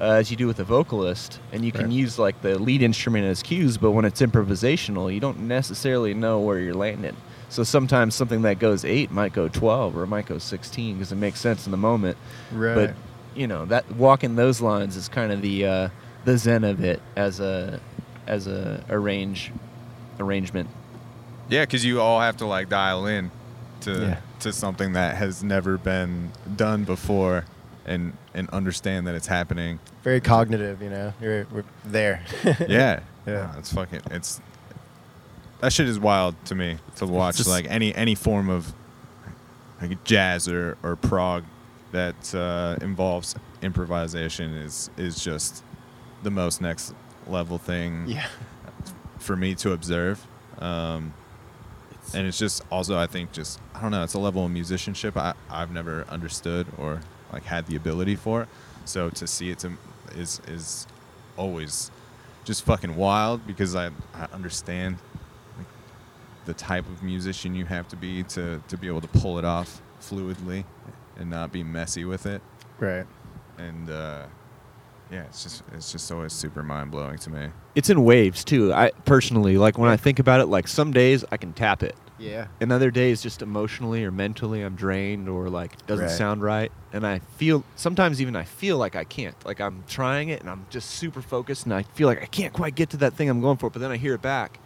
uh, 0.00 0.04
as 0.12 0.30
you 0.30 0.36
do 0.36 0.46
with 0.46 0.58
a 0.60 0.64
vocalist, 0.64 1.40
and 1.52 1.64
you 1.64 1.72
can 1.72 1.86
Right. 1.86 1.92
use 1.92 2.18
like 2.18 2.40
the 2.42 2.58
lead 2.58 2.80
instrument 2.80 3.26
as 3.26 3.42
cues, 3.42 3.76
but 3.76 3.90
when 3.90 4.04
it's 4.04 4.22
improvisational, 4.22 5.12
you 5.12 5.20
don't 5.20 5.40
necessarily 5.40 6.14
know 6.14 6.38
where 6.40 6.58
you're 6.58 6.74
landing. 6.74 7.16
So 7.50 7.64
sometimes 7.64 8.14
something 8.14 8.42
that 8.42 8.58
goes 8.58 8.84
eight 8.84 9.10
might 9.10 9.32
go 9.32 9.48
12 9.48 9.96
or 9.96 10.04
it 10.04 10.06
might 10.06 10.26
go 10.26 10.38
16 10.38 10.94
because 10.94 11.10
it 11.12 11.16
makes 11.16 11.40
sense 11.40 11.66
in 11.66 11.72
the 11.72 11.76
moment. 11.76 12.16
Right. 12.52 12.74
But 12.74 12.94
you 13.34 13.46
know 13.46 13.64
that 13.66 13.90
walking 13.92 14.36
those 14.36 14.60
lines 14.60 14.96
is 14.96 15.08
kind 15.08 15.30
of 15.32 15.42
the 15.42 15.66
uh, 15.66 15.88
the 16.24 16.38
zen 16.38 16.64
of 16.64 16.82
it 16.82 17.00
as 17.16 17.38
a 17.40 17.80
as 18.26 18.46
a 18.46 18.82
arrange 18.88 19.52
arrangement. 20.18 20.68
Yeah, 21.48 21.62
because 21.64 21.84
you 21.84 22.00
all 22.00 22.20
have 22.20 22.36
to 22.38 22.46
like 22.46 22.68
dial 22.68 23.06
in 23.06 23.30
to 23.82 23.92
Yeah. 23.92 24.16
to 24.40 24.52
something 24.52 24.92
that 24.92 25.16
has 25.16 25.42
never 25.42 25.76
been 25.78 26.30
done 26.56 26.84
before, 26.84 27.44
and 27.84 28.12
and 28.34 28.48
understand 28.50 29.06
that 29.08 29.14
it's 29.16 29.26
happening. 29.26 29.80
Very 30.04 30.20
cognitive, 30.20 30.80
you 30.82 30.90
know. 30.90 31.12
You're 31.20 31.46
we're 31.52 31.64
there. 31.84 32.22
yeah, 32.44 33.00
Yeah. 33.26 33.50
Nah, 33.52 33.58
it's 33.58 33.72
fucking 33.72 34.00
it's. 34.10 34.40
That 35.60 35.72
shit 35.72 35.88
is 35.88 35.98
wild 35.98 36.34
to 36.46 36.54
me 36.54 36.78
to 36.96 37.06
watch 37.06 37.36
just- 37.36 37.48
like 37.48 37.66
any 37.68 37.94
any 37.94 38.14
form 38.14 38.48
of 38.48 38.72
like 39.80 40.02
jazz 40.04 40.48
or 40.48 40.76
or 40.82 40.96
prog 40.96 41.44
that 41.92 42.34
uh, 42.34 42.76
involves 42.82 43.34
improvisation 43.62 44.54
is 44.54 44.90
is 44.96 45.22
just 45.22 45.64
the 46.22 46.30
most 46.30 46.60
next 46.60 46.94
level 47.26 47.58
thing 47.58 48.04
yeah. 48.06 48.26
for 49.18 49.36
me 49.36 49.54
to 49.56 49.72
observe. 49.72 50.26
Um, 50.58 51.14
and 52.14 52.26
it's 52.26 52.38
just 52.38 52.62
also 52.70 52.98
I 52.98 53.06
think 53.06 53.32
just 53.32 53.60
I 53.74 53.80
don't 53.80 53.90
know 53.90 54.02
it's 54.02 54.14
a 54.14 54.18
level 54.18 54.44
of 54.44 54.50
musicianship 54.50 55.16
I 55.16 55.34
I've 55.50 55.70
never 55.70 56.04
understood 56.08 56.66
or 56.78 57.00
like 57.32 57.44
had 57.44 57.66
the 57.66 57.76
ability 57.76 58.16
for. 58.16 58.48
So 58.84 59.10
to 59.10 59.26
see 59.26 59.50
it 59.50 59.58
to, 59.60 59.72
is 60.16 60.40
is 60.48 60.86
always 61.36 61.90
just 62.44 62.64
fucking 62.64 62.96
wild 62.96 63.46
because 63.46 63.76
I 63.76 63.90
I 64.14 64.24
understand 64.32 64.96
the 66.46 66.54
type 66.54 66.86
of 66.88 67.02
musician 67.02 67.54
you 67.54 67.64
have 67.66 67.86
to 67.88 67.96
be 67.96 68.22
to 68.24 68.62
to 68.68 68.76
be 68.76 68.86
able 68.88 69.00
to 69.00 69.08
pull 69.08 69.38
it 69.38 69.44
off 69.44 69.80
fluidly 70.00 70.64
and 71.16 71.28
not 71.30 71.52
be 71.52 71.62
messy 71.62 72.04
with 72.04 72.26
it. 72.26 72.40
Right. 72.78 73.06
And 73.58 73.90
uh, 73.90 74.24
yeah, 75.10 75.24
it's 75.24 75.42
just 75.42 75.62
it's 75.74 75.92
just 75.92 76.10
always 76.12 76.32
super 76.32 76.62
mind 76.62 76.90
blowing 76.90 77.18
to 77.18 77.30
me. 77.30 77.48
It's 77.74 77.90
in 77.90 78.04
waves 78.04 78.44
too. 78.44 78.72
I 78.72 78.90
personally 79.04 79.58
like 79.58 79.76
when 79.78 79.90
I 79.90 79.96
think 79.96 80.18
about 80.18 80.40
it. 80.40 80.46
Like 80.46 80.66
some 80.68 80.92
days 80.92 81.24
I 81.30 81.36
can 81.36 81.52
tap 81.52 81.82
it, 81.82 81.94
Yeah. 82.18 82.46
and 82.60 82.72
other 82.72 82.90
days 82.90 83.20
just 83.22 83.42
emotionally 83.42 84.04
or 84.04 84.10
mentally 84.10 84.62
I'm 84.62 84.74
drained 84.76 85.28
or 85.28 85.48
like 85.50 85.74
it 85.74 85.86
doesn't 85.86 86.06
Right. 86.06 86.14
sound 86.16 86.42
right, 86.42 86.72
and 86.92 87.06
I 87.06 87.18
feel 87.36 87.64
sometimes 87.76 88.20
even 88.22 88.34
I 88.34 88.44
feel 88.44 88.78
like 88.78 88.96
I 88.96 89.04
can't. 89.04 89.36
Like 89.44 89.60
I'm 89.60 89.84
trying 89.88 90.30
it 90.30 90.40
and 90.40 90.48
I'm 90.48 90.66
just 90.70 90.90
super 90.90 91.20
focused, 91.22 91.64
and 91.64 91.74
I 91.74 91.82
feel 91.82 92.08
like 92.08 92.22
I 92.22 92.26
can't 92.26 92.52
quite 92.54 92.74
get 92.74 92.90
to 92.90 92.96
that 92.98 93.12
thing 93.14 93.28
I'm 93.28 93.40
going 93.40 93.58
for. 93.58 93.68
But 93.68 93.80
then 93.82 93.90
I 93.90 93.96
hear 93.98 94.14
it 94.14 94.22
back, 94.22 94.58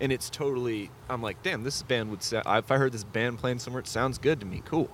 and 0.00 0.12
it's 0.12 0.30
totally. 0.30 0.90
I'm 1.08 1.22
like, 1.22 1.42
damn, 1.42 1.62
this 1.64 1.82
band 1.82 2.10
would. 2.10 2.22
Sound, 2.22 2.44
if 2.46 2.70
I 2.70 2.76
heard 2.78 2.92
this 2.92 3.04
band 3.04 3.38
playing 3.38 3.58
somewhere, 3.58 3.80
it 3.80 3.86
sounds 3.88 4.18
good 4.18 4.40
to 4.40 4.46
me. 4.46 4.62
Cool, 4.64 4.88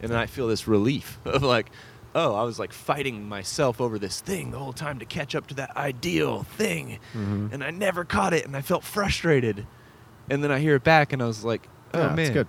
and 0.00 0.10
then 0.10 0.18
I 0.18 0.26
feel 0.26 0.48
this 0.48 0.66
relief 0.68 1.18
of 1.24 1.42
like. 1.42 1.70
Oh, 2.18 2.34
I 2.34 2.44
was 2.44 2.58
like 2.58 2.72
fighting 2.72 3.28
myself 3.28 3.78
over 3.78 3.98
this 3.98 4.22
thing 4.22 4.50
the 4.50 4.58
whole 4.58 4.72
time 4.72 5.00
to 5.00 5.04
catch 5.04 5.34
up 5.34 5.48
to 5.48 5.54
that 5.56 5.76
ideal 5.76 6.44
thing, 6.44 6.98
Mm-hmm. 7.12 7.48
and 7.52 7.62
I 7.62 7.70
never 7.70 8.06
caught 8.06 8.32
it, 8.32 8.46
and 8.46 8.56
I 8.56 8.62
felt 8.62 8.84
frustrated. 8.84 9.66
And 10.30 10.42
then 10.42 10.50
I 10.50 10.58
hear 10.58 10.76
it 10.76 10.82
back, 10.82 11.12
and 11.12 11.22
I 11.22 11.26
was 11.26 11.44
like, 11.44 11.68
"Oh 11.92 11.98
Yeah, 12.00 12.08
man, 12.14 12.18
it's 12.20 12.30
good. 12.30 12.46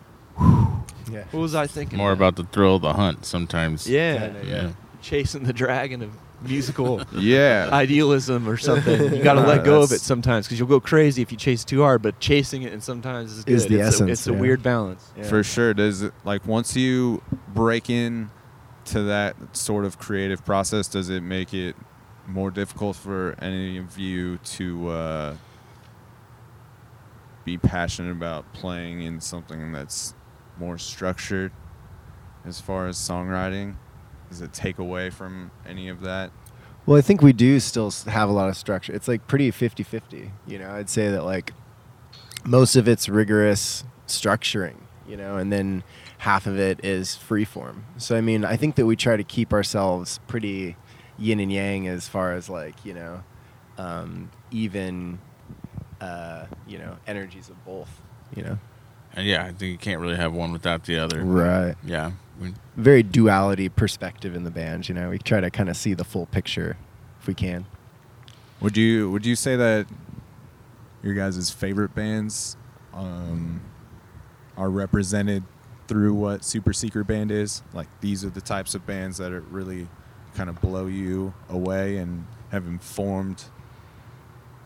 Yeah. 1.12 1.24
what 1.32 1.42
was 1.42 1.54
I 1.54 1.68
thinking?" 1.68 1.98
More 1.98 2.14
about 2.14 2.38
the 2.38 2.44
thrill 2.46 2.78
of 2.78 2.82
the 2.82 2.94
hunt 2.94 3.26
sometimes. 3.26 3.90
yeah, 3.90 4.30
Kinda, 4.30 4.46
yeah. 4.46 4.72
chasing 5.02 5.44
the 5.44 5.52
dragon 5.54 6.02
of 6.02 6.12
musical 6.42 7.02
Yeah. 7.14 7.70
idealism 7.72 8.48
or 8.48 8.58
something. 8.58 9.16
You 9.16 9.24
got 9.24 9.34
to 9.34 9.42
Uh, 9.42 9.48
let 9.48 9.64
go 9.64 9.82
of 9.82 9.92
it 9.92 10.02
sometimes 10.02 10.46
because 10.46 10.60
you'll 10.60 10.68
go 10.68 10.80
crazy 10.80 11.22
if 11.22 11.32
you 11.32 11.38
chase 11.38 11.64
too 11.64 11.82
hard. 11.82 12.02
But 12.02 12.20
chasing 12.20 12.62
it 12.64 12.74
and 12.74 12.84
sometimes 12.84 13.32
is 13.34 13.44
good. 13.44 13.54
Is 13.54 13.66
the 13.68 13.80
it's 13.80 13.88
essence, 13.96 14.10
A, 14.10 14.12
it's 14.12 14.28
a 14.28 14.34
weird 14.34 14.62
balance. 14.62 15.12
Yeah. 15.18 15.24
For 15.24 15.44
sure. 15.44 15.74
Does 15.74 16.04
it 16.04 16.14
like 16.24 16.46
once 16.46 16.76
you 16.76 17.22
break 17.54 17.90
in 17.90 18.30
to 18.86 19.04
that 19.04 19.36
sort 19.56 19.84
of 19.86 19.98
creative 20.00 20.46
process, 20.46 20.88
does 20.88 21.10
it 21.10 21.22
make 21.24 21.54
it 21.54 21.76
more 22.28 22.52
difficult 22.52 22.96
for 22.96 23.36
any 23.42 23.78
of 23.78 23.98
you 23.98 24.38
to 24.40 24.90
uh, 24.90 25.36
be 27.46 27.58
passionate 27.58 28.12
about 28.12 28.52
playing 28.54 29.02
in 29.02 29.20
something 29.22 29.72
that's 29.72 30.14
more 30.60 30.78
structured 30.78 31.52
as 32.46 32.60
far 32.60 32.88
as 32.88 32.98
songwriting? 32.98 33.76
Does 34.30 34.42
it 34.42 34.54
take 34.54 34.78
away 34.78 35.10
from 35.10 35.52
any 35.66 35.88
of 35.90 36.02
that? 36.02 36.32
Well, 36.86 36.98
I 36.98 37.02
think 37.02 37.22
we 37.22 37.34
do 37.34 37.60
still 37.60 37.92
have 38.08 38.30
a 38.30 38.32
lot 38.32 38.50
of 38.50 38.56
structure. 38.56 38.94
It's 38.94 39.08
like 39.08 39.28
pretty 39.28 39.52
50-50, 39.52 40.32
you 40.48 40.60
know. 40.60 40.72
I'd 40.72 40.90
say 40.90 41.10
that 41.10 41.24
like 41.24 41.54
most 42.46 42.76
of 42.76 42.88
it's 42.88 43.10
rigorous 43.10 43.84
structuring, 44.08 44.76
you 45.08 45.18
know, 45.18 45.36
and 45.38 45.52
then 45.52 45.84
half 46.20 46.48
of 46.48 46.58
it 46.58 46.84
is 46.84 47.16
free 47.16 47.46
form. 47.46 47.86
So 47.98 48.16
I 48.16 48.22
mean, 48.22 48.46
I 48.46 48.56
think 48.56 48.76
that 48.76 48.86
we 48.86 48.96
try 48.96 49.18
to 49.18 49.24
keep 49.24 49.52
ourselves 49.52 50.20
pretty 50.28 50.78
yin 51.18 51.40
and 51.40 51.52
yang 51.52 51.88
as 51.88 52.08
far 52.08 52.34
as 52.34 52.50
like, 52.50 52.86
you 52.86 52.94
know, 52.94 53.24
um, 53.78 54.32
even 54.52 55.20
uh, 56.00 56.46
you 56.68 56.78
know, 56.78 56.98
energies 57.06 57.50
of 57.50 57.64
both, 57.66 58.02
you 58.36 58.44
know. 58.44 58.60
And 59.14 59.26
yeah, 59.26 59.44
I 59.44 59.48
think 59.48 59.64
you 59.64 59.78
can't 59.78 60.00
really 60.00 60.16
have 60.16 60.34
one 60.34 60.52
without 60.52 60.86
the 60.86 61.00
other. 61.00 61.24
Right. 61.24 61.76
Yeah. 61.84 62.12
Very 62.76 63.04
duality 63.04 63.70
perspective 63.70 64.36
in 64.36 64.44
the 64.44 64.52
band, 64.52 64.88
you 64.88 64.96
know. 64.96 65.10
We 65.10 65.18
try 65.18 65.42
to 65.42 65.50
kind 65.50 65.70
of 65.70 65.78
see 65.78 65.94
the 65.94 66.04
full 66.04 66.28
picture 66.28 66.78
if 67.20 67.28
we 67.28 67.34
can. 67.34 67.66
Would 68.62 68.78
you 68.78 69.12
would 69.12 69.26
you 69.26 69.36
say 69.36 69.56
that 69.56 69.88
your 71.04 71.14
guys' 71.14 71.50
favorite 71.50 71.94
bands 71.96 72.58
um, 72.94 73.62
are 74.56 74.70
represented 74.70 75.44
through 75.88 76.14
what 76.14 76.44
Super 76.44 76.74
Secret 76.74 77.06
Band 77.06 77.32
is? 77.32 77.62
Like 77.74 77.88
these 78.02 78.26
are 78.26 78.30
the 78.30 78.42
types 78.42 78.76
of 78.76 78.86
bands 78.86 79.18
that 79.18 79.32
are 79.32 79.42
really 79.42 79.88
kind 80.36 80.50
of 80.50 80.62
blow 80.62 80.86
you 80.88 81.34
away 81.50 81.98
and 81.98 82.26
have 82.52 82.66
informed 82.66 83.46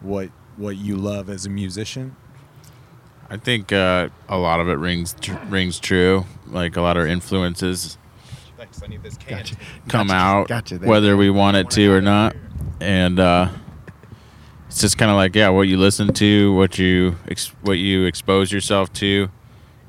what 0.01 0.29
what 0.57 0.77
you 0.77 0.97
love 0.97 1.29
as 1.29 1.45
a 1.45 1.49
musician. 1.49 2.15
I 3.31 3.37
think 3.37 3.71
uh, 3.71 4.09
a 4.27 4.37
lot 4.37 4.59
of 4.59 4.67
it 4.67 4.73
rings 4.73 5.15
tr- 5.21 5.37
rings 5.47 5.79
true. 5.79 6.25
Like 6.47 6.75
a 6.75 6.81
lot 6.81 6.97
of 6.97 7.07
influences 7.07 7.97
Thanks. 8.57 8.83
I 8.83 8.87
need 8.87 9.01
this 9.01 9.15
can. 9.17 9.37
Gotcha. 9.37 9.55
come 9.87 10.07
Gotcha. 10.09 10.19
out, 10.19 10.47
Gotcha. 10.49 10.77
Whether 10.79 11.15
we 11.15 11.29
want 11.29 11.55
it 11.55 11.69
to 11.71 11.91
or 11.91 12.01
not, 12.01 12.35
and 12.81 13.19
uh, 13.19 13.49
it's 14.67 14.81
just 14.81 14.97
kind 14.97 15.09
of 15.09 15.15
like 15.15 15.33
yeah, 15.33 15.47
what 15.49 15.63
you 15.63 15.77
listen 15.77 16.13
to, 16.15 16.53
what 16.55 16.77
you 16.77 17.15
ex- 17.29 17.55
what 17.61 17.77
you 17.77 18.03
expose 18.05 18.51
yourself 18.51 18.91
to, 18.93 19.29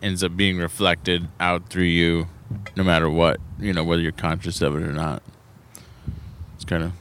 ends 0.01 0.23
up 0.23 0.37
being 0.37 0.59
reflected 0.59 1.29
out 1.41 1.69
through 1.69 1.83
you, 1.83 2.29
no 2.77 2.85
matter 2.85 3.11
what 3.11 3.41
you 3.59 3.73
know, 3.73 3.83
whether 3.83 4.01
you're 4.01 4.13
conscious 4.13 4.63
of 4.63 4.77
it 4.77 4.83
or 4.83 4.93
not. 4.93 5.21
It's 6.55 6.65
kind 6.65 6.93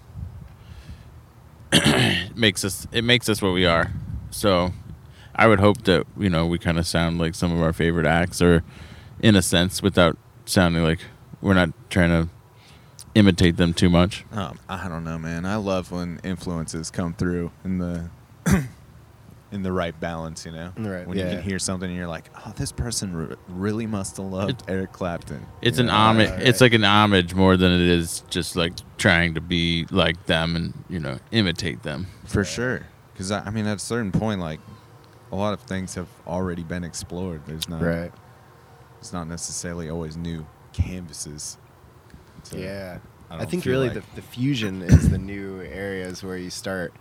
of 1.72 2.36
makes 2.36 2.66
us 2.66 2.88
it 2.92 3.04
makes 3.04 3.30
us 3.30 3.44
what 3.44 3.54
we 3.54 3.66
are. 3.66 3.92
So 4.32 4.74
I 5.36 5.48
would 5.48 5.60
hope 5.60 5.84
that 5.84 6.06
you 6.18 6.30
know 6.30 6.46
we 6.46 6.58
kind 6.60 6.78
of 6.78 6.86
sound 6.88 7.20
like 7.20 7.36
some 7.36 7.52
of 7.52 7.62
our 7.62 7.74
favorite 7.74 8.06
acts, 8.06 8.42
or 8.42 8.64
in 9.22 9.36
a 9.36 9.42
sense, 9.42 9.82
without 9.82 10.18
sounding 10.46 10.84
like 10.84 11.00
we're 11.42 11.54
not 11.54 11.70
trying 11.90 12.10
to 12.10 12.30
imitate 13.16 13.58
them 13.58 13.74
too 13.74 13.90
much. 13.90 14.24
Um, 14.32 14.60
I 14.70 14.88
don't 14.88 15.04
know, 15.04 15.18
man. 15.20 15.46
I 15.46 15.56
love 15.56 15.92
when 15.92 16.20
influences 16.24 16.90
come 16.92 17.14
through 17.14 17.52
in 17.66 17.78
the 17.80 18.10
in 19.52 19.64
the 19.64 19.72
right 19.72 19.98
balance. 20.00 20.46
You 20.46 20.52
know, 20.54 20.72
Right, 20.78 21.06
when 21.08 21.18
you 21.18 21.24
can 21.26 21.42
hear 21.42 21.60
something 21.60 21.90
and 21.90 21.98
you're 21.98 22.08
like, 22.08 22.30
"Oh, 22.46 22.54
this 22.56 22.72
person 22.72 23.16
re- 23.16 23.36
really 23.48 23.86
must 23.88 24.18
have 24.18 24.26
loved 24.28 24.62
It- 24.62 24.64
Eric 24.70 24.92
Clapton." 24.94 25.46
It's 25.62 25.78
You 25.78 25.84
an 25.84 25.88
know? 25.88 25.94
homage. 25.94 26.30
right. 26.30 26.42
It's 26.44 26.62
like 26.62 26.74
an 26.74 26.84
homage 26.86 27.34
more 27.34 27.58
than 27.58 27.72
it 27.72 27.82
is 27.82 28.24
just 28.30 28.56
like 28.56 28.74
trying 28.98 29.34
to 29.36 29.42
be 29.42 29.86
like 29.92 30.26
them 30.28 30.56
and 30.56 30.74
you 30.90 31.00
know 31.00 31.20
imitate 31.32 31.84
them. 31.84 32.08
for 32.26 32.44
sure. 32.44 32.84
Because 33.14 33.32
I, 33.32 33.42
I 33.46 33.50
mean, 33.50 33.68
at 33.68 33.78
a 33.78 33.80
certain 33.80 34.12
point, 34.12 34.40
like 34.40 34.60
a 35.32 35.36
lot 35.36 35.54
of 35.54 35.62
things 35.62 35.96
have 35.96 36.10
already 36.28 36.64
been 36.64 36.84
explored. 36.84 37.46
There's 37.46 37.70
not. 37.70 37.82
Right. 37.82 38.12
It's 39.00 39.14
not 39.14 39.28
necessarily 39.28 39.90
always 39.90 40.16
new 40.18 40.46
canvases. 40.74 41.58
to- 42.46 42.60
yeah. 42.60 43.00
I 43.30 43.44
I, 43.44 43.46
think 43.46 43.66
really 43.66 43.90
like- 43.90 43.96
the, 44.14 44.16
the 44.16 44.22
fusion 44.22 44.82
is 44.82 45.10
the 45.10 45.18
new 45.18 45.62
areas 45.62 46.24
where 46.24 46.38
you 46.38 46.50
start 46.50 46.94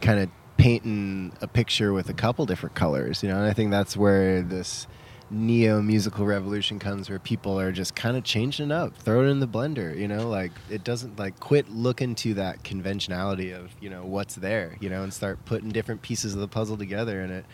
kind 0.00 0.18
of 0.20 0.28
painting 0.56 1.32
a 1.40 1.46
picture 1.46 1.92
with 1.92 2.08
a 2.08 2.14
couple 2.14 2.44
different 2.46 2.74
colors, 2.74 3.22
you 3.22 3.28
know, 3.28 3.36
and 3.36 3.44
I 3.46 3.52
think 3.52 3.70
that's 3.70 3.96
where 3.96 4.42
this 4.42 4.86
neo 5.30 5.82
musical 5.82 6.24
revolution 6.24 6.78
comes 6.78 7.10
where 7.10 7.18
people 7.18 7.58
are 7.60 7.72
just 7.72 7.94
kind 7.96 8.16
of 8.16 8.24
changing 8.24 8.66
it 8.66 8.72
up, 8.72 8.96
throw 8.96 9.22
it 9.24 9.28
in 9.28 9.40
the 9.40 9.48
blender, 9.48 9.96
you 9.96 10.08
know, 10.08 10.28
like 10.28 10.52
it 10.70 10.82
doesn't 10.84 11.18
like 11.18 11.38
quit 11.40 11.68
looking 11.68 12.14
to 12.16 12.34
that 12.34 12.62
conventionality 12.64 13.50
of, 13.50 13.70
you 13.80 13.90
know, 13.90 14.04
what's 14.04 14.34
there, 14.36 14.76
you 14.80 14.88
know, 14.88 15.02
and 15.02 15.12
start 15.12 15.44
putting 15.44 15.70
different 15.70 16.00
pieces 16.02 16.34
of 16.34 16.40
the 16.40 16.48
puzzle 16.48 16.76
together 16.76 17.20
and 17.20 17.32
it 17.32 17.44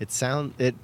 it 0.00 0.10
sound 0.10 0.54
it 0.58 0.74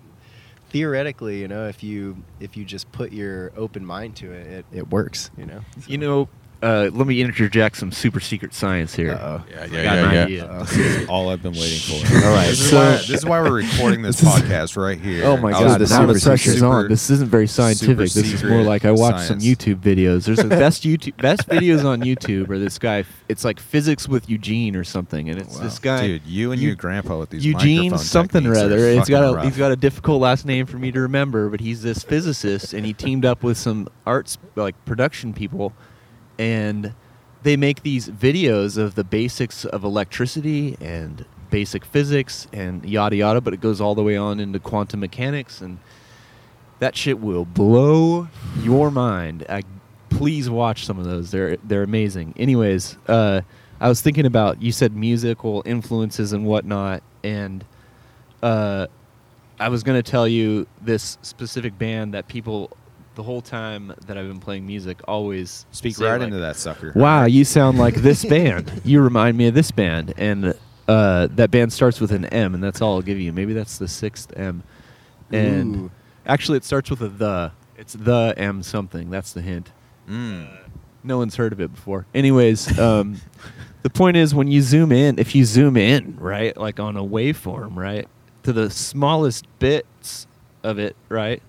theoretically, 0.71 1.41
you 1.41 1.49
know, 1.49 1.67
if 1.69 1.83
you 1.83 2.23
if 2.41 2.57
you 2.57 2.64
just 2.64 2.91
put 2.93 3.12
your 3.12 3.53
open 3.57 3.85
mind 3.85 4.17
to 4.17 4.31
it, 4.31 4.47
it, 4.47 4.67
it 4.73 4.91
works, 4.91 5.31
you 5.37 5.47
know. 5.47 5.61
You 5.87 5.99
know, 5.99 6.29
uh, 6.62 6.90
let 6.92 7.07
me 7.07 7.20
interject 7.20 7.76
some 7.76 7.92
super 7.92 8.18
secret 8.20 8.54
science 8.54 8.94
here. 8.94 9.12
Uh-oh. 9.12 9.44
Yeah, 9.50 9.61
I 9.61 9.64
yeah, 9.66 9.82
got 9.84 9.98
an 9.98 10.04
yeah, 10.04 10.12
yeah. 10.12 10.24
idea. 10.24 10.59
This 10.61 10.76
is 10.76 11.09
all 11.09 11.28
I've 11.28 11.42
been 11.42 11.52
waiting 11.52 11.78
for. 11.78 12.16
All 12.26 12.32
right, 12.32 12.46
This 12.48 12.61
is, 12.61 12.70
so- 12.70 12.76
why, 12.78 12.90
this 12.96 13.11
is 13.11 13.24
why 13.26 13.40
we're 13.42 13.52
recording 13.57 14.02
this 14.02 14.20
podcast 14.22 14.76
right 14.76 14.98
here. 15.00 15.24
Oh 15.26 15.36
my 15.36 15.52
god! 15.52 15.80
was 15.80 15.90
Now 15.90 16.07
the 16.07 16.14
super 16.18 16.30
pressure's 16.30 16.62
on. 16.62 16.88
This 16.88 17.11
isn't 17.11 17.28
very 17.28 17.46
scientific. 17.46 18.11
This 18.11 18.16
is 18.32 18.42
more 18.44 18.62
like 18.62 18.84
I 18.84 18.90
watched 18.92 19.26
some. 19.28 19.38
YouTube 19.38 19.76
videos. 19.80 20.24
There's 20.24 20.38
the 20.38 20.44
best 20.48 20.82
YouTube 20.82 21.16
best 21.18 21.48
videos 21.48 21.84
on 21.84 22.00
YouTube 22.02 22.48
are 22.50 22.59
this 22.59 22.78
guy. 22.78 23.04
It's 23.28 23.44
like 23.44 23.61
physics 23.61 24.09
with 24.09 24.28
Eugene 24.30 24.76
or 24.76 24.84
something, 24.84 25.28
and 25.28 25.40
it's 25.40 25.57
Wow. 25.57 25.62
this 25.62 25.78
guy. 25.78 26.07
Dude, 26.07 26.26
you 26.26 26.52
and 26.52 26.61
Eu- 26.61 26.68
your 26.68 26.76
grandpa 26.76 27.18
with 27.18 27.30
these 27.30 27.44
Eugene 27.44 27.96
something 27.98 28.46
or 28.46 28.54
techniques 28.54 28.62
are 28.62 28.64
other. 28.76 28.88
It's 28.98 29.09
got 29.09 29.22
a 29.24 29.28
fucking 29.34 29.44
he's 29.44 29.52
rough. 29.52 29.59
got 29.59 29.72
a 29.72 29.76
difficult 29.76 30.20
last 30.20 30.46
name 30.46 30.66
for 30.66 30.78
me 30.78 30.90
to 30.92 31.00
remember, 31.00 31.48
but 31.50 31.61
he's 31.61 31.82
this 31.82 32.02
physicist, 32.02 32.72
and 32.72 32.86
he 32.86 32.92
teamed 32.92 33.24
up 33.24 33.42
with 33.42 33.59
some 33.59 33.88
arts 34.07 34.38
like 34.54 34.74
production 34.84 35.32
people, 35.34 35.72
and 36.39 36.95
they 37.43 37.57
make 37.57 37.82
these 37.82 38.09
videos 38.09 38.76
of 38.76 38.95
the 38.95 39.05
basics 39.05 39.64
of 39.64 39.84
electricity 39.84 40.76
and 40.80 41.24
basic 41.51 41.84
physics 41.84 42.49
and 42.53 42.84
yada 42.84 43.16
yada. 43.16 43.41
But 43.41 43.55
it 43.55 43.61
goes 43.61 43.80
all 43.80 43.95
the 43.95 44.03
way 44.03 44.16
on 44.16 44.41
into 44.41 44.59
quantum 44.59 45.01
mechanics, 45.01 45.61
and 45.61 45.78
that 46.78 46.97
shit 46.97 47.20
will 47.20 47.45
blow 47.45 48.28
your 48.61 48.91
mind. 48.91 49.47
I, 49.49 49.62
please 50.11 50.51
watch 50.51 50.87
some 50.87 50.99
of 50.99 51.05
those. 51.05 51.30
They're 51.30 51.57
they're 51.59 51.82
amazing. 51.82 52.34
Anyways, 52.37 52.97
uh, 53.07 53.43
I 53.80 53.89
was 53.89 54.01
thinking 54.01 54.26
about 54.26 54.61
you 54.62 54.72
said 54.72 54.97
musical 54.97 55.62
influences 55.64 56.32
and 56.32 56.45
whatnot, 56.47 57.03
and 57.22 57.64
uh, 58.43 58.87
I 59.61 59.68
was 59.68 59.82
gonna 59.82 60.03
tell 60.03 60.26
you 60.26 60.66
this 60.80 61.18
specific 61.22 61.78
band 61.78 62.14
that 62.14 62.28
people 62.28 62.76
the 63.17 63.23
whole 63.23 63.41
time 63.41 63.93
that 64.07 64.17
I've 64.17 64.29
been 64.29 64.41
playing 64.41 64.67
music 64.67 65.01
always 65.09 65.67
Speak 65.73 65.97
say, 65.97 66.05
right 66.05 66.21
like, 66.21 66.27
into 66.29 66.39
that 66.39 66.57
sucker. 66.57 66.93
Wow, 66.95 67.25
you 67.25 67.45
sound 67.45 67.79
like 67.79 67.95
this 67.97 68.25
band. 68.29 68.83
You 68.85 69.03
remind 69.03 69.37
me 69.37 69.49
of 69.49 69.55
this 69.55 69.71
band, 69.71 70.14
and 70.17 70.55
uh, 70.87 71.27
that 71.33 71.51
band 71.51 71.73
starts 71.73 72.01
with 72.01 72.12
an 72.12 72.27
M, 72.27 72.55
and 72.55 72.62
that's 72.62 72.81
all 72.81 72.95
I'll 72.95 73.03
give 73.03 73.19
you. 73.19 73.33
Maybe 73.33 73.55
that's 73.55 73.79
the 73.79 73.89
sixth 73.89 74.33
M. 74.37 74.62
And 75.33 75.77
Ooh. 75.77 75.91
actually, 76.27 76.59
it 76.59 76.64
starts 76.64 76.91
with 76.91 77.03
a 77.03 77.09
the. 77.09 77.53
It's 77.77 77.95
the 77.95 78.35
M 78.37 78.62
something. 78.62 79.11
That's 79.11 79.33
the 79.33 79.43
hint. 79.43 79.73
Mm. 80.09 80.49
No 81.03 81.19
one's 81.19 81.37
heard 81.37 81.53
of 81.53 81.61
it 81.61 81.73
before. 81.75 82.07
Anyways, 82.14 82.79
um, 82.79 83.21
the 83.83 83.91
point 83.91 84.17
is 84.17 84.35
when 84.35 84.49
you 84.49 84.61
zoom 84.62 84.93
in, 84.93 85.19
if 85.19 85.35
you 85.35 85.45
zoom 85.45 85.77
in, 85.77 86.17
right, 86.19 86.57
like 86.57 86.81
on 86.81 86.97
a 86.97 87.05
waveform, 87.05 87.77
right, 87.77 88.09
to 88.43 88.53
the 88.53 88.71
smallest 88.71 89.47
bits 89.59 90.27
of 90.62 90.79
it, 90.79 90.97
right, 91.09 91.43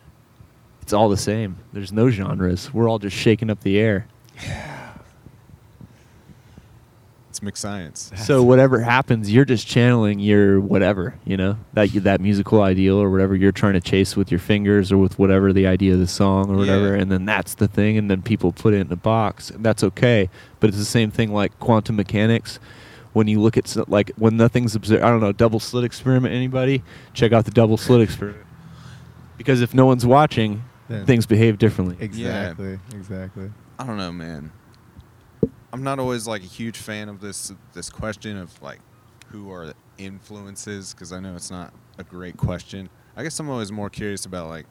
it's 0.87 0.93
all 0.93 1.09
the 1.09 1.17
same. 1.17 1.57
There's 1.73 1.91
no 1.91 2.09
genres. 2.09 2.73
We're 2.73 2.87
all 2.89 2.97
just 2.97 3.13
shaking 3.13 3.49
up 3.49 3.59
the 3.59 3.77
air. 3.77 4.07
Yeah. 4.41 4.93
It's 7.29 7.41
mixed 7.41 7.61
science. 7.61 8.09
So 8.15 8.41
whatever 8.41 8.79
happens, 8.79 9.29
you're 9.29 9.43
just 9.43 9.67
channeling 9.67 10.19
your 10.19 10.61
whatever, 10.61 11.15
you 11.25 11.35
know, 11.35 11.57
that 11.73 11.89
that 12.05 12.21
musical 12.21 12.61
ideal 12.61 12.95
or 12.95 13.09
whatever 13.11 13.35
you're 13.35 13.51
trying 13.51 13.73
to 13.73 13.81
chase 13.81 14.15
with 14.15 14.31
your 14.31 14.39
fingers 14.39 14.89
or 14.89 14.97
with 14.97 15.19
whatever 15.19 15.51
the 15.51 15.67
idea 15.67 15.91
of 15.91 15.99
the 15.99 16.07
song 16.07 16.49
or 16.49 16.55
whatever, 16.55 16.95
Yeah. 16.95 17.01
and 17.01 17.11
then 17.11 17.25
that's 17.25 17.55
the 17.55 17.67
thing, 17.67 17.97
and 17.97 18.09
then 18.09 18.21
people 18.21 18.53
put 18.53 18.73
it 18.73 18.77
in 18.77 18.89
a 18.89 18.95
box, 18.95 19.49
and 19.49 19.65
that's 19.65 19.83
okay. 19.83 20.29
But 20.61 20.69
it's 20.69 20.77
the 20.77 20.85
same 20.85 21.11
thing 21.11 21.33
like 21.33 21.59
quantum 21.59 21.97
mechanics. 21.97 22.59
When 23.11 23.27
you 23.27 23.41
look 23.41 23.57
at 23.57 23.75
like 23.89 24.11
when 24.15 24.37
nothing's 24.37 24.73
observed, 24.73 25.03
I 25.03 25.09
don't 25.09 25.19
know, 25.19 25.33
double 25.33 25.59
slit 25.59 25.83
experiment. 25.83 26.33
Anybody 26.33 26.81
check 27.13 27.33
out 27.33 27.43
the 27.43 27.51
double 27.51 27.75
slit 27.75 27.99
experiment? 27.99 28.45
Because 29.37 29.59
if 29.61 29.73
no 29.73 29.85
one's 29.85 30.05
watching, 30.05 30.63
Then- 30.87 31.05
things 31.05 31.25
behave 31.25 31.57
differently. 31.57 31.97
Exactly. 31.99 32.79
Exactly. 32.93 33.51
I 33.79 33.85
don't 33.85 33.97
know, 33.97 34.11
man. 34.11 34.51
I'm 35.73 35.83
not 35.83 35.99
always 35.99 36.27
like 36.27 36.41
a 36.41 36.45
huge 36.47 36.77
fan 36.77 37.09
of 37.09 37.19
this 37.19 37.51
this 37.73 37.89
question 37.89 38.37
of 38.37 38.59
like 38.61 38.79
who 39.27 39.51
are 39.51 39.67
the 39.67 39.75
influences 39.97 40.93
because 40.93 41.11
I 41.11 41.19
know 41.19 41.35
it's 41.35 41.51
not 41.51 41.73
a 41.97 42.03
great 42.03 42.37
question. 42.37 42.89
I 43.15 43.23
guess 43.23 43.37
I'm 43.39 43.49
always 43.49 43.71
more 43.71 43.89
curious 43.89 44.25
about 44.25 44.47
like 44.49 44.65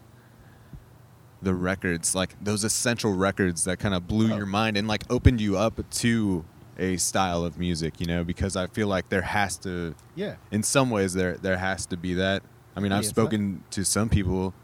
the 1.43 1.55
records, 1.55 2.15
like 2.15 2.35
those 2.43 2.65
essential 2.65 3.13
records 3.13 3.65
that 3.65 3.79
kind 3.79 3.95
of 3.95 4.07
blew 4.09 4.33
Oh. 4.33 4.37
your 4.37 4.47
mind 4.47 4.77
and 4.77 4.89
like 4.89 5.05
opened 5.11 5.41
you 5.41 5.57
up 5.59 5.79
to 5.91 6.45
a 6.79 6.97
style 6.97 7.45
of 7.45 7.59
music, 7.59 8.01
you 8.01 8.07
know, 8.07 8.25
because 8.25 8.57
I 8.57 8.67
feel 8.67 8.89
like 8.89 9.09
there 9.11 9.23
has 9.23 9.57
to 9.59 9.95
Yeah. 10.15 10.37
in 10.51 10.63
some 10.63 10.91
ways 10.91 11.13
there 11.13 11.37
there 11.37 11.59
has 11.59 11.85
to 11.87 11.97
be 11.97 12.15
that. 12.15 12.43
I 12.75 12.81
mean, 12.81 12.91
Yeah, 12.91 12.97
I've 12.99 13.03
it's 13.03 13.11
spoken 13.11 13.65
to 13.71 13.85
some 13.85 14.09
people. 14.09 14.55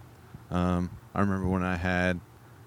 Um, 0.51 0.91
I 1.15 1.21
remember 1.21 1.49
when 1.49 1.63
I 1.63 1.77
had 1.77 2.21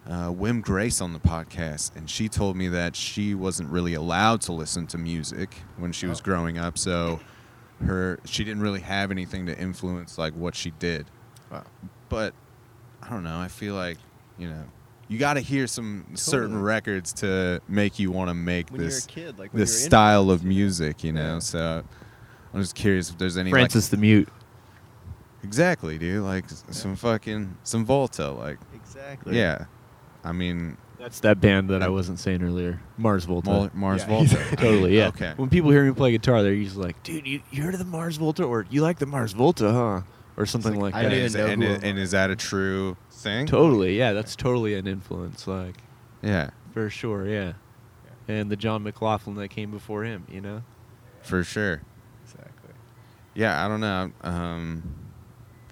uh, 0.08 0.30
Wim 0.30 0.62
Grace 0.62 1.02
on 1.02 1.14
the 1.14 1.20
podcast, 1.20 1.96
and 1.96 2.10
she 2.10 2.30
told 2.30 2.56
me 2.56 2.68
that 2.70 2.96
she 2.96 3.34
wasn't 3.34 3.70
really 3.70 3.94
allowed 3.96 4.42
to 4.42 4.54
listen 4.54 4.86
to 4.88 4.98
music 4.98 5.56
when 5.78 5.92
she 5.92 6.06
was 6.06 6.20
Oh. 6.22 6.24
growing 6.24 6.58
up. 6.58 6.78
So 6.78 7.20
her 7.86 8.20
she 8.26 8.44
didn't 8.44 8.62
really 8.62 8.82
have 8.82 9.12
anything 9.12 9.48
to 9.48 9.58
influence 9.60 10.18
like 10.18 10.34
what 10.34 10.56
she 10.56 10.72
did. 10.72 11.08
Wow. 11.52 11.64
But 12.10 12.34
I 13.02 13.10
don't 13.10 13.24
know. 13.24 13.38
I 13.40 13.48
feel 13.48 13.74
like 13.76 13.98
you 14.38 14.48
know 14.48 14.64
you 15.08 15.18
got 15.20 15.36
to 15.36 15.40
hear 15.40 15.68
some 15.68 16.06
certain 16.16 16.60
records 16.62 17.14
to 17.14 17.62
make 17.68 18.00
you 18.00 18.12
want 18.12 18.30
to 18.30 18.34
make 18.34 18.70
When 18.72 18.82
you're 18.82 18.90
a 18.90 18.92
this 18.94 19.06
kid, 19.06 19.38
like 19.40 19.54
when 19.54 19.60
this 19.60 19.72
you're 19.82 19.88
style 19.88 20.30
of 20.32 20.44
music. 20.44 21.04
You 21.04 21.14
know, 21.14 21.34
Yeah. 21.34 21.40
so 21.40 21.84
I'm 22.54 22.62
just 22.62 22.76
curious 22.76 23.10
if 23.10 23.18
there's 23.18 23.38
any 23.38 23.50
like, 23.52 23.54
Frances 23.60 23.90
the 23.90 23.98
Mute. 23.98 24.30
Exactly, 25.46 25.98
dude. 25.98 26.24
Like 26.24 26.46
s- 26.46 26.64
some 26.72 26.96
fucking 26.96 27.58
some 27.64 27.86
Volta. 27.86 28.32
Like, 28.32 28.58
Exactly. 28.74 29.38
yeah. 29.38 29.66
I 30.24 30.32
mean, 30.32 30.78
That's 31.00 31.20
that 31.20 31.40
band 31.40 31.70
that 31.70 31.84
I 31.84 31.90
wasn't 31.90 32.20
saying 32.20 32.42
earlier, 32.44 32.82
Mars 32.98 33.26
Volta. 33.26 33.50
Mar- 33.52 33.72
Mars 33.74 34.02
Yeah, 34.02 34.08
Volta. 34.08 34.38
Totally, 34.58 34.98
yeah. 34.98 35.08
Okay. 35.10 35.34
When 35.38 35.50
people 35.50 35.70
hear 35.70 35.84
me 35.86 35.94
play 35.94 36.12
guitar, 36.12 36.42
they're 36.42 36.52
usually 36.54 36.86
like, 36.88 37.04
"Dude, 37.04 37.28
you, 37.28 37.42
you 37.52 37.62
heard 37.64 37.74
of 37.76 37.80
the 37.80 37.86
Mars 37.86 38.18
Volta, 38.18 38.44
or 38.44 38.66
you 38.72 38.82
like 38.82 38.98
the 39.00 39.06
Mars 39.06 39.34
Volta, 39.34 39.72
huh?" 39.72 40.02
Or 40.38 40.46
something 40.46 40.74
like, 40.76 40.94
like, 40.94 40.96
I 40.96 41.04
that. 41.04 41.06
And 41.06 41.12
didn't 41.14 41.26
is, 41.28 41.36
know 41.36 41.46
and, 41.46 41.64
who 41.64 41.88
and 41.88 41.98
is 42.00 42.12
that 42.12 42.30
a 42.32 42.36
true 42.36 42.98
thing? 43.12 43.46
Totally, 43.46 43.98
yeah. 43.98 44.12
That's 44.14 44.36
totally 44.36 44.74
an 44.76 44.86
influence, 44.88 45.48
like 45.48 45.76
Yeah, 46.24 46.50
for 46.74 46.90
sure, 46.90 47.26
yeah. 47.28 47.54
And 48.28 48.50
the 48.50 48.56
John 48.58 48.82
McLaughlin 48.84 49.36
that 49.38 49.50
came 49.50 49.70
before 49.72 50.04
him, 50.04 50.26
you 50.30 50.42
know. 50.42 50.64
for 51.22 51.44
sure. 51.44 51.84
Exactly. 52.24 52.72
Yeah, 53.36 53.64
I 53.64 53.68
don't 53.68 53.80
know. 53.82 54.12
Um, 54.24 54.84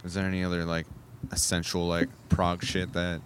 is 0.04 0.14
there 0.14 0.26
any 0.26 0.44
other 0.44 0.66
like 0.66 0.86
essential 1.32 1.88
like 1.88 2.10
prog 2.30 2.64
shit 2.64 2.94
that 2.94 3.22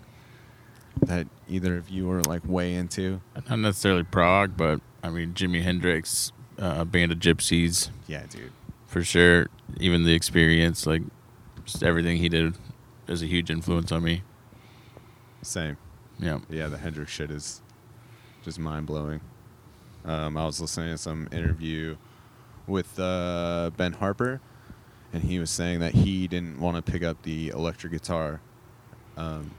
that 1.03 1.27
either 1.47 1.77
of 1.77 1.89
you 1.89 2.09
are 2.11 2.21
like 2.23 2.41
way 2.47 2.73
into? 2.75 3.21
Not 3.49 3.59
necessarily 3.59 4.03
prog, 4.03 4.57
but 4.57 4.81
I 5.03 5.09
mean 5.09 5.33
Jimi 5.33 5.61
Hendrix, 5.61 6.31
uh, 6.59 6.83
Band 6.85 7.11
of 7.11 7.19
Gypsys, 7.19 7.89
Yeah, 8.07 8.23
dude. 8.29 8.51
for 8.87 9.03
sure. 9.03 9.47
Even 9.79 10.03
the 10.05 10.13
experience, 10.13 10.85
like 10.87 11.01
just 11.65 11.83
everything 11.83 12.17
he 12.17 12.29
did, 12.29 12.55
is 13.07 13.21
a 13.21 13.25
huge 13.27 13.49
influence 13.51 13.91
on 13.91 14.03
me. 14.03 14.23
Same. 15.41 15.77
Yeah. 16.19 16.39
Yeah, 16.49 16.67
the 16.67 16.77
Hendrix 16.77 17.11
shit 17.11 17.29
is 17.31 17.61
just 18.43 18.57
mind 18.59 18.87
blowing. 18.87 19.21
Um, 20.05 20.35
I 20.37 20.45
was 20.45 20.59
listening 20.61 20.91
to 20.93 20.97
some 20.97 21.27
interview 21.31 21.95
with 22.65 22.97
uh, 22.99 23.71
Ben 23.77 23.93
Harper, 23.93 24.41
and 25.17 25.27
he 25.27 25.39
was 25.39 25.49
saying 25.49 25.79
that 25.79 25.95
he 25.95 26.27
didn't 26.27 26.59
want 26.59 26.75
to 26.75 26.91
pick 26.91 27.01
up 27.01 27.23
the 27.23 27.49
electric 27.49 27.91
guitar. 27.91 28.39
Um, 29.17 29.49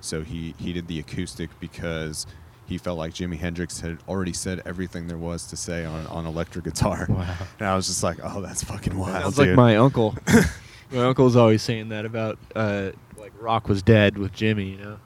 so 0.00 0.22
he, 0.22 0.54
he 0.56 0.72
did 0.72 0.86
the 0.86 1.00
acoustic 1.00 1.50
because 1.58 2.24
he 2.66 2.78
felt 2.78 2.96
like 2.96 3.12
Jimi 3.12 3.36
Hendrix 3.36 3.80
had 3.80 3.98
already 4.08 4.32
said 4.32 4.62
everything 4.64 5.08
there 5.08 5.18
was 5.18 5.48
to 5.48 5.56
say 5.56 5.84
on, 5.84 6.06
on 6.06 6.26
electric 6.26 6.64
guitar. 6.64 7.06
Wow. 7.08 7.36
And 7.58 7.66
I 7.66 7.74
was 7.74 7.88
just 7.88 8.04
like, 8.04 8.18
oh, 8.22 8.40
that's 8.40 8.62
fucking 8.62 8.96
wild. 8.96 9.34
Sounds 9.34 9.38
like 9.38 9.56
my 9.56 9.76
uncle. 9.76 10.16
my 10.92 11.06
uncle's 11.06 11.34
always 11.34 11.60
saying 11.60 11.88
that 11.88 12.04
about 12.04 12.38
uh, 12.54 12.92
like 13.16 13.32
rock 13.40 13.68
was 13.68 13.82
dead 13.82 14.16
with 14.16 14.32
Jimi. 14.32 14.70
You 14.70 14.76
know, 14.76 14.98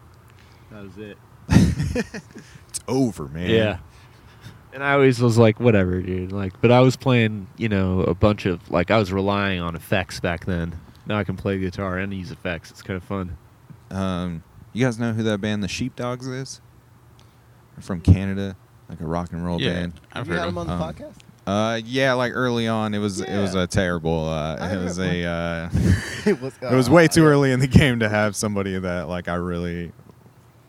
that 0.70 0.84
was 0.84 0.98
it. 0.98 1.16
it's 2.68 2.80
over, 2.86 3.26
man. 3.28 3.48
Yeah. 3.48 3.78
And 4.72 4.82
I 4.82 4.92
always 4.94 5.20
was 5.20 5.36
like, 5.36 5.60
whatever, 5.60 6.00
dude. 6.00 6.32
Like, 6.32 6.60
but 6.60 6.70
I 6.70 6.80
was 6.80 6.96
playing, 6.96 7.46
you 7.58 7.68
know, 7.68 8.00
a 8.00 8.14
bunch 8.14 8.46
of 8.46 8.70
like 8.70 8.90
I 8.90 8.98
was 8.98 9.12
relying 9.12 9.60
on 9.60 9.76
effects 9.76 10.18
back 10.20 10.46
then. 10.46 10.78
Now 11.06 11.18
I 11.18 11.24
can 11.24 11.36
play 11.36 11.58
guitar 11.58 11.98
and 11.98 12.12
use 12.14 12.30
effects. 12.30 12.70
It's 12.70 12.82
kind 12.82 12.96
of 12.96 13.04
fun. 13.04 13.36
Um, 13.90 14.42
you 14.72 14.84
guys 14.84 14.98
know 14.98 15.12
who 15.12 15.22
that 15.24 15.40
band, 15.40 15.62
the 15.62 15.68
Sheepdogs, 15.68 16.26
is? 16.26 16.60
They're 17.76 17.82
from 17.82 18.00
Canada, 18.00 18.56
like 18.88 19.00
a 19.00 19.06
rock 19.06 19.32
and 19.32 19.44
roll 19.44 19.60
Yeah, 19.60 19.72
band. 19.74 20.00
I've 20.12 20.26
you 20.26 20.32
heard 20.32 20.38
had 20.40 20.48
him 20.48 20.54
him. 20.54 20.58
on 20.58 20.66
the 20.68 20.72
Um, 20.72 20.94
podcast? 20.94 21.14
Uh, 21.44 21.80
yeah, 21.84 22.12
like 22.12 22.32
early 22.34 22.68
on, 22.68 22.94
it 22.94 22.98
was 22.98 23.20
it 23.20 23.38
was 23.40 23.54
a 23.54 23.66
terrible. 23.66 24.28
Uh, 24.28 24.56
it 24.72 24.82
was 24.82 24.98
a 24.98 25.24
uh, 25.24 25.68
it 26.24 26.40
was, 26.40 26.54
it 26.62 26.74
was 26.74 26.88
way 26.88 27.04
uh, 27.06 27.08
too 27.08 27.24
early 27.24 27.50
in 27.52 27.60
the 27.60 27.66
game 27.66 27.98
to 27.98 28.08
have 28.08 28.36
somebody 28.36 28.78
that 28.78 29.08
like 29.08 29.28
I 29.28 29.34
really 29.34 29.92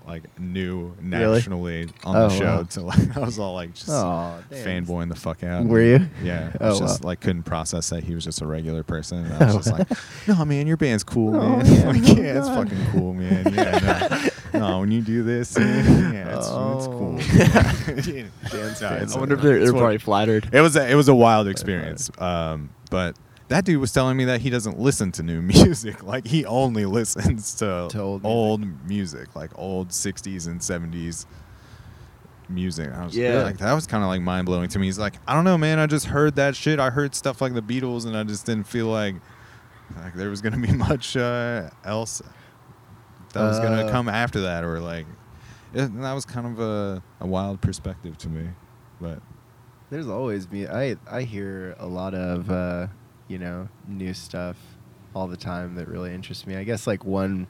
like 0.06 0.24
knew 0.39 0.93
Really? 1.01 1.36
nationally 1.38 1.89
on 2.04 2.16
Oh, 2.16 2.28
the 2.30 2.36
show. 2.38 2.45
wow. 2.58 2.64
To 2.64 2.82
like, 2.82 3.18
I 3.18 3.20
was 3.22 3.39
all 3.39 3.54
like 3.54 3.74
just 3.74 3.89
Aw, 3.89 4.38
damn. 4.49 4.86
fanboying 4.86 5.10
the 5.10 5.16
fuck 5.16 5.43
out. 5.43 5.66
Were 5.66 5.82
you? 5.82 6.08
Yeah, 6.22 6.51
I 6.60 6.70
was 6.70 6.82
Oh, 6.82 6.86
just 6.86 7.04
wow. 7.04 7.10
like 7.10 7.22
couldn't 7.22 7.43
process 7.43 7.89
that 7.89 8.04
he 8.04 8.14
was 8.16 8.24
just 8.26 8.41
a 8.41 8.45
regular 8.45 8.84
person. 8.84 9.26
And 9.26 9.34
I 9.43 9.45
was 9.56 9.56
Oh, 9.70 9.78
just 9.78 9.89
like, 9.89 10.28
no, 10.28 10.43
man, 10.45 10.68
your 10.68 10.78
band's 10.78 11.04
cool, 11.04 11.36
Oh, 11.36 11.58
man. 11.58 11.66
yeah, 11.66 11.88
like, 11.88 12.01
oh, 12.04 12.22
yeah, 12.22 12.38
it's 12.39 12.47
fucking 12.49 12.86
cool, 12.91 13.14
man. 13.14 13.54
Yeah, 13.54 14.30
no, 14.54 14.60
no, 14.60 14.80
when 14.82 14.91
you 14.91 15.01
do 15.01 15.24
this, 15.24 15.58
man, 15.58 16.14
yeah, 16.14 16.38
it's, 16.38 16.47
it's 16.47 16.88
cool. 16.88 17.18
Oh. 17.20 18.58
Dance 18.58 18.80
fancy. 18.80 19.16
I 19.16 19.20
wonder 19.20 19.36
if 19.36 19.41
they're, 19.41 19.60
they're 19.60 19.72
probably 19.72 19.97
flattered. 19.97 20.49
It 20.51 20.62
was 20.62 20.76
a, 20.76 20.89
it 20.89 20.95
was 20.95 21.08
a 21.08 21.16
wild 21.16 21.47
experience. 21.47 22.12
Um, 22.20 22.70
but 22.91 23.16
that 23.54 23.66
dude 23.66 23.80
was 23.80 23.91
telling 23.91 24.18
me 24.18 24.26
that 24.26 24.41
he 24.41 24.49
doesn't 24.49 24.80
listen 24.80 25.12
to 25.14 25.24
new 25.24 25.41
music. 25.54 26.01
Like 26.04 26.26
he 26.26 26.43
only 26.45 26.86
listens 26.86 27.54
to, 27.56 27.88
To 27.91 28.01
old 28.01 28.22
music. 28.24 28.26
old 28.26 28.88
music, 28.89 29.36
like 29.36 29.51
old 29.56 29.89
'60s 29.89 30.47
and 30.47 30.60
'70s 30.60 31.26
music. 32.49 32.91
I 32.91 33.06
was 33.06 33.16
Yeah. 33.16 33.43
like, 33.43 33.58
that 33.60 33.74
was 33.74 33.88
kind 33.88 34.04
of 34.04 34.10
like 34.10 34.22
mind 34.22 34.45
blowing 34.45 34.70
to 34.70 34.80
me. 34.80 34.88
He's 34.88 34.99
like, 34.99 35.16
I 35.28 35.34
don't 35.34 35.43
know, 35.43 35.58
man. 35.58 35.80
I 35.80 35.86
just 35.88 36.08
heard 36.08 36.36
that 36.36 36.56
shit. 36.56 36.80
I 36.80 36.89
heard 36.89 37.16
stuff 37.16 37.41
like 37.41 37.54
the 37.54 37.62
Beatles, 37.62 38.06
and 38.06 38.18
I 38.18 38.24
just 38.24 38.45
didn't 38.45 38.68
feel 38.68 38.88
like 38.88 39.16
like 39.97 40.14
there 40.16 40.30
was 40.30 40.41
gonna 40.41 40.58
be 40.58 40.72
much 40.89 41.16
uh, 41.16 41.70
else 41.86 42.22
that 43.34 43.41
was 43.43 43.60
gonna 43.60 43.86
Uh, 43.86 43.91
come 43.91 44.10
after 44.10 44.41
that, 44.41 44.64
or 44.64 44.80
like. 44.80 45.06
It, 45.76 45.88
that 46.01 46.14
was 46.14 46.24
kind 46.26 46.45
of 46.45 46.60
a, 46.60 47.01
a 47.20 47.26
wild 47.26 47.60
perspective 47.60 48.16
to 48.20 48.30
me, 48.30 48.47
but 49.01 49.20
There's 49.89 50.08
always 50.08 50.49
me. 50.51 50.68
I 50.68 50.97
I 51.10 51.24
hear 51.24 51.76
a 51.80 51.88
lot 51.88 52.14
of 52.14 52.51
uh, 52.51 52.88
you 53.28 53.38
know 53.38 53.70
new 53.88 54.14
stuff 54.14 54.58
all 55.16 55.28
the 55.28 55.38
time 55.38 55.76
that 55.76 55.88
really 55.88 56.14
interests 56.14 56.46
me. 56.48 56.56
I 56.56 56.64
guess 56.64 56.88
like 56.88 57.06
one. 57.06 57.48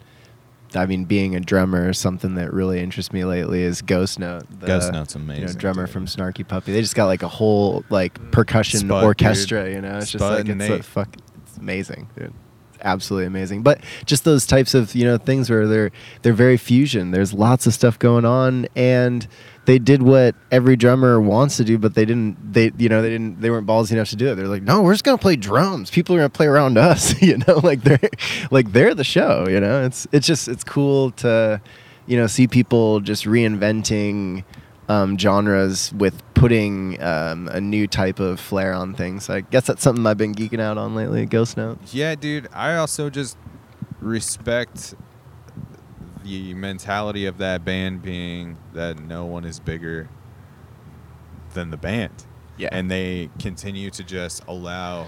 I 0.75 0.87
mean, 0.87 1.05
being 1.05 1.35
a 1.35 1.39
drummer, 1.39 1.93
something 1.93 2.33
that 2.35 2.51
really 2.51 2.79
interests 2.79 3.13
me 3.13 3.25
lately 3.25 3.61
is 3.61 3.83
Ghost 3.83 4.17
Note. 4.17 4.43
the, 4.59 4.65
Ghost 4.65 4.91
Note's 4.91 5.13
You 5.13 5.21
know, 5.21 5.33
amazing, 5.33 5.59
drummer 5.59 5.85
dude. 5.85 5.93
from 5.93 6.05
Snarky 6.07 6.47
Puppy. 6.47 6.71
They 6.71 6.81
just 6.81 6.95
got 6.95 7.05
like 7.05 7.21
a 7.21 7.27
whole 7.27 7.85
like 7.91 8.31
percussion 8.31 8.79
Sput, 8.79 8.89
dude. 8.89 9.03
orchestra. 9.03 9.69
You 9.69 9.81
know, 9.81 9.97
it's 9.99 10.09
just 10.11 10.23
like 10.23 10.47
it's 10.47 10.69
a 10.69 10.81
fuck. 10.81 11.15
It's 11.43 11.57
amazing, 11.57 12.09
dude. 12.17 12.33
Absolutely 12.81 13.27
amazing. 13.27 13.61
But 13.61 13.81
just 14.05 14.23
those 14.23 14.47
types 14.47 14.73
of 14.73 14.95
you 14.95 15.05
know 15.05 15.17
things 15.17 15.49
where 15.49 15.67
they're 15.67 15.91
they're 16.23 16.33
very 16.33 16.57
fusion. 16.57 17.11
There's 17.11 17.33
lots 17.33 17.67
of 17.67 17.73
stuff 17.75 17.99
going 17.99 18.25
on, 18.25 18.67
and 18.75 19.27
they 19.65 19.79
did 19.79 20.01
what 20.01 20.35
every 20.51 20.75
drummer 20.75 21.21
wants 21.21 21.57
to 21.57 21.63
do, 21.63 21.77
but 21.77 21.95
they 21.95 22.05
didn't. 22.05 22.53
They 22.53 22.71
you 22.77 22.89
know 22.89 23.01
they 23.01 23.09
didn't. 23.09 23.41
They 23.41 23.49
weren't 23.49 23.67
ballsy 23.67 23.93
enough 23.93 24.09
to 24.09 24.15
do 24.15 24.31
it. 24.31 24.35
They're 24.35 24.47
like, 24.47 24.63
no, 24.63 24.81
we're 24.81 24.93
just 24.93 25.03
gonna 25.03 25.17
play 25.17 25.35
drums. 25.35 25.89
People 25.89 26.15
are 26.15 26.19
gonna 26.19 26.29
play 26.29 26.47
around 26.47 26.77
us. 26.77 27.21
you 27.21 27.37
know, 27.47 27.59
like 27.63 27.81
they're 27.83 27.99
like 28.51 28.71
they're 28.71 28.93
the 28.93 29.03
show. 29.03 29.47
You 29.47 29.59
know, 29.59 29.83
it's 29.83 30.07
it's 30.11 30.27
just 30.27 30.47
it's 30.47 30.63
cool 30.63 31.11
to 31.11 31.61
you 32.07 32.17
know 32.17 32.27
see 32.27 32.47
people 32.47 32.99
just 32.99 33.25
reinventing 33.25 34.43
um, 34.89 35.17
genres 35.17 35.93
with 35.93 36.21
putting 36.33 37.01
um, 37.01 37.47
a 37.47 37.61
new 37.61 37.87
type 37.87 38.19
of 38.19 38.39
flair 38.39 38.73
on 38.73 38.93
things. 38.93 39.29
I 39.29 39.41
guess 39.41 39.67
that's 39.67 39.81
something 39.81 40.05
I've 40.05 40.17
been 40.17 40.35
geeking 40.35 40.59
out 40.59 40.77
on 40.77 40.95
lately. 40.95 41.25
Ghost 41.25 41.55
Note. 41.55 41.79
Yeah, 41.93 42.15
dude. 42.15 42.49
I 42.53 42.75
also 42.75 43.09
just 43.09 43.37
respect 44.01 44.95
the 46.23 46.53
mentality 46.53 47.25
of 47.25 47.37
that 47.39 47.63
band 47.65 48.01
being 48.01 48.57
that 48.73 48.99
no 48.99 49.25
one 49.25 49.45
is 49.45 49.59
bigger 49.59 50.09
than 51.53 51.69
the 51.69 51.77
band. 51.77 52.25
Yeah. 52.57 52.69
And 52.71 52.89
they 52.89 53.29
continue 53.39 53.89
to 53.91 54.03
just 54.03 54.43
allow 54.47 55.07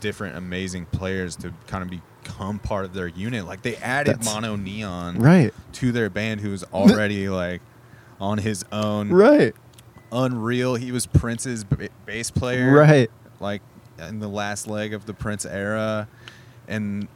different 0.00 0.36
amazing 0.36 0.86
players 0.86 1.36
to 1.36 1.52
kind 1.66 1.82
of 1.82 1.90
become 2.24 2.58
part 2.58 2.84
of 2.84 2.92
their 2.94 3.08
unit. 3.08 3.46
Like 3.46 3.62
they 3.62 3.76
added 3.76 4.18
That's- 4.20 4.34
MonoNeon 4.34 5.20
Right. 5.22 5.54
to 5.74 5.92
their 5.92 6.10
band 6.10 6.40
who's 6.40 6.64
already 6.64 7.28
like 7.28 7.60
on 8.20 8.38
his 8.38 8.64
own 8.72 9.10
Right. 9.10 9.54
unreal. 10.10 10.74
He 10.74 10.92
was 10.92 11.06
Prince's 11.06 11.64
b- 11.64 11.88
bass 12.06 12.30
player 12.30 12.72
Right. 12.72 13.10
like 13.40 13.62
in 13.98 14.18
the 14.20 14.28
last 14.28 14.66
leg 14.66 14.92
of 14.94 15.06
the 15.06 15.14
Prince 15.14 15.44
era, 15.46 16.08
and 16.66 17.06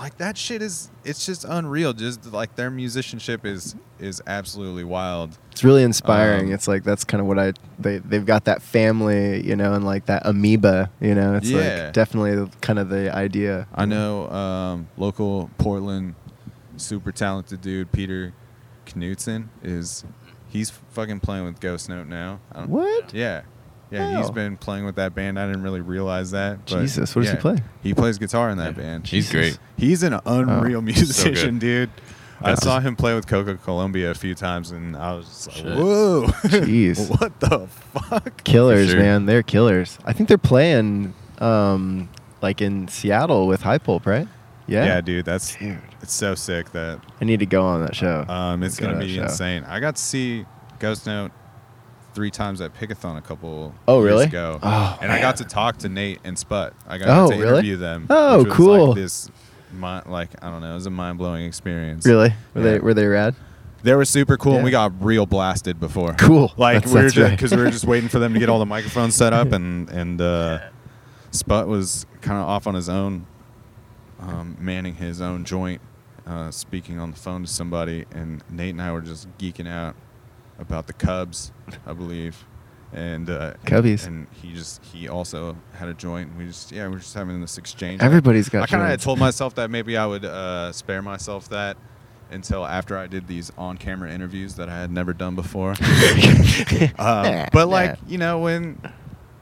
like 0.00 0.16
that 0.16 0.36
shit 0.38 0.62
is 0.62 0.90
it's 1.04 1.26
just 1.26 1.44
unreal. 1.44 1.92
Just 1.92 2.32
like 2.32 2.56
their 2.56 2.70
musicianship 2.70 3.44
is 3.44 3.76
is 3.98 4.22
absolutely 4.26 4.82
wild. 4.84 5.36
It's 5.52 5.62
really 5.62 5.82
inspiring. 5.82 6.46
Um, 6.48 6.52
it's 6.54 6.66
like 6.66 6.84
that's 6.84 7.04
kind 7.04 7.20
of 7.20 7.26
what 7.26 7.38
I 7.38 7.52
they 7.78 7.98
they've 7.98 8.24
got 8.24 8.46
that 8.46 8.62
family, 8.62 9.46
you 9.46 9.54
know, 9.56 9.74
and 9.74 9.84
like 9.84 10.06
that 10.06 10.22
amoeba, 10.24 10.90
you 11.00 11.14
know. 11.14 11.34
It's 11.36 11.48
Yeah. 11.50 11.84
like 11.84 11.92
definitely 11.92 12.50
kind 12.62 12.78
of 12.78 12.88
the 12.88 13.14
idea. 13.14 13.68
I 13.74 13.84
know 13.84 14.28
um, 14.30 14.88
local 14.96 15.50
Portland 15.58 16.14
super 16.76 17.12
talented 17.12 17.60
dude 17.60 17.92
Peter 17.92 18.32
Knudsen 18.86 19.50
is 19.62 20.02
he's 20.48 20.70
fucking 20.70 21.20
playing 21.20 21.44
with 21.44 21.60
Ghost 21.60 21.88
Note 21.90 22.06
now. 22.06 22.40
I 22.52 22.60
don't- 22.60 22.70
What? 22.70 23.12
Yeah. 23.14 23.42
Yeah, 23.90 24.18
he's 24.18 24.30
been 24.30 24.56
playing 24.56 24.84
with 24.84 24.94
that 24.96 25.14
band. 25.14 25.38
I 25.38 25.46
didn't 25.46 25.62
really 25.62 25.80
realize 25.80 26.30
that. 26.30 26.64
but 26.66 26.80
Jesus, 26.80 27.14
what 27.16 27.22
does 27.22 27.32
he 27.32 27.36
play? 27.38 27.56
He 27.82 27.92
plays 27.94 28.18
guitar 28.18 28.50
in 28.50 28.58
that 28.58 28.76
band. 28.76 29.06
He's 29.06 29.30
great. 29.30 29.58
He's 29.76 30.02
an 30.02 30.18
unreal 30.26 30.78
Oh. 30.78 30.82
musician, 30.82 31.58
good. 31.58 31.90
dude. 31.90 31.90
I 32.42 32.54
saw 32.54 32.80
him 32.80 32.96
play 32.96 33.14
with 33.14 33.26
Coco 33.26 33.56
Columbia 33.56 34.10
a 34.12 34.14
few 34.14 34.34
times, 34.34 34.70
and 34.70 34.96
I 34.96 35.12
was 35.14 35.26
just 35.26 35.46
like, 35.48 35.56
Shit. 35.56 35.76
"Whoa, 35.76 36.26
Jeez. 36.44 37.10
what 37.20 37.38
the 37.40 37.66
fuck?" 37.66 38.44
Killers, 38.44 38.90
sure. 38.92 38.98
man. 39.00 39.26
They're 39.26 39.42
killers. 39.42 39.98
I 40.06 40.12
think 40.14 40.28
they're 40.28 40.38
playing 40.38 41.12
um 41.38 42.08
like 42.40 42.62
in 42.62 42.88
Seattle 42.88 43.46
with 43.46 43.60
High 43.62 43.76
Pulp, 43.78 44.06
right? 44.06 44.26
Yeah. 44.66 44.84
Yeah, 44.86 45.00
dude, 45.02 45.24
that's 45.26 45.56
Dude. 45.56 45.78
it's 46.00 46.14
so 46.14 46.34
sick 46.36 46.70
that 46.72 47.00
I 47.20 47.24
need 47.24 47.40
to 47.40 47.46
go 47.46 47.62
on 47.62 47.82
that 47.84 47.94
show. 47.94 48.24
um, 48.28 48.62
it's 48.62 48.78
Go 48.78 48.86
to 48.86 48.92
gonna 48.92 49.04
that 49.04 49.12
be 49.12 49.18
insane. 49.18 49.64
I 49.64 49.80
got 49.80 49.96
to 49.96 50.02
see 50.02 50.46
Ghost 50.78 51.06
Note 51.06 51.32
three 52.14 52.30
times 52.30 52.60
at 52.60 52.74
Pickathon 52.74 53.16
a 53.16 53.20
couple 53.20 53.74
Oh, 53.86 54.00
years 54.02 54.12
really? 54.12 54.24
ago, 54.26 54.58
Oh, 54.62 54.98
and 55.00 55.10
I 55.12 55.20
got 55.20 55.36
to 55.36 55.44
talk 55.44 55.78
to 55.78 55.88
Nate 55.88 56.18
and 56.24 56.38
Sput. 56.38 56.74
I 56.88 56.98
got 56.98 57.08
Oh, 57.08 57.30
to 57.30 57.36
really? 57.36 57.48
interview 57.50 57.76
them. 57.76 58.06
Oh, 58.10 58.44
cool. 58.50 58.88
Like, 58.88 58.96
this, 58.96 59.30
mi- 59.72 60.00
like 60.06 60.30
I 60.42 60.50
don't 60.50 60.60
know, 60.60 60.72
it 60.72 60.74
was 60.74 60.86
a 60.86 60.90
mind 60.90 61.18
blowing 61.18 61.44
experience. 61.44 62.04
really? 62.06 62.34
Were 62.54 62.62
Yeah. 62.62 62.70
they 62.72 62.78
were 62.80 62.94
they 62.94 63.06
rad? 63.06 63.34
They 63.82 63.94
were 63.94 64.04
super 64.04 64.36
cool, 64.36 64.56
and 64.56 64.64
we 64.64 64.70
got 64.70 64.92
real 65.02 65.24
blasted 65.24 65.80
before. 65.80 66.12
Cool. 66.14 66.52
Like 66.58 66.84
That's- 66.84 66.92
we 66.92 67.00
were 67.00 67.06
just 67.08 67.16
right. 67.16 67.30
because 67.30 67.52
we 67.52 67.62
were 67.62 67.70
just 67.70 67.86
waiting 67.86 68.08
for 68.10 68.18
them 68.18 68.34
to 68.34 68.38
get 68.40 68.48
all 68.48 68.58
the 68.58 68.66
microphones 68.76 69.14
set 69.14 69.32
up, 69.32 69.52
and 69.52 69.88
and 69.88 70.20
uh, 70.20 70.58
Sput 71.30 71.66
was 71.68 72.04
kind 72.20 72.38
of 72.38 72.46
off 72.46 72.66
on 72.66 72.74
his 72.74 72.88
own, 72.88 73.24
um, 74.20 74.56
manning 74.60 74.96
his 74.96 75.20
own 75.22 75.44
joint, 75.44 75.80
uh, 76.26 76.50
speaking 76.50 76.98
on 76.98 77.12
the 77.12 77.16
phone 77.16 77.42
to 77.42 77.48
somebody, 77.48 78.04
and 78.12 78.42
Nate 78.50 78.70
and 78.74 78.82
I 78.82 78.92
were 78.92 79.00
just 79.00 79.26
geeking 79.38 79.68
out 79.68 79.94
about 80.60 80.86
the 80.86 80.92
Cubs, 80.92 81.52
I 81.86 81.92
believe, 81.92 82.44
and 82.92 83.28
uh, 83.30 83.54
Cubbies. 83.64 84.06
and 84.06 84.26
he 84.42 84.52
just 84.52 84.84
he 84.84 85.08
also 85.08 85.56
had 85.72 85.88
a 85.88 85.94
joint. 85.94 86.36
We 86.36 86.46
just 86.46 86.70
yeah, 86.70 86.86
we 86.86 86.94
were 86.94 86.98
just 86.98 87.14
having 87.14 87.40
this 87.40 87.58
exchange. 87.58 88.02
Everybody's 88.02 88.48
got 88.48 88.62
I 88.62 88.66
kind 88.66 88.82
of 88.82 88.88
had 88.88 89.00
told 89.00 89.18
myself 89.28 89.54
that 89.56 89.70
maybe 89.70 89.96
I 89.96 90.06
would 90.06 90.24
uh, 90.24 90.72
spare 90.72 91.02
myself 91.02 91.48
that 91.48 91.76
until 92.30 92.64
after 92.64 92.96
I 92.96 93.08
did 93.08 93.26
these 93.26 93.50
on-camera 93.58 94.12
interviews 94.12 94.54
that 94.54 94.68
I 94.68 94.80
had 94.80 94.92
never 94.92 95.12
done 95.12 95.34
before. 95.34 95.70
um, 96.98 97.48
but 97.52 97.68
like 97.68 98.02
nah. 98.02 98.08
you 98.08 98.18
know 98.18 98.38
when 98.38 98.80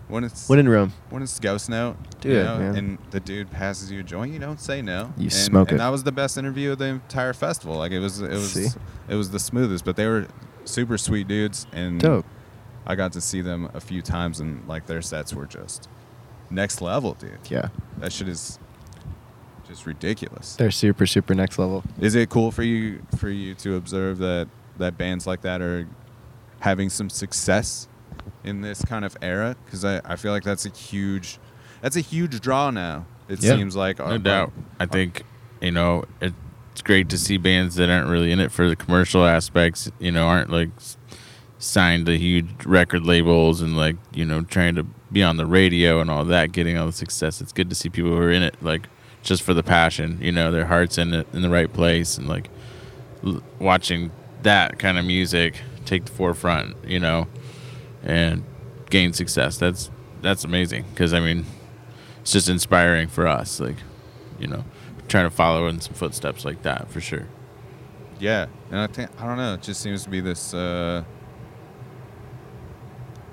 when 0.08 0.24
it's 0.24 0.48
When 0.48 0.58
in 0.58 0.68
Rome. 0.68 0.92
when 1.10 1.22
it's 1.22 1.38
ghost 1.38 1.68
note, 1.68 1.96
Do 2.20 2.30
you 2.30 2.42
know, 2.42 2.56
and 2.56 2.98
the 3.10 3.20
dude 3.20 3.50
passes 3.50 3.90
you 3.90 4.00
a 4.00 4.02
joint, 4.02 4.32
you 4.32 4.38
don't 4.38 4.60
say 4.60 4.80
no. 4.82 5.12
You 5.16 5.24
and, 5.24 5.32
smoke 5.32 5.68
and 5.68 5.76
it. 5.76 5.78
that 5.78 5.88
was 5.88 6.02
the 6.02 6.12
best 6.12 6.38
interview 6.38 6.72
of 6.72 6.78
the 6.78 6.86
entire 6.86 7.34
festival. 7.34 7.76
Like 7.76 7.92
it 7.92 8.00
was, 8.00 8.20
it 8.20 8.30
was, 8.30 8.52
See? 8.52 8.68
it 9.08 9.14
was 9.14 9.30
the 9.30 9.38
smoothest. 9.38 9.84
But 9.84 9.96
they 9.96 10.06
were 10.06 10.26
super 10.68 10.98
sweet 10.98 11.26
dudes, 11.28 11.66
and 11.72 12.00
Dope. 12.00 12.26
I 12.86 12.94
got 12.94 13.12
to 13.12 13.20
see 13.20 13.40
them 13.40 13.70
a 13.74 13.80
few 13.80 14.02
times, 14.02 14.40
and 14.40 14.66
like 14.68 14.86
their 14.86 15.02
sets 15.02 15.34
were 15.34 15.46
just 15.46 15.88
next 16.50 16.80
level, 16.80 17.14
dude. 17.14 17.38
Yeah. 17.50 17.68
That 17.98 18.12
shit 18.12 18.28
is 18.28 18.58
just 19.66 19.84
ridiculous. 19.86 20.56
They're 20.56 20.70
super, 20.70 21.04
super 21.06 21.34
next 21.34 21.58
level. 21.58 21.84
Is 22.00 22.14
it 22.14 22.30
cool 22.30 22.50
for 22.50 22.62
you 22.62 23.02
for 23.18 23.28
you 23.28 23.54
to 23.56 23.76
observe 23.76 24.18
that 24.18 24.48
that 24.78 24.96
bands 24.96 25.26
like 25.26 25.42
that 25.42 25.60
are 25.60 25.86
having 26.60 26.88
some 26.88 27.10
success 27.10 27.88
in 28.44 28.60
this 28.62 28.84
kind 28.84 29.04
of 29.04 29.16
era? 29.20 29.56
Because 29.64 29.84
I, 29.84 30.00
I 30.04 30.16
feel 30.16 30.32
like 30.32 30.44
that's 30.44 30.64
a 30.66 30.70
huge 30.70 31.38
that's 31.82 31.96
a 31.96 32.00
huge 32.00 32.40
draw 32.40 32.70
now. 32.70 33.06
It 33.28 33.42
Yeah. 33.42 33.56
seems 33.56 33.76
like 33.76 33.98
No 33.98 34.04
uh, 34.06 34.18
doubt. 34.18 34.52
Uh, 34.56 34.62
I 34.80 34.86
think, 34.86 35.24
you 35.60 35.70
know, 35.70 36.04
it's 36.78 36.86
great 36.86 37.08
to 37.08 37.18
see 37.18 37.36
bands 37.36 37.74
that 37.74 37.90
aren't 37.90 38.08
really 38.08 38.30
in 38.30 38.38
it 38.38 38.52
for 38.52 38.68
the 38.68 38.76
commercial 38.76 39.26
aspects, 39.26 39.90
you 39.98 40.12
know, 40.12 40.28
aren't 40.28 40.48
like 40.48 40.68
signed 41.58 42.06
to 42.06 42.16
huge 42.16 42.46
record 42.64 43.04
labels 43.04 43.60
and 43.60 43.76
like, 43.76 43.96
you 44.12 44.24
know, 44.24 44.42
trying 44.42 44.76
to 44.76 44.84
be 45.10 45.20
on 45.20 45.38
the 45.38 45.44
radio 45.44 46.00
and 46.00 46.08
all 46.08 46.24
that, 46.24 46.52
getting 46.52 46.78
all 46.78 46.86
the 46.86 46.92
success. 46.92 47.40
It's 47.40 47.52
good 47.52 47.68
to 47.70 47.74
see 47.74 47.88
people 47.88 48.12
who 48.12 48.18
are 48.18 48.30
in 48.30 48.44
it, 48.44 48.54
like, 48.62 48.88
just 49.24 49.42
for 49.42 49.54
the 49.54 49.62
passion, 49.64 50.18
you 50.20 50.30
know, 50.30 50.52
their 50.52 50.66
heart's 50.66 50.98
in 50.98 51.12
it 51.12 51.26
in 51.32 51.42
the 51.42 51.48
right 51.48 51.72
place 51.72 52.16
and 52.16 52.28
like 52.28 52.48
l- 53.26 53.42
watching 53.58 54.12
that 54.44 54.78
kind 54.78 54.98
of 54.98 55.04
music 55.04 55.56
take 55.84 56.04
the 56.04 56.12
forefront, 56.12 56.76
you 56.86 57.00
know, 57.00 57.26
and 58.04 58.44
gain 58.88 59.12
success. 59.12 59.58
That's 59.58 59.90
that's 60.22 60.44
amazing 60.44 60.84
because 60.90 61.12
I 61.12 61.18
mean, 61.18 61.44
it's 62.20 62.30
just 62.30 62.48
inspiring 62.48 63.08
for 63.08 63.26
us. 63.26 63.58
Like, 63.58 63.78
you 64.38 64.46
know, 64.46 64.62
trying 65.08 65.24
to 65.24 65.30
follow 65.34 65.66
in 65.66 65.80
some 65.80 65.94
footsteps 65.94 66.44
like 66.44 66.62
that 66.62 66.90
for 66.90 67.00
sure. 67.00 67.26
Yeah, 68.20 68.46
and 68.70 68.78
I 68.80 68.86
think 68.86 69.10
I 69.20 69.26
don't 69.26 69.36
know. 69.38 69.54
It 69.54 69.62
just 69.62 69.80
seems 69.80 70.04
to 70.04 70.10
be 70.10 70.20
this. 70.20 70.52
Uh, 70.54 71.04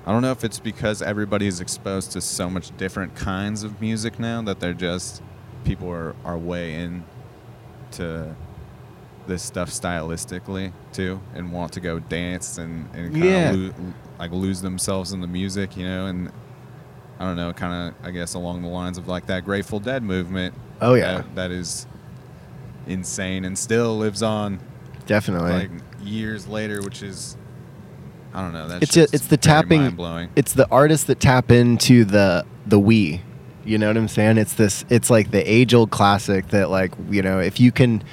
I 0.05 0.11
don't 0.11 0.21
know 0.21 0.31
if 0.31 0.43
it's 0.43 0.59
because 0.59 1.01
everybody's 1.01 1.59
exposed 1.59 2.11
to 2.11 2.21
so 2.21 2.49
much 2.49 2.75
different 2.77 3.15
kinds 3.15 3.63
of 3.63 3.81
music 3.81 4.19
now 4.19 4.41
that 4.43 4.59
they're 4.59 4.73
just 4.73 5.23
people 5.63 5.89
are, 5.89 6.15
are 6.23 6.37
way 6.37 6.75
in 6.75 7.03
to 7.93 8.35
this 9.25 9.41
stuff 9.41 9.69
stylistically 9.71 10.71
too, 10.93 11.19
and 11.33 11.51
want 11.51 11.73
to 11.73 11.79
go 11.79 11.97
dance 11.99 12.59
and 12.59 12.87
and 12.93 13.13
kind 13.13 13.23
of 13.23 13.29
Yeah. 13.31 13.51
lo- 13.51 13.93
like 14.19 14.31
lose 14.31 14.61
themselves 14.61 15.11
in 15.11 15.21
the 15.21 15.27
music, 15.27 15.75
you 15.75 15.85
know, 15.85 16.05
and 16.05 16.31
I 17.19 17.25
don't 17.25 17.35
know, 17.35 17.51
kind 17.53 17.89
of 17.89 18.05
I 18.05 18.11
guess 18.11 18.35
along 18.35 18.61
the 18.61 18.67
lines 18.67 18.99
of 18.99 19.07
like 19.07 19.25
that 19.25 19.43
Grateful 19.43 19.79
Dead 19.79 20.03
movement. 20.03 20.53
Oh, 20.81 20.93
yeah. 20.93 21.17
that- 21.17 21.35
that 21.35 21.51
is 21.51 21.87
insane 22.87 23.45
and 23.45 23.57
still 23.57 23.97
lives 23.97 24.21
on 24.21 24.59
Definitely. 25.05 25.51
like 25.51 25.71
years 26.03 26.47
later, 26.47 26.81
which 26.81 27.01
is 27.03 27.37
I 28.33 28.41
don't 28.41 28.51
know. 28.53 28.67
That 28.67 28.83
it's 28.83 28.97
a, 28.97 29.03
it's 29.03 29.27
the 29.27 29.37
tapping 29.37 29.97
it's 30.35 30.53
the 30.53 30.67
artists 30.69 31.07
that 31.07 31.19
tap 31.21 31.51
into 31.51 32.03
the 32.03 32.45
the 32.65 32.77
we 32.79 33.21
you 33.63 33.77
know 33.77 33.87
what 33.87 33.97
i'm 33.97 34.07
saying 34.07 34.37
it's 34.37 34.53
this 34.53 34.83
it's 34.89 35.09
like 35.09 35.31
the 35.31 35.41
age 35.51 35.73
old 35.73 35.89
classic 35.89 36.49
that 36.49 36.69
like 36.69 36.93
you 37.09 37.21
know 37.21 37.39
if 37.39 37.59
you 37.59 37.71
can 37.71 38.03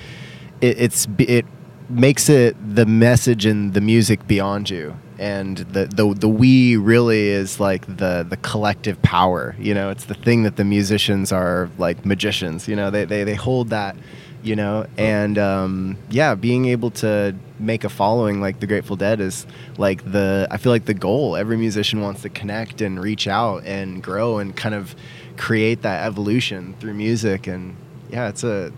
it, 0.60 0.78
it's 0.78 1.06
it 1.18 1.44
makes 1.90 2.28
it 2.30 2.56
the 2.74 2.86
message 2.86 3.44
and 3.44 3.74
the 3.74 3.80
music 3.80 4.26
beyond 4.26 4.70
you 4.70 4.96
and 5.22 5.58
the 5.58 5.86
the 5.86 6.12
the 6.14 6.28
we 6.28 6.76
really 6.76 7.28
is 7.28 7.60
like 7.60 7.86
the 7.86 8.26
the 8.28 8.36
collective 8.38 9.00
power 9.02 9.54
you 9.56 9.72
know? 9.72 9.90
It's 9.90 10.06
the 10.06 10.14
thing 10.14 10.42
that 10.42 10.56
the 10.56 10.64
musicians 10.64 11.30
are 11.30 11.70
like 11.78 12.04
magicians 12.04 12.66
you 12.66 12.74
know? 12.74 12.90
They 12.90 13.04
they, 13.04 13.22
they 13.22 13.36
hold 13.36 13.70
that 13.70 13.94
you 14.42 14.56
know? 14.56 14.84
And 14.98 15.38
um, 15.38 15.96
yeah 16.10 16.34
being 16.34 16.64
able 16.66 16.90
to 17.02 17.36
make 17.60 17.84
a 17.84 17.88
following 17.88 18.40
like 18.40 18.58
the 18.58 18.66
grateful 18.66 18.96
dead 18.96 19.20
is 19.20 19.46
like 19.78 20.02
the 20.10 20.48
i 20.50 20.56
feel 20.56 20.72
like 20.72 20.86
the 20.86 20.94
goal. 21.08 21.36
Every 21.36 21.56
musician 21.56 22.00
wants 22.00 22.22
to 22.22 22.28
connect 22.28 22.80
and 22.80 23.00
reach 23.00 23.28
out 23.28 23.64
and 23.64 24.02
grow 24.02 24.38
and 24.38 24.56
kind 24.56 24.74
of 24.74 24.96
create 25.36 25.82
that 25.82 26.04
evolution 26.04 26.74
through 26.80 26.94
music. 26.94 27.46
And 27.46 27.76
yeah 28.10 28.26
it's 28.28 28.42
a 28.42 28.72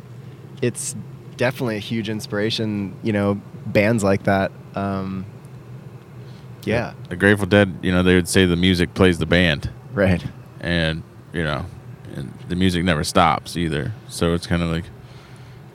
it's 0.60 0.94
definitely 1.38 1.76
a 1.76 1.86
huge 1.90 2.10
inspiration 2.10 2.94
you 3.02 3.14
know 3.14 3.40
bands 3.64 4.04
like 4.04 4.24
that. 4.24 4.52
Um, 4.74 5.24
yeah 6.66 6.94
The 7.08 7.16
Grateful 7.16 7.46
Dead, 7.46 7.78
you 7.82 7.92
know, 7.92 8.02
they 8.02 8.14
would 8.14 8.28
say 8.28 8.46
the 8.46 8.56
music 8.56 8.94
plays 8.94 9.18
the 9.18 9.26
band, 9.26 9.70
right 9.92 10.24
and 10.60 11.02
you 11.32 11.42
know, 11.42 11.66
and 12.14 12.32
the 12.48 12.56
music 12.56 12.84
never 12.84 13.04
stops 13.04 13.56
either. 13.56 13.92
So 14.08 14.34
it's 14.34 14.46
kind 14.46 14.62
of 14.62 14.70
like 14.70 14.84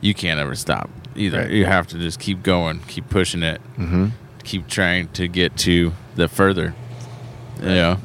you 0.02 0.14
can't 0.14 0.40
ever 0.40 0.56
stop 0.56 0.90
either. 1.16 1.40
Right. 1.40 1.52
You 1.52 1.66
have 1.66 1.88
to 1.88 1.98
just 1.98 2.20
keep 2.20 2.42
going, 2.42 2.80
keep 2.88 3.10
pushing 3.10 3.44
it, 3.44 3.62
mm-hmm. 3.78 4.08
keep 4.44 4.68
trying 4.68 5.10
to 5.10 5.28
get 5.28 5.56
to 5.58 5.94
the 6.16 6.28
further. 6.28 6.74
You 7.62 7.66
know, 7.66 7.98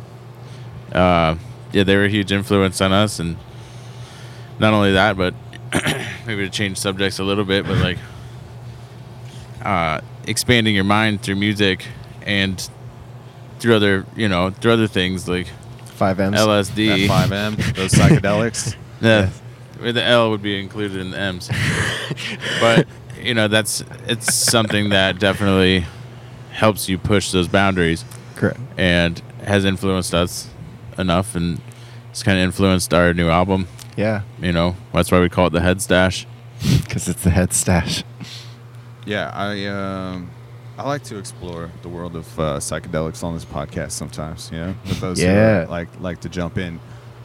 uh, 0.93 1.37
yeah, 1.72 1.85
they 1.85 1.97
were 1.97 2.05
a 2.05 2.09
huge 2.09 2.32
influence 2.32 2.80
on 2.80 2.93
us, 2.93 3.20
and 3.20 3.37
not 4.59 4.72
only 4.72 4.93
that, 4.93 5.16
but 5.16 5.35
maybe 6.26 6.45
to 6.45 6.51
change 6.51 6.76
subjects 6.76 7.18
a 7.18 7.24
little 7.24 7.45
bit, 7.45 7.66
but 7.66 7.78
like 7.78 7.99
uh, 9.62 10.01
expanding 10.26 10.74
your 10.74 10.85
mind 10.85 11.22
through 11.22 11.37
music 11.37 11.87
and 12.26 12.68
through 13.65 13.77
other, 13.77 14.05
you 14.15 14.29
know, 14.29 14.51
through 14.51 14.75
other 14.75 14.87
things 14.87 15.27
like 15.27 15.47
five 15.87 16.21
m's 16.21 16.37
LSD. 16.39 17.09
That 17.09 17.31
5M, 17.31 17.75
those 17.75 17.93
psychedelics. 17.99 18.77
Yeah, 19.01 19.31
the 19.81 20.03
L 20.03 20.31
would 20.31 20.43
be 20.43 20.61
included 20.61 20.99
in 20.99 21.11
the 21.11 21.19
M's, 21.19 21.51
but 22.61 22.87
you 23.19 23.33
know 23.33 23.49
that's 23.49 23.83
it's 24.07 24.35
something 24.35 24.91
that 24.91 25.19
definitely 25.19 25.87
helps 26.53 26.91
you 26.91 26.99
push 26.99 27.33
those 27.33 27.49
boundaries 27.49 28.05
correct 28.37 28.61
and 28.77 29.21
has 29.43 29.65
influenced 29.65 30.12
us 30.12 30.51
enough, 30.99 31.35
and 31.35 31.59
it's 32.11 32.23
kind 32.23 32.37
of 32.39 32.45
influenced 32.45 32.93
our 32.93 33.15
new 33.15 33.31
album. 33.31 33.67
yeah 33.97 34.23
You 34.41 34.53
know, 34.53 34.77
that's 34.93 35.11
why 35.11 35.21
we 35.21 35.31
call 35.31 35.47
it 35.47 35.55
the 35.55 35.62
Head 35.62 35.81
Stash. 35.81 36.27
because 36.83 37.09
it's 37.09 37.25
the 37.25 37.31
head 37.31 37.53
stash 37.53 38.05
Yeah, 39.07 39.31
I 39.35 39.67
um, 39.67 40.31
I 40.77 40.83
like 40.89 41.05
to 41.05 41.18
explore 41.18 41.70
the 41.83 41.89
world 41.89 42.16
of 42.16 42.39
uh, 42.41 42.59
psychedelics 42.59 43.23
on 43.23 43.35
this 43.35 43.44
podcast 43.44 43.93
sometimes. 43.93 44.51
You 44.53 44.59
know, 44.59 44.74
with 44.86 45.01
those 45.01 45.20
who 45.20 45.27
Yeah. 45.27 45.62
are, 45.62 45.66
like 45.66 45.89
like 46.01 46.20
to 46.23 46.28
jump 46.28 46.59
in. 46.59 46.81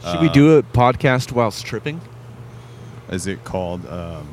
Should 0.08 0.20
we 0.20 0.28
Uh, 0.28 0.32
do 0.32 0.56
a 0.58 0.62
podcast 0.62 1.32
while 1.32 1.50
stripping? 1.50 2.00
Is 3.10 3.26
it 3.26 3.42
called? 3.42 3.84
Um, 3.86 4.24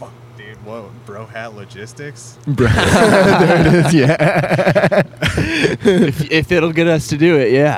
fuck, 0.00 0.10
dude, 0.38 0.56
what? 0.64 0.84
Bro 1.06 1.26
hat 1.26 1.54
logistics. 1.54 2.38
there 2.46 3.66
it 3.66 3.86
is 3.86 3.94
yeah 3.94 4.16
if, 5.36 6.30
if 6.32 6.50
it'll 6.52 6.72
get 6.72 6.86
us 6.88 7.08
to 7.08 7.18
do 7.18 7.36
it, 7.38 7.52
yeah. 7.52 7.76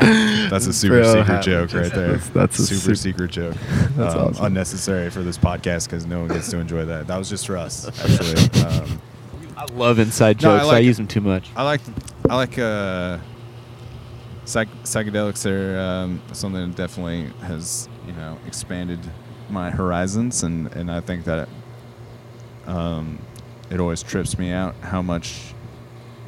That's 0.48 0.66
a 0.68 0.72
super 0.72 1.00
Bro 1.02 1.08
secret 1.14 1.26
hat 1.26 1.42
joke 1.42 1.72
right 1.74 1.92
there. 1.92 2.06
logistics. 2.12 2.28
That's 2.34 2.58
a 2.60 2.66
super 2.66 2.94
sup- 2.94 3.02
secret 3.02 3.30
joke. 3.32 3.54
That's 3.96 4.14
um, 4.14 4.28
awesome. 4.28 4.44
Unnecessary 4.46 5.10
for 5.10 5.22
this 5.22 5.36
podcast 5.36 5.86
because 5.86 6.06
no 6.06 6.20
one 6.20 6.28
gets 6.28 6.48
to 6.52 6.58
enjoy 6.58 6.84
that. 6.84 7.08
That 7.08 7.18
was 7.18 7.28
just 7.28 7.46
for 7.48 7.56
us, 7.56 7.88
actually. 7.88 8.62
Um, 8.64 9.00
I 9.58 9.64
love 9.72 9.98
inside 9.98 10.40
No, 10.40 10.54
I 10.54 10.58
jokes. 10.58 10.72
I, 10.72 10.78
use 10.78 10.96
them 10.96 11.08
too 11.08 11.20
much. 11.20 11.50
I 11.56 11.64
like 11.64 11.80
I 12.30 12.36
like 12.36 12.58
uh, 12.58 13.18
psych- 14.44 14.82
psychedelics 14.84 15.50
are 15.50 15.78
um, 15.80 16.22
something 16.32 16.68
that 16.68 16.76
definitely 16.76 17.24
has 17.44 17.88
you 18.06 18.12
know 18.12 18.38
expanded 18.46 19.00
my 19.50 19.70
horizons, 19.70 20.44
and 20.44 20.72
and 20.76 20.92
I 20.92 21.00
think 21.00 21.24
that 21.24 21.48
um, 22.68 23.18
it 23.68 23.80
always 23.80 24.00
trips 24.02 24.38
me 24.38 24.52
out 24.52 24.76
how 24.76 25.02
much 25.02 25.54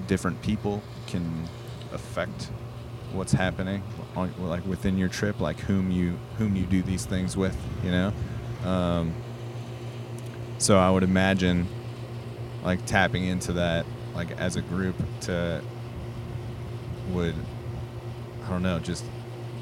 different 0.08 0.42
people 0.42 0.82
can 1.06 1.48
affect 1.92 2.50
what's 3.12 3.32
happening 3.32 3.82
on, 4.16 4.32
like 4.40 4.66
within 4.66 4.98
your 4.98 5.08
trip, 5.08 5.38
like 5.38 5.60
whom 5.60 5.92
you 5.92 6.18
whom 6.36 6.56
you 6.56 6.64
do 6.64 6.82
these 6.82 7.06
things 7.06 7.36
with, 7.36 7.56
you 7.84 7.92
know. 7.92 8.12
Um, 8.64 9.14
so 10.58 10.78
I 10.78 10.90
would 10.90 11.04
imagine 11.04 11.68
like 12.62 12.84
tapping 12.86 13.24
into 13.24 13.52
that 13.54 13.86
like 14.14 14.30
as 14.32 14.56
a 14.56 14.62
group 14.62 14.96
to 15.22 15.60
would 17.12 17.34
I 18.44 18.50
don't 18.50 18.62
know 18.62 18.78
just 18.78 19.04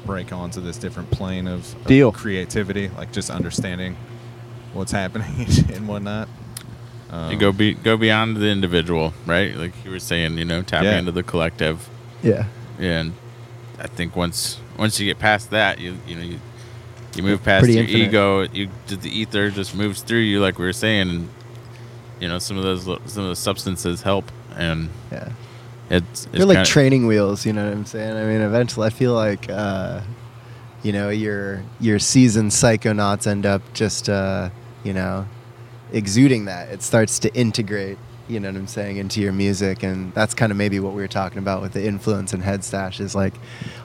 break 0.05 0.31
onto 0.33 0.61
this 0.61 0.77
different 0.77 1.11
plane 1.11 1.47
of, 1.47 1.75
of 1.75 1.85
Deal. 1.85 2.11
creativity 2.11 2.89
like 2.89 3.11
just 3.11 3.29
understanding 3.29 3.95
what's 4.73 4.91
happening 4.91 5.47
and 5.73 5.87
whatnot 5.87 6.27
um, 7.11 7.31
you 7.31 7.37
go 7.39 7.51
be 7.51 7.73
go 7.73 7.97
beyond 7.97 8.37
the 8.37 8.45
individual, 8.49 9.13
right? 9.25 9.55
Like 9.55 9.73
you 9.83 9.89
were 9.89 9.97
saying, 9.97 10.37
you 10.37 10.45
know, 10.45 10.61
tapping 10.61 10.89
Yeah. 10.91 10.99
into 10.99 11.11
the 11.11 11.23
collective. 11.23 11.89
yeah 12.21 12.45
and 12.77 13.13
I 13.79 13.87
think 13.87 14.15
once 14.15 14.59
once 14.77 14.99
you 14.99 15.07
get 15.07 15.17
past 15.17 15.49
that, 15.49 15.79
you 15.79 15.97
you 16.05 16.15
know 16.15 16.21
you 16.21 16.39
you 17.15 17.23
move 17.23 17.43
past 17.43 17.63
Pretty 17.63 17.73
your 17.79 17.83
infinite. 17.85 18.07
ego. 18.09 18.41
You 18.43 18.69
the 18.87 19.09
ether 19.09 19.49
just 19.49 19.73
moves 19.75 20.03
through 20.03 20.19
you, 20.19 20.39
like 20.39 20.59
we 20.59 20.65
were 20.65 20.71
saying. 20.73 21.29
You 22.19 22.27
know, 22.27 22.39
some 22.39 22.57
of 22.57 22.63
those 22.63 22.83
some 22.83 23.23
of 23.23 23.29
the 23.29 23.35
substances 23.35 24.01
help, 24.01 24.31
and 24.55 24.89
Yeah. 25.11 25.29
it's, 25.89 26.25
it's 26.25 26.31
They're 26.31 26.45
like 26.45 26.65
training 26.65 27.07
wheels, 27.07 27.45
you 27.45 27.53
know 27.53 27.63
what 27.65 27.73
I'm 27.73 27.85
saying? 27.85 28.17
I 28.17 28.25
mean, 28.25 28.41
eventually, 28.41 28.87
I 28.87 28.89
feel 28.89 29.13
like, 29.13 29.49
uh, 29.49 30.01
you 30.83 30.91
know, 30.91 31.09
your 31.09 31.63
your 31.79 31.99
seasoned 31.99 32.51
psychonauts 32.51 33.25
end 33.27 33.45
up 33.45 33.61
just, 33.73 34.09
uh, 34.09 34.49
you 34.83 34.93
know, 34.93 35.25
exuding 35.91 36.45
that. 36.45 36.69
It 36.69 36.81
starts 36.83 37.19
to 37.19 37.33
integrate, 37.33 37.97
you 38.27 38.39
know 38.39 38.49
what 38.49 38.57
I'm 38.57 38.67
saying, 38.67 38.97
into 38.97 39.21
your 39.21 39.33
music, 39.33 39.83
and 39.83 40.13
that's 40.13 40.33
kind 40.33 40.51
of 40.51 40.57
maybe 40.57 40.79
what 40.79 40.93
we 40.93 41.01
were 41.01 41.07
talking 41.07 41.39
about 41.39 41.61
with 41.61 41.73
the 41.73 41.85
influence 41.85 42.33
and 42.33 42.43
Headstash 42.43 42.99
is 42.99 43.15
like, 43.15 43.33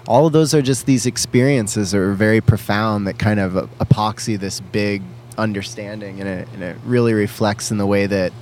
all 0.07 0.27
of 0.27 0.33
those 0.33 0.55
are 0.55 0.63
just 0.63 0.87
these 0.87 1.07
experiences 1.07 1.93
that 1.93 1.99
are 1.99 2.13
very 2.15 2.41
profound 2.41 3.07
that 3.07 3.19
kind 3.19 3.41
of 3.41 3.53
epoxy 3.79 4.39
this 4.39 4.61
big 4.61 5.03
understanding, 5.39 6.21
and 6.21 6.29
it 6.29 6.49
and 6.55 6.63
it 6.63 6.77
really 6.85 7.13
reflects 7.13 7.71
in 7.71 7.79
the 7.79 7.87
way 7.87 8.07
that 8.07 8.33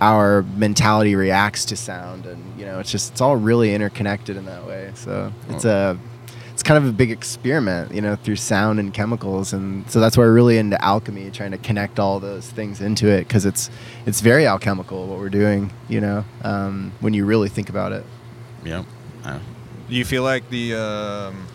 our 0.00 0.42
mentality 0.56 1.14
reacts 1.14 1.64
to 1.66 1.76
sound. 1.76 2.26
And 2.26 2.58
you 2.58 2.66
know 2.66 2.78
it's 2.80 2.90
just 2.90 3.12
it's 3.12 3.20
all 3.20 3.36
really 3.36 3.74
interconnected 3.74 4.36
in 4.36 4.44
that 4.46 4.66
way. 4.66 4.92
So 4.94 5.32
it's 5.48 5.64
a 5.64 5.98
it's 6.52 6.62
kind 6.64 6.82
of 6.82 6.90
a 6.90 6.92
big 6.92 7.12
experiment 7.12 7.94
you 7.94 8.00
know 8.00 8.16
through 8.16 8.36
sound 8.36 8.80
and 8.80 8.92
chemicals. 8.92 9.52
And 9.52 9.88
so 9.90 10.00
that's 10.00 10.16
why 10.16 10.24
we're 10.24 10.32
really 10.32 10.58
into 10.58 10.82
alchemy 10.84 11.30
trying 11.30 11.52
to 11.52 11.58
connect 11.58 11.98
all 11.98 12.20
those 12.20 12.50
things 12.50 12.80
into 12.80 13.08
it 13.08 13.28
because 13.28 13.46
it's 13.46 13.70
it's 14.06 14.20
very 14.20 14.46
alchemical 14.46 15.06
what 15.06 15.18
we're 15.18 15.28
doing 15.28 15.72
you 15.88 16.00
know 16.00 16.24
um, 16.42 16.92
when 17.00 17.14
you 17.14 17.24
really 17.24 17.48
think 17.48 17.68
about 17.68 17.92
it. 17.92 18.04
Yep. 18.64 18.84
Uh, 19.24 19.38
Do 19.88 19.94
you 19.94 20.04
feel 20.04 20.22
like 20.22 20.48
the 20.50 20.74
um, 20.74 21.46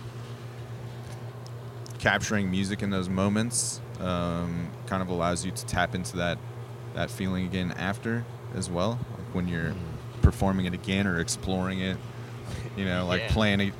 capturing 2.00 2.50
music 2.52 2.82
in 2.82 2.90
those 2.90 3.10
moments 3.10 3.80
um, 4.00 4.68
kind 4.88 5.02
of 5.02 5.10
allows 5.10 5.46
you 5.46 5.52
to 5.52 5.66
tap 5.66 5.96
into 5.96 6.18
that 6.18 6.38
that 6.94 7.10
feeling 7.10 7.46
again 7.46 7.72
after 7.78 8.24
as 8.56 8.70
well, 8.70 9.00
like 9.18 9.34
when 9.34 9.48
you're 9.48 9.72
mm. 9.72 10.22
performing 10.22 10.66
it 10.66 10.74
again 10.74 11.08
or 11.08 11.20
exploring 11.20 11.80
it? 11.80 11.98
You 12.78 12.86
know, 12.86 13.06
like 13.08 13.22
Yeah. 13.22 13.34
playing 13.34 13.62
a 13.62 13.72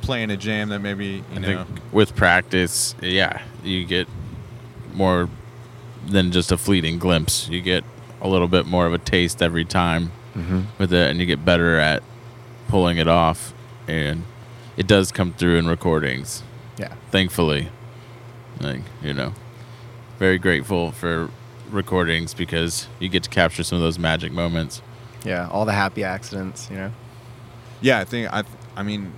playing 0.00 0.30
a 0.30 0.36
jam 0.36 0.70
that 0.70 0.80
maybe 0.80 1.06
you 1.06 1.22
I 1.34 1.38
know. 1.38 1.64
think 1.64 1.68
with 1.92 2.16
practice, 2.16 2.94
yeah, 3.00 3.42
you 3.62 3.84
get 3.84 4.08
more 4.94 5.28
than 6.06 6.32
just 6.32 6.50
a 6.50 6.56
fleeting 6.56 6.98
glimpse. 6.98 7.48
You 7.48 7.60
get 7.60 7.84
a 8.20 8.28
little 8.28 8.48
bit 8.48 8.66
more 8.66 8.86
of 8.86 8.92
a 8.92 8.98
taste 8.98 9.42
every 9.42 9.64
time 9.64 10.10
mm-hmm. 10.34 10.62
with 10.78 10.92
it, 10.92 11.10
and 11.10 11.20
you 11.20 11.26
get 11.26 11.44
better 11.44 11.78
at 11.78 12.02
pulling 12.68 12.98
it 12.98 13.06
off. 13.08 13.52
And 13.86 14.24
it 14.76 14.86
does 14.86 15.12
come 15.12 15.32
through 15.32 15.56
in 15.58 15.66
recordings, 15.66 16.42
yeah 16.78 16.94
thankfully. 17.10 17.68
Like 18.60 18.82
you 19.02 19.14
know, 19.14 19.32
very 20.18 20.38
grateful 20.38 20.90
for 20.92 21.30
recordings 21.70 22.34
because 22.34 22.88
you 22.98 23.08
get 23.08 23.22
to 23.24 23.30
capture 23.30 23.62
some 23.62 23.76
of 23.76 23.82
those 23.82 23.98
magic 23.98 24.32
moments. 24.32 24.82
yeah 25.24 25.48
all 25.50 25.64
the 25.64 25.72
happy 25.72 26.02
accidents 26.04 26.68
you 26.70 26.76
know 26.76 26.92
Yeah, 27.80 28.00
I 28.00 28.04
think 28.04 28.32
I. 28.32 28.42
I 28.76 28.82
mean, 28.82 29.12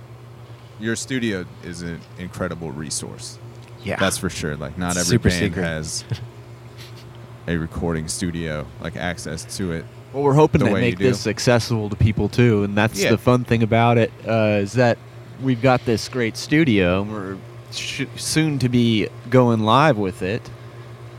your 0.79 0.95
studio 0.95 1.45
is 1.63 1.81
an 1.81 1.99
incredible 2.19 2.71
resource. 2.71 3.37
yeah 3.83 3.95
That's 3.97 4.17
for 4.17 4.29
sure. 4.29 4.55
Like 4.55 4.77
not 4.77 4.91
every 4.91 5.03
Super 5.03 5.29
band 5.29 5.39
secret. 5.39 5.63
has 5.63 6.03
a 7.47 7.57
recording 7.57 8.07
studio, 8.07 8.65
like 8.81 8.95
access 8.95 9.45
to 9.57 9.71
it. 9.71 9.85
Well, 10.13 10.23
we're 10.23 10.33
hoping 10.35 10.59
the 10.59 10.65
to 10.65 10.73
make 10.73 10.97
this 10.99 11.25
accessible 11.25 11.89
to 11.89 11.95
people 11.95 12.27
too, 12.29 12.63
and 12.63 12.77
that's 12.77 13.01
Yeah. 13.01 13.11
the 13.11 13.17
fun 13.17 13.43
thing 13.45 13.63
about 13.63 13.97
it 13.97 14.11
uh, 14.27 14.59
is 14.61 14.73
that 14.73 14.97
we've 15.41 15.61
got 15.61 15.85
this 15.85 16.07
great 16.09 16.35
studio, 16.37 17.01
and 17.01 17.11
we're 17.11 17.37
sh- 17.71 18.05
soon 18.15 18.59
to 18.59 18.69
be 18.69 19.07
going 19.29 19.61
live 19.61 19.97
with 19.97 20.21
it. 20.21 20.41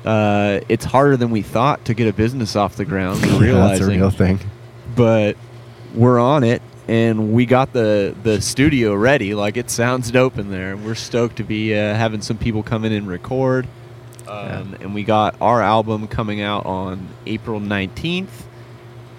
Uh, 0.05 0.61
it's 0.69 0.85
harder 0.85 1.17
than 1.17 1.31
we 1.31 1.43
thought 1.43 1.85
to 1.85 1.95
get 1.95 2.09
a 2.09 2.13
business 2.13 2.57
off 2.57 2.77
the 2.77 2.85
ground. 2.85 3.23
We're 3.23 3.29
Yeah, 3.47 3.69
that's 3.69 3.81
a 3.81 3.85
realizing, 3.87 4.01
real 4.01 4.11
thing 4.11 4.41
but 4.95 5.37
we're 5.95 6.21
on 6.21 6.45
it, 6.45 6.63
and 6.89 7.33
we 7.33 7.47
got 7.47 7.73
the 7.73 8.15
the 8.23 8.41
studio 8.41 8.95
ready. 8.95 9.35
Like 9.35 9.57
it 9.57 9.71
sounds 9.71 10.11
dope 10.11 10.39
in 10.39 10.51
there. 10.51 10.77
We're 10.77 10.95
stoked 10.95 11.37
to 11.37 11.45
be 11.45 11.75
uh, 11.75 11.95
having 11.95 12.23
some 12.23 12.39
people 12.39 12.63
come 12.63 12.85
in 12.85 12.93
and 12.93 13.09
record. 13.09 13.67
Um, 14.29 14.77
And 14.81 14.95
we 14.95 15.03
got 15.03 15.35
our 15.41 15.61
album 15.61 16.07
coming 16.09 16.41
out 16.41 16.65
on 16.67 17.09
April 17.27 17.61
nineteenth. 17.61 18.47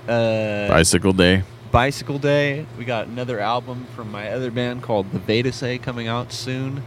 Uh, 0.07 0.68
Bicycle 0.68 1.14
Day. 1.14 1.43
Bicycle 1.72 2.19
Day. 2.19 2.65
We 2.77 2.85
got 2.85 3.07
another 3.07 3.39
album 3.39 3.88
from 3.95 4.11
my 4.11 4.30
other 4.30 4.51
band 4.51 4.84
called 4.84 5.11
The 5.11 5.19
Vedase 5.19 5.81
coming 5.81 6.07
out 6.07 6.31
soon, 6.31 6.84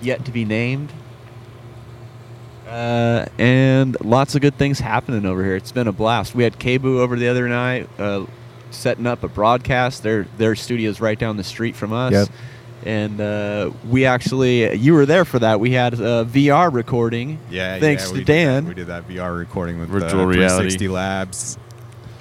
yet 0.00 0.24
to 0.24 0.32
be 0.32 0.44
named. 0.44 0.92
Uh, 2.66 3.26
and 3.38 3.96
lots 4.04 4.34
of 4.34 4.40
good 4.40 4.56
things 4.56 4.80
happening 4.80 5.24
over 5.24 5.44
here. 5.44 5.56
It's 5.56 5.72
been 5.72 5.86
a 5.86 5.92
blast. 5.92 6.34
We 6.34 6.42
had 6.42 6.58
KBOO 6.58 6.98
over 6.98 7.16
the 7.16 7.28
other 7.28 7.48
night, 7.48 7.88
uh, 7.98 8.26
setting 8.70 9.06
up 9.06 9.22
a 9.22 9.28
broadcast. 9.28 10.02
Their 10.02 10.24
their 10.36 10.56
studio's 10.56 11.00
right 11.00 11.18
down 11.18 11.36
the 11.36 11.44
street 11.44 11.76
from 11.76 11.92
us. 11.92 12.12
Yep. 12.12 12.28
And 12.84 13.20
uh, 13.20 13.72
we 13.88 14.04
actually, 14.06 14.76
you 14.76 14.94
were 14.94 15.06
there 15.06 15.24
for 15.24 15.40
that. 15.40 15.58
We 15.58 15.72
had 15.72 15.94
a 15.94 16.24
VR 16.24 16.72
recording. 16.72 17.40
Yeah, 17.50 17.80
Thanks 17.80 18.04
yeah, 18.04 18.08
to 18.08 18.14
we 18.14 18.18
did 18.20 18.26
Dan. 18.26 18.68
we 18.68 18.74
did 18.74 18.86
that 18.88 19.08
VR 19.08 19.36
recording 19.36 19.80
with 19.80 19.88
Virtual 19.88 20.20
uh, 20.20 20.26
reality. 20.26 20.86
Labs. 20.86 21.58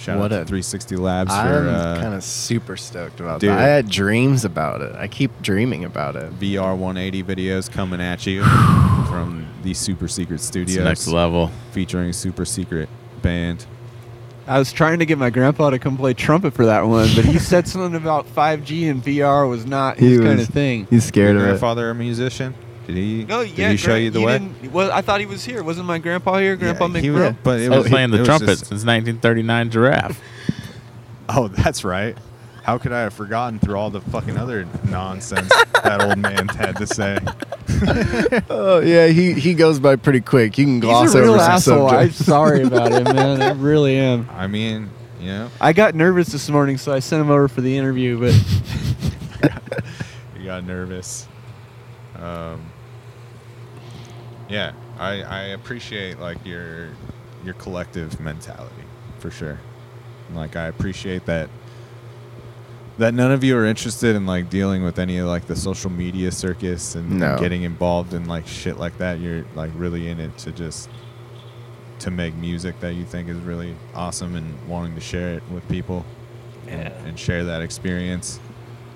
Shout 0.05 0.19
What 0.19 0.25
out 0.31 0.35
to 0.37 0.41
a- 0.43 0.45
360 0.45 0.95
Labs 0.97 1.31
for 1.31 1.37
i'm 1.39 1.67
uh, 1.67 1.99
kind 1.99 2.13
of 2.13 2.23
super 2.23 2.77
stoked 2.77 3.19
about 3.19 3.39
dude. 3.41 3.49
that 3.49 3.57
i 3.59 3.63
had 3.63 3.89
dreams 3.89 4.45
about 4.45 4.81
it 4.81 4.95
i 4.95 5.07
keep 5.07 5.31
dreaming 5.41 5.83
about 5.83 6.15
it 6.15 6.31
VR 6.39 6.77
180 6.77 7.23
videos 7.23 7.71
coming 7.71 7.99
at 7.99 8.25
you 8.27 8.43
from 9.09 9.47
the 9.63 9.73
Super 9.73 10.07
Secret 10.07 10.35
It's 10.35 10.43
Studios, 10.45 10.77
next 10.83 11.07
level. 11.07 11.49
featuring 11.71 12.13
Super 12.13 12.45
Secret 12.45 12.87
band. 13.23 13.65
I 14.47 14.59
was 14.59 14.71
trying 14.71 14.99
to 14.99 15.07
get 15.07 15.17
my 15.17 15.31
grandpa 15.31 15.71
to 15.71 15.79
come 15.79 15.97
play 15.97 16.13
trumpet 16.13 16.53
for 16.53 16.67
that 16.67 16.81
one, 16.85 17.09
but 17.15 17.25
he 17.25 17.39
said 17.39 17.67
something 17.67 17.95
about 17.95 18.27
5G 18.27 18.91
and 18.91 19.01
VR 19.03 19.49
was 19.49 19.65
not 19.65 19.97
He 19.97 20.05
his 20.11 20.19
kind 20.19 20.37
was- 20.37 20.47
of 20.47 20.53
thing. 20.53 20.85
he's 20.91 21.03
scared 21.03 21.33
Your 21.33 21.37
of 21.37 21.41
it 21.41 21.49
grandfather 21.53 21.89
a 21.89 21.95
musician? 21.95 22.53
Did 22.87 22.95
he? 22.97 23.23
No, 23.25 23.43
did 23.43 23.57
yeah, 23.57 23.71
he 23.71 23.77
show 23.77 23.87
Gran- 23.91 24.01
you 24.03 24.11
the 24.11 24.21
way? 24.21 24.49
Well, 24.71 24.91
I 24.91 25.01
thought 25.01 25.19
he 25.19 25.25
was 25.25 25.43
here. 25.43 25.63
Wasn't 25.63 25.85
my 25.87 25.97
grandpa 25.97 26.37
here? 26.37 26.55
Grandpa 26.55 26.87
Yeah, 26.87 26.99
he 27.01 27.07
McBro? 27.09 27.27
was- 27.29 27.35
but 27.43 27.59
it 27.59 27.63
He 27.63 27.69
was 27.69 27.79
was 27.79 27.87
playing 27.89 28.11
the 28.11 28.23
trumpet 28.23 28.45
just- 28.47 28.67
since 28.67 28.83
1939 28.85 29.69
Giraffe. 29.71 30.21
Oh, 31.27 31.47
that's 31.47 31.83
right. 31.83 32.15
How 32.61 32.77
could 32.77 32.91
I 32.91 33.01
have 33.01 33.13
forgotten 33.13 33.57
through 33.57 33.77
all 33.77 33.89
the 33.89 33.99
fucking 34.01 34.37
other 34.37 34.67
nonsense 34.89 35.49
that 35.83 36.03
old 36.03 36.19
man 36.19 36.47
had 36.49 36.75
to 36.77 36.85
say? 36.87 37.17
Oh 38.49 38.79
yeah, 38.79 39.07
he 39.07 39.33
he 39.33 39.53
goes 39.55 39.79
by 39.79 39.95
pretty 39.95 40.21
quick. 40.21 40.57
You 40.57 40.65
can 40.65 40.79
gloss 40.79 41.07
He's 41.07 41.15
a 41.15 41.21
real 41.23 41.31
over 41.31 41.39
some 41.39 41.51
asshole. 41.51 41.87
I'm 41.89 42.11
sorry 42.11 42.61
about 42.61 42.91
him, 42.91 43.03
man. 43.15 43.41
I 43.41 43.51
really 43.53 43.97
am. 43.97 44.29
I 44.33 44.45
mean, 44.47 44.89
you 45.19 45.27
know, 45.27 45.49
I 45.59 45.73
got 45.73 45.93
nervous 45.95 46.27
this 46.29 46.47
morning, 46.49 46.77
so 46.77 46.93
I 46.93 46.99
sent 46.99 47.21
him 47.21 47.29
over 47.31 47.47
for 47.47 47.61
the 47.61 47.75
interview. 47.77 48.19
But 48.19 49.51
you 50.37 50.45
got 50.45 50.63
nervous. 50.63 51.27
Um, 52.17 52.61
yeah, 54.49 54.73
I, 54.99 55.21
I 55.23 55.41
appreciate 55.47 56.19
like 56.19 56.43
your 56.45 56.89
your 57.43 57.53
collective 57.55 58.19
mentality 58.19 58.83
for 59.19 59.29
sure. 59.31 59.59
Like 60.33 60.55
I 60.55 60.67
appreciate 60.67 61.25
that 61.25 61.49
that 62.97 63.13
none 63.13 63.31
of 63.31 63.43
you 63.43 63.57
are 63.57 63.65
interested 63.65 64.15
in 64.15 64.25
like 64.25 64.49
dealing 64.49 64.81
with 64.83 64.97
any 64.99 65.17
of 65.17 65.27
like 65.27 65.45
the 65.47 65.55
social 65.55 65.89
media 65.91 66.31
circus 66.31 66.95
and 66.95 67.19
No. 67.19 67.37
getting 67.37 67.63
involved 67.63 68.13
in 68.13 68.25
like 68.25 68.47
shit 68.47 68.77
like 68.77 68.97
that. 68.99 69.19
You're 69.19 69.43
like 69.53 69.71
really 69.75 70.07
in 70.07 70.19
it 70.19 70.37
to 70.39 70.51
just 70.51 70.89
to 71.99 72.11
make 72.11 72.33
music 72.35 72.79
that 72.79 72.93
you 72.93 73.03
think 73.05 73.27
is 73.29 73.37
really 73.37 73.75
awesome 73.93 74.35
and 74.35 74.53
wanting 74.67 74.95
to 74.95 75.01
share 75.01 75.33
it 75.35 75.43
with 75.51 75.67
people 75.67 76.05
and, 76.67 76.81
Yeah. 76.83 77.05
and 77.05 77.19
share 77.19 77.43
that 77.45 77.61
experience. 77.61 78.39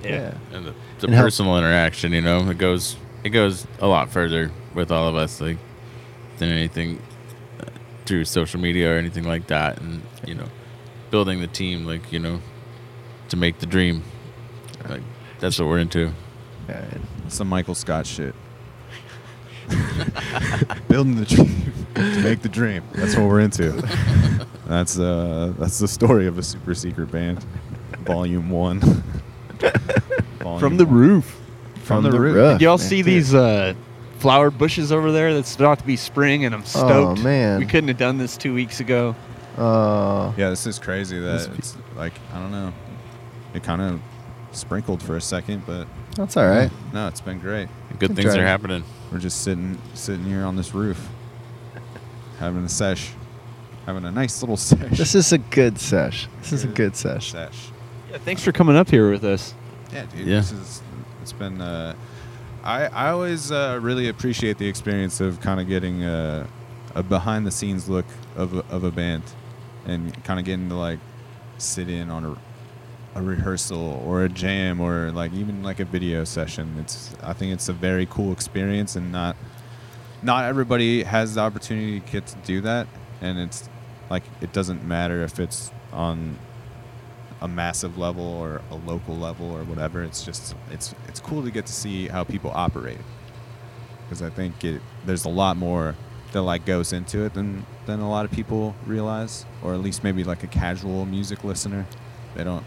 yeah. 0.03 0.33
And 0.53 0.65
the, 0.67 0.73
the 0.99 1.07
And 1.07 1.15
how- 1.15 1.23
personal 1.23 1.57
interaction, 1.57 2.13
you 2.13 2.21
know, 2.21 2.49
it 2.49 2.57
goes 2.57 2.95
it 3.23 3.29
goes 3.29 3.65
a 3.79 3.87
lot 3.87 4.09
further 4.09 4.51
with 4.73 4.91
all 4.91 5.07
of 5.07 5.15
us, 5.15 5.41
like 5.41 5.57
than 6.37 6.49
anything 6.49 7.01
uh, 7.59 7.65
through 8.05 8.25
social 8.25 8.59
media 8.59 8.93
or 8.93 8.97
anything 8.97 9.23
like 9.25 9.47
that. 9.47 9.79
And 9.81 10.01
you 10.25 10.35
know, 10.35 10.47
building 11.11 11.41
the 11.41 11.47
team, 11.47 11.85
like 11.85 12.11
you 12.11 12.19
know, 12.19 12.39
to 13.29 13.37
make 13.37 13.59
the 13.59 13.65
dream. 13.65 14.03
Like 14.87 15.01
that's 15.39 15.59
what 15.59 15.67
we're 15.67 15.79
into. 15.79 16.11
yeah. 16.67 16.85
Some 17.27 17.47
Michael 17.49 17.75
Scott 17.75 18.07
shit. 18.07 18.33
Building 20.87 21.15
the 21.15 21.25
dream 21.25 21.73
to 21.93 22.21
make 22.23 22.41
the 22.41 22.49
dream. 22.49 22.83
That's 22.93 23.15
what 23.15 23.27
we're 23.27 23.41
into. 23.41 23.71
That's 24.65 24.99
uh 24.99 25.53
that's 25.57 25.79
the 25.79 25.87
story 25.87 26.27
of 26.27 26.37
a 26.37 26.43
super 26.43 26.75
secret 26.75 27.11
band. 27.11 27.43
Volume 28.05 28.51
one. 28.51 28.79
Volume 30.39 30.59
from 30.59 30.77
the 30.77 30.85
one. 30.85 30.93
roof. 30.93 31.38
From, 31.89 32.03
the, 32.03 32.11
roof. 32.11 32.35
roof. 32.35 32.59
Did 32.59 32.63
y'all 32.63 32.77
man, 32.77 32.87
see 32.87 32.97
dude. 32.97 33.05
these 33.07 33.33
uh, 33.35 33.73
flower 34.19 34.49
bushes 34.51 34.91
over 34.91 35.11
there? 35.11 35.33
That's 35.33 35.55
about 35.55 35.79
to 35.79 35.85
be 35.85 35.95
spring, 35.95 36.45
and 36.45 36.53
I'm 36.55 36.63
stoked. 36.65 37.19
Oh, 37.19 37.23
man. 37.23 37.59
we 37.59 37.65
couldn't 37.65 37.87
have 37.89 37.97
done 37.97 38.17
this 38.17 38.37
two 38.37 38.53
weeks 38.53 38.79
ago. 38.79 39.15
Oh, 39.57 40.33
Yeah, 40.37 40.49
this 40.49 40.65
is 40.65 40.79
crazy 40.79 41.19
that 41.19 41.49
This- 41.49 41.57
it's 41.57 41.77
like 41.97 42.13
I 42.33 42.39
don't 42.39 42.51
know. 42.51 42.71
It 43.53 43.63
kind 43.63 43.81
of 43.81 43.99
sprinkled 44.51 45.01
for 45.03 45.17
a 45.17 45.21
second, 45.21 45.63
but 45.65 45.87
That's 46.15 46.37
all 46.37 46.47
right. 46.47 46.71
no, 46.93 47.07
it's 47.07 47.21
been 47.21 47.39
great. 47.39 47.67
Good 47.97 47.99
Good 47.99 48.15
things 48.15 48.35
are 48.35 48.45
happening. 48.45 48.83
We're 49.11 49.17
just 49.19 49.41
sitting 49.41 49.77
sitting 49.95 50.23
here 50.25 50.45
on 50.45 50.55
this 50.55 50.73
roof, 50.73 51.09
having 52.39 52.63
a 52.63 52.69
sesh, 52.69 53.11
having 53.85 54.05
a 54.05 54.11
nice 54.11 54.41
little 54.41 54.55
sesh. 54.57 54.97
This 54.97 55.15
is 55.15 55.33
a 55.33 55.37
good 55.39 55.79
sesh. 55.79 56.27
This 56.41 56.53
is 56.53 56.63
a 56.63 56.67
good 56.67 56.95
sesh. 56.95 57.31
sesh. 57.31 57.69
Yeah, 58.11 58.17
thanks 58.19 58.43
for 58.43 58.51
coming 58.51 58.75
up 58.75 58.89
here 58.89 59.11
with 59.11 59.23
us. 59.23 59.53
Yeah, 59.91 60.05
dude. 60.05 60.27
Yeah. 60.27 60.35
This 60.37 60.51
is 60.51 60.59
it's 60.61 60.81
been. 61.39 61.61
Uh, 61.61 61.95
I 62.63 62.85
I 62.87 63.09
always 63.09 63.51
uh, 63.51 63.79
really 63.81 64.09
appreciate 64.09 64.57
the 64.57 64.67
experience 64.67 65.21
of 65.21 65.39
kind 65.41 65.59
of 65.59 65.67
getting 65.67 66.03
a, 66.03 66.47
a 66.93 67.01
behind 67.01 67.47
the 67.47 67.51
scenes 67.51 67.89
look 67.89 68.05
of 68.35 68.53
a, 68.53 68.65
of 68.69 68.83
a 68.83 68.91
band, 68.91 69.23
and 69.85 70.23
kind 70.23 70.39
of 70.39 70.45
getting 70.45 70.69
to 70.69 70.75
like 70.75 70.99
sit 71.57 71.89
in 71.89 72.09
on 72.09 72.25
a 72.25 72.37
a 73.15 73.21
rehearsal 73.23 74.01
or 74.05 74.23
a 74.23 74.29
jam 74.29 74.79
or 74.79 75.11
like 75.11 75.33
even 75.33 75.63
like 75.63 75.79
a 75.79 75.85
video 75.85 76.23
session. 76.23 76.75
It's 76.79 77.15
I 77.23 77.33
think 77.33 77.53
it's 77.53 77.69
a 77.69 77.73
very 77.73 78.05
cool 78.05 78.31
experience 78.31 78.95
and 78.95 79.11
not 79.11 79.35
not 80.21 80.45
everybody 80.45 81.03
has 81.03 81.35
the 81.35 81.41
opportunity 81.41 81.99
to 81.99 82.11
get 82.11 82.27
to 82.27 82.35
do 82.45 82.61
that 82.61 82.87
and 83.21 83.39
it's 83.39 83.69
like 84.09 84.23
it 84.41 84.51
doesn't 84.53 84.83
matter 84.83 85.23
if 85.23 85.39
it's 85.39 85.71
on 85.93 86.37
a 87.41 87.47
massive 87.47 87.97
level 87.97 88.23
or 88.23 88.61
a 88.71 88.75
local 88.75 89.15
level 89.17 89.49
or 89.51 89.63
whatever. 89.63 90.03
It's 90.03 90.23
just 90.23 90.55
it's 90.71 90.93
it's 91.07 91.19
cool 91.19 91.43
to 91.43 91.51
get 91.51 91.65
to 91.67 91.73
see 91.73 92.07
how 92.07 92.23
people 92.23 92.51
operate 92.53 92.99
because 94.03 94.21
I 94.21 94.29
think 94.29 94.63
it 94.63 94.81
there's 95.05 95.25
a 95.25 95.29
lot 95.29 95.55
more 95.57 95.95
that 96.31 96.41
like 96.43 96.65
goes 96.65 96.93
into 96.93 97.23
it 97.25 97.33
than 97.33 97.65
than 97.85 97.99
a 98.01 98.09
lot 98.09 98.25
of 98.25 98.31
people 98.31 98.75
realize, 98.85 99.45
or 99.63 99.73
at 99.73 99.79
least 99.81 100.03
maybe 100.03 100.23
like 100.23 100.43
a 100.43 100.47
casual 100.47 101.05
music 101.05 101.43
listener. 101.43 101.85
They 102.35 102.43
don't 102.43 102.65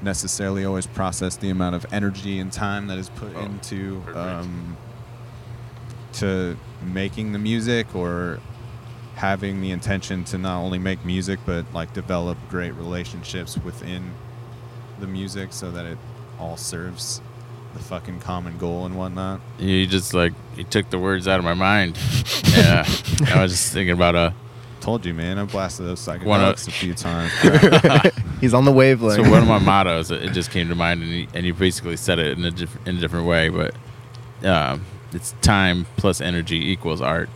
necessarily 0.00 0.64
always 0.64 0.86
process 0.86 1.36
the 1.36 1.50
amount 1.50 1.74
of 1.74 1.84
energy 1.92 2.38
and 2.38 2.52
time 2.52 2.86
that 2.86 2.98
is 2.98 3.10
put 3.10 3.32
Oh, 3.34 3.40
into 3.40 4.02
um, 4.14 4.76
to 6.14 6.56
making 6.82 7.32
the 7.32 7.38
music 7.38 7.94
or 7.94 8.38
having 9.18 9.60
the 9.60 9.72
intention 9.72 10.22
to 10.22 10.38
not 10.38 10.60
only 10.60 10.78
make 10.78 11.04
music 11.04 11.40
but 11.44 11.64
like 11.74 11.92
develop 11.92 12.38
great 12.48 12.72
relationships 12.74 13.58
within 13.64 14.12
the 15.00 15.06
music 15.08 15.52
so 15.52 15.72
that 15.72 15.84
it 15.84 15.98
all 16.38 16.56
serves 16.56 17.20
the 17.74 17.80
fucking 17.80 18.20
common 18.20 18.56
goal 18.58 18.86
and 18.86 18.96
whatnot. 18.96 19.40
You 19.58 19.86
just 19.88 20.14
like 20.14 20.32
you 20.56 20.62
took 20.62 20.88
the 20.90 20.98
words 21.00 21.26
out 21.26 21.38
of 21.40 21.44
my 21.44 21.54
mind. 21.54 21.98
yeah, 22.56 22.84
I 23.34 23.42
was 23.42 23.50
just 23.52 23.72
thinking 23.72 23.92
about 23.92 24.14
a. 24.14 24.34
Told 24.80 25.04
you, 25.04 25.12
man. 25.12 25.38
I 25.38 25.44
blasted 25.44 25.86
those 25.86 26.06
One 26.06 26.40
of- 26.40 26.54
psychedelics 26.56 26.68
a 26.68 26.70
few 26.70 26.94
times. 26.94 27.32
He's 28.40 28.54
on 28.54 28.64
the 28.64 28.70
wavelength. 28.72 29.16
So 29.24 29.28
one 29.30 29.42
of 29.42 29.48
my 29.48 29.58
mottos, 29.58 30.12
it 30.12 30.32
just 30.32 30.52
came 30.52 30.68
to 30.68 30.76
mind, 30.76 31.02
and 31.02 31.10
you, 31.10 31.26
and 31.34 31.44
you 31.44 31.52
basically 31.52 31.96
said 31.96 32.20
it 32.20 32.38
in 32.38 32.44
a 32.44 32.52
diff- 32.52 32.86
in 32.86 32.96
a 32.96 33.00
different 33.00 33.26
way, 33.26 33.48
but 33.48 33.74
um, 34.46 34.84
it's 35.12 35.34
time 35.42 35.86
plus 35.96 36.20
energy 36.20 36.70
equals 36.70 37.00
art. 37.02 37.28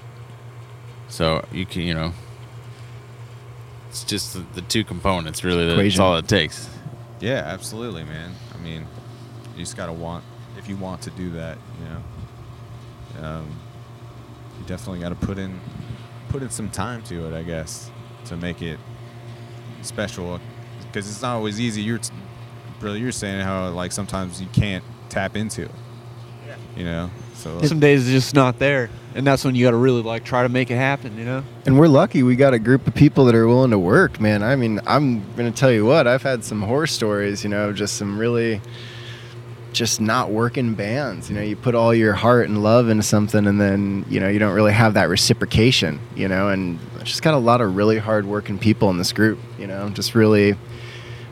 So 1.13 1.45
you 1.53 1.67
can 1.67 1.83
you 1.83 1.93
know, 1.93 2.13
it's 3.91 4.03
just 4.03 4.33
the, 4.33 4.41
the 4.55 4.63
two 4.63 4.83
components 4.83 5.45
really. 5.45 5.67
That's 5.67 5.99
all 5.99 6.17
it 6.17 6.27
takes. 6.27 6.71
yeah, 7.21 7.43
absolutely, 7.45 8.03
man. 8.05 8.33
I 8.55 8.59
mean, 8.59 8.87
you 9.55 9.61
just 9.61 9.77
gotta 9.77 9.93
want 9.93 10.25
if 10.57 10.71
you 10.71 10.77
want 10.79 11.03
to 11.03 11.11
do 11.11 11.29
that, 11.33 11.59
you 11.79 11.89
know. 13.21 13.29
Um, 13.29 13.47
you 14.59 14.65
definitely 14.67 15.01
got 15.01 15.11
to 15.11 15.27
put 15.27 15.37
in 15.37 15.61
put 16.31 16.43
in 16.43 16.49
some 16.49 16.71
time 16.71 17.03
to 17.03 17.27
it, 17.27 17.35
I 17.39 17.43
guess, 17.43 17.91
to 18.27 18.37
make 18.39 18.63
it 18.63 18.79
special. 19.83 20.41
Because 20.81 21.11
it's 21.11 21.21
not 21.21 21.35
always 21.37 21.61
easy. 21.61 21.83
You're, 21.83 21.99
t- 21.99 22.13
brother, 22.81 22.97
you're 22.97 23.13
saying 23.13 23.43
how 23.43 23.69
like 23.69 23.93
sometimes 23.93 24.41
you 24.41 24.49
can't 24.55 24.83
tap 25.11 25.37
into 25.37 25.65
it. 25.65 25.71
You 26.75 26.85
know, 26.85 27.11
so 27.43 27.59
uh, 27.59 27.67
Some 27.67 27.81
days 27.81 28.07
it's 28.07 28.25
just 28.25 28.35
not 28.35 28.61
there, 28.61 28.89
and 29.17 29.27
that's 29.27 29.45
when 29.45 29.57
you 29.57 29.67
got 29.67 29.73
to 29.73 29.77
really 29.77 30.03
like 30.03 30.25
try 30.25 30.45
to 30.45 30.49
make 30.49 30.71
it 30.71 30.77
happen. 30.77 31.19
You 31.19 31.25
know. 31.25 31.45
And 31.67 31.79
we're 31.79 31.89
lucky 31.89 32.23
we 32.23 32.37
got 32.37 32.55
a 32.55 32.59
group 32.59 32.87
of 32.87 32.95
people 32.95 33.25
that 33.25 33.35
are 33.35 33.49
willing 33.49 33.73
to 33.73 33.79
work, 33.79 34.21
man. 34.21 34.43
I 34.43 34.55
mean, 34.55 34.81
I'm 34.87 35.25
going 35.35 35.53
to 35.53 35.59
tell 35.59 35.73
you 35.73 35.85
what, 35.85 36.07
I've 36.07 36.23
had 36.23 36.45
some 36.45 36.63
horror 36.63 36.87
stories, 36.87 37.43
you 37.43 37.51
know, 37.51 37.73
just 37.73 37.97
some 37.97 38.19
really 38.19 38.61
just 39.73 40.01
not 40.01 40.31
working 40.31 40.75
bands. 40.75 41.31
You 41.31 41.37
know, 41.37 41.43
you 41.43 41.57
put 41.57 41.75
all 41.75 41.95
your 41.95 42.13
heart 42.13 42.49
and 42.49 42.63
love 42.63 42.89
into 42.89 43.03
something 43.03 43.47
and 43.47 43.61
then, 43.61 44.05
you 44.09 44.21
know, 44.21 44.29
you 44.29 44.39
don't 44.39 44.55
really 44.55 44.73
have 44.73 44.95
that 44.95 45.09
reciprocation, 45.09 45.99
you 46.15 46.29
know, 46.29 46.49
and 46.49 46.79
I 47.01 47.05
just 47.05 47.23
got 47.23 47.35
a 47.35 47.39
lot 47.39 47.61
of 47.61 47.75
really 47.75 47.99
hard 47.99 48.27
working 48.27 48.59
people 48.59 48.91
in 48.91 48.99
this 48.99 49.13
group, 49.13 49.39
you 49.59 49.67
know, 49.67 49.89
just 49.89 50.15
really 50.15 50.57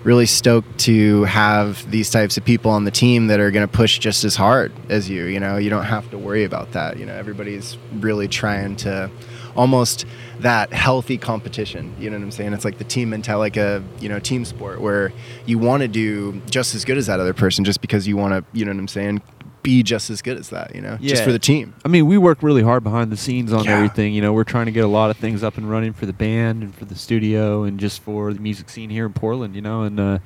really 0.02 0.26
stoked 0.26 0.78
to 0.78 1.24
have 1.24 1.88
these 1.90 2.10
types 2.10 2.36
of 2.36 2.44
people 2.44 2.70
on 2.70 2.84
the 2.84 2.90
team 2.90 3.26
that 3.26 3.40
are 3.40 3.50
going 3.50 3.66
to 3.66 3.72
push 3.72 3.98
just 3.98 4.24
as 4.24 4.36
hard 4.36 4.72
as 4.88 5.10
you. 5.10 5.24
You 5.24 5.40
know, 5.40 5.56
you 5.56 5.70
don't 5.70 5.84
have 5.84 6.10
to 6.10 6.18
worry 6.18 6.44
about 6.44 6.72
that. 6.72 6.98
You 6.98 7.06
know, 7.06 7.14
everybody's 7.14 7.76
really 7.94 8.28
trying 8.28 8.76
to 8.76 9.10
almost 9.56 10.06
that 10.40 10.72
healthy 10.72 11.18
competition. 11.18 11.94
You 11.98 12.10
know 12.10 12.16
what 12.16 12.24
I'm 12.24 12.30
saying? 12.30 12.52
It's 12.52 12.64
like 12.64 12.78
the 12.78 12.84
team 12.84 13.10
mentality, 13.10 13.40
like 13.40 13.56
a 13.56 13.84
you 14.00 14.08
know 14.08 14.18
team 14.18 14.44
sport 14.44 14.80
where 14.80 15.12
you 15.46 15.58
want 15.58 15.82
to 15.82 15.88
do 15.88 16.40
just 16.48 16.74
as 16.74 16.84
good 16.84 16.98
as 16.98 17.06
that 17.06 17.20
other 17.20 17.34
person, 17.34 17.64
just 17.64 17.80
because 17.80 18.06
you 18.06 18.16
want 18.16 18.32
to. 18.32 18.58
You 18.58 18.64
know 18.64 18.72
what 18.72 18.78
I'm 18.78 18.88
saying? 18.88 19.22
Be 19.62 19.82
just 19.82 20.08
as 20.10 20.22
good 20.22 20.38
as 20.38 20.48
that. 20.50 20.74
You 20.74 20.80
know, 20.80 20.96
just 21.00 21.22
for 21.22 21.32
the 21.32 21.38
team. 21.38 21.74
I 21.84 21.88
mean, 21.88 22.06
we 22.06 22.16
work 22.18 22.42
really 22.42 22.62
hard 22.62 22.82
behind 22.82 23.12
the 23.12 23.16
scenes 23.16 23.52
on 23.52 23.64
Yeah. 23.64 23.72
everything. 23.72 24.14
You 24.14 24.22
know, 24.22 24.32
we're 24.32 24.44
trying 24.44 24.66
to 24.66 24.72
get 24.72 24.84
a 24.84 24.88
lot 24.88 25.10
of 25.10 25.16
things 25.18 25.42
up 25.42 25.58
and 25.58 25.68
running 25.68 25.92
for 25.92 26.06
the 26.06 26.12
band 26.14 26.62
and 26.62 26.74
for 26.74 26.84
the 26.86 26.94
studio 26.94 27.64
and 27.64 27.78
just 27.78 28.00
for 28.02 28.32
the 28.32 28.40
music 28.40 28.70
scene 28.70 28.90
here 28.90 29.04
in 29.06 29.12
Portland. 29.12 29.54
You 29.54 29.62
know, 29.62 29.82
and 29.82 30.00
uh, 30.00 30.18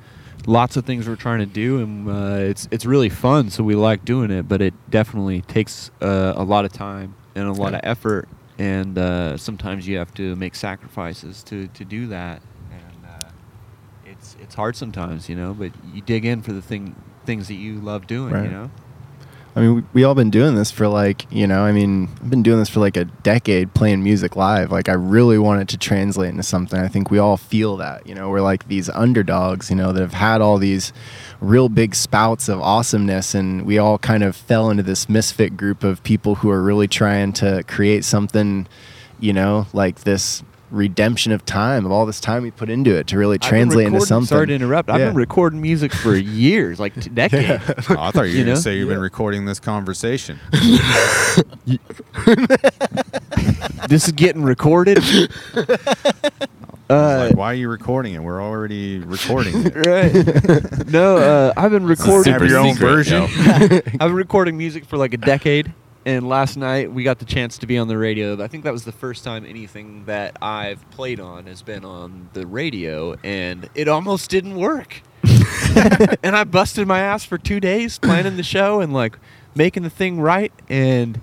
lots 0.47 0.77
of 0.77 0.85
things 0.85 1.07
we're 1.07 1.15
trying 1.17 1.39
to 1.39 1.45
do, 1.45 1.79
and 1.81 2.07
uh, 2.09 2.37
it's 2.39 2.67
it's 2.71 2.85
really 2.85 3.09
fun. 3.09 3.49
So 3.49 3.63
we 3.63 3.75
like 3.75 4.05
doing 4.05 4.31
it, 4.31 4.47
but 4.47 4.61
it 4.61 4.73
definitely 4.89 5.41
takes 5.41 5.91
uh, 6.01 6.33
a 6.35 6.43
lot 6.43 6.63
of 6.65 6.71
time 6.71 7.15
and 7.35 7.47
a 7.47 7.51
lot 7.51 7.71
Yeah. 7.73 7.79
of 7.79 7.81
effort, 7.83 8.29
and 8.57 8.97
uh, 8.97 9.35
sometimes 9.37 9.85
you 9.87 9.97
have 9.97 10.13
to 10.13 10.35
make 10.37 10.55
sacrifices 10.55 11.43
to 11.43 11.67
to 11.67 11.83
do 11.83 12.07
that. 12.07 12.41
And 12.71 13.05
uh, 13.05 13.29
it's 14.05 14.37
it's 14.41 14.55
hard 14.55 14.77
sometimes, 14.77 15.27
you 15.27 15.35
know, 15.35 15.53
but 15.53 15.71
you 15.93 16.01
dig 16.01 16.23
in 16.25 16.41
for 16.41 16.53
the 16.53 16.61
thing 16.61 16.95
things 17.25 17.47
that 17.49 17.55
you 17.55 17.81
love 17.81 18.07
doing. 18.07 18.33
Right. 18.33 18.45
You 18.45 18.51
know. 18.51 18.71
I 19.55 19.61
mean, 19.61 19.75
we, 19.75 19.83
we 19.93 20.03
all 20.03 20.15
been 20.15 20.31
doing 20.31 20.55
this 20.55 20.69
for 20.69 20.89
like, 20.89 21.31
you 21.31 21.47
know, 21.47 21.63
I 21.63 21.71
mean, 21.71 22.09
I've 22.21 22.29
been 22.29 22.43
doing 22.43 22.59
this 22.59 22.67
for 22.67 22.81
like 22.81 22.97
a 22.97 23.05
decade 23.05 23.73
playing 23.73 24.03
music 24.03 24.35
live. 24.35 24.69
Like, 24.69 24.89
I 24.89 24.93
really 24.93 25.37
want 25.37 25.61
it 25.61 25.69
to 25.69 25.77
translate 25.77 26.31
into 26.31 26.43
something. 26.43 26.77
I 26.77 26.89
think 26.89 27.09
we 27.09 27.19
all 27.19 27.37
feel 27.37 27.77
that, 27.77 28.05
you 28.05 28.13
know, 28.13 28.29
we're 28.29 28.41
like 28.41 28.67
these 28.67 28.89
underdogs, 28.89 29.69
you 29.69 29.77
know, 29.77 29.93
that 29.93 30.01
have 30.01 30.13
had 30.13 30.41
all 30.41 30.57
these 30.57 30.91
real 31.39 31.69
big 31.69 31.95
spouts 31.95 32.49
of 32.49 32.59
awesomeness. 32.59 33.33
And 33.33 33.65
we 33.65 33.77
all 33.77 33.97
kind 33.97 34.23
of 34.23 34.35
fell 34.35 34.69
into 34.69 34.83
this 34.83 35.07
misfit 35.07 35.55
group 35.55 35.85
of 35.85 36.03
people 36.03 36.35
who 36.35 36.49
are 36.49 36.61
really 36.61 36.89
trying 36.89 37.31
to 37.33 37.63
create 37.63 38.03
something, 38.03 38.67
you 39.21 39.31
know, 39.31 39.67
like 39.71 40.01
this 40.01 40.43
redemption 40.71 41.31
of 41.31 41.45
time, 41.45 41.85
of 41.85 41.91
all 41.91 42.05
this 42.05 42.19
time 42.19 42.43
we 42.43 42.51
put 42.51 42.69
into 42.69 42.95
it 42.95 43.07
to 43.07 43.17
really 43.17 43.37
translate 43.37 43.87
into 43.87 44.01
something. 44.01 44.27
Sorry 44.27 44.47
to 44.47 44.53
interrupt. 44.55 44.89
I've 44.89 44.97
been 44.99 45.15
recording 45.15 45.61
music 45.61 45.93
for 45.93 46.15
years, 46.17 46.79
like 46.79 46.99
t- 46.99 47.09
decades. 47.09 47.63
Oh, 47.89 47.95
I 47.99 48.11
thought 48.11 48.13
you 48.13 48.19
were 48.21 48.25
You 48.27 48.33
going 48.37 48.47
know? 48.47 48.55
to 48.55 48.61
say 48.61 48.77
you've 48.77 48.89
been 48.89 48.99
recording 48.99 49.45
this 49.45 49.59
conversation. 49.59 50.39
this 53.87 54.07
is 54.07 54.11
getting 54.13 54.43
recorded. 54.43 54.99
Uh, 56.87 57.25
like, 57.27 57.35
why 57.35 57.51
are 57.51 57.55
you 57.55 57.67
recording 57.69 58.13
it? 58.13 58.19
We're 58.19 58.41
already 58.43 58.99
recording 58.99 59.53
it. 59.65 59.75
right. 59.87 60.87
No, 60.87 61.17
uh, 61.17 61.53
I've 61.57 61.71
been 61.71 61.85
recording. 61.87 62.31
Have 62.33 62.45
your 62.47 62.59
own 62.59 62.75
version. 62.75 63.23
I've 63.23 63.83
been 63.99 64.13
recording 64.13 64.57
music 64.57 64.85
for 64.85 64.97
like 64.97 65.13
a 65.13 65.17
decade, 65.17 65.73
and 66.05 66.29
last 66.29 66.55
night 66.55 66.91
we 66.91 67.03
got 67.03 67.19
the 67.19 67.25
chance 67.25 67.57
to 67.57 67.67
be 67.67 67.77
on 67.77 67.87
the 67.87 67.97
radio. 67.97 68.41
I 68.41 68.47
think 68.47 68.63
that 68.63 68.73
was 68.73 68.85
the 68.85 68.91
first 68.91 69.23
time 69.23 69.45
anything 69.45 70.05
that 70.05 70.37
I've 70.41 70.89
played 70.91 71.19
on 71.19 71.47
has 71.47 71.61
been 71.61 71.83
on 71.83 72.29
the 72.33 72.45
radio, 72.45 73.15
and 73.23 73.69
it 73.73 73.87
almost 73.87 74.29
didn't 74.29 74.55
work. 74.55 75.01
and 76.23 76.35
I 76.35 76.43
busted 76.43 76.87
my 76.87 76.99
ass 76.99 77.25
for 77.25 77.37
two 77.37 77.59
days 77.59 77.97
planning 77.97 78.37
the 78.37 78.43
show 78.43 78.79
and 78.81 78.93
like 78.93 79.17
making 79.55 79.83
the 79.83 79.89
thing 79.89 80.19
right 80.19 80.53
and 80.69 81.19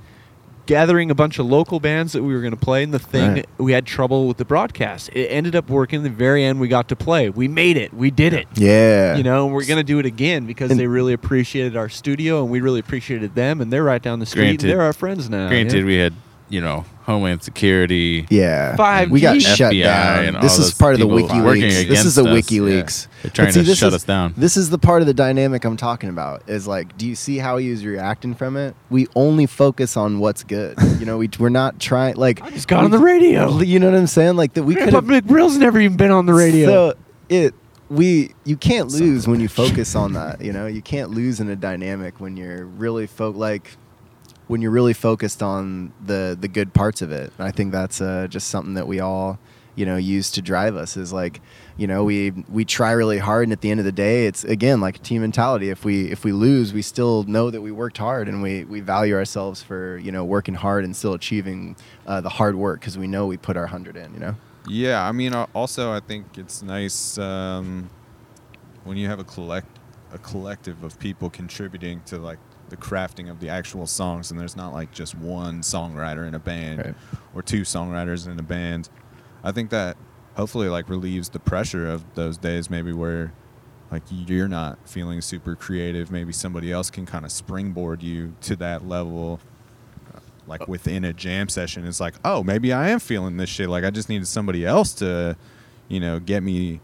gathering 0.67 1.11
a 1.11 1.15
bunch 1.15 1.39
of 1.39 1.47
local 1.47 1.81
bands 1.81 2.13
that 2.13 2.23
we 2.23 2.33
were 2.35 2.41
going 2.41 2.53
to 2.53 2.57
play. 2.57 2.83
And 2.83 2.95
the 2.95 2.99
thing 2.99 3.33
Right. 3.33 3.47
we 3.59 3.73
had 3.73 3.85
trouble 3.87 4.29
with 4.29 4.37
the 4.37 4.45
broadcast. 4.45 5.11
It 5.13 5.27
ended 5.29 5.57
up 5.57 5.69
working. 5.69 6.03
The 6.03 6.11
very 6.11 6.45
end, 6.45 6.61
we 6.61 6.69
got 6.69 6.89
to 6.89 6.97
play. 6.97 7.31
We 7.31 7.49
made 7.49 7.77
it. 7.77 7.93
We 7.93 8.11
did 8.11 8.33
it. 8.33 8.47
Yeah. 8.55 9.17
You 9.17 9.23
know, 9.25 9.47
and 9.47 9.55
we're 9.55 9.65
gonna 9.67 9.83
do 9.83 9.99
it 9.99 10.07
again 10.07 10.47
because 10.47 10.71
And- 10.71 10.79
they 10.79 10.87
really 10.87 11.13
appreciated 11.13 11.77
our 11.77 11.89
studio 11.89 12.43
and 12.43 12.51
we 12.51 12.61
really 12.61 12.81
appreciated 12.81 13.35
them, 13.35 13.61
and 13.61 13.73
they're 13.73 13.83
right 13.85 14.03
down 14.03 14.19
the 14.21 14.27
street. 14.27 14.43
Granted- 14.43 14.71
and 14.71 14.71
they're 14.79 14.87
our 14.87 14.93
friends 14.93 15.29
now. 15.29 15.49
Granted, 15.49 15.79
yeah. 15.81 15.85
we 15.85 15.97
had 15.97 16.13
you 16.53 16.61
know 16.61 16.85
Homeland 17.05 17.43
Security. 17.43 18.27
Yeah. 18.31 18.77
5G. 18.77 19.11
We 19.11 19.21
got 19.21 19.41
shut 19.43 19.73
FBI 19.73 19.83
down. 19.83 20.25
and 20.37 20.43
This 20.43 20.59
is 20.59 20.73
part 20.75 20.95
of 20.95 21.01
the 21.01 21.07
WikiLeaks. 21.07 21.89
This 21.89 22.05
is 22.05 22.15
the 22.15 22.23
us, 22.23 22.29
yeah. 22.29 22.35
WikiLeaks. 22.61 23.07
They're 23.23 23.31
trying 23.33 23.51
see, 23.53 23.61
to 23.61 23.67
this 23.67 23.79
shut 23.79 23.89
is- 23.89 23.95
us 23.95 24.05
down. 24.05 24.35
This 24.37 24.57
is 24.57 24.71
the 24.71 24.79
part 24.79 25.03
of 25.03 25.07
the 25.07 25.15
dynamic 25.15 25.65
I'm 25.65 25.77
talking 25.77 26.11
about. 26.11 26.49
Is 26.49 26.69
like, 26.69 26.97
do 26.97 27.09
you 27.09 27.17
see 27.17 27.39
how 27.39 27.57
he 27.57 27.71
was 27.71 27.85
reacting 27.85 28.35
from 28.35 28.57
it? 28.57 28.77
We 28.91 29.09
only 29.17 29.47
focus 29.47 29.97
on 29.97 30.19
what's 30.21 30.45
good. 30.45 30.79
You 31.03 31.07
know, 31.07 31.19
we 31.19 31.29
we're 31.41 31.49
not 31.49 31.81
trying 31.81 32.15
like. 32.15 32.41
I 32.43 32.51
just 32.51 32.69
got 32.69 32.85
on 32.85 32.93
the 32.93 32.99
radio. 32.99 33.59
You 33.61 33.81
know 33.81 33.91
what 33.91 33.99
I'm 33.99 34.07
saying? 34.07 34.37
Like 34.37 34.55
that 34.55 34.63
we 34.63 34.75
could 34.77 34.91
Grandpa 34.91 35.15
have. 35.15 35.59
Never 35.59 35.81
even 35.81 35.97
been 35.97 36.13
on 36.13 36.27
the 36.27 36.35
radio. 36.35 36.67
So 36.69 36.95
it 37.29 37.55
we 37.91 38.33
you 38.45 38.57
can't 38.57 38.89
lose 38.93 39.27
when 39.27 39.41
you 39.41 39.49
focus 39.49 39.97
on 39.97 40.13
that. 40.13 40.41
You 40.43 40.53
know, 40.53 40.67
you 40.67 40.81
can't 40.81 41.11
lose 41.11 41.41
in 41.41 41.49
a 41.49 41.57
dynamic 41.57 42.21
when 42.21 42.37
you're 42.37 42.65
really 42.67 43.09
fo- 43.09 43.31
like 43.31 43.77
when 44.53 44.61
you're 44.61 44.71
really 44.71 44.93
focused 44.93 45.43
on 45.43 45.95
the 46.05 46.37
the 46.39 46.47
good 46.47 46.75
parts 46.75 47.01
of 47.01 47.11
it. 47.11 47.33
And 47.39 47.49
I 47.49 47.51
think 47.51 47.73
that's 47.73 48.03
uh, 48.03 48.27
just 48.29 48.49
something 48.49 48.75
that 48.75 48.87
we 48.87 49.01
all 49.01 49.39
you 49.77 49.87
know 49.87 49.97
use 49.97 50.31
to 50.33 50.43
drive 50.43 50.77
us 50.77 50.99
is 50.99 51.11
like 51.11 51.41
you 51.79 51.87
know 51.87 52.05
we 52.05 52.33
we 52.51 52.63
try 52.63 52.91
really 52.93 53.17
hard 53.17 53.45
and 53.45 53.53
at 53.53 53.63
the 53.63 53.71
end 53.71 53.81
of 53.81 53.87
the 53.87 53.93
day 53.93 54.27
it's 54.27 54.45
again 54.45 54.83
like 54.83 54.97
a 54.97 54.99
team 54.99 55.23
mentality 55.23 55.71
if 55.71 55.83
we 55.87 56.11
if 56.11 56.25
we 56.25 56.33
lose 56.33 56.75
we 56.75 56.83
still 56.83 57.23
know 57.23 57.51
that 57.51 57.63
we 57.63 57.73
worked 57.73 57.97
hard 57.97 58.29
and 58.29 58.43
we 58.43 58.65
we 58.65 58.81
value 58.81 59.15
ourselves 59.15 59.63
for 59.63 59.97
you 59.97 60.13
know 60.13 60.23
working 60.23 60.55
hard 60.55 60.85
and 60.85 60.95
still 60.95 61.15
achieving 61.15 61.75
uh, 62.07 62.21
the 62.21 62.29
hard 62.29 62.55
work 62.55 62.81
because 62.81 62.99
we 62.99 63.07
know 63.07 63.27
we 63.27 63.39
put 63.39 63.57
our 63.57 63.69
hundred 63.69 63.97
in 63.97 64.13
you 64.13 64.21
know 64.21 64.37
Yeah, 64.69 65.09
I 65.09 65.13
mean, 65.13 65.33
also 65.55 65.91
I 65.91 66.01
think 66.01 66.37
it's 66.37 66.63
nice 66.63 67.17
um, 67.17 67.89
when 68.85 68.99
you 68.99 69.09
have 69.09 69.19
a 69.19 69.25
collect 69.25 69.79
a 70.13 70.19
collective 70.19 70.85
of 70.85 70.99
people 70.99 71.31
contributing 71.31 72.03
to 72.05 72.19
like 72.19 72.39
the 72.73 72.77
crafting 72.77 73.31
of 73.31 73.39
the 73.39 73.49
actual 73.49 73.87
songs, 73.87 74.31
and 74.33 74.41
there's 74.41 74.57
not 74.57 74.73
like 74.73 74.91
just 74.93 75.15
one 75.15 75.61
songwriter 75.61 76.27
in 76.27 76.35
a 76.35 76.39
band 76.41 76.79
Right. 76.79 76.95
or 77.35 77.43
two 77.43 77.63
songwriters 77.63 78.27
in 78.27 78.39
a 78.41 78.43
band. 78.43 78.89
I 79.45 79.53
think 79.53 79.71
that 79.71 79.97
hopefully 80.37 80.69
like 80.69 80.89
relieves 80.89 81.29
the 81.29 81.39
pressure 81.39 81.87
of 81.89 82.03
those 82.15 82.37
days, 82.39 82.69
maybe 82.71 82.93
where 82.93 83.33
like 83.91 84.03
you're 84.11 84.49
not 84.49 84.79
feeling 84.89 85.21
super 85.21 85.55
creative. 85.55 86.11
Maybe 86.11 86.33
somebody 86.33 86.73
else 86.73 86.91
can 86.91 87.05
kind 87.07 87.25
of 87.25 87.31
springboard 87.31 88.03
you 88.03 88.35
to 88.43 88.57
that 88.57 88.89
level 88.89 89.39
uh, 90.15 90.21
like 90.47 90.63
uh, 90.63 90.67
within 90.69 91.05
a 91.05 91.13
jam 91.13 91.49
session 91.51 91.87
it's 91.87 92.01
like 92.01 92.15
oh 92.25 92.43
maybe 92.43 92.73
i 92.73 92.89
am 92.89 92.99
feeling 92.99 93.37
this 93.37 93.49
shit 93.49 93.69
like 93.69 93.85
i 93.85 93.91
just 93.91 94.09
needed 94.09 94.27
somebody 94.27 94.67
else 94.67 94.93
to 94.95 95.37
you 95.89 96.01
know 96.01 96.19
get 96.19 96.43
me 96.43 96.81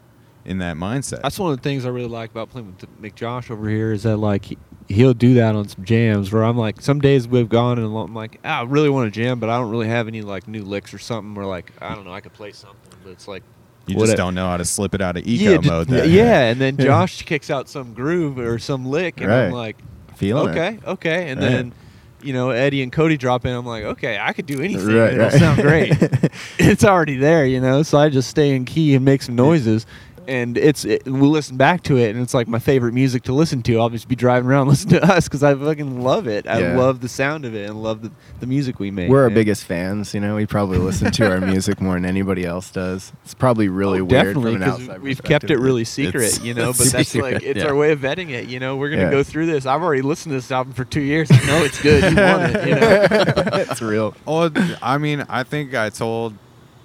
in 0.49 0.59
that 0.59 0.77
mindset 0.77 1.23
That's 1.23 1.39
one 1.39 1.53
of 1.53 1.59
the 1.59 1.63
things 1.63 1.85
I 1.87 1.91
really 1.91 2.09
like 2.09 2.31
about 2.31 2.51
playing 2.51 2.75
with 2.79 3.01
McJosh 3.03 3.51
over 3.51 3.69
here 3.69 3.93
is 3.93 4.03
that 4.05 4.17
like 4.17 4.47
he, 4.47 4.59
he'll 4.89 5.15
do 5.15 5.35
that 5.35 5.55
on 5.55 5.69
some 5.69 5.85
jams 5.85 6.33
where 6.33 6.43
I'm 6.43 6.57
like 6.57 6.81
some 6.81 7.01
days 7.01 7.29
we've 7.29 7.49
gone 7.49 7.79
and 7.79 7.87
I'm 7.97 8.15
like 8.15 8.41
ah, 8.45 8.61
I 8.61 8.65
really 8.65 8.89
want 8.89 9.13
to 9.13 9.21
jam 9.21 9.39
but 9.39 9.51
I 9.51 9.59
don't 9.59 9.71
really 9.71 9.89
have 9.89 10.09
any 10.09 10.23
like 10.23 10.49
new 10.49 10.63
licks 10.65 10.93
or 10.95 10.99
something 10.99 11.37
or 11.41 11.47
like 11.47 11.71
I 11.81 11.95
don't 11.95 12.05
know 12.05 12.13
I 12.13 12.21
could 12.21 12.33
play 12.33 12.53
something 12.53 12.79
but 13.05 13.11
it's 13.11 13.29
like 13.29 13.43
you 13.87 13.97
just 13.97 14.17
don't 14.17 14.35
know 14.35 14.49
how 14.49 14.57
to 14.59 14.65
slip 14.67 14.95
it 14.95 15.01
out 15.01 15.17
of 15.17 15.27
eco 15.27 15.51
yeah, 15.53 15.59
mode 15.71 15.89
then. 15.89 16.11
yeah 16.11 16.41
and 16.51 16.61
then 16.61 16.77
Yeah. 16.79 16.85
Josh 16.87 17.23
kicks 17.23 17.51
out 17.51 17.69
some 17.69 17.95
groove 17.95 18.39
or 18.39 18.59
some 18.59 18.87
lick 18.87 19.21
and 19.21 19.33
I'm 19.33 19.53
like 19.53 19.77
feeling 20.17 20.49
okay 20.51 20.79
okay 20.87 21.29
and 21.31 21.41
Right. 21.41 21.49
then 21.51 21.75
you 22.23 22.33
know 22.33 22.51
Eddie 22.51 22.83
and 22.83 22.91
Cody 22.91 23.17
drop 23.17 23.45
in 23.47 23.53
I'm 23.55 23.65
like 23.67 23.85
okay 23.85 24.19
I 24.19 24.33
could 24.33 24.47
do 24.47 24.61
anything 24.61 24.87
Right, 24.87 25.13
it'll 25.13 25.25
right. 25.29 25.33
sound 25.33 25.61
great 25.61 25.93
it's 26.59 26.85
already 26.85 27.17
there, 27.17 27.47
you 27.47 27.61
know. 27.61 27.83
So 27.85 27.99
I 27.99 28.09
just 28.09 28.29
stay 28.29 28.55
in 28.57 28.65
key 28.65 28.95
and 28.97 29.05
make 29.05 29.23
some 29.23 29.37
noises, 29.37 29.87
and 30.29 30.57
it's 30.59 30.85
it, 30.85 31.05
we 31.07 31.13
listen 31.21 31.57
back 31.57 31.83
to 31.85 31.97
it, 31.97 32.11
and 32.15 32.23
it's 32.23 32.35
like 32.35 32.47
my 32.47 32.59
favorite 32.59 32.93
music 32.95 33.23
to 33.25 33.33
listen 33.33 33.63
to. 33.65 33.81
I'll 33.81 33.89
just 33.89 34.07
be 34.07 34.15
driving 34.15 34.49
around 34.49 34.69
listening 34.69 35.01
to 35.01 35.07
us 35.13 35.25
because 35.27 35.43
I 35.43 35.55
fucking 35.55 36.03
love 36.03 36.29
it. 36.29 36.47
I 36.47 36.61
Yeah. 36.61 36.77
love 36.79 37.01
the 37.01 37.09
sound 37.09 37.45
of 37.45 37.55
it 37.55 37.69
and 37.69 37.83
love 37.83 38.03
the, 38.03 38.13
the 38.41 38.47
music 38.47 38.79
we 38.79 38.91
make. 38.91 39.09
We're 39.09 39.23
our 39.23 39.29
man. 39.31 39.35
biggest 39.35 39.65
fans, 39.65 40.13
you 40.15 40.21
know. 40.21 40.37
We 40.37 40.47
probably 40.47 40.79
listen 40.79 41.11
to 41.11 41.31
our 41.31 41.41
music 41.41 41.81
more 41.81 41.95
than 41.95 42.05
anybody 42.05 42.45
else 42.45 42.71
does. 42.71 43.13
It's 43.25 43.35
probably 43.35 43.69
really 43.69 44.01
Oh, 44.01 44.05
weird 44.05 44.27
definitely 44.27 44.53
from 44.55 44.63
an 44.63 44.69
because 44.69 44.81
outside 44.89 45.03
we've 45.03 45.17
kept 45.23 45.45
it 45.45 45.49
perspective. 45.49 45.61
really 45.65 45.85
secret, 45.85 46.23
It's- 46.25 46.45
you 46.45 46.55
know. 46.55 46.71
it's 46.71 46.79
But 46.79 46.87
that's 46.93 47.09
secret, 47.09 47.35
like 47.35 47.43
it's 47.43 47.59
yeah. 47.61 47.67
our 47.67 47.75
way 47.75 47.93
of 47.93 48.01
vetting 48.01 48.31
it. 48.31 48.49
You 48.49 48.61
know, 48.61 48.77
we're 48.77 48.91
gonna 48.91 49.03
Yeah. 49.03 49.11
go 49.11 49.23
through 49.23 49.47
this. 49.47 49.67
I've 49.67 49.83
already 49.83 50.03
listened 50.03 50.33
to 50.33 50.37
this 50.37 50.53
album 50.53 50.75
for 50.75 50.85
two 50.85 51.01
years. 51.01 51.31
I 51.31 51.45
know 51.47 51.65
it's 51.65 51.81
good. 51.81 52.13
You 52.13 52.17
want 52.23 52.55
it, 52.55 52.69
you 52.69 52.75
know. 52.75 53.07
it's 53.71 53.81
real. 53.83 54.15
oh 54.27 54.51
i 54.83 54.99
mean 54.99 55.25
i 55.29 55.43
think 55.43 55.75
i 55.75 55.89
told 55.91 56.35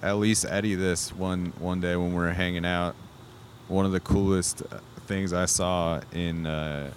at 0.01 0.17
least 0.17 0.45
eddie 0.49 0.75
this 0.75 1.13
one 1.13 1.53
one 1.59 1.79
day 1.79 1.95
when 1.95 2.09
we 2.09 2.15
were 2.15 2.31
hanging 2.31 2.65
out 2.65 2.95
one 3.67 3.85
of 3.85 3.91
the 3.91 3.99
coolest 3.99 4.61
uh, 4.61 4.77
things 5.07 5.33
i 5.33 5.45
saw 5.45 5.99
in 6.13 6.45
uh, 6.45 6.89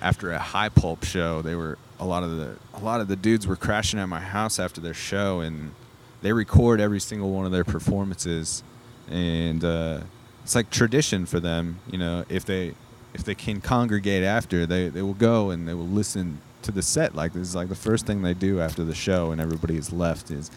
after 0.00 0.32
a 0.32 0.38
high 0.38 0.68
pulp 0.68 1.04
show 1.04 1.42
they 1.42 1.54
were 1.54 1.78
a 2.02 2.04
lot 2.04 2.24
of 2.24 2.36
the 2.36 2.56
a 2.74 2.80
lot 2.80 3.00
of 3.00 3.06
the 3.06 3.14
dudes 3.14 3.46
were 3.46 3.56
crashing 3.56 4.00
at 4.00 4.06
my 4.06 4.20
house 4.20 4.58
after 4.58 4.80
their 4.80 4.94
show 4.94 5.40
and 5.40 5.72
they 6.20 6.32
record 6.32 6.80
every 6.80 7.00
single 7.00 7.30
one 7.30 7.46
of 7.46 7.52
their 7.52 7.64
performances. 7.64 8.62
And 9.08 9.64
uh, 9.64 10.00
it's 10.42 10.54
like 10.54 10.70
tradition 10.70 11.26
for 11.26 11.38
them 11.38 11.78
you 11.90 11.98
know 11.98 12.24
if 12.28 12.44
they 12.44 12.74
if 13.14 13.24
they 13.24 13.34
can 13.34 13.60
congregate 13.60 14.24
after 14.24 14.64
they, 14.66 14.88
they 14.88 15.02
will 15.02 15.14
go 15.14 15.50
and 15.50 15.68
they 15.68 15.74
will 15.74 15.86
listen 15.86 16.40
to 16.62 16.72
the 16.72 16.82
set. 16.82 17.14
Like 17.14 17.34
this 17.34 17.46
is 17.46 17.54
like 17.54 17.68
the 17.68 17.74
first 17.74 18.06
thing 18.06 18.22
they 18.22 18.34
do 18.34 18.60
after 18.60 18.84
the 18.84 18.94
show 18.94 19.30
and 19.30 19.40
everybody 19.40 19.76
is 19.76 19.92
left 19.92 20.30
is 20.30 20.50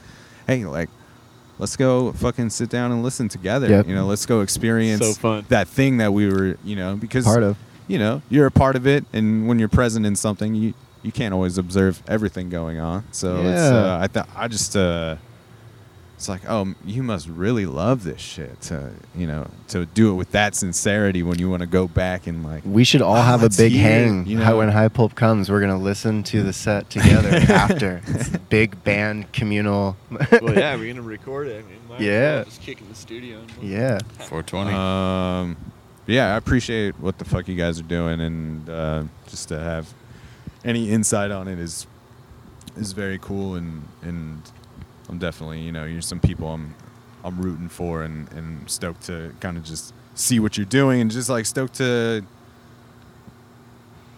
hey 0.48 0.66
like 0.66 0.90
let's 1.60 1.76
go 1.76 2.12
fucking 2.14 2.50
sit 2.50 2.70
down 2.70 2.92
and 2.92 3.04
listen 3.04 3.28
together 3.30 3.68
Yep. 3.68 3.88
you 3.88 3.96
know 3.96 4.06
let's 4.06 4.26
go 4.26 4.42
experience 4.42 5.06
So 5.06 5.14
fun. 5.14 5.46
that 5.50 5.68
thing 5.68 5.98
that 5.98 6.14
we 6.14 6.28
were 6.30 6.58
you 6.64 6.76
know 6.76 6.96
because 6.96 7.26
Part 7.26 7.44
of. 7.44 7.58
you 7.88 7.98
know 8.00 8.22
you're 8.30 8.46
a 8.48 8.52
part 8.52 8.76
of 8.76 8.86
it 8.88 9.06
and 9.14 9.48
when 9.48 9.60
you're 9.60 9.70
present 9.70 10.06
in 10.06 10.16
something 10.16 10.56
you 10.56 10.74
you 11.04 11.12
can't 11.12 11.34
always 11.34 11.58
observe 11.58 12.02
everything 12.08 12.50
going 12.50 12.80
on 12.80 13.04
so 13.12 13.38
it's 13.38 13.46
Yeah. 13.46 13.96
uh, 13.96 14.00
i 14.02 14.08
th- 14.08 14.26
i 14.36 14.48
just 14.48 14.76
uh 14.76 15.16
it's 16.16 16.30
like 16.30 16.42
oh 16.50 16.74
you 16.86 17.04
must 17.04 17.28
really 17.28 17.66
love 17.66 18.04
this 18.06 18.22
shit 18.22 18.60
to 18.62 18.92
you 19.16 19.28
know 19.28 19.48
to 19.68 19.86
do 19.88 20.12
it 20.12 20.16
with 20.16 20.32
that 20.32 20.56
sincerity 20.56 21.22
when 21.24 21.38
you 21.40 21.50
want 21.50 21.60
to 21.62 21.68
go 21.68 21.88
back 21.88 22.26
and 22.26 22.44
like 22.44 22.64
We 22.66 22.84
should 22.86 23.02
all 23.02 23.18
Oh, 23.18 23.22
have 23.22 23.44
a 23.44 23.50
big 23.50 23.74
hear 23.74 23.82
it, 23.82 24.06
hang. 24.08 24.26
you 24.26 24.38
How 24.40 24.52
know? 24.52 24.58
when 24.60 24.70
High 24.70 24.88
Pulp 24.88 25.16
comes, 25.16 25.50
we're 25.50 25.60
gonna 25.60 25.78
listen 25.78 26.24
to 26.24 26.42
the 26.42 26.54
set 26.54 26.90
together 26.96 27.30
after. 27.54 28.02
It's 28.08 28.30
big 28.30 28.82
band 28.86 29.32
communal. 29.34 29.98
well, 30.10 30.54
yeah, 30.54 30.76
we're 30.78 30.88
gonna 30.94 31.02
record 31.06 31.48
it. 31.48 31.66
I 31.66 31.68
mean, 31.70 31.80
might 31.90 32.00
Yeah. 32.02 32.44
just 32.46 32.62
kick 32.62 32.80
in 32.80 32.88
the 32.88 32.96
studio. 32.96 33.40
And 33.40 33.52
yeah. 33.70 34.00
420. 34.30 34.72
Um, 34.74 35.58
yeah, 36.08 36.34
I 36.34 36.38
appreciate 36.38 36.98
what 37.00 37.18
the 37.18 37.26
fuck 37.26 37.48
you 37.48 37.56
guys 37.56 37.80
are 37.80 37.84
doing, 37.84 38.22
and 38.22 38.70
uh, 38.70 39.04
just 39.28 39.50
to 39.50 39.60
have 39.60 39.94
any 40.64 40.90
insight 40.92 41.32
on 41.32 41.48
it 41.50 41.60
is 41.60 41.88
is 42.78 42.92
very 42.94 43.18
cool, 43.20 43.56
and 43.56 43.84
and 44.02 44.42
I'm 45.10 45.18
definitely 45.20 45.62
you 45.62 45.72
know 45.72 45.86
you're 45.86 46.02
some 46.02 46.20
people 46.20 46.48
I'm 46.50 46.76
I'm 47.24 47.40
rooting 47.40 47.70
for, 47.70 48.04
and 48.04 48.32
and 48.34 48.70
stoked 48.70 49.04
to 49.04 49.34
kind 49.40 49.58
of 49.58 49.64
just 49.64 49.94
see 50.14 50.40
what 50.40 50.58
you're 50.58 50.66
doing, 50.66 51.02
and 51.02 51.12
just 51.12 51.30
like 51.30 51.46
stoked 51.46 51.76
to 51.76 52.24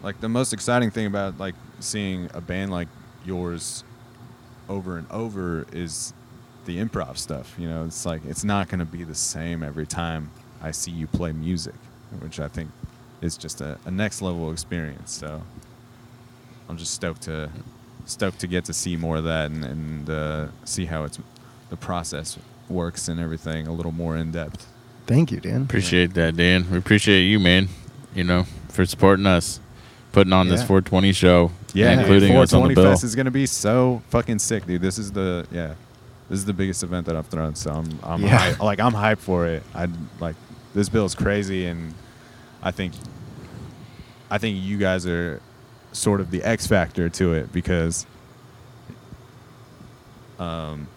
like 0.03 0.19
the 0.21 0.29
most 0.29 0.53
exciting 0.53 0.91
thing 0.91 1.05
about 1.05 1.37
like 1.37 1.55
seeing 1.79 2.29
a 2.33 2.41
band 2.41 2.71
like 2.71 2.87
yours 3.25 3.83
over 4.69 4.97
and 4.97 5.09
over 5.11 5.65
is 5.71 6.13
the 6.65 6.77
improv 6.77 7.17
stuff. 7.17 7.55
You 7.57 7.67
know, 7.67 7.85
it's 7.85 8.05
like 8.05 8.23
it's 8.25 8.43
not 8.43 8.69
going 8.69 8.79
to 8.79 8.85
be 8.85 9.03
the 9.03 9.15
same 9.15 9.63
every 9.63 9.87
time 9.87 10.31
I 10.61 10.71
see 10.71 10.91
you 10.91 11.07
play 11.07 11.31
music, 11.31 11.75
which 12.19 12.39
I 12.39 12.47
think 12.47 12.69
is 13.21 13.37
just 13.37 13.61
a, 13.61 13.77
a 13.85 13.91
next 13.91 14.21
level 14.21 14.51
experience. 14.51 15.11
So 15.11 15.41
I'm 16.69 16.77
just 16.77 16.93
stoked 16.93 17.23
to 17.23 17.49
stoked 18.09 18.39
to 18.39 18.47
get 18.47 18.65
to 18.65 18.73
see 18.73 18.95
more 18.95 19.17
of 19.17 19.23
that 19.25 19.51
and, 19.51 19.63
and 19.65 20.09
uh, 20.09 20.47
see 20.65 20.85
how 20.85 21.03
it's 21.03 21.19
the 21.69 21.77
process 21.77 22.37
works 22.69 23.07
and 23.07 23.19
everything 23.19 23.67
a 23.67 23.71
little 23.73 23.91
more 23.91 24.17
in 24.17 24.31
depth. 24.31 24.67
Thank 25.05 25.31
you, 25.31 25.39
Dan. 25.39 25.61
Appreciate 25.63 26.13
that, 26.15 26.35
Dan. 26.35 26.69
We 26.69 26.77
appreciate 26.77 27.23
you, 27.23 27.39
man. 27.39 27.69
You 28.13 28.23
know, 28.23 28.43
for 28.69 28.85
supporting 28.85 29.25
us, 29.25 29.59
putting 30.11 30.33
on 30.33 30.47
this 30.49 30.61
420 30.63 31.11
show, 31.13 31.51
Yeah, 31.73 31.91
and 31.91 31.99
dude, 32.01 32.07
including 32.23 32.37
us 32.37 32.53
on 32.53 32.67
the 32.67 32.73
420 32.73 32.75
bill. 32.75 32.91
Fest 32.91 33.03
is 33.03 33.15
gonna 33.15 33.31
be 33.31 33.45
so 33.45 34.01
fucking 34.09 34.39
sick, 34.39 34.65
dude. 34.65 34.81
This 34.81 34.97
is 34.97 35.11
the 35.11 35.45
yeah, 35.51 35.75
this 36.29 36.39
is 36.39 36.45
the 36.45 36.53
biggest 36.53 36.83
event 36.83 37.05
that 37.05 37.15
I've 37.15 37.27
thrown. 37.27 37.55
So 37.55 37.71
I'm 37.71 37.99
I'm 38.03 38.21
Yeah. 38.23 38.37
hype, 38.37 38.59
like 38.59 38.79
I'm 38.79 38.93
hyped 38.93 39.19
for 39.19 39.45
it. 39.47 39.63
I 39.75 39.87
like 40.19 40.35
this 40.73 40.89
bill 40.89 41.05
is 41.05 41.15
crazy, 41.15 41.65
and 41.67 41.93
I 42.63 42.71
think 42.71 42.93
I 44.29 44.37
think 44.39 44.61
you 44.61 44.77
guys 44.77 45.05
are 45.05 45.41
sort 45.97 46.21
of 46.21 46.31
the 46.31 46.43
X 46.43 46.67
factor 46.67 47.09
to 47.09 47.33
it 47.33 47.51
because 47.51 48.05
um 50.39 50.87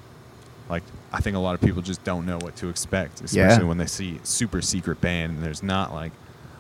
like 0.69 0.83
I 1.13 1.21
think 1.21 1.37
a 1.37 1.41
lot 1.41 1.55
of 1.55 1.61
people 1.61 1.83
just 1.83 2.05
don't 2.05 2.25
know 2.27 2.39
what 2.39 2.55
to 2.57 2.69
expect, 2.69 3.21
especially 3.23 3.63
Yeah. 3.65 3.69
when 3.69 3.79
they 3.79 3.87
see 3.87 4.21
super 4.23 4.63
secret 4.63 5.01
band 5.01 5.33
and 5.37 5.43
there's 5.43 5.63
not 5.63 5.93
like 5.93 6.13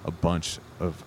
a 0.05 0.11
bunch 0.11 0.59
of 0.81 1.05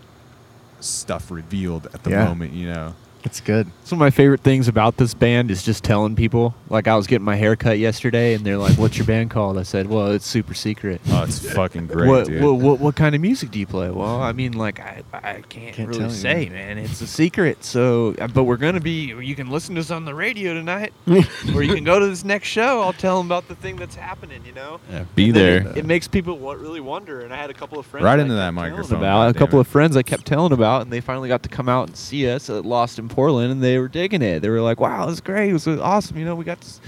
stuff 0.80 1.30
revealed 1.30 1.88
at 1.94 2.04
the 2.04 2.12
Yeah. 2.12 2.24
moment, 2.26 2.54
you 2.54 2.68
know. 2.68 2.94
It's 3.26 3.40
good. 3.40 3.68
Some 3.86 3.98
of 3.98 4.00
my 4.02 4.10
favorite 4.10 4.42
things 4.42 4.68
about 4.68 4.98
this 4.98 5.14
band 5.14 5.50
is 5.50 5.64
just 5.64 5.84
telling 5.84 6.16
people. 6.16 6.54
Like 6.70 6.88
I 6.88 6.96
was 6.96 7.08
getting 7.08 7.24
my 7.24 7.36
hair 7.36 7.56
cut 7.56 7.80
yesterday, 7.80 8.34
and 8.34 8.46
they're 8.46 8.58
like, 8.58 8.78
"What's 8.78 8.98
your 8.98 9.06
band 9.08 9.30
called?" 9.32 9.58
I 9.58 9.64
said, 9.64 9.88
"Well, 9.88 10.12
it's 10.12 10.26
super 10.26 10.54
secret." 10.54 11.00
Oh, 11.10 11.24
it's 11.24 11.40
fucking 11.54 11.88
great, 11.88 12.10
what, 12.10 12.28
dude. 12.28 12.44
what 12.44 12.56
what 12.56 12.80
what 12.80 12.96
kind 12.96 13.16
of 13.16 13.22
music 13.22 13.52
do 13.52 13.60
you 13.60 13.66
play? 13.68 13.90
Well, 13.90 14.22
I 14.22 14.34
mean, 14.34 14.54
like 14.54 14.80
I 14.82 15.04
I 15.14 15.42
can't, 15.48 15.74
Can't 15.74 15.88
really 15.90 16.02
tell 16.02 16.10
you. 16.10 16.16
say, 16.16 16.50
man. 16.50 16.78
It's 16.78 17.00
a 17.02 17.08
secret. 17.08 17.64
So, 17.64 18.14
uh, 18.20 18.28
but 18.28 18.44
we're 18.44 18.58
gonna 18.58 18.82
be. 18.82 19.06
You 19.14 19.36
can 19.36 19.50
listen 19.50 19.76
to 19.76 19.82
us 19.82 19.90
on 19.92 20.04
the 20.06 20.14
radio 20.16 20.54
tonight, 20.54 20.92
or 21.56 21.64
you 21.64 21.76
can 21.76 21.86
go 21.86 22.00
to 22.00 22.08
this 22.08 22.26
next 22.26 22.50
show. 22.50 22.82
I'll 22.82 22.92
tell 22.94 23.18
them 23.18 23.28
about 23.28 23.48
the 23.48 23.56
thing 23.56 23.78
that's 23.78 23.96
happening. 23.96 24.42
You 24.46 24.52
know. 24.54 24.80
Yeah, 24.92 25.06
be 25.16 25.28
And 25.28 25.36
then 25.36 25.64
there. 25.64 25.72
It, 25.72 25.78
it 25.78 25.86
makes 25.86 26.08
people 26.10 26.38
wa- 26.38 26.54
really 26.54 26.82
wonder. 26.82 27.22
And 27.22 27.34
I 27.34 27.38
had 27.38 27.50
a 27.50 27.54
couple 27.54 27.80
of 27.80 27.86
friends 27.86 28.04
Right 28.04 28.20
I 28.20 28.22
into 28.22 28.34
kept 28.34 28.38
that 28.38 28.54
telling 28.54 28.56
microphone, 28.72 28.98
About 28.98 29.30
a 29.30 29.34
goddammit. 29.34 29.38
couple 29.40 29.60
of 29.62 29.68
friends 29.68 29.96
I 29.96 30.04
kept 30.04 30.26
telling 30.26 30.52
about, 30.52 30.82
and 30.82 30.92
they 30.92 31.00
finally 31.00 31.30
got 31.30 31.44
to 31.44 31.50
come 31.50 31.70
out 31.70 31.88
and 31.88 31.96
see 31.96 32.30
us 32.30 32.50
at 32.50 32.66
Lost 32.66 33.00
in 33.00 33.08
Portland, 33.14 33.52
and 33.52 33.64
they 33.64 33.78
were 33.80 33.88
digging 33.88 34.22
it. 34.22 34.40
They 34.42 34.50
were 34.50 34.62
like, 34.62 34.80
"Wow, 34.80 35.04
it 35.04 35.08
was 35.08 35.22
great. 35.22 35.50
It 35.50 35.54
was 35.54 35.68
awesome. 35.68 36.18
You 36.18 36.26
know, 36.26 36.36
we 36.36 36.44
got 36.46 36.60
to, 36.62 36.68
s- 36.68 36.82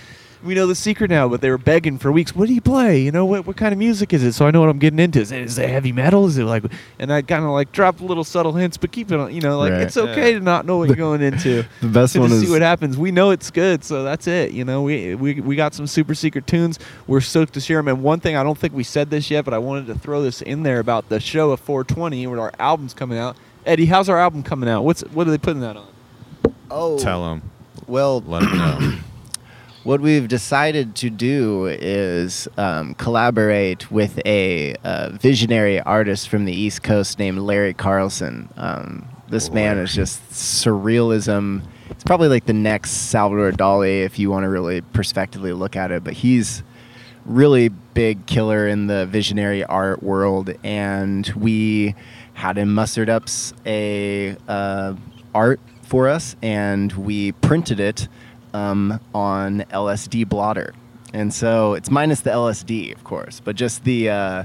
we 0.43 0.53
know 0.53 0.67
the 0.67 0.75
secret 0.75 1.09
now, 1.09 1.27
but 1.27 1.41
they 1.41 1.49
were 1.49 1.57
begging 1.57 1.97
for 1.97 2.11
weeks. 2.11 2.35
What 2.35 2.47
do 2.47 2.53
you 2.53 2.61
play? 2.61 2.99
You 3.01 3.11
know, 3.11 3.25
what 3.25 3.47
what 3.47 3.57
kind 3.57 3.71
of 3.73 3.79
music 3.79 4.13
is 4.13 4.21
it? 4.23 4.33
So 4.33 4.45
I 4.45 4.51
know 4.51 4.59
what 4.59 4.69
I'm 4.69 4.77
getting 4.77 4.99
into. 4.99 5.19
Is 5.19 5.31
it, 5.31 5.41
is 5.41 5.57
it 5.57 5.67
heavy 5.69 5.91
metal? 5.91 6.27
Is 6.27 6.37
it 6.37 6.43
like? 6.43 6.63
And 6.99 7.11
I 7.11 7.23
kind 7.23 7.43
of 7.43 7.49
like 7.51 7.71
drop 7.71 7.99
little 7.99 8.23
subtle 8.23 8.51
hints, 8.53 8.77
but 8.77 8.91
keep 8.91 9.11
it 9.11 9.19
on. 9.19 9.33
You 9.33 9.41
know, 9.41 9.57
like 9.57 9.71
Right. 9.71 9.81
it's 9.81 9.97
okay 9.97 10.33
to 10.33 10.39
not 10.39 10.65
know 10.67 10.77
what 10.77 10.87
you're 10.87 10.97
going 10.97 11.21
into. 11.21 11.65
The 11.81 11.87
best 11.87 12.13
to 12.13 12.19
one 12.19 12.29
just 12.29 12.41
is 12.43 12.47
see 12.47 12.53
what 12.53 12.61
happens. 12.61 12.95
We 12.97 13.11
know 13.11 13.31
it's 13.31 13.49
good, 13.49 13.83
so 13.83 14.03
that's 14.03 14.27
it. 14.27 14.51
You 14.51 14.65
know, 14.65 14.83
we 14.83 15.15
we 15.15 15.35
we 15.41 15.55
got 15.55 15.73
some 15.73 15.87
super 15.87 16.13
secret 16.13 16.45
tunes. 16.45 16.77
We're 17.07 17.21
stoked 17.21 17.53
to 17.55 17.59
share 17.61 17.77
them. 17.79 17.87
And 17.87 18.03
one 18.03 18.19
thing 18.19 18.35
I 18.35 18.43
don't 18.43 18.57
think 18.57 18.73
we 18.73 18.83
said 18.83 19.09
this 19.09 19.31
yet, 19.31 19.45
but 19.45 19.53
I 19.53 19.57
wanted 19.57 19.87
to 19.87 19.95
throw 19.95 20.21
this 20.21 20.41
in 20.43 20.61
there 20.63 20.79
about 20.79 21.09
the 21.09 21.19
show 21.19 21.51
of 21.51 21.59
420 21.61 22.27
where 22.27 22.39
our 22.39 22.53
album's 22.59 22.93
coming 22.93 23.17
out. 23.17 23.35
Eddie, 23.65 23.87
how's 23.87 24.09
our 24.09 24.19
album 24.19 24.43
coming 24.43 24.69
out? 24.69 24.83
What's 24.83 25.01
what 25.05 25.25
are 25.27 25.31
they 25.31 25.39
putting 25.39 25.61
that 25.61 25.75
on? 25.75 25.87
Oh 26.71 26.97
Tell 26.99 27.23
them. 27.29 27.51
well 27.87 28.21
Let 28.21 28.41
them 28.41 28.57
know. 28.57 28.93
What 29.85 30.01
we've 30.01 30.27
decided 30.27 30.95
to 30.95 31.11
do 31.11 31.67
is 31.67 32.47
um, 32.57 32.95
collaborate 32.95 33.91
with 33.91 34.19
a 34.25 34.73
uh, 34.83 35.11
visionary 35.11 35.79
artist 35.79 36.27
from 36.27 36.45
the 36.45 36.51
East 36.51 36.81
Coast 36.81 37.19
named 37.19 37.37
Larry 37.37 37.75
Carlson. 37.75 38.49
Um, 38.57 39.07
this 39.29 39.51
man 39.51 39.77
is 39.77 39.93
just 39.93 40.27
surrealism. 40.31 41.61
It's 41.91 42.03
probably 42.03 42.29
like 42.29 42.45
the 42.45 42.53
next 42.53 43.11
Salvador 43.11 43.51
Dali 43.51 44.03
if 44.03 44.17
you 44.17 44.31
want 44.31 44.45
to 44.45 44.49
really 44.49 44.81
prospectively 44.81 45.53
look 45.53 45.75
at 45.75 45.91
it, 45.91 46.03
but 46.03 46.13
he's 46.13 46.63
really 47.23 47.69
big 47.69 48.25
killer 48.25 48.67
in 48.67 48.87
the 48.87 49.05
visionary 49.05 49.63
art 49.63 50.01
world 50.01 50.49
and 50.63 51.27
we 51.35 51.93
had 52.33 52.57
him 52.57 52.73
mustered 52.73 53.09
up 53.09 53.27
a 53.67 54.35
uh, 54.47 54.95
art 55.35 55.59
for 55.85 56.07
us 56.07 56.35
and 56.41 56.91
we 56.93 57.31
printed 57.33 57.79
it 57.79 58.07
um, 58.53 58.99
on 59.13 59.59
lsd 59.71 60.27
blotter 60.27 60.73
and 61.13 61.33
so 61.33 61.73
it's 61.73 61.89
minus 61.91 62.21
the 62.21 62.29
lsd 62.29 62.93
of 62.95 63.03
course 63.03 63.39
but 63.43 63.55
just 63.55 63.83
the 63.83 64.09
uh, 64.09 64.43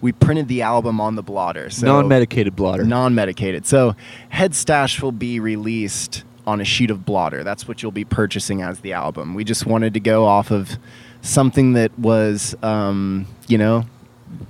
we 0.00 0.12
printed 0.12 0.48
the 0.48 0.62
album 0.62 1.00
on 1.00 1.14
the 1.14 1.22
blotter 1.22 1.70
so 1.70 1.86
Non-medicated 1.86 2.54
blotter. 2.56 2.84
non-medicated 2.84 3.66
so 3.66 3.94
head 4.30 4.54
stash 4.54 5.00
will 5.00 5.12
be 5.12 5.40
released 5.40 6.24
on 6.46 6.60
a 6.60 6.64
sheet 6.64 6.90
of 6.90 7.04
blotter 7.04 7.44
that's 7.44 7.66
what 7.68 7.82
you'll 7.82 7.92
be 7.92 8.04
purchasing 8.04 8.62
as 8.62 8.80
the 8.80 8.92
album 8.92 9.34
we 9.34 9.44
just 9.44 9.64
wanted 9.66 9.94
to 9.94 10.00
go 10.00 10.26
off 10.26 10.50
of 10.50 10.76
something 11.22 11.74
that 11.74 11.96
was 11.98 12.54
um, 12.64 13.26
you 13.46 13.56
know 13.56 13.84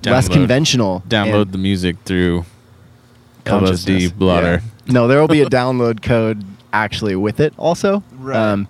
less 0.05 0.29
conventional 0.29 1.03
Download 1.09 1.51
the 1.53 1.59
music 1.59 1.97
through 2.05 2.45
consciousness. 3.45 4.05
LSD 4.13 4.17
blotter. 4.19 4.63
Yeah. 4.65 4.72
No 4.87 5.07
there 5.09 5.21
will 5.21 5.29
be 5.29 5.41
a 5.43 5.47
download 5.51 6.03
code 6.03 6.45
actually 6.73 7.15
with 7.17 7.41
it 7.41 7.53
also 7.59 8.03
Right. 8.19 8.37
um, 8.37 8.69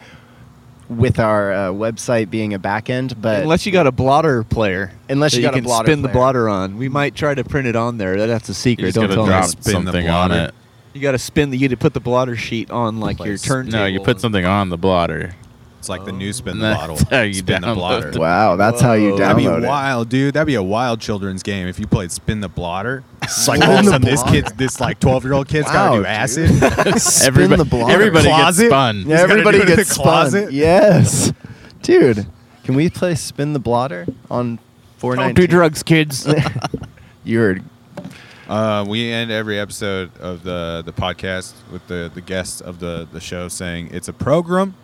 with 0.88 1.18
our 1.18 1.52
uh, 1.52 1.56
website 1.70 2.28
being 2.28 2.52
a 2.52 2.58
backend 2.58 3.18
but 3.20 3.42
Unless 3.42 3.64
you 3.64 3.72
got 3.72 3.86
a 3.86 3.92
blotter 3.92 4.42
player. 4.44 4.92
Unless 5.08 5.32
that 5.32 5.38
you 5.38 5.42
got 5.44 5.54
a 5.54 5.56
can 5.58 5.64
blotter 5.64 5.86
spin 5.86 6.02
the 6.02 6.08
blotter 6.08 6.48
on. 6.48 6.76
We 6.76 6.88
might 6.90 7.14
try 7.14 7.34
to 7.34 7.44
print 7.44 7.66
it 7.66 7.76
on 7.76 7.96
there. 7.98 8.26
That's 8.26 8.48
a 8.48 8.52
You 8.52 8.54
secret. 8.54 8.84
just 8.88 8.96
Don't 8.96 9.08
tell 9.08 9.24
drop 9.26 9.42
them. 9.42 9.50
Spin 9.62 9.84
the 9.84 9.92
something 9.92 10.08
on 10.08 10.32
it. 10.32 10.54
You 10.92 11.00
got 11.00 11.12
to 11.12 11.18
spin 11.18 11.48
the. 11.48 11.56
You 11.56 11.68
to 11.68 11.76
put 11.78 11.94
the 11.94 12.00
blotter 12.00 12.36
sheet 12.36 12.70
on 12.70 13.00
like 13.00 13.16
your 13.20 13.28
Place. 13.28 13.42
turntable. 13.42 13.78
No, 13.78 13.86
you 13.86 14.00
put 14.00 14.20
something 14.20 14.44
on 14.44 14.68
the 14.68 14.76
blotter. 14.76 15.34
It's 15.82 15.88
like 15.88 16.04
the 16.04 16.12
new 16.12 16.32
spin 16.32 16.52
And 16.52 16.60
the 16.62 16.66
that's 16.68 16.80
bottle. 16.80 16.98
how 17.10 17.22
you 17.22 17.34
spin 17.34 17.60
the 17.60 17.66
download 17.66 17.74
blotter. 17.74 18.10
the- 18.12 18.20
wow 18.20 18.54
that's 18.54 18.80
how 18.80 18.92
you 18.92 19.10
Whoa. 19.10 19.18
That'd 19.18 19.36
be 19.38 19.46
it 19.46 19.62
wild, 19.66 20.08
dude. 20.08 20.34
That'd 20.34 20.46
be 20.46 20.54
a 20.54 20.62
wild 20.62 21.00
children's 21.00 21.42
game 21.42 21.66
if 21.66 21.80
you 21.80 21.88
played 21.88 22.12
spin 22.12 22.38
the 22.40 22.48
blotter. 22.48 23.02
It's 23.20 23.48
like 23.48 23.58
Spin 23.58 23.68
all 23.68 23.78
of 23.78 23.80
a 23.80 23.84
the 23.86 23.90
sudden 23.90 24.06
this 24.08 24.22
blotter? 24.22 24.42
kid's 24.42 24.52
this 24.52 24.80
like 24.80 25.00
twelve 25.00 25.24
year 25.24 25.32
old 25.32 25.48
kid's 25.48 25.66
Wow, 25.66 25.72
gotta 25.72 25.96
do 25.96 26.02
dude. 26.02 26.06
acid. 26.06 27.00
Spin 27.02 27.26
Everybody, 27.26 27.56
the 27.64 27.64
blotter. 27.68 27.92
everybody 27.92 28.24
gets 28.28 28.38
Closet? 28.38 28.68
spun. 28.68 28.96
Yeah, 28.98 29.02
He's 29.02 29.08
gotta 29.08 29.22
everybody 29.32 29.58
do 29.58 29.62
it 29.64 29.70
in 29.70 29.76
gets 29.76 29.88
the 29.88 29.94
spun. 29.96 30.04
closet? 30.04 30.52
Yes, 30.52 31.32
dude. 31.82 32.26
Can 32.62 32.74
we 32.76 32.88
play 32.88 33.16
spin 33.16 33.52
the 33.52 33.58
blotter 33.58 34.06
on 34.30 34.60
four 34.98 35.16
Don't 35.16 35.34
do 35.34 35.48
drugs, 35.48 35.82
kids. 35.82 36.32
You're 37.24 37.58
Uh, 38.48 38.84
we 38.88 39.10
end 39.10 39.30
every 39.32 39.58
episode 39.58 40.10
of 40.20 40.44
the 40.44 40.82
the 40.86 40.92
podcast 40.92 41.54
with 41.72 41.84
the 41.88 42.08
the 42.14 42.20
guests 42.20 42.60
of 42.60 42.78
the 42.78 43.08
the 43.12 43.20
show 43.20 43.48
saying 43.48 43.88
it's 43.92 44.06
a 44.08 44.12
program. 44.12 44.74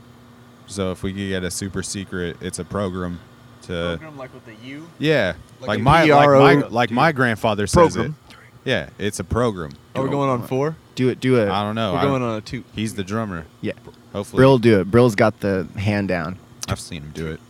So 0.68 0.92
if 0.92 1.02
we 1.02 1.12
could 1.12 1.28
get 1.28 1.42
a 1.44 1.50
super 1.50 1.82
secret, 1.82 2.36
it's 2.40 2.58
a 2.58 2.64
program 2.64 3.18
to 3.62 3.96
program 3.98 4.16
like 4.16 4.32
with 4.32 4.44
the 4.44 4.54
U. 4.66 4.88
yeah, 4.98 5.34
Like 5.60 5.68
like, 5.68 5.78
a 5.78 5.82
my 5.82 6.04
like 6.04 6.28
my 6.28 6.68
like 6.68 6.90
my 6.90 7.12
grandfather 7.12 7.66
says 7.66 7.94
program. 7.94 8.16
it. 8.30 8.36
Yeah, 8.64 8.90
it's 8.98 9.18
a 9.18 9.24
program. 9.24 9.72
Are 9.94 10.02
we 10.02 10.10
going 10.10 10.28
on 10.30 10.46
four? 10.46 10.76
do 10.94 11.08
it. 11.08 11.20
Do 11.20 11.36
it. 11.40 11.48
I 11.48 11.62
don't 11.62 11.74
know. 11.74 11.92
We're 11.92 11.98
I 12.00 12.02
going 12.02 12.22
on 12.22 12.36
a 12.38 12.40
two. 12.40 12.64
He's 12.74 12.94
the 12.94 13.04
drummer. 13.04 13.46
Yeah, 13.60 13.72
Hopefully, 14.12 14.40
Brill 14.40 14.58
do 14.58 14.80
it. 14.80 14.90
Brill's 14.90 15.14
got 15.14 15.40
the 15.40 15.68
hand 15.76 16.08
down. 16.08 16.38
I've 16.68 16.80
seen 16.80 17.02
him 17.02 17.12
do 17.14 17.28
it. 17.28 17.40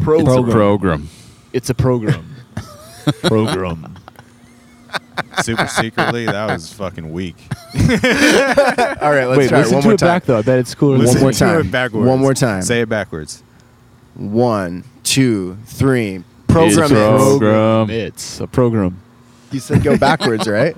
It's 0.00 0.50
a 0.50 0.52
program. 0.52 1.08
It's 1.52 1.70
a 1.70 1.74
program. 1.74 2.34
program. 3.22 3.98
Super 5.42 5.66
secretly, 5.68 6.26
that 6.26 6.46
was 6.50 6.72
fucking 6.72 7.10
weak. 7.12 7.36
All 7.74 9.12
right, 9.12 9.26
let's 9.26 9.38
Wait, 9.38 9.48
try 9.48 9.58
it 9.60 9.62
listen 9.62 9.74
one 9.74 9.82
to 9.82 9.88
more 9.88 9.94
it 9.94 9.98
time. 9.98 10.06
back 10.08 10.24
though. 10.24 10.38
I 10.38 10.42
bet 10.42 10.58
it's 10.58 10.74
cooler. 10.74 10.98
One 11.04 11.20
more 11.20 11.32
to 11.32 11.38
time. 11.38 11.60
it 11.60 11.70
backwards. 11.70 12.06
One 12.06 12.18
more 12.20 12.34
time. 12.34 12.62
Say 12.62 12.80
it 12.82 12.88
backwards. 12.88 13.42
One, 14.14 14.84
two, 15.04 15.56
three. 15.66 16.24
Program. 16.48 16.92
a 16.92 16.94
it. 16.94 17.18
program. 17.18 17.90
It's 17.90 18.40
a 18.40 18.46
program. 18.46 19.00
You 19.52 19.60
said 19.60 19.82
go 19.82 19.96
backwards, 19.98 20.48
right? 20.48 20.76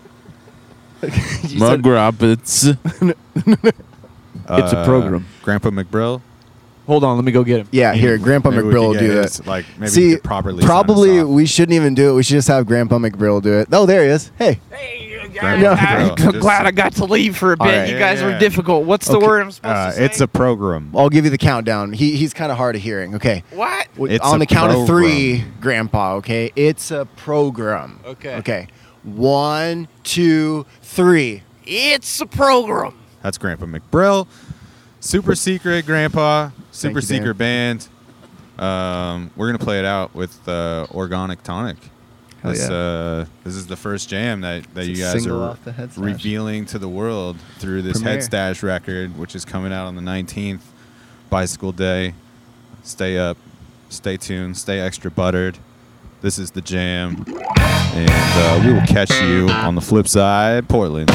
You 1.02 1.58
Mug 1.58 1.82
said- 1.82 1.86
Roberts. 1.86 2.64
It's 2.64 4.72
a 4.72 4.78
Uh, 4.78 4.84
program. 4.84 5.26
Grandpa 5.42 5.70
McBrill. 5.70 6.20
Hold 6.90 7.04
on, 7.04 7.14
let 7.16 7.24
me 7.24 7.30
go 7.30 7.44
get 7.44 7.60
him. 7.60 7.68
yeah, 7.70 7.92
here, 7.94 8.18
Grandpa 8.18 8.50
Maybe 8.50 8.62
we 8.64 8.68
McBrill 8.68 8.72
could 8.72 8.86
will 8.88 8.92
get 8.94 9.00
do 9.00 9.10
his, 9.12 9.36
that. 9.36 9.46
Like 9.46 9.64
maybe 9.78 9.90
See, 9.92 10.16
properly. 10.16 10.64
probably 10.64 11.22
we 11.22 11.46
shouldn't 11.46 11.76
even 11.76 11.94
do 11.94 12.10
it. 12.10 12.14
We 12.14 12.24
should 12.24 12.32
just 12.34 12.48
have 12.48 12.66
Grandpa 12.66 12.98
McBrill 12.98 13.40
do 13.40 13.52
it. 13.60 13.68
Oh, 13.70 13.86
there 13.86 14.02
he 14.02 14.08
is. 14.10 14.32
Hey, 14.36 14.58
Hey, 14.72 15.28
Grandpa 15.38 15.62
Yeah. 15.62 15.76
McBrill. 15.76 16.10
I'm 16.10 16.32
Just- 16.32 16.40
glad 16.40 16.66
I 16.66 16.72
got 16.72 16.92
to 16.94 17.04
leave 17.04 17.36
for 17.36 17.52
a 17.52 17.56
bit. 17.56 17.62
All 17.64 17.68
right. 17.72 17.88
You 17.88 17.96
guys 17.96 18.18
Yeah, 18.18 18.24
were 18.26 18.30
yeah. 18.32 18.38
difficult. 18.40 18.86
What's 18.86 19.06
the 19.06 19.18
Okay. 19.18 19.26
word 19.26 19.40
I'm 19.42 19.50
supposed 19.52 19.72
Uh, 19.76 19.86
to 19.90 19.92
say? 19.98 20.04
it's 20.04 20.20
a 20.20 20.26
program. 20.26 20.90
I'll 20.96 21.08
give 21.10 21.24
you 21.24 21.30
the 21.30 21.38
countdown. 21.38 21.92
He 21.92 22.16
he's 22.16 22.34
kind 22.34 22.50
of 22.50 22.58
hard 22.58 22.74
of 22.74 22.82
hearing. 22.82 23.14
Okay. 23.14 23.44
what? 23.54 23.86
W- 23.94 24.12
It's 24.12 24.26
on 24.26 24.34
a 24.34 24.38
the 24.40 24.46
count 24.46 24.72
of 24.72 24.84
three, 24.88 25.44
Grandpa. 25.60 26.14
Okay, 26.16 26.50
it's 26.56 26.90
a 26.90 27.06
program. 27.16 28.00
Okay. 28.04 28.34
Okay. 28.38 28.66
One, 29.04 29.86
two, 30.02 30.66
three. 30.82 31.44
It's 31.66 32.20
a 32.20 32.26
program. 32.26 32.94
That's 33.22 33.38
Grandpa 33.38 33.66
McBrill. 33.66 34.26
Super 34.98 35.34
secret, 35.34 35.86
Grandpa. 35.86 36.50
Super 36.72 36.98
you, 36.98 37.02
secret 37.02 37.34
band. 37.34 37.88
Um, 38.58 39.30
we're 39.36 39.46
gonna 39.46 39.58
play 39.58 39.78
it 39.78 39.84
out 39.84 40.14
with 40.14 40.46
uh, 40.48 40.86
Organic 40.92 41.42
Tonic. 41.42 41.78
Hell 42.42 42.52
this, 42.52 42.68
yeah. 42.68 42.74
uh, 42.74 43.24
this 43.44 43.54
is 43.54 43.66
the 43.66 43.76
first 43.76 44.08
jam 44.08 44.40
that, 44.40 44.64
that 44.74 44.86
It's 44.86 44.98
you 44.98 45.04
guys 45.04 45.26
are 45.26 45.42
off 45.42 45.62
the 45.62 45.72
Head 45.72 45.92
Stash. 45.92 46.02
revealing 46.02 46.64
to 46.66 46.78
the 46.78 46.88
world 46.88 47.36
through 47.58 47.82
this 47.82 47.98
Premiere. 47.98 48.14
Head 48.14 48.24
Stash 48.24 48.62
record, 48.62 49.18
which 49.18 49.34
is 49.34 49.44
coming 49.44 49.72
out 49.72 49.86
on 49.86 49.94
the 49.94 50.02
19th, 50.02 50.62
Bicycle 51.28 51.72
Day. 51.72 52.14
Stay 52.82 53.18
up, 53.18 53.36
stay 53.90 54.16
tuned, 54.16 54.56
stay 54.56 54.80
extra 54.80 55.10
buttered. 55.10 55.58
This 56.22 56.38
is 56.38 56.50
the 56.50 56.60
jam, 56.60 57.24
and 57.26 58.10
uh, 58.10 58.62
we 58.64 58.72
will 58.72 58.86
catch 58.86 59.10
you 59.22 59.48
on 59.48 59.74
the 59.74 59.80
flip 59.80 60.08
side, 60.08 60.68
Portland. 60.68 61.10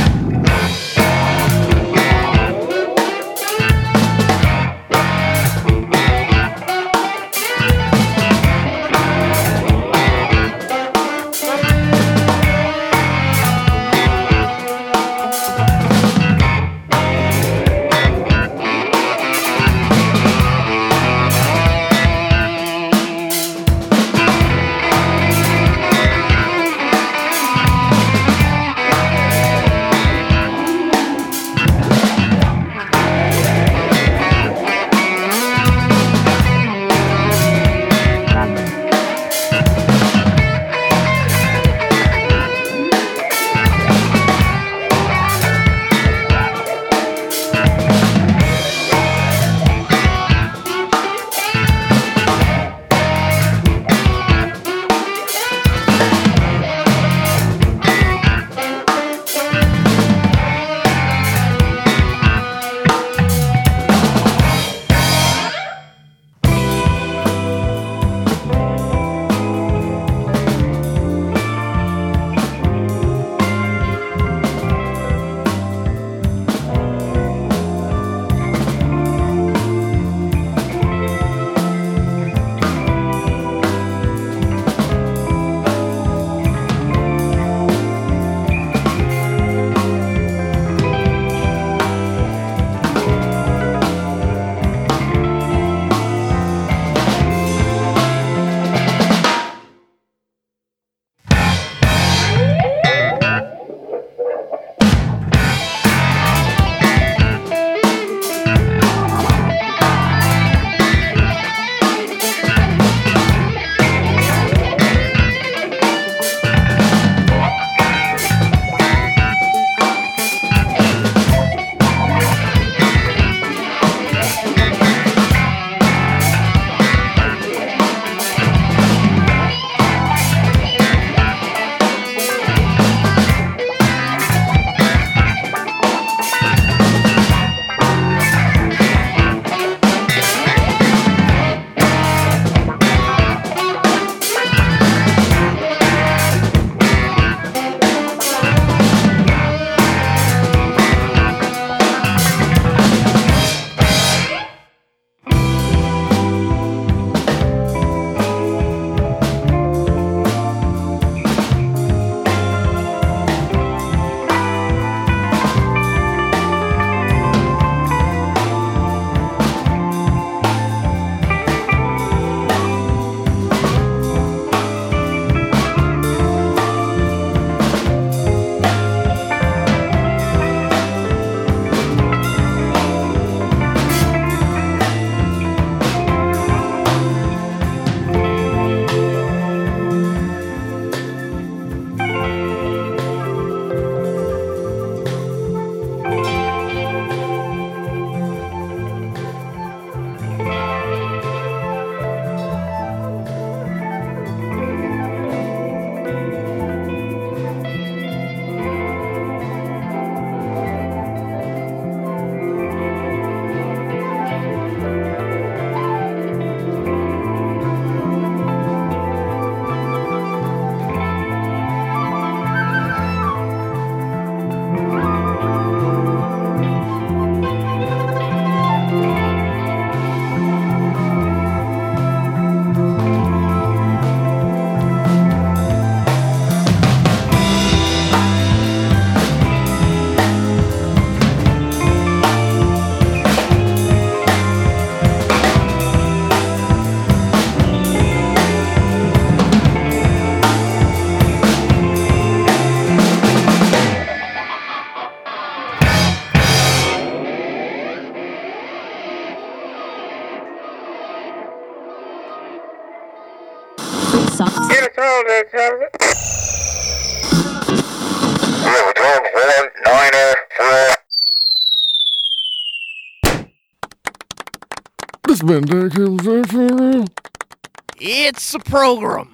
It's 278.01 278.55
a 278.55 278.59
program. 278.59 279.34